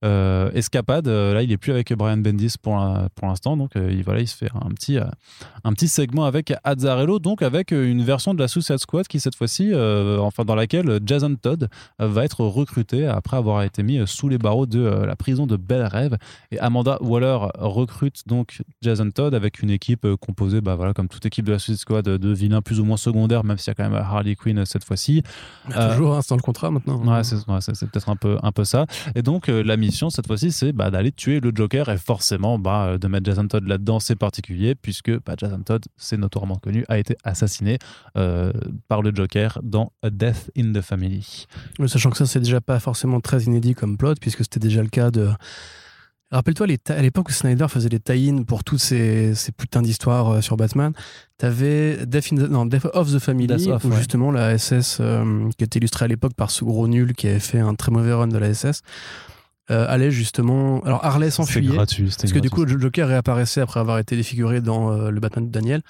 euh, 0.06 0.50
escapade. 0.54 1.10
Euh, 1.10 1.34
là, 1.34 1.44
il 1.44 1.52
est 1.52 1.58
plus 1.58 1.74
avec 1.74 1.92
Brian 1.94 2.18
Bendis 2.18 2.56
pour, 2.62 2.78
l'instant, 3.22 3.58
donc 3.58 3.76
euh, 3.76 3.92
il, 3.92 4.02
voilà, 4.02 4.22
il 4.22 4.28
se 4.28 4.36
fait 4.38 4.50
un 4.54 4.70
petit, 4.70 4.98
un 4.98 5.74
petit 5.74 5.90
segment 5.90 6.24
avec 6.24 6.54
Azzarello, 6.64 7.20
donc 7.20 7.42
avec 7.42 7.72
une 7.72 8.04
version 8.04 8.34
de 8.34 8.40
la 8.40 8.48
Suicide 8.48 8.78
Squad 8.78 9.08
qui 9.08 9.20
cette 9.20 9.36
fois-ci, 9.36 9.74
enfin 10.20 10.46
dans 10.46 10.56
laquelle 10.56 11.00
Jason 11.06 11.36
Todd 11.36 11.68
va 12.00 12.24
être 12.24 12.46
recruté 12.46 13.08
après 13.08 13.36
avoir 13.36 13.64
été 13.64 13.84
mis 13.84 14.00
sous 14.08 14.30
les 14.30 14.38
barreaux 14.38 14.66
de 14.66 14.80
la 14.80 15.16
prison 15.18 15.46
de 15.48 15.58
Bel 15.58 15.84
Rêve. 15.84 16.18
Et 16.52 16.60
Amanda 16.60 16.98
Waller 17.02 17.38
recrute 17.58 18.28
donc 18.28 18.62
Jason 18.82 19.10
Todd 19.12 19.34
avec 19.34 19.62
une 19.62 19.70
équipe 19.70 20.08
composée, 20.16 20.62
bah 20.62 20.76
voilà, 20.76 20.94
comme 20.94 21.10
toute 21.10 21.26
équipe 21.26 21.46
de 21.46 21.52
la 21.52 21.60
Suicide 21.60 21.82
Squad, 21.82 22.06
de 22.06 22.34
vilains 22.34 22.62
plus 22.62 22.80
ou 22.80 22.86
moins 22.86 22.98
secondaires, 22.98 23.44
même 23.44 23.58
s'il 23.58 23.72
y 23.72 23.72
a 23.72 23.76
quand 23.76 23.90
même 23.90 24.02
Harley 24.02 24.36
Quinn 24.36 24.66
cette 24.66 24.86
fois-ci. 24.86 25.24
toujours, 25.66 26.16
hein, 26.16 26.22
c'est 26.22 26.30
dans 26.30 26.38
le 26.38 26.42
contrat 26.42 26.72
maintenant. 26.72 27.00
Ouais, 27.06 27.24
c'est 27.24 27.36
ouais, 27.36 27.90
peut-être 27.92 28.10
un 28.10 28.16
peu, 28.16 28.38
un 28.42 28.52
peu 28.52 28.64
ça. 28.64 28.86
Et 29.16 29.22
donc, 29.22 29.48
la 29.48 29.76
mission, 29.78 29.89
cette 29.92 30.28
fois-ci, 30.28 30.52
c'est 30.52 30.72
bah, 30.72 30.90
d'aller 30.92 31.12
tuer 31.12 31.40
le 31.40 31.52
Joker. 31.54 31.90
Et 31.90 31.98
forcément, 31.98 32.60
bah, 32.60 32.98
de 32.98 33.08
mettre 33.08 33.26
Jason 33.26 33.48
Todd 33.48 33.68
là-dedans, 33.68 34.00
c'est 34.00 34.16
particulier, 34.16 34.76
puisque 34.76 35.12
bah, 35.26 35.34
Jason 35.38 35.62
Todd, 35.64 35.84
c'est 35.98 36.18
notoirement 36.18 36.56
connu, 36.58 36.86
a 36.90 36.98
été 36.98 37.16
assassiné 37.24 37.78
euh, 38.18 38.52
par 38.88 39.02
le 39.02 39.14
Joker 39.14 39.60
dans 39.64 39.92
A 40.04 40.10
Death 40.10 40.52
in 40.58 40.72
the 40.74 40.82
Family. 40.82 41.46
Mais 41.80 41.88
Sachant 41.88 42.10
que 42.10 42.18
ça, 42.18 42.26
c'est 42.26 42.40
déjà 42.40 42.62
pas 42.62 42.80
forcément 42.80 43.20
très 43.20 43.44
inédit 43.44 43.76
comme 43.76 43.98
plot, 43.98 44.16
puisque 44.22 44.40
c'était 44.44 44.60
déjà 44.60 44.82
le 44.82 44.90
cas 44.90 45.12
de. 45.12 45.30
Rappelle-toi, 46.32 46.68
les 46.68 46.78
à 46.90 47.02
l'époque 47.02 47.30
où 47.30 47.32
Snyder 47.32 47.66
faisait 47.70 47.90
des 47.90 48.00
tie-ins 48.00 48.44
pour 48.44 48.64
toutes 48.64 48.80
ces, 48.80 49.34
ces 49.34 49.52
putains 49.52 49.82
d'histoires 49.82 50.30
euh, 50.30 50.42
sur 50.42 50.58
Batman, 50.58 50.94
t'avais 51.40 52.06
Death, 52.06 52.32
in 52.32 52.36
the- 52.36 52.50
non, 52.52 52.68
Death 52.68 52.86
of 52.94 53.12
the 53.12 53.18
Family, 53.18 53.68
où 53.68 53.72
ouais. 53.88 53.98
justement 53.98 54.30
la 54.32 54.56
SS, 54.56 55.00
euh, 55.02 55.50
qui 55.58 55.64
était 55.64 55.80
illustrée 55.80 56.06
à 56.06 56.08
l'époque 56.08 56.36
par 56.36 56.52
ce 56.52 56.64
gros 56.64 56.88
nul 56.88 57.14
qui 57.14 57.28
avait 57.28 57.40
fait 57.40 57.58
un 57.58 57.74
très 57.74 57.92
mauvais 57.92 58.14
run 58.14 58.28
de 58.28 58.38
la 58.38 58.54
SS, 58.54 58.84
euh, 59.72 59.86
allait 59.88 60.12
justement. 60.12 60.82
Alors 60.84 61.04
Harley 61.06 61.30
C'était 61.30 61.44
s'enfuyait. 61.44 61.74
gratuit. 61.76 62.10
c'était 62.12 62.24
Parce 62.24 62.34
que 62.34 62.40
du 62.40 62.50
coup, 62.50 62.58
gratuit. 62.62 62.76
le 62.76 62.82
Joker 62.82 63.08
réapparaissait 63.08 63.62
après 63.62 63.80
avoir 63.80 64.00
été 64.00 64.16
défiguré 64.16 64.62
dans 64.62 64.92
euh, 64.92 65.10
le 65.12 65.20
Batman 65.20 65.46
de 65.48 65.52
Daniel. 65.52 65.82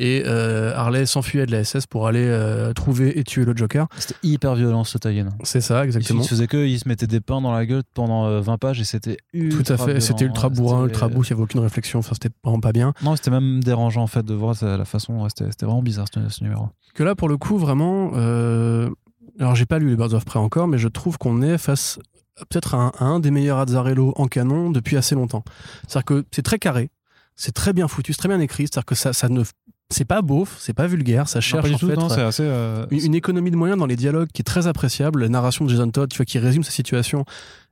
Et 0.00 0.22
euh, 0.26 0.72
Harley 0.76 1.06
s'enfuyait 1.06 1.44
de 1.44 1.50
la 1.50 1.64
SS 1.64 1.86
pour 1.88 2.06
aller 2.06 2.22
euh, 2.24 2.72
trouver 2.72 3.18
et 3.18 3.24
tuer 3.24 3.44
le 3.44 3.52
Joker. 3.56 3.88
c'était 3.98 4.14
hyper 4.22 4.54
violent 4.54 4.84
ce 4.84 4.96
tie 4.96 5.24
C'est 5.42 5.60
ça, 5.60 5.82
Il, 5.82 5.86
exactement. 5.86 6.22
se 6.22 6.28
faisait 6.28 6.46
que, 6.46 6.64
il 6.64 6.78
se 6.78 6.86
mettait 6.88 7.08
des 7.08 7.20
pains 7.20 7.40
dans 7.40 7.50
la 7.50 7.66
gueule 7.66 7.82
pendant 7.94 8.26
euh, 8.26 8.40
20 8.40 8.58
pages 8.58 8.80
et 8.80 8.84
c'était 8.84 9.16
ultra 9.32 9.64
Tout 9.64 9.72
à 9.72 9.76
fait. 9.76 9.98
C'était 10.00 10.24
ultra 10.26 10.46
Ouais, 10.46 10.54
bourrin, 10.54 10.84
ultra 10.84 11.08
bouche. 11.08 11.30
Il 11.30 11.32
n'y 11.32 11.38
avait 11.38 11.42
aucune 11.42 11.58
réflexion. 11.60 11.98
Enfin, 11.98 12.12
c'était 12.14 12.32
vraiment 12.44 12.60
pas 12.60 12.70
bien. 12.70 12.92
Non, 13.02 13.16
c'était 13.16 13.32
même 13.32 13.60
dérangeant 13.64 14.02
en 14.02 14.06
fait 14.06 14.24
de 14.24 14.34
voir 14.34 14.54
ça- 14.54 14.76
la 14.76 14.84
façon. 14.84 15.14
ouais, 15.20 15.30
c'était 15.36 15.66
vraiment 15.66 15.82
bizarre 15.82 16.06
ce, 16.14 16.20
ce 16.28 16.44
numéro. 16.44 16.68
Que 16.94 17.02
là, 17.02 17.16
pour 17.16 17.28
le 17.28 17.36
coup, 17.36 17.58
vraiment. 17.58 18.12
euh, 18.14 18.88
Alors, 19.40 19.56
j'ai 19.56 19.66
pas 19.66 19.80
lu 19.80 19.88
les 19.90 19.96
Birds 19.96 20.14
of 20.14 20.24
Prey 20.24 20.38
encore, 20.38 20.68
mais 20.68 20.78
je 20.78 20.86
trouve 20.86 21.18
qu'on 21.18 21.42
est 21.42 21.58
face 21.58 21.98
à 21.98 22.17
peut-être 22.48 22.74
à 22.74 22.78
un, 22.78 22.92
à 22.98 23.04
un 23.04 23.20
des 23.20 23.30
meilleurs 23.30 23.58
Azzarello 23.58 24.12
en 24.16 24.26
canon 24.26 24.70
depuis 24.70 24.96
assez 24.96 25.14
longtemps. 25.14 25.44
C'est-à-dire 25.86 26.04
que 26.04 26.24
c'est 26.30 26.42
très 26.42 26.58
carré, 26.58 26.90
c'est 27.36 27.52
très 27.52 27.72
bien 27.72 27.88
foutu, 27.88 28.12
c'est 28.12 28.18
très 28.18 28.28
bien 28.28 28.40
écrit. 28.40 28.64
C'est-à-dire 28.64 28.86
que 28.86 28.94
ça, 28.94 29.12
ça 29.12 29.28
ne 29.28 29.42
c'est 29.90 30.04
pas 30.04 30.20
beauf, 30.20 30.56
c'est 30.60 30.74
pas 30.74 30.86
vulgaire, 30.86 31.28
ça 31.28 31.40
cherche 31.40 31.70
en 31.72 31.78
tout, 31.78 31.88
fait 31.88 31.96
non, 31.96 32.10
euh, 32.12 32.28
assez. 32.28 32.42
euh, 32.42 32.84
une, 32.90 33.06
une 33.06 33.14
économie 33.14 33.50
de 33.50 33.56
moyens 33.56 33.78
dans 33.78 33.86
les 33.86 33.96
dialogues 33.96 34.28
qui 34.32 34.42
est 34.42 34.44
très 34.44 34.66
appréciable. 34.66 35.22
La 35.22 35.28
narration 35.30 35.64
de 35.64 35.70
Jason 35.70 35.90
Todd, 35.90 36.10
tu 36.10 36.16
vois, 36.18 36.26
qui 36.26 36.38
résume 36.38 36.62
sa 36.62 36.70
situation. 36.72 37.24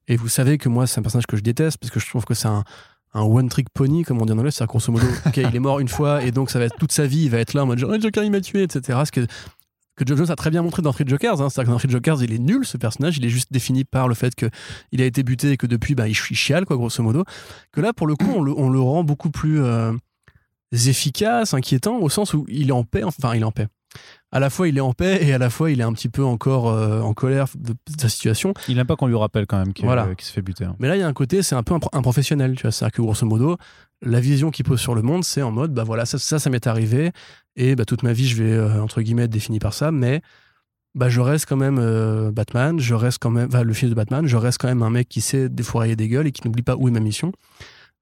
Et 0.08 0.16
vous 0.16 0.28
savez 0.28 0.56
que 0.56 0.68
moi, 0.68 0.86
c'est 0.86 0.98
un 0.98 1.02
personnage 1.02 1.26
que 1.26 1.36
je 1.36 1.42
déteste 1.42 1.76
parce 1.78 1.90
que 1.90 2.00
je 2.00 2.08
trouve 2.08 2.24
que 2.24 2.32
c'est 2.32 2.48
un, 2.48 2.64
un 3.12 3.22
one-trick 3.22 3.68
pony, 3.70 4.02
comme 4.04 4.22
on 4.22 4.24
dit 4.24 4.32
en 4.32 4.38
anglais. 4.38 4.50
C'est-à-dire, 4.50 4.68
grosso 4.70 4.90
modo, 4.92 5.04
ok, 5.26 5.36
il 5.36 5.54
est 5.54 5.58
mort 5.58 5.78
une 5.80 5.88
fois 5.88 6.22
et 6.22 6.30
donc 6.30 6.48
ça 6.50 6.58
va 6.58 6.64
être 6.66 6.76
toute 6.78 6.92
sa 6.92 7.06
vie, 7.06 7.24
il 7.24 7.30
va 7.30 7.38
être 7.38 7.52
là 7.54 7.64
en 7.64 7.66
mode 7.66 7.78
genre, 7.78 7.90
Oh, 7.92 8.00
Joker, 8.00 8.24
il 8.24 8.30
m'a 8.30 8.40
tué, 8.40 8.62
etc. 8.62 8.98
Ce 9.04 9.12
que, 9.12 9.26
que 9.96 10.04
Joe 10.06 10.16
Jones 10.18 10.30
a 10.30 10.36
très 10.36 10.50
bien 10.50 10.62
montré 10.62 10.82
dans 10.82 10.92
Free 10.92 11.04
Jokers. 11.06 11.40
Hein. 11.40 11.48
C'est-à-dire 11.48 11.68
que 11.68 11.72
dans 11.74 11.78
Free 11.78 11.90
Jokers, 11.90 12.22
il 12.22 12.32
est 12.32 12.38
nul, 12.38 12.64
ce 12.66 12.76
personnage. 12.76 13.16
Il 13.16 13.24
est 13.24 13.30
juste 13.30 13.52
défini 13.52 13.84
par 13.84 14.08
le 14.08 14.14
fait 14.14 14.34
qu'il 14.34 15.00
a 15.00 15.04
été 15.04 15.22
buté 15.22 15.52
et 15.52 15.56
que 15.56 15.66
depuis, 15.66 15.94
bah, 15.94 16.06
il 16.08 16.14
ch- 16.14 16.30
il 16.30 16.36
chiale, 16.36 16.66
quoi, 16.66 16.76
grosso 16.76 17.02
modo. 17.02 17.24
Que 17.72 17.80
là, 17.80 17.92
pour 17.92 18.06
le 18.06 18.14
coup, 18.14 18.30
on 18.36 18.42
le, 18.42 18.52
on 18.56 18.68
le 18.68 18.80
rend 18.80 19.04
beaucoup 19.04 19.30
plus 19.30 19.62
euh, 19.62 19.92
efficace, 20.72 21.54
inquiétant, 21.54 21.96
au 21.98 22.08
sens 22.08 22.34
où 22.34 22.44
il 22.48 22.68
est 22.68 22.72
en 22.72 22.84
paix. 22.84 23.04
Enfin, 23.04 23.34
il 23.34 23.40
est 23.40 23.44
en 23.44 23.52
paix. 23.52 23.68
À 24.32 24.40
la 24.40 24.50
fois, 24.50 24.68
il 24.68 24.76
est 24.76 24.80
en 24.82 24.92
paix 24.92 25.18
et 25.24 25.32
à 25.32 25.38
la 25.38 25.50
fois, 25.50 25.70
il 25.70 25.80
est 25.80 25.84
un 25.84 25.92
petit 25.92 26.08
peu 26.08 26.24
encore 26.24 26.68
euh, 26.68 27.00
en 27.00 27.14
colère 27.14 27.46
de, 27.56 27.72
de 27.72 28.00
sa 28.00 28.08
situation. 28.08 28.52
Il 28.68 28.76
n'aime 28.76 28.86
pas 28.86 28.96
qu'on 28.96 29.06
lui 29.06 29.16
rappelle 29.16 29.46
quand 29.46 29.56
même 29.58 29.72
qu'il 29.72 29.84
Voilà. 29.86 30.06
euh, 30.06 30.14
se 30.18 30.32
fait 30.32 30.42
buter. 30.42 30.64
hein. 30.64 30.76
Mais 30.78 30.88
là, 30.88 30.96
il 30.96 31.00
y 31.00 31.02
a 31.02 31.06
un 31.08 31.12
côté, 31.12 31.42
c'est 31.42 31.54
un 31.54 31.62
peu 31.62 31.74
un, 31.74 31.78
pro- 31.78 31.90
un 31.92 32.02
professionnel, 32.02 32.54
tu 32.56 32.62
vois. 32.62 32.72
C'est-à-dire 32.72 32.92
que 32.96 33.02
grosso 33.02 33.24
modo, 33.26 33.56
la 34.02 34.20
vision 34.20 34.50
qu'il 34.50 34.64
pose 34.64 34.80
sur 34.80 34.94
le 34.94 35.02
monde, 35.02 35.24
c'est 35.24 35.42
en 35.42 35.50
mode, 35.52 35.72
bah 35.72 35.84
voilà, 35.84 36.04
ça, 36.06 36.18
ça, 36.18 36.38
ça 36.38 36.50
m'est 36.50 36.66
arrivé, 36.66 37.12
et 37.54 37.76
bah, 37.76 37.84
toute 37.84 38.02
ma 38.02 38.12
vie, 38.12 38.26
je 38.28 38.42
vais, 38.42 38.52
euh, 38.52 38.82
entre 38.82 39.00
guillemets, 39.00 39.22
être 39.24 39.30
défini 39.30 39.58
par 39.58 39.72
ça, 39.72 39.90
mais 39.92 40.20
bah, 40.94 41.08
je 41.08 41.20
reste 41.20 41.46
quand 41.46 41.56
même 41.56 42.30
Batman, 42.32 42.78
je 42.80 42.94
reste 42.94 43.18
quand 43.20 43.30
même, 43.30 43.48
le 43.54 43.72
fils 43.74 43.88
de 43.90 43.94
Batman, 43.94 44.26
je 44.26 44.36
reste 44.36 44.58
quand 44.60 44.68
même 44.68 44.82
un 44.82 44.90
mec 44.90 45.08
qui 45.08 45.20
sait 45.20 45.48
défourailler 45.48 45.94
des 45.96 46.08
gueules 46.08 46.26
et 46.26 46.32
qui 46.32 46.46
n'oublie 46.46 46.62
pas 46.62 46.74
où 46.76 46.88
est 46.88 46.90
ma 46.90 47.00
mission. 47.00 47.32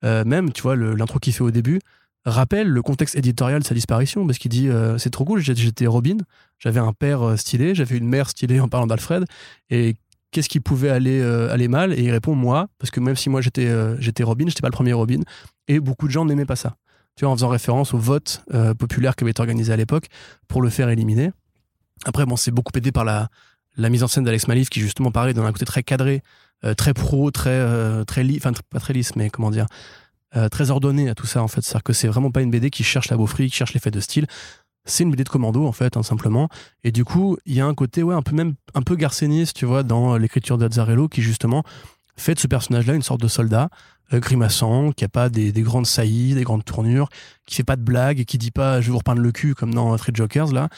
Même, 0.02 0.52
tu 0.52 0.62
vois, 0.62 0.76
l'intro 0.76 1.18
qu'il 1.18 1.32
fait 1.32 1.42
au 1.42 1.50
début 1.50 1.80
rappelle 2.24 2.68
le 2.68 2.82
contexte 2.82 3.16
éditorial 3.16 3.60
de 3.60 3.66
sa 3.66 3.74
disparition, 3.74 4.26
parce 4.26 4.38
qu'il 4.38 4.50
dit, 4.50 4.68
euh, 4.68 4.98
c'est 4.98 5.10
trop 5.10 5.24
cool, 5.24 5.40
j'étais 5.40 5.86
Robin, 5.86 6.16
j'avais 6.58 6.80
un 6.80 6.92
père 6.92 7.22
euh, 7.22 7.36
stylé, 7.36 7.74
j'avais 7.74 7.98
une 7.98 8.08
mère 8.08 8.28
stylée 8.30 8.60
en 8.60 8.68
parlant 8.68 8.86
d'Alfred, 8.86 9.24
et 9.70 9.96
qu'est-ce 10.30 10.48
qui 10.48 10.60
pouvait 10.60 10.90
aller, 10.90 11.20
euh, 11.20 11.52
aller 11.52 11.68
mal? 11.68 11.92
Et 11.92 12.02
il 12.02 12.10
répond 12.10 12.34
moi, 12.34 12.68
parce 12.78 12.90
que 12.90 13.00
même 13.00 13.16
si 13.16 13.30
moi 13.30 13.40
j'étais 13.40 13.66
euh, 13.66 13.96
j'étais 14.00 14.22
Robin, 14.22 14.46
j'étais 14.48 14.62
pas 14.62 14.68
le 14.68 14.72
premier 14.72 14.92
Robin, 14.92 15.20
et 15.68 15.80
beaucoup 15.80 16.06
de 16.06 16.12
gens 16.12 16.24
n'aimaient 16.24 16.46
pas 16.46 16.56
ça. 16.56 16.76
Tu 17.16 17.24
vois, 17.24 17.32
en 17.32 17.36
faisant 17.36 17.48
référence 17.48 17.94
au 17.94 17.98
vote 17.98 18.42
euh, 18.52 18.74
populaire 18.74 19.14
qui 19.14 19.22
avait 19.22 19.30
été 19.30 19.40
organisé 19.40 19.72
à 19.72 19.76
l'époque 19.76 20.06
pour 20.48 20.62
le 20.62 20.70
faire 20.70 20.88
éliminer. 20.88 21.30
Après, 22.06 22.26
bon, 22.26 22.36
c'est 22.36 22.50
beaucoup 22.50 22.72
aidé 22.76 22.90
par 22.90 23.04
la, 23.04 23.28
la 23.76 23.88
mise 23.88 24.02
en 24.02 24.08
scène 24.08 24.24
d'Alex 24.24 24.48
Malif, 24.48 24.68
qui 24.68 24.80
justement, 24.80 25.12
pareil, 25.12 25.34
donne 25.34 25.46
un 25.46 25.52
côté 25.52 25.64
très 25.64 25.84
cadré, 25.84 26.22
euh, 26.64 26.74
très 26.74 26.92
pro, 26.92 27.30
très, 27.30 28.04
très 28.06 28.24
lisse, 28.24 28.38
enfin, 28.38 28.52
pas 28.70 28.80
très 28.80 28.92
lisse, 28.92 29.14
mais 29.14 29.30
comment 29.30 29.52
dire, 29.52 29.66
euh, 30.36 30.48
très 30.48 30.70
ordonné 30.70 31.08
à 31.08 31.14
tout 31.14 31.26
ça, 31.26 31.42
en 31.42 31.48
fait. 31.48 31.62
C'est-à-dire 31.62 31.82
que 31.82 31.92
c'est 31.92 32.08
vraiment 32.08 32.30
pas 32.30 32.42
une 32.42 32.50
BD 32.50 32.70
qui 32.70 32.84
cherche 32.84 33.08
la 33.08 33.16
beaufrie, 33.16 33.48
qui 33.48 33.56
cherche 33.56 33.74
l'effet 33.74 33.90
de 33.90 34.00
style. 34.00 34.26
C'est 34.84 35.04
une 35.04 35.10
BD 35.10 35.24
de 35.24 35.28
commando, 35.28 35.66
en 35.66 35.72
fait, 35.72 35.96
hein, 35.96 36.02
simplement. 36.02 36.48
Et 36.82 36.92
du 36.92 37.04
coup, 37.04 37.38
il 37.46 37.54
y 37.54 37.60
a 37.60 37.66
un 37.66 37.74
côté, 37.74 38.02
ouais, 38.02 38.14
un 38.14 38.22
peu 38.22 38.34
même, 38.34 38.54
un 38.74 38.82
peu 38.82 38.96
garcéniste, 38.96 39.56
tu 39.56 39.64
vois, 39.64 39.82
dans 39.82 40.16
l'écriture 40.16 40.58
d'Azzarello, 40.58 41.08
qui 41.08 41.22
justement 41.22 41.62
fait 42.16 42.34
de 42.34 42.38
ce 42.38 42.46
personnage-là 42.46 42.94
une 42.94 43.02
sorte 43.02 43.20
de 43.20 43.28
soldat, 43.28 43.70
euh, 44.12 44.20
grimaçant, 44.20 44.92
qui 44.92 45.04
a 45.04 45.08
pas 45.08 45.28
des, 45.28 45.52
des 45.52 45.62
grandes 45.62 45.86
saillies, 45.86 46.34
des 46.34 46.44
grandes 46.44 46.64
tournures, 46.64 47.08
qui 47.46 47.54
fait 47.56 47.64
pas 47.64 47.76
de 47.76 47.82
blagues, 47.82 48.20
et 48.20 48.24
qui 48.24 48.38
dit 48.38 48.50
pas 48.50 48.80
je 48.80 48.86
vais 48.86 48.92
vous 48.92 48.98
repeindre 48.98 49.20
le 49.22 49.32
cul 49.32 49.54
comme 49.54 49.74
dans 49.74 49.96
Three 49.96 50.12
Jokers, 50.14 50.52
là. 50.52 50.68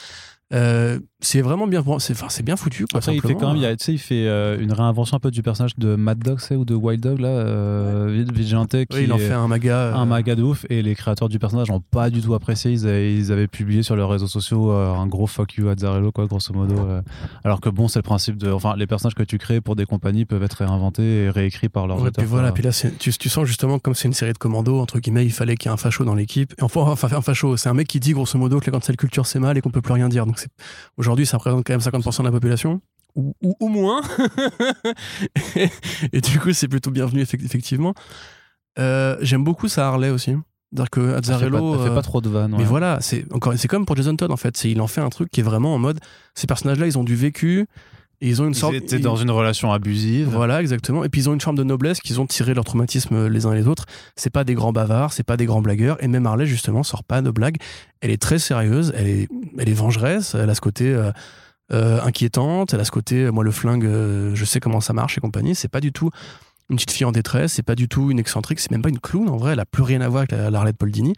Euh, 0.53 0.99
c'est 1.19 1.41
vraiment 1.41 1.65
bien, 1.65 1.83
c'est, 1.97 2.13
enfin, 2.13 2.27
bien 2.43 2.55
foutu, 2.55 2.85
quoi. 2.85 2.99
Après, 2.99 3.15
il 3.15 3.21
fait 3.21 3.33
quand 3.33 3.47
même, 3.53 3.57
il, 3.57 3.65
a- 3.65 3.73
il 3.87 3.97
fait 3.97 4.27
euh, 4.27 4.59
une 4.59 4.71
réinvention 4.71 5.17
un 5.17 5.19
peu 5.19 5.31
du 5.31 5.41
personnage 5.41 5.75
de 5.77 5.95
Mad 5.95 6.19
Dog, 6.19 6.39
ou 6.51 6.63
de 6.63 6.75
Wild 6.75 7.01
Dog, 7.01 7.19
là, 7.19 7.29
euh, 7.29 8.23
Vigilante, 8.33 8.69
qui 8.85 8.85
Oui, 8.95 9.03
il 9.05 9.11
en 9.13 9.17
fait 9.17 9.31
un 9.31 9.47
maga. 9.47 9.75
euh, 9.77 9.93
un 9.95 10.05
maga 10.05 10.35
de 10.35 10.43
ouf, 10.43 10.65
et 10.69 10.81
les 10.83 10.93
créateurs 10.93 11.27
du 11.27 11.39
personnage 11.39 11.69
n'ont 11.69 11.79
pas 11.81 12.11
du 12.11 12.21
tout 12.21 12.35
apprécié. 12.35 12.71
Ils 12.71 12.87
avaient, 12.87 13.15
ils 13.15 13.31
avaient 13.31 13.47
publié 13.47 13.81
sur 13.81 13.95
leurs 13.95 14.09
réseaux 14.09 14.27
sociaux 14.27 14.71
euh, 14.71 14.93
un 14.93 15.07
gros 15.07 15.25
fuck 15.25 15.55
you 15.55 15.67
à 15.69 15.75
Zarello, 15.75 16.11
quoi, 16.11 16.27
grosso 16.27 16.53
modo. 16.53 16.75
euh. 16.77 17.01
alors 17.43 17.61
que 17.61 17.69
bon, 17.69 17.87
c'est 17.87 17.99
le 17.99 18.03
principe 18.03 18.37
de. 18.37 18.51
Enfin, 18.51 18.75
les 18.77 18.85
personnages 18.87 19.15
que 19.15 19.23
tu 19.23 19.39
crées 19.39 19.59
pour 19.59 19.75
des 19.75 19.85
compagnies 19.85 20.25
peuvent 20.25 20.43
être 20.43 20.53
réinventés 20.59 21.23
et 21.23 21.29
réécrits 21.31 21.69
par 21.69 21.87
leurs 21.87 21.97
Ouais, 21.97 22.09
auteurs. 22.09 22.23
puis 22.23 22.25
voilà, 22.29 22.51
puis 22.51 22.61
là, 22.63 22.69
tu, 22.99 23.11
tu 23.11 23.29
sens 23.29 23.45
justement 23.45 23.79
comme 23.79 23.95
c'est 23.95 24.07
une 24.07 24.13
série 24.13 24.33
de 24.33 24.37
commandos, 24.37 24.79
entre 24.79 24.99
guillemets, 24.99 25.25
il 25.25 25.31
fallait 25.33 25.55
qu'il 25.55 25.69
y 25.69 25.71
ait 25.71 25.73
un 25.73 25.77
facho 25.77 26.05
dans 26.05 26.13
l'équipe. 26.15 26.53
Enfin, 26.61 26.81
enfin, 26.81 27.07
un 27.11 27.21
facho, 27.21 27.57
c'est 27.57 27.69
un 27.69 27.73
mec 27.73 27.87
qui 27.87 27.99
dit 27.99 28.11
grosso 28.13 28.37
modo 28.37 28.59
que 28.59 28.67
la 28.69 28.77
cancel 28.77 28.95
culture 28.97 29.25
c'est 29.25 29.39
mal 29.39 29.57
et 29.57 29.61
qu'on 29.61 29.71
peut 29.71 29.81
plus 29.81 29.93
rien 29.93 30.09
dire. 30.09 30.25
Donc 30.27 30.45
aujourd'hui, 31.07 31.25
ça 31.25 31.37
représente 31.37 31.65
quand 31.65 31.73
même 31.73 31.79
50% 31.79 32.19
de 32.19 32.23
la 32.25 32.31
population. 32.31 32.81
Ou, 33.15 33.33
ou 33.41 33.55
au 33.59 33.67
moins. 33.67 34.01
et, 35.55 35.69
et 36.13 36.21
du 36.21 36.39
coup, 36.39 36.53
c'est 36.53 36.67
plutôt 36.67 36.91
bienvenu, 36.91 37.21
effect- 37.23 37.43
effectivement. 37.43 37.93
Euh, 38.79 39.17
J'aime 39.21 39.43
beaucoup 39.43 39.67
sa 39.67 39.87
Harley 39.87 40.09
aussi. 40.09 40.35
C'est-à-dire 40.71 40.89
que 40.89 40.99
Elle 40.99 41.07
fait, 41.07 41.11
pas, 41.13 41.17
Azzarello. 41.19 41.79
fait 41.83 41.89
euh, 41.89 41.95
pas 41.95 42.01
trop 42.01 42.19
de 42.21 42.29
vannes. 42.29 42.55
Mais 42.57 42.65
voilà, 42.65 42.99
c'est 43.01 43.25
comme 43.69 43.85
pour 43.85 43.95
Jason 43.95 44.15
Todd 44.17 44.31
en 44.31 44.37
fait. 44.37 44.65
Il 44.65 44.81
en 44.81 44.87
fait 44.87 45.01
un 45.01 45.09
truc 45.09 45.31
qui 45.31 45.39
est 45.39 45.43
vraiment 45.43 45.73
en 45.73 45.79
mode. 45.79 45.99
Ces 46.35 46.45
personnages-là, 46.45 46.85
ils 46.87 46.97
ont 46.97 47.05
du 47.05 47.15
vécu 47.15 47.67
et 48.21 48.27
ils 48.29 48.41
ont 48.41 48.45
une 48.45 48.51
Ils 48.51 48.55
sorte. 48.55 48.73
étaient 48.73 48.95
ils- 48.97 49.01
dans 49.01 49.15
une 49.15 49.29
relation 49.31 49.71
abusive. 49.71 50.27
voilà, 50.29 50.59
exactement. 50.61 51.03
Et 51.03 51.09
puis 51.09 51.21
ils 51.21 51.29
ont 51.29 51.33
une 51.33 51.41
forme 51.41 51.55
de 51.57 51.63
noblesse 51.63 51.99
qu'ils 51.99 52.19
ont 52.19 52.25
tiré 52.25 52.53
leur 52.53 52.63
traumatisme 52.65 53.13
euh, 53.15 53.29
les 53.29 53.45
uns 53.45 53.53
et 53.53 53.57
les 53.57 53.67
autres. 53.67 53.85
C'est 54.15 54.29
pas 54.31 54.43
des 54.43 54.53
grands 54.55 54.73
bavards, 54.73 55.13
c'est 55.13 55.23
pas 55.23 55.37
des 55.37 55.45
grands 55.45 55.61
blagueurs. 55.61 56.01
Et 56.03 56.07
même 56.07 56.25
Harley, 56.25 56.45
justement, 56.47 56.83
sort 56.83 57.03
pas 57.03 57.21
de 57.21 57.29
blagues. 57.31 57.57
Elle 58.01 58.11
est 58.11 58.21
très 58.21 58.39
sérieuse, 58.39 58.93
elle 58.95 59.07
est, 59.07 59.27
elle 59.57 59.69
est 59.69 59.73
vengeresse, 59.73 60.35
elle 60.35 60.49
a 60.49 60.55
ce 60.55 60.61
côté 60.61 60.85
euh, 60.93 61.11
euh, 61.73 61.99
inquiétante, 62.01 62.73
elle 62.73 62.79
a 62.79 62.85
ce 62.85 62.91
côté, 62.91 63.29
moi 63.29 63.43
le 63.43 63.51
flingue, 63.51 63.85
euh, 63.85 64.31
je 64.35 64.45
sais 64.45 64.59
comment 64.61 64.79
ça 64.81 64.93
marche 64.93 65.17
et 65.17 65.21
compagnie. 65.21 65.53
C'est 65.53 65.67
pas 65.67 65.81
du 65.81 65.91
tout 65.91 66.09
une 66.69 66.75
petite 66.75 66.91
fille 66.91 67.05
en 67.05 67.11
détresse, 67.11 67.53
c'est 67.53 67.63
pas 67.63 67.75
du 67.75 67.87
tout 67.87 68.11
une 68.11 68.19
excentrique, 68.19 68.59
c'est 68.59 68.71
même 68.71 68.81
pas 68.81 68.89
une 68.89 68.99
clown 68.99 69.29
en 69.29 69.37
vrai, 69.37 69.53
elle 69.53 69.59
a 69.59 69.65
plus 69.65 69.83
rien 69.83 70.01
à 70.01 70.09
voir 70.09 70.19
avec 70.21 70.31
la, 70.31 70.49
la 70.49 70.57
Harley 70.59 70.73
de 70.73 70.77
Paul 70.77 70.91
Dini. 70.91 71.13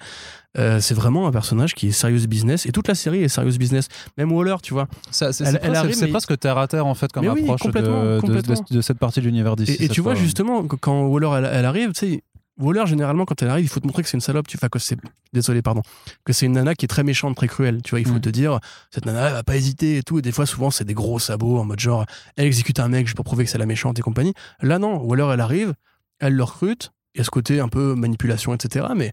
Euh, 0.58 0.80
c'est 0.80 0.93
vraiment 0.95 1.28
un 1.28 1.32
personnage 1.32 1.76
qui 1.76 1.88
est 1.89 1.91
serious 1.91 2.28
business 2.28 2.66
et 2.66 2.72
toute 2.72 2.88
la 2.88 2.95
série 2.95 3.24
est 3.24 3.28
serious 3.28 3.58
business. 3.58 3.88
Même 4.18 4.32
Waller, 4.32 4.56
tu 4.64 4.74
vois. 4.74 4.88
Ça, 5.12 5.32
c'est 5.32 5.43
Elle- 5.43 5.52
c'est 5.52 5.56
elle 5.64 5.72
presque, 6.10 6.30
c'est 6.32 6.38
terre 6.38 6.58
à 6.58 6.68
terre 6.68 6.86
en 6.88 6.95
fait 6.95 7.12
comme 7.12 7.24
Mais 7.24 7.30
oui, 7.32 7.41
approche 7.43 7.62
complètement, 7.62 8.04
de, 8.04 8.16
de- 8.16 8.20
complètement. 8.22 8.56
de- 8.70 8.76
de 8.76 8.82
cette 8.82 8.97
partie 8.97 9.20
de 9.22 9.26
l'univers 9.26 9.56
d'ici. 9.56 9.74
Et, 9.74 9.86
et 9.86 9.89
tu 9.89 10.02
vois, 10.02 10.16
justement, 10.16 10.64
quand 10.68 11.04
Waller 11.06 11.30
elle, 11.38 11.50
elle 11.54 11.66
arrive, 11.66 11.91
tu 11.93 12.00
sais, 12.00 12.24
Waller, 12.60 12.86
généralement, 12.88 13.26
quand 13.26 13.41
elle 13.41 13.49
arrive, 13.49 13.66
il 13.66 13.70
faut 13.70 13.80
te 13.80 13.88
montrer 13.88 14.03
que 14.03 14.10
c'est 14.10 14.18
une 14.18 14.22
salope. 14.22 14.47
Tu 14.47 14.57
fais 14.57 14.70
que 14.70 14.80
c'est. 14.80 14.97
Désolé, 15.34 15.62
pardon. 15.62 15.82
Que 16.26 16.34
c'est 16.34 16.45
une 16.45 16.51
nana 16.53 16.76
qui 16.76 16.86
est 16.86 16.88
très 16.89 17.03
méchante, 17.03 17.36
très 17.36 17.47
cruelle. 17.47 17.82
Tu 17.84 17.91
vois, 17.91 17.99
il 18.01 18.07
faut 18.07 18.16
Mm. 18.16 18.22
te 18.22 18.30
dire, 18.30 18.60
cette 18.91 19.05
nana, 19.05 19.28
elle 19.28 19.34
va 19.34 19.43
pas 19.43 19.55
hésiter 19.55 19.97
et 19.97 20.03
tout. 20.03 20.20
Et 20.20 20.22
des 20.22 20.32
fois, 20.32 20.45
souvent, 20.45 20.70
c'est 20.70 20.84
des 20.86 20.93
gros 20.93 21.20
sabots 21.20 21.57
en 21.57 21.66
mode 21.66 21.80
genre, 21.80 22.05
elle 22.36 22.45
exécute 22.45 22.80
un 22.80 22.89
mec 22.89 23.05
juste 23.07 23.16
pour 23.16 23.26
prouver 23.26 23.45
que 23.45 23.49
c'est 23.49 23.57
la 23.57 23.66
méchante 23.66 23.97
et 23.97 24.01
compagnie. 24.01 24.34
Là, 24.62 24.78
non. 24.80 24.97
Waller, 25.01 25.30
elle 25.34 25.39
arrive, 25.41 25.74
elle 26.20 26.34
le 26.34 26.43
recrute. 26.43 26.91
Il 27.16 27.20
y 27.20 27.22
a 27.22 27.24
ce 27.24 27.32
côté 27.32 27.60
un 27.60 27.70
peu 27.70 27.95
manipulation, 27.95 28.53
etc. 28.53 28.88
Mais 28.95 29.12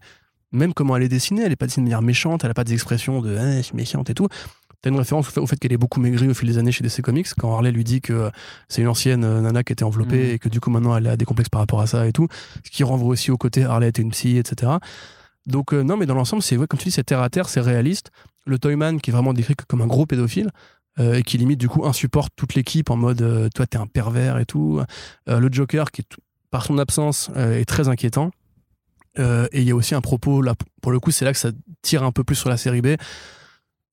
même 0.51 0.73
comment 0.73 0.95
elle 0.97 1.03
est 1.03 1.09
dessinée, 1.09 1.43
elle 1.43 1.51
est 1.51 1.55
pas 1.57 1.65
dessinée 1.65 1.85
de 1.85 1.89
manière 1.89 2.01
méchante, 2.01 2.43
elle 2.43 2.51
a 2.51 2.53
pas 2.53 2.63
des 2.63 2.73
expressions 2.73 3.21
de, 3.21 3.35
ah, 3.37 3.57
je 3.57 3.61
suis 3.63 3.75
méchante 3.75 4.09
et 4.09 4.13
tout. 4.13 4.27
T'as 4.81 4.91
une 4.91 4.97
référence 4.97 5.35
au 5.37 5.47
fait, 5.47 5.57
qu'elle 5.57 5.73
est 5.73 5.77
beaucoup 5.77 5.99
maigrie 5.99 6.27
au 6.27 6.33
fil 6.35 6.47
des 6.47 6.57
années 6.59 6.71
chez 6.71 6.83
DC 6.83 7.01
Comics, 7.01 7.27
quand 7.39 7.51
Harley 7.53 7.71
lui 7.71 7.83
dit 7.83 7.99
que 7.99 8.29
c'est 8.69 8.81
une 8.81 8.87
ancienne 8.87 9.23
euh, 9.23 9.41
nana 9.41 9.63
qui 9.63 9.73
était 9.73 9.83
enveloppée 9.83 10.27
Mhm. 10.27 10.33
et 10.35 10.39
que 10.39 10.49
du 10.49 10.59
coup 10.59 10.69
maintenant 10.69 10.95
elle 10.95 11.07
a 11.07 11.17
des 11.17 11.25
complexes 11.25 11.49
par 11.49 11.59
rapport 11.61 11.81
à 11.81 11.87
ça 11.87 12.07
et 12.07 12.13
tout, 12.13 12.27
ce 12.63 12.69
qui 12.69 12.83
renvoie 12.83 13.09
aussi 13.09 13.31
au 13.31 13.37
côté 13.37 13.63
Harley 13.63 13.89
était 13.89 14.01
une 14.03 14.11
psy, 14.11 14.37
etc. 14.37 14.73
Donc 15.47 15.73
euh, 15.73 15.81
non, 15.81 15.97
mais 15.97 16.05
dans 16.05 16.13
l'ensemble, 16.13 16.43
c'est 16.43 16.57
ouais, 16.57 16.67
comme 16.67 16.79
tu 16.79 16.85
dis, 16.85 16.91
c'est 16.91 17.03
terre 17.03 17.21
à 17.21 17.29
terre, 17.29 17.49
c'est 17.49 17.61
réaliste. 17.61 18.11
Le 18.45 18.59
Toyman 18.59 19.01
qui 19.01 19.09
est 19.09 19.13
vraiment 19.13 19.33
décrit 19.33 19.55
comme 19.67 19.81
un 19.81 19.87
gros 19.87 20.05
pédophile 20.05 20.51
euh, 20.99 21.15
et 21.15 21.23
qui 21.23 21.37
limite 21.37 21.59
du 21.59 21.69
coup 21.69 21.85
insupporte 21.85 22.31
toute 22.35 22.53
l'équipe 22.53 22.89
en 22.91 22.97
mode 22.97 23.21
euh, 23.21 23.49
toi 23.55 23.65
t'es 23.65 23.77
un 23.77 23.87
pervers 23.87 24.37
et 24.37 24.45
tout. 24.45 24.79
Euh, 25.27 25.39
le 25.39 25.49
Joker 25.51 25.89
qui 25.91 26.03
tout- 26.03 26.21
par 26.51 26.63
son 26.65 26.77
absence 26.77 27.29
euh, 27.35 27.59
est 27.59 27.65
très 27.65 27.87
inquiétant. 27.89 28.31
Euh, 29.19 29.47
et 29.51 29.61
il 29.61 29.67
y 29.67 29.71
a 29.71 29.75
aussi 29.75 29.95
un 29.95 30.01
propos 30.01 30.41
là 30.43 30.53
pour 30.81 30.91
le 30.91 30.99
coup 30.99 31.09
c'est 31.09 31.25
là 31.25 31.33
que 31.33 31.39
ça 31.39 31.49
tire 31.81 32.03
un 32.03 32.11
peu 32.11 32.23
plus 32.23 32.35
sur 32.35 32.49
la 32.49 32.57
série 32.57 32.81
B 32.81 32.89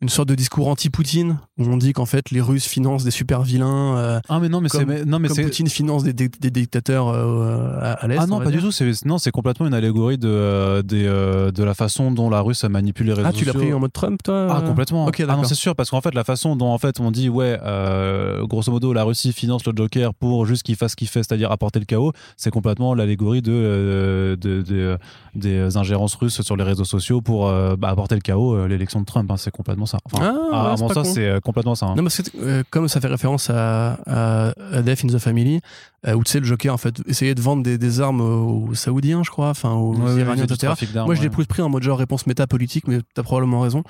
une 0.04 0.10
sorte 0.10 0.28
de 0.28 0.34
discours 0.34 0.68
anti-Poutine 0.68 1.38
où 1.58 1.64
on 1.64 1.78
dit 1.78 1.94
qu'en 1.94 2.04
fait 2.04 2.30
les 2.30 2.42
Russes 2.42 2.66
financent 2.66 3.04
des 3.04 3.10
super 3.10 3.40
vilains 3.42 3.96
euh, 3.96 4.20
Ah 4.28 4.38
mais 4.38 4.50
non 4.50 4.60
mais 4.60 4.68
c'est 4.68 4.84
non 5.06 5.18
mais 5.18 5.28
comme 5.28 5.34
c'est 5.36 5.42
Poutine 5.44 5.66
finance 5.68 6.04
des, 6.04 6.12
des- 6.12 6.28
des 6.28 6.50
dictateurs 6.50 7.08
euh, 7.08 7.78
à, 7.80 7.92
à 7.92 8.06
l'est 8.06 8.18
ah 8.18 8.24
on 8.24 8.26
non 8.26 8.38
pas 8.40 8.50
dire. 8.50 8.60
du 8.60 8.66
tout 8.66 8.70
c'est 8.70 8.90
non 9.06 9.16
c'est 9.16 9.30
complètement 9.30 9.66
une 9.66 9.72
allégorie 9.72 10.18
de 10.18 10.28
euh, 10.28 10.82
des, 10.82 11.04
de 11.04 11.62
la 11.64 11.72
façon 11.72 12.10
dont 12.12 12.28
la 12.28 12.42
Russe 12.42 12.64
manipule 12.64 13.06
les 13.06 13.12
réseaux 13.14 13.28
ah 13.28 13.32
tu 13.32 13.46
l'as 13.46 13.52
sociaux. 13.52 13.66
pris 13.66 13.72
en 13.74 13.80
mode 13.80 13.92
Trump 13.94 14.22
toi 14.22 14.46
Ah 14.50 14.60
complètement. 14.60 15.06
Ok, 15.06 15.20
ah 15.26 15.36
non 15.36 15.44
c'est 15.44 15.54
sûr 15.54 15.74
parce 15.74 15.88
qu'en 15.90 16.02
fait 16.02 16.14
la 16.14 16.22
façon 16.24 16.54
dont 16.54 16.68
en 16.68 16.78
fait 16.78 17.00
on 17.00 17.10
dit 17.10 17.30
ouais 17.30 17.58
grosso 18.42 18.70
modo 18.70 18.92
la 18.92 19.04
Russie 19.04 19.32
finance 19.32 19.64
le 19.66 19.72
Joker 19.74 20.12
pour 20.12 20.44
juste 20.44 20.64
qu'il 20.64 20.76
fasse 20.76 20.92
ce 20.92 20.96
qu'il 20.96 21.08
fait 21.08 21.22
c'est-à-dire 21.22 21.50
apporter 21.50 21.78
le 21.78 21.86
chaos 21.86 22.12
c'est 22.36 22.50
complètement 22.50 22.94
l'allégorie 22.94 23.40
de, 23.42 24.36
de- 24.38 24.60
de- 24.62 24.98
des 25.34 25.76
ingérences 25.78 26.14
russes 26.14 26.42
sur 26.42 26.56
les 26.56 26.62
réseaux 26.64 26.84
sociaux 26.84 27.20
pour 27.22 27.50
bah, 27.78 27.88
apporter 27.88 28.14
le 28.16 28.20
chaos 28.20 28.66
l'élection 28.66 29.00
de 29.00 29.06
Trump 29.06 29.30
hein, 29.30 29.36
c'est 29.38 29.50
complètement 29.50 29.86
ça. 29.86 29.93
Enfin, 30.04 30.32
Ah, 30.52 30.72
à 30.72 30.76
c'est 30.76 30.82
mon 30.82 30.88
sens 30.88 31.12
c'est 31.14 31.26
euh, 31.28 31.40
complètement 31.40 31.74
ça. 31.74 31.86
hein. 31.86 31.94
Non, 31.96 32.02
mais 32.02 32.10
c'est, 32.10 32.34
euh, 32.36 32.62
comme 32.70 32.88
ça 32.88 33.00
fait 33.00 33.08
référence 33.08 33.50
à, 33.50 33.94
à, 34.06 34.52
à 34.72 34.82
Death 34.82 35.04
in 35.04 35.08
the 35.08 35.18
Family, 35.18 35.60
euh, 36.06 36.14
où 36.14 36.24
tu 36.24 36.30
sais, 36.30 36.40
le 36.40 36.46
Joker, 36.46 36.72
en 36.72 36.76
fait, 36.78 36.94
essayait 37.06 37.34
de 37.34 37.40
vendre 37.40 37.62
des, 37.62 37.78
des 37.78 38.00
armes 38.00 38.20
aux, 38.20 38.74
Saoudiens, 38.74 39.22
je 39.22 39.30
crois, 39.30 39.50
enfin, 39.50 39.72
aux 39.72 39.94
Ouais, 39.94 40.20
Iraniens, 40.20 40.44
etc. 40.44 40.72
Moi, 41.04 41.14
je 41.14 41.20
l'ai 41.20 41.28
ouais. 41.28 41.30
plus 41.32 41.46
pris 41.46 41.62
en 41.62 41.68
mode 41.68 41.82
genre 41.82 41.98
réponse 41.98 42.26
métapolitique, 42.26 42.88
mais 42.88 42.98
t'as 43.14 43.22
probablement 43.22 43.60
raison. 43.60 43.82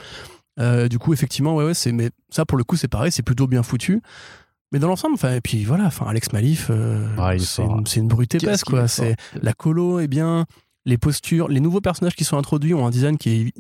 Euh, 0.61 0.87
du 0.89 0.99
coup, 0.99 1.13
effectivement, 1.13 1.57
ouais, 1.57 1.65
ouais, 1.65 1.75
c'est, 1.75 1.91
mais 1.93 2.11
ça, 2.31 2.45
pour 2.45 2.57
le 2.59 2.65
coup, 2.65 2.77
c'est 2.77 2.89
pareil, 2.89 3.11
c'est 3.11 3.23
plutôt 3.25 3.47
bien 3.47 3.63
foutu. 3.63 4.01
Mais 4.73 4.79
dans 4.79 4.89
l'ensemble, 4.89 5.15
enfin, 5.15 5.35
et 5.35 5.41
puis 5.41 5.65
voilà, 5.65 5.85
enfin, 5.85 6.07
Alex 6.09 6.33
Malif, 6.33 6.69
euh, 6.71 7.07
Ah, 7.19 7.33
c'est, 7.39 7.63
une, 7.63 7.85
une 7.97 8.09
brute 8.09 8.35
épaisse, 8.35 8.65
quoi. 8.65 8.89
C'est, 8.89 9.17
la 9.41 9.53
colo 9.53 10.01
est 10.01 10.09
bien, 10.09 10.47
les 10.85 10.99
postures, 10.99 11.49
les 11.49 11.61
nouveaux 11.61 11.81
personnages 11.81 12.15
qui 12.17 12.25
sont 12.25 12.37
introduits 12.39 12.75
ont 12.75 12.87
un 12.87 12.91
design 12.91 13.17
qui 13.17 13.31
est 13.31 13.53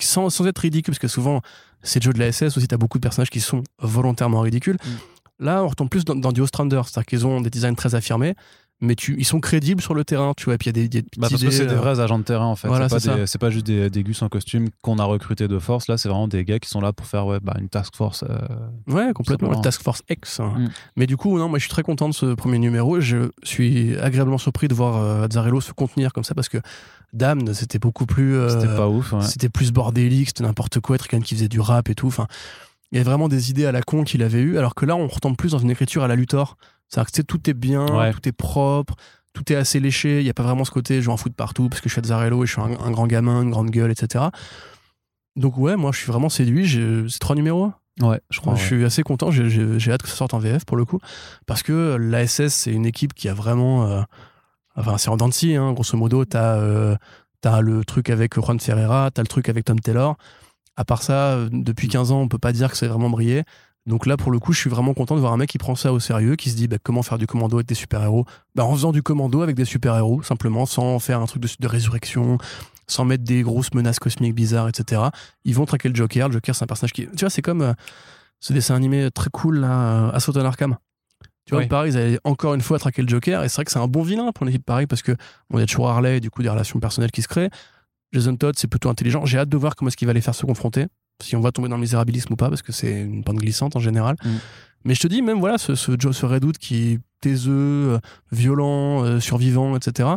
sans, 0.00 0.30
sans 0.30 0.46
être 0.46 0.58
ridicule, 0.58 0.92
parce 0.92 0.98
que 1.00 1.08
souvent, 1.08 1.40
c'est 1.82 2.00
le 2.00 2.04
jeu 2.04 2.12
de 2.12 2.18
la 2.18 2.32
SS 2.32 2.56
aussi, 2.56 2.68
t'as 2.68 2.76
beaucoup 2.76 2.98
de 2.98 3.02
personnages 3.02 3.30
qui 3.30 3.40
sont 3.40 3.62
volontairement 3.78 4.40
ridicules. 4.40 4.76
Mm. 4.76 5.44
Là, 5.44 5.64
on 5.64 5.68
retombe 5.68 5.88
plus 5.88 6.04
dans, 6.04 6.14
dans 6.14 6.32
du 6.32 6.40
Ostrander, 6.42 6.82
c'est-à-dire 6.84 7.06
qu'ils 7.06 7.26
ont 7.26 7.40
des 7.40 7.50
designs 7.50 7.74
très 7.74 7.94
affirmés, 7.94 8.34
mais 8.80 8.94
tu, 8.94 9.14
ils 9.18 9.24
sont 9.24 9.40
crédibles 9.40 9.82
sur 9.82 9.94
le 9.94 10.04
terrain, 10.04 10.32
tu 10.36 10.46
vois. 10.46 10.54
Et 10.54 10.58
puis 10.58 10.70
il 10.70 10.76
y 10.76 10.80
a 10.80 10.82
des, 10.82 10.88
des 10.88 11.02
Bah, 11.18 11.28
parce 11.30 11.42
que 11.42 11.50
c'est 11.50 11.66
des 11.66 11.74
euh, 11.74 11.76
vrais 11.78 12.00
agents 12.00 12.18
de 12.18 12.24
terrain 12.24 12.46
en 12.46 12.56
fait. 12.56 12.68
voilà, 12.68 12.88
c'est 12.88 12.98
c'est 13.00 13.08
pas, 13.10 13.16
des- 13.16 13.26
c'est 13.26 13.38
pas 13.38 13.50
juste 13.50 13.66
des, 13.66 13.90
des 13.90 14.02
gus 14.02 14.20
en 14.22 14.28
costume 14.28 14.68
qu'on 14.82 14.98
a 14.98 15.04
recrutés 15.04 15.48
de 15.48 15.58
force. 15.58 15.86
Là, 15.88 15.98
c'est 15.98 16.08
vraiment 16.08 16.28
des 16.28 16.44
gars 16.44 16.58
qui 16.58 16.68
sont 16.68 16.80
là 16.80 16.92
pour 16.92 17.06
faire 17.06 17.26
ouais, 17.26 17.38
bah, 17.42 17.54
une 17.60 17.68
task 17.68 17.94
force. 17.96 18.24
euh, 18.28 18.38
Ouais, 18.86 19.12
complètement. 19.14 19.50
Le 19.50 19.56
Task 19.60 19.82
Force 19.82 20.02
X. 20.08 20.40
hein. 20.40 20.54
Mm. 20.56 20.68
Mais 20.96 21.06
du 21.06 21.16
coup, 21.16 21.38
non, 21.38 21.48
moi 21.48 21.58
je 21.58 21.64
suis 21.64 21.70
très 21.70 21.82
content 21.82 22.08
de 22.08 22.14
ce 22.14 22.34
premier 22.34 22.58
numéro. 22.58 23.00
Je 23.00 23.30
suis 23.42 23.96
agréablement 23.98 24.38
surpris 24.38 24.68
de 24.68 24.74
voir 24.74 24.96
euh, 24.96 25.24
Azzarello 25.26 25.60
se 25.60 25.72
contenir 25.72 26.12
comme 26.12 26.24
ça 26.24 26.34
parce 26.34 26.48
que 26.48 26.58
Damned, 27.12 27.52
c'était 27.54 27.78
beaucoup 27.80 28.06
plus. 28.06 28.36
euh, 28.36 28.48
C'était 28.48 28.74
pas 28.76 28.88
ouf. 28.88 29.12
ouais. 29.12 29.22
C'était 29.22 29.48
plus 29.48 29.72
bordélique, 29.72 30.28
c'était 30.28 30.44
n'importe 30.44 30.80
quoi, 30.80 30.94
être 30.96 31.08
quelqu'un 31.08 31.24
qui 31.24 31.34
faisait 31.34 31.48
du 31.48 31.60
rap 31.60 31.88
et 31.90 31.94
tout. 31.94 32.06
Enfin, 32.06 32.28
il 32.92 32.96
y 32.96 33.00
avait 33.00 33.08
vraiment 33.08 33.28
des 33.28 33.50
idées 33.50 33.66
à 33.66 33.72
la 33.72 33.82
con 33.82 34.04
qu'il 34.04 34.22
avait 34.22 34.40
eu, 34.40 34.58
alors 34.58 34.74
que 34.74 34.84
là, 34.86 34.96
on 34.96 35.06
retombe 35.06 35.36
plus 35.36 35.52
dans 35.52 35.58
une 35.58 35.70
écriture 35.70 36.02
à 36.02 36.08
la 36.08 36.16
Luthor. 36.16 36.56
C'est-à-dire 36.88 37.06
que 37.06 37.12
tu 37.12 37.16
sais, 37.18 37.24
tout 37.24 37.48
est 37.48 37.54
bien, 37.54 37.86
Ouais. 37.86 38.12
tout 38.12 38.28
est 38.28 38.32
propre, 38.32 38.94
tout 39.32 39.52
est 39.52 39.56
assez 39.56 39.78
léché. 39.78 40.18
Il 40.20 40.24
n'y 40.24 40.30
a 40.30 40.34
pas 40.34 40.42
vraiment 40.42 40.64
ce 40.64 40.72
côté 40.72 41.00
je 41.00 41.06
vais 41.06 41.12
en 41.12 41.16
foutre 41.16 41.36
partout 41.36 41.68
parce 41.68 41.80
que 41.80 41.88
je 41.88 41.94
suis 41.94 42.00
Azzarello 42.00 42.42
et 42.42 42.46
je 42.46 42.52
suis 42.52 42.60
un, 42.60 42.80
un 42.80 42.90
grand 42.90 43.06
gamin, 43.06 43.42
une 43.42 43.50
grande 43.50 43.70
gueule, 43.70 43.92
etc. 43.92 44.24
Donc, 45.36 45.56
ouais, 45.56 45.76
moi, 45.76 45.92
je 45.92 45.98
suis 45.98 46.08
vraiment 46.10 46.28
séduit. 46.28 46.66
J'ai- 46.66 47.08
C'est 47.08 47.18
trois 47.20 47.36
numéros 47.36 47.72
Ouais, 48.00 48.20
je 48.30 48.40
crois. 48.40 48.54
je 48.54 48.64
suis 48.64 48.84
assez 48.84 49.02
content, 49.02 49.30
j'ai- 49.30 49.92
hâte 49.92 50.02
que 50.02 50.08
ça 50.08 50.14
sorte 50.16 50.32
en 50.34 50.38
VF 50.38 50.64
pour 50.64 50.76
le 50.78 50.84
coup, 50.86 50.98
parce 51.46 51.62
que 51.62 51.96
l'ASS 52.00 52.48
c'est 52.54 52.72
une 52.72 52.86
équipe 52.86 53.12
qui 53.12 53.28
a 53.28 53.34
vraiment, 53.34 53.86
euh, 53.88 54.00
enfin 54.74 54.96
c'est 54.96 55.10
en 55.10 55.16
dents 55.18 55.28
hein, 55.28 55.72
grosso 55.74 55.98
modo, 55.98 56.24
t'as 56.24 56.56
euh, 56.56 56.96
t'as 57.42 57.60
le 57.60 57.84
truc 57.84 58.08
avec 58.08 58.36
Juan 58.40 58.58
Ferreira, 58.58 59.10
t'as 59.12 59.20
le 59.20 59.28
truc 59.28 59.48
avec 59.50 59.66
Tom 59.66 59.78
Taylor. 59.80 60.16
À 60.76 60.84
part 60.84 61.02
ça, 61.02 61.32
euh, 61.32 61.48
depuis 61.52 61.88
15 61.88 62.12
ans, 62.12 62.20
on 62.20 62.28
peut 62.28 62.38
pas 62.38 62.52
dire 62.52 62.70
que 62.70 62.76
c'est 62.76 62.86
vraiment 62.86 63.10
brillé. 63.10 63.44
Donc 63.86 64.06
là, 64.06 64.16
pour 64.16 64.30
le 64.30 64.38
coup, 64.38 64.52
je 64.52 64.58
suis 64.60 64.70
vraiment 64.70 64.94
content 64.94 65.14
de 65.14 65.20
voir 65.20 65.32
un 65.32 65.36
mec 65.36 65.48
qui 65.48 65.58
prend 65.58 65.74
ça 65.74 65.92
au 65.92 66.00
sérieux, 66.00 66.36
qui 66.36 66.50
se 66.50 66.56
dit 66.56 66.68
bah, 66.68 66.76
comment 66.82 67.02
faire 67.02 67.18
du 67.18 67.26
commando 67.26 67.56
avec 67.56 67.66
des 67.66 67.74
super-héros? 67.74 68.24
Bah, 68.54 68.64
en 68.64 68.72
faisant 68.74 68.92
du 68.92 69.02
commando 69.02 69.42
avec 69.42 69.56
des 69.56 69.64
super-héros, 69.64 70.22
simplement, 70.22 70.66
sans 70.66 70.98
faire 70.98 71.20
un 71.20 71.26
truc 71.26 71.42
de, 71.42 71.48
de 71.58 71.66
résurrection, 71.66 72.38
sans 72.86 73.04
mettre 73.04 73.24
des 73.24 73.42
grosses 73.42 73.72
menaces 73.74 73.98
cosmiques 73.98 74.34
bizarres, 74.34 74.68
etc. 74.68 75.02
Ils 75.44 75.54
vont 75.54 75.64
traquer 75.64 75.88
le 75.88 75.94
Joker. 75.94 76.28
Le 76.28 76.34
Joker, 76.34 76.54
c'est 76.54 76.64
un 76.64 76.66
personnage 76.66 76.92
qui. 76.92 77.06
Tu 77.08 77.20
vois, 77.20 77.30
c'est 77.30 77.42
comme 77.42 77.62
euh, 77.62 77.72
ce 78.38 78.52
dessin 78.52 78.74
animé 78.74 79.10
très 79.10 79.30
cool, 79.30 79.60
là, 79.60 80.08
euh, 80.08 80.10
Assault 80.12 80.36
on 80.36 80.44
Arkham. 80.44 80.76
Tu 81.46 81.54
vois, 81.54 81.62
Oui. 81.62 81.68
pareil, 81.68 81.92
ils 81.92 81.96
allaient 81.98 82.20
encore 82.24 82.54
une 82.54 82.60
fois 82.60 82.78
traquer 82.78 83.02
le 83.02 83.08
Joker, 83.08 83.42
et 83.42 83.48
c'est 83.48 83.56
vrai 83.56 83.64
que 83.64 83.72
c'est 83.72 83.78
un 83.78 83.88
bon 83.88 84.02
vilain 84.02 84.30
pour 84.32 84.44
une 84.44 84.50
équipe 84.50 84.64
pareil, 84.64 84.86
parce 84.86 85.02
que 85.02 85.12
bon, 85.48 85.58
il 85.58 85.60
y 85.60 85.64
a 85.64 85.66
toujours 85.66 85.88
Harley, 85.88 86.18
et 86.18 86.20
du 86.20 86.30
coup, 86.30 86.42
des 86.42 86.48
relations 86.50 86.78
personnelles 86.80 87.10
qui 87.10 87.22
se 87.22 87.28
créent. 87.28 87.50
Jason 88.12 88.36
Todd, 88.36 88.54
c'est 88.58 88.68
plutôt 88.68 88.88
intelligent. 88.88 89.24
J'ai 89.24 89.38
hâte 89.38 89.48
de 89.48 89.56
voir 89.56 89.76
comment 89.76 89.88
est-ce 89.88 89.96
qu'il 89.96 90.06
va 90.06 90.12
les 90.12 90.20
faire 90.20 90.34
se 90.34 90.44
confronter, 90.46 90.86
si 91.22 91.36
on 91.36 91.40
va 91.40 91.52
tomber 91.52 91.68
dans 91.68 91.76
le 91.76 91.80
misérabilisme 91.82 92.32
ou 92.32 92.36
pas, 92.36 92.48
parce 92.48 92.62
que 92.62 92.72
c'est 92.72 93.02
une 93.02 93.22
pente 93.24 93.36
glissante 93.36 93.76
en 93.76 93.80
général. 93.80 94.16
Mm. 94.24 94.28
Mais 94.84 94.94
je 94.94 95.00
te 95.00 95.08
dis, 95.08 95.20
même 95.22 95.38
voilà, 95.40 95.58
ce, 95.58 95.74
ce, 95.74 95.92
Joe- 95.98 96.16
ce 96.16 96.24
Red 96.26 96.44
Hood 96.44 96.58
qui 96.58 96.92
est 96.92 96.98
taiseux, 97.20 97.52
euh, 97.52 97.98
violent, 98.32 99.04
euh, 99.04 99.20
survivant, 99.20 99.76
etc. 99.76 100.08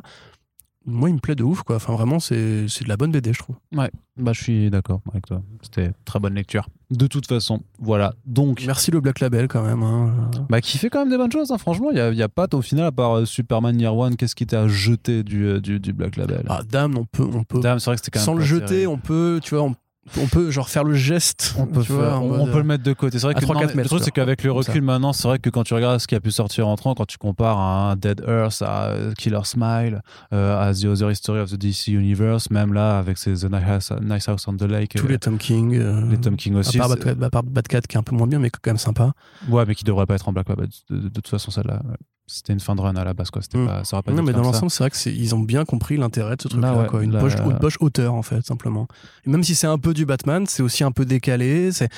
Moi, 0.86 1.09
il 1.09 1.13
me 1.15 1.19
plaît 1.19 1.36
de 1.36 1.43
ouf, 1.43 1.63
quoi. 1.63 1.77
Enfin, 1.77 1.93
vraiment, 1.93 2.19
c'est 2.19 2.67
c'est 2.67 2.84
de 2.84 2.89
la 2.89 2.97
bonne 2.97 3.11
BD, 3.11 3.31
je 3.34 3.39
trouve. 3.39 3.55
Bah, 3.71 3.88
je 4.34 4.41
suis 4.43 4.69
d'accord 4.69 5.01
avec 5.11 5.25
toi. 5.25 5.41
C'était 5.61 5.91
très 6.05 6.19
bonne 6.19 6.34
lecture. 6.36 6.67
De 6.91 7.07
toute 7.07 7.25
façon, 7.25 7.61
voilà. 7.79 8.13
Donc, 8.25 8.63
Merci 8.65 8.91
le 8.91 8.99
Black 8.99 9.19
Label, 9.21 9.47
quand 9.47 9.63
même. 9.63 9.81
hein. 9.81 10.29
bah, 10.49 10.61
qui 10.61 10.77
fait 10.77 10.89
quand 10.89 10.99
même 10.99 11.09
des 11.09 11.17
bonnes 11.17 11.31
choses. 11.31 11.51
hein. 11.51 11.57
Franchement, 11.57 11.89
il 11.91 11.97
y 11.97 12.01
a, 12.01 12.11
y 12.11 12.21
a 12.21 12.29
pas, 12.29 12.47
au 12.53 12.61
final, 12.61 12.86
à 12.86 12.91
part 12.91 13.17
euh, 13.19 13.25
Superman 13.25 13.79
Year 13.79 13.95
One, 13.95 14.15
qu'est-ce 14.17 14.36
qui 14.36 14.45
t'a 14.45 14.67
jeté 14.67 15.23
du, 15.23 15.45
euh, 15.45 15.59
du, 15.61 15.79
du 15.79 15.93
Black 15.93 16.17
Label? 16.17 16.43
Ah, 16.49 16.61
Dame, 16.69 16.97
on 16.97 17.05
peut, 17.05 17.23
on 17.34 17.43
peut 17.43 17.59
Dame, 17.61 17.79
c'est 17.79 17.89
vrai 17.89 17.95
que 17.95 18.01
c'était 18.03 18.19
quand 18.19 18.19
même 18.19 18.25
sans 18.25 18.34
le 18.36 18.43
jeter, 18.43 18.86
on 18.86 18.97
peut, 18.97 19.39
tu 19.41 19.55
vois, 19.55 19.63
on, 19.63 19.75
on 20.19 20.27
peut 20.27 20.51
genre 20.51 20.69
faire 20.69 20.83
le 20.83 20.93
geste. 20.95 21.55
On 21.57 21.65
peut, 21.65 21.79
vois, 21.81 22.19
on, 22.19 22.45
peut 22.45 22.57
le 22.57 22.63
mettre 22.63 22.83
de 22.83 22.93
côté. 22.93 23.19
C'est 23.19 23.25
vrai 23.25 23.35
à 23.35 23.39
que 23.39 23.45
3-4 23.45 23.53
non, 23.53 23.81
le 23.81 23.85
truc, 23.85 24.01
c'est 24.03 24.11
qu'avec 24.11 24.43
le 24.43 24.51
recul 24.51 24.81
maintenant, 24.81 25.13
c'est 25.13 25.27
vrai 25.27 25.39
que 25.39 25.49
quand 25.49 25.63
tu 25.63 25.73
regardes 25.73 25.99
ce 25.99 26.07
qui 26.07 26.15
a 26.15 26.19
pu 26.19 26.31
sortir 26.31 26.67
en 26.67 26.75
30, 26.75 26.97
quand 26.97 27.05
tu 27.05 27.17
compares 27.17 27.57
à 27.57 27.91
un 27.91 27.95
Dead 27.95 28.21
Earth, 28.27 28.61
à 28.61 28.87
euh, 28.87 29.13
Killer 29.13 29.39
Smile, 29.43 30.01
euh, 30.33 30.59
à 30.69 30.73
The 30.73 30.85
Other 30.85 31.11
History 31.11 31.39
of 31.39 31.51
the 31.51 31.55
DC 31.55 31.87
Universe, 31.87 32.49
même 32.51 32.73
là, 32.73 32.99
avec 32.99 33.17
ces 33.17 33.33
The 33.33 33.45
Nice 33.45 33.63
House, 33.65 33.93
Nice 34.01 34.29
House 34.29 34.47
on 34.47 34.57
the 34.57 34.63
Lake, 34.63 34.93
Tous 34.95 35.05
euh, 35.05 35.09
les 35.09 35.19
Tom 35.19 35.37
King. 35.37 35.75
euh, 35.75 36.05
les 36.09 36.17
Tom 36.17 36.35
King 36.35 36.55
aussi. 36.55 36.77
À 36.77 36.81
part, 36.81 36.89
Batcat, 36.89 37.25
à 37.25 37.29
part 37.29 37.43
Batcat 37.43 37.81
qui 37.81 37.95
est 37.95 37.99
un 37.99 38.03
peu 38.03 38.15
moins 38.15 38.27
bien, 38.27 38.39
mais 38.39 38.49
quand 38.49 38.67
même 38.67 38.77
sympa. 38.77 39.13
Ouais, 39.47 39.63
mais 39.65 39.73
qui 39.73 39.83
devrait 39.83 40.05
pas 40.05 40.15
être 40.15 40.27
en 40.27 40.33
Black. 40.33 40.47
De, 40.47 40.65
de- 40.95 41.01
de 41.03 41.09
toute 41.09 41.29
façon, 41.29 41.49
celle-là, 41.49 41.81
ouais. 41.89 41.97
C'était 42.28 42.53
une 42.53 42.59
fin 42.59 42.76
de 42.76 42.82
run 42.82 42.95
à 42.95 43.03
la 43.03 43.13
base, 43.13 43.30
quoi. 43.32 43.41
C'était 43.41 43.57
Mm. 43.57 43.67
pas, 43.67 43.84
ça 43.84 44.01
pas 44.01 44.11
Non, 44.11 44.24
mais 44.24 44.34
dans 44.34 44.41
l'ensemble, 44.41 44.71
c'est 44.71 44.84
vrai 44.84 44.89
que 44.89 44.97
c'est- 44.97 45.13
ils 45.13 45.36
ont 45.36 45.39
bien 45.39 45.65
compris 45.65 45.97
l'intérêt 45.97 46.36
de 46.36 46.41
ce 46.41 46.47
truc-là. 46.47 46.71
Là, 46.74 46.82
ouais, 46.82 46.88
quoi. 46.88 47.03
Une, 47.03 47.11
la- 47.11 47.19
poche, 47.19 47.34
une 47.45 47.57
poche 47.59 47.78
hauteur, 47.80 48.13
en 48.13 48.21
fait, 48.24 48.45
simplement. 48.45 48.88
Et 49.26 49.30
même 49.30 49.43
si 49.43 49.55
c'est 49.55 49.67
un 49.67 49.78
peu 49.78 49.93
du 49.93 50.05
Batman, 50.05 50.45
c'est 50.47 50.63
aussi 50.63 50.84
un 50.84 50.91
peu 50.91 51.05
décalé. 51.05 51.71
C'est... 51.71 51.89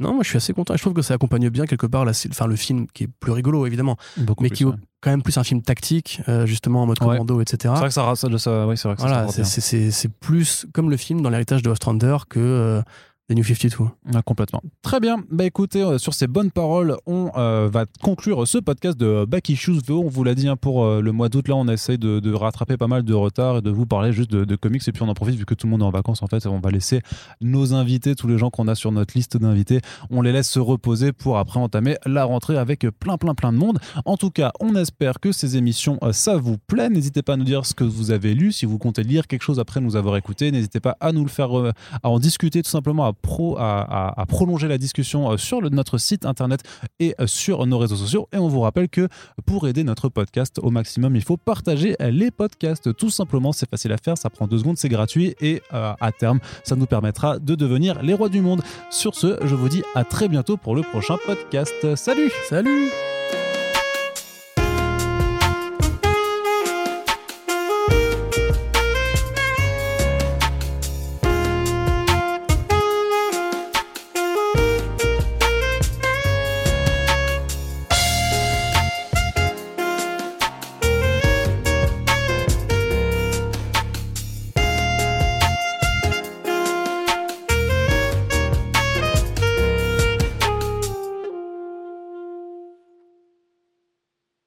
Non, 0.00 0.12
moi, 0.14 0.22
je 0.24 0.28
suis 0.28 0.36
assez 0.36 0.52
content. 0.52 0.74
Je 0.76 0.82
trouve 0.82 0.92
que 0.92 1.02
ça 1.02 1.14
accompagne 1.14 1.48
bien, 1.50 1.66
quelque 1.66 1.86
part, 1.86 2.04
la... 2.04 2.12
enfin, 2.30 2.46
le 2.46 2.56
film 2.56 2.86
qui 2.92 3.04
est 3.04 3.08
plus 3.20 3.30
rigolo, 3.32 3.64
évidemment, 3.66 3.96
Beaucoup 4.16 4.42
mais 4.42 4.48
plus, 4.48 4.56
qui 4.56 4.62
est 4.64 4.72
quand 5.00 5.10
même 5.10 5.22
plus 5.22 5.36
un 5.38 5.44
film 5.44 5.62
tactique, 5.62 6.20
euh, 6.28 6.46
justement, 6.46 6.82
en 6.82 6.86
mode 6.86 7.00
Ouais. 7.00 7.06
commando, 7.08 7.40
etc. 7.40 7.58
C'est 7.62 7.68
vrai 7.80 7.88
que 7.88 7.94
ça, 7.94 8.14
ça, 8.16 8.38
ça- 8.38 8.66
oui, 8.66 8.76
c'est 8.76 8.88
vrai 8.88 8.96
que 8.96 9.02
Voilà, 9.02 9.28
c'est 9.28 10.08
plus 10.20 10.66
comme 10.72 10.90
le 10.90 10.96
film 10.96 11.20
dans 11.22 11.30
l'héritage 11.30 11.62
de 11.62 11.70
Ostrander 11.70 12.16
que 12.28 12.40
euh, 12.40 12.82
des 13.28 13.34
New 13.34 13.44
52. 13.44 13.84
Ouais, 13.84 13.90
complètement. 14.24 14.62
Très 14.82 15.00
bien. 15.00 15.24
Bah 15.30 15.44
écoutez, 15.44 15.82
euh, 15.82 15.96
sur 15.96 16.12
ces 16.12 16.26
bonnes 16.26 16.50
paroles, 16.50 16.96
on 17.06 17.30
euh, 17.36 17.70
va 17.72 17.86
conclure 18.02 18.46
ce 18.46 18.58
podcast 18.58 18.98
de 18.98 19.24
Back 19.24 19.48
Issues 19.48 19.80
VO. 19.86 20.02
On 20.04 20.08
vous 20.08 20.24
l'a 20.24 20.34
dit 20.34 20.46
hein, 20.46 20.56
pour 20.56 20.84
euh, 20.84 21.00
le 21.00 21.10
mois 21.12 21.30
d'août. 21.30 21.48
Là, 21.48 21.56
on 21.56 21.66
essaye 21.68 21.96
de, 21.96 22.34
rattraper 22.34 22.76
pas 22.76 22.86
mal 22.86 23.02
de 23.02 23.14
retard 23.14 23.58
et 23.58 23.62
de 23.62 23.70
vous 23.70 23.86
parler 23.86 24.12
juste 24.12 24.30
de, 24.30 24.56
comics. 24.56 24.86
Et 24.86 24.92
puis 24.92 25.02
on 25.02 25.08
en 25.08 25.14
profite 25.14 25.36
vu 25.36 25.46
que 25.46 25.54
tout 25.54 25.66
le 25.66 25.70
monde 25.70 25.80
est 25.80 25.86
en 25.86 25.90
vacances. 25.90 26.22
En 26.22 26.26
fait, 26.26 26.46
on 26.46 26.60
va 26.60 26.70
laisser 26.70 27.00
nos 27.40 27.72
invités, 27.72 28.14
tous 28.14 28.28
les 28.28 28.36
gens 28.36 28.50
qu'on 28.50 28.68
a 28.68 28.74
sur 28.74 28.92
notre 28.92 29.16
liste 29.16 29.38
d'invités, 29.38 29.80
on 30.10 30.20
les 30.20 30.32
laisse 30.32 30.50
se 30.50 30.60
reposer 30.60 31.12
pour 31.12 31.38
après 31.38 31.60
entamer 31.60 31.96
la 32.04 32.24
rentrée 32.24 32.58
avec 32.58 32.86
plein, 32.98 33.16
plein, 33.16 33.34
plein 33.34 33.52
de 33.52 33.58
monde. 33.58 33.78
En 34.04 34.18
tout 34.18 34.30
cas, 34.30 34.52
on 34.60 34.74
espère 34.74 35.18
que 35.18 35.32
ces 35.32 35.56
émissions, 35.56 35.98
euh, 36.02 36.12
ça 36.12 36.36
vous 36.36 36.58
plaît. 36.58 36.90
N'hésitez 36.90 37.22
pas 37.22 37.34
à 37.34 37.36
nous 37.36 37.44
dire 37.44 37.64
ce 37.64 37.72
que 37.72 37.84
vous 37.84 38.10
avez 38.10 38.34
lu. 38.34 38.52
Si 38.52 38.66
vous 38.66 38.78
comptez 38.78 39.02
lire 39.02 39.26
quelque 39.26 39.42
chose 39.42 39.58
après 39.58 39.80
nous 39.80 39.96
avoir 39.96 40.16
écouté, 40.16 40.50
n'hésitez 40.50 40.80
pas 40.80 40.96
à 41.00 41.12
nous 41.12 41.22
le 41.22 41.30
faire, 41.30 41.58
euh, 41.58 41.72
à 42.02 42.10
en 42.10 42.18
discuter 42.18 42.62
tout 42.62 42.70
simplement, 42.70 43.13
à, 43.58 44.24
prolonger 44.28 44.68
la 44.68 44.78
discussion 44.78 45.32
euh, 45.32 45.36
sur 45.36 45.60
notre 45.70 45.98
site 45.98 46.24
internet 46.26 46.60
et 46.98 47.14
euh, 47.20 47.26
sur 47.26 47.66
nos 47.66 47.78
réseaux 47.78 47.96
sociaux. 47.96 48.28
Et 48.32 48.38
on 48.38 48.48
vous 48.48 48.60
rappelle 48.60 48.88
que 48.88 49.08
pour 49.46 49.68
aider 49.68 49.84
notre 49.84 50.08
podcast 50.08 50.58
au 50.62 50.70
maximum, 50.70 51.16
il 51.16 51.22
faut 51.22 51.36
partager 51.36 51.96
les 52.00 52.30
podcasts. 52.30 52.94
Tout 52.96 53.10
simplement, 53.10 53.52
c'est 53.52 53.68
facile 53.68 53.92
à 53.92 53.98
faire, 53.98 54.18
ça 54.18 54.30
prend 54.30 54.46
deux 54.46 54.58
secondes, 54.58 54.78
c'est 54.78 54.88
gratuit 54.88 55.34
et 55.40 55.62
euh, 55.72 55.92
à 56.00 56.12
terme, 56.12 56.40
ça 56.64 56.76
nous 56.76 56.86
permettra 56.86 57.38
de 57.38 57.54
devenir 57.54 58.02
les 58.02 58.14
rois 58.14 58.28
du 58.28 58.40
monde. 58.40 58.62
Sur 58.90 59.14
ce, 59.14 59.38
je 59.44 59.54
vous 59.54 59.68
dis 59.68 59.82
à 59.94 60.04
très 60.04 60.28
bientôt 60.28 60.56
pour 60.56 60.74
le 60.74 60.82
prochain 60.82 61.16
podcast. 61.26 61.94
Salut 61.96 62.30
Salut 62.48 62.90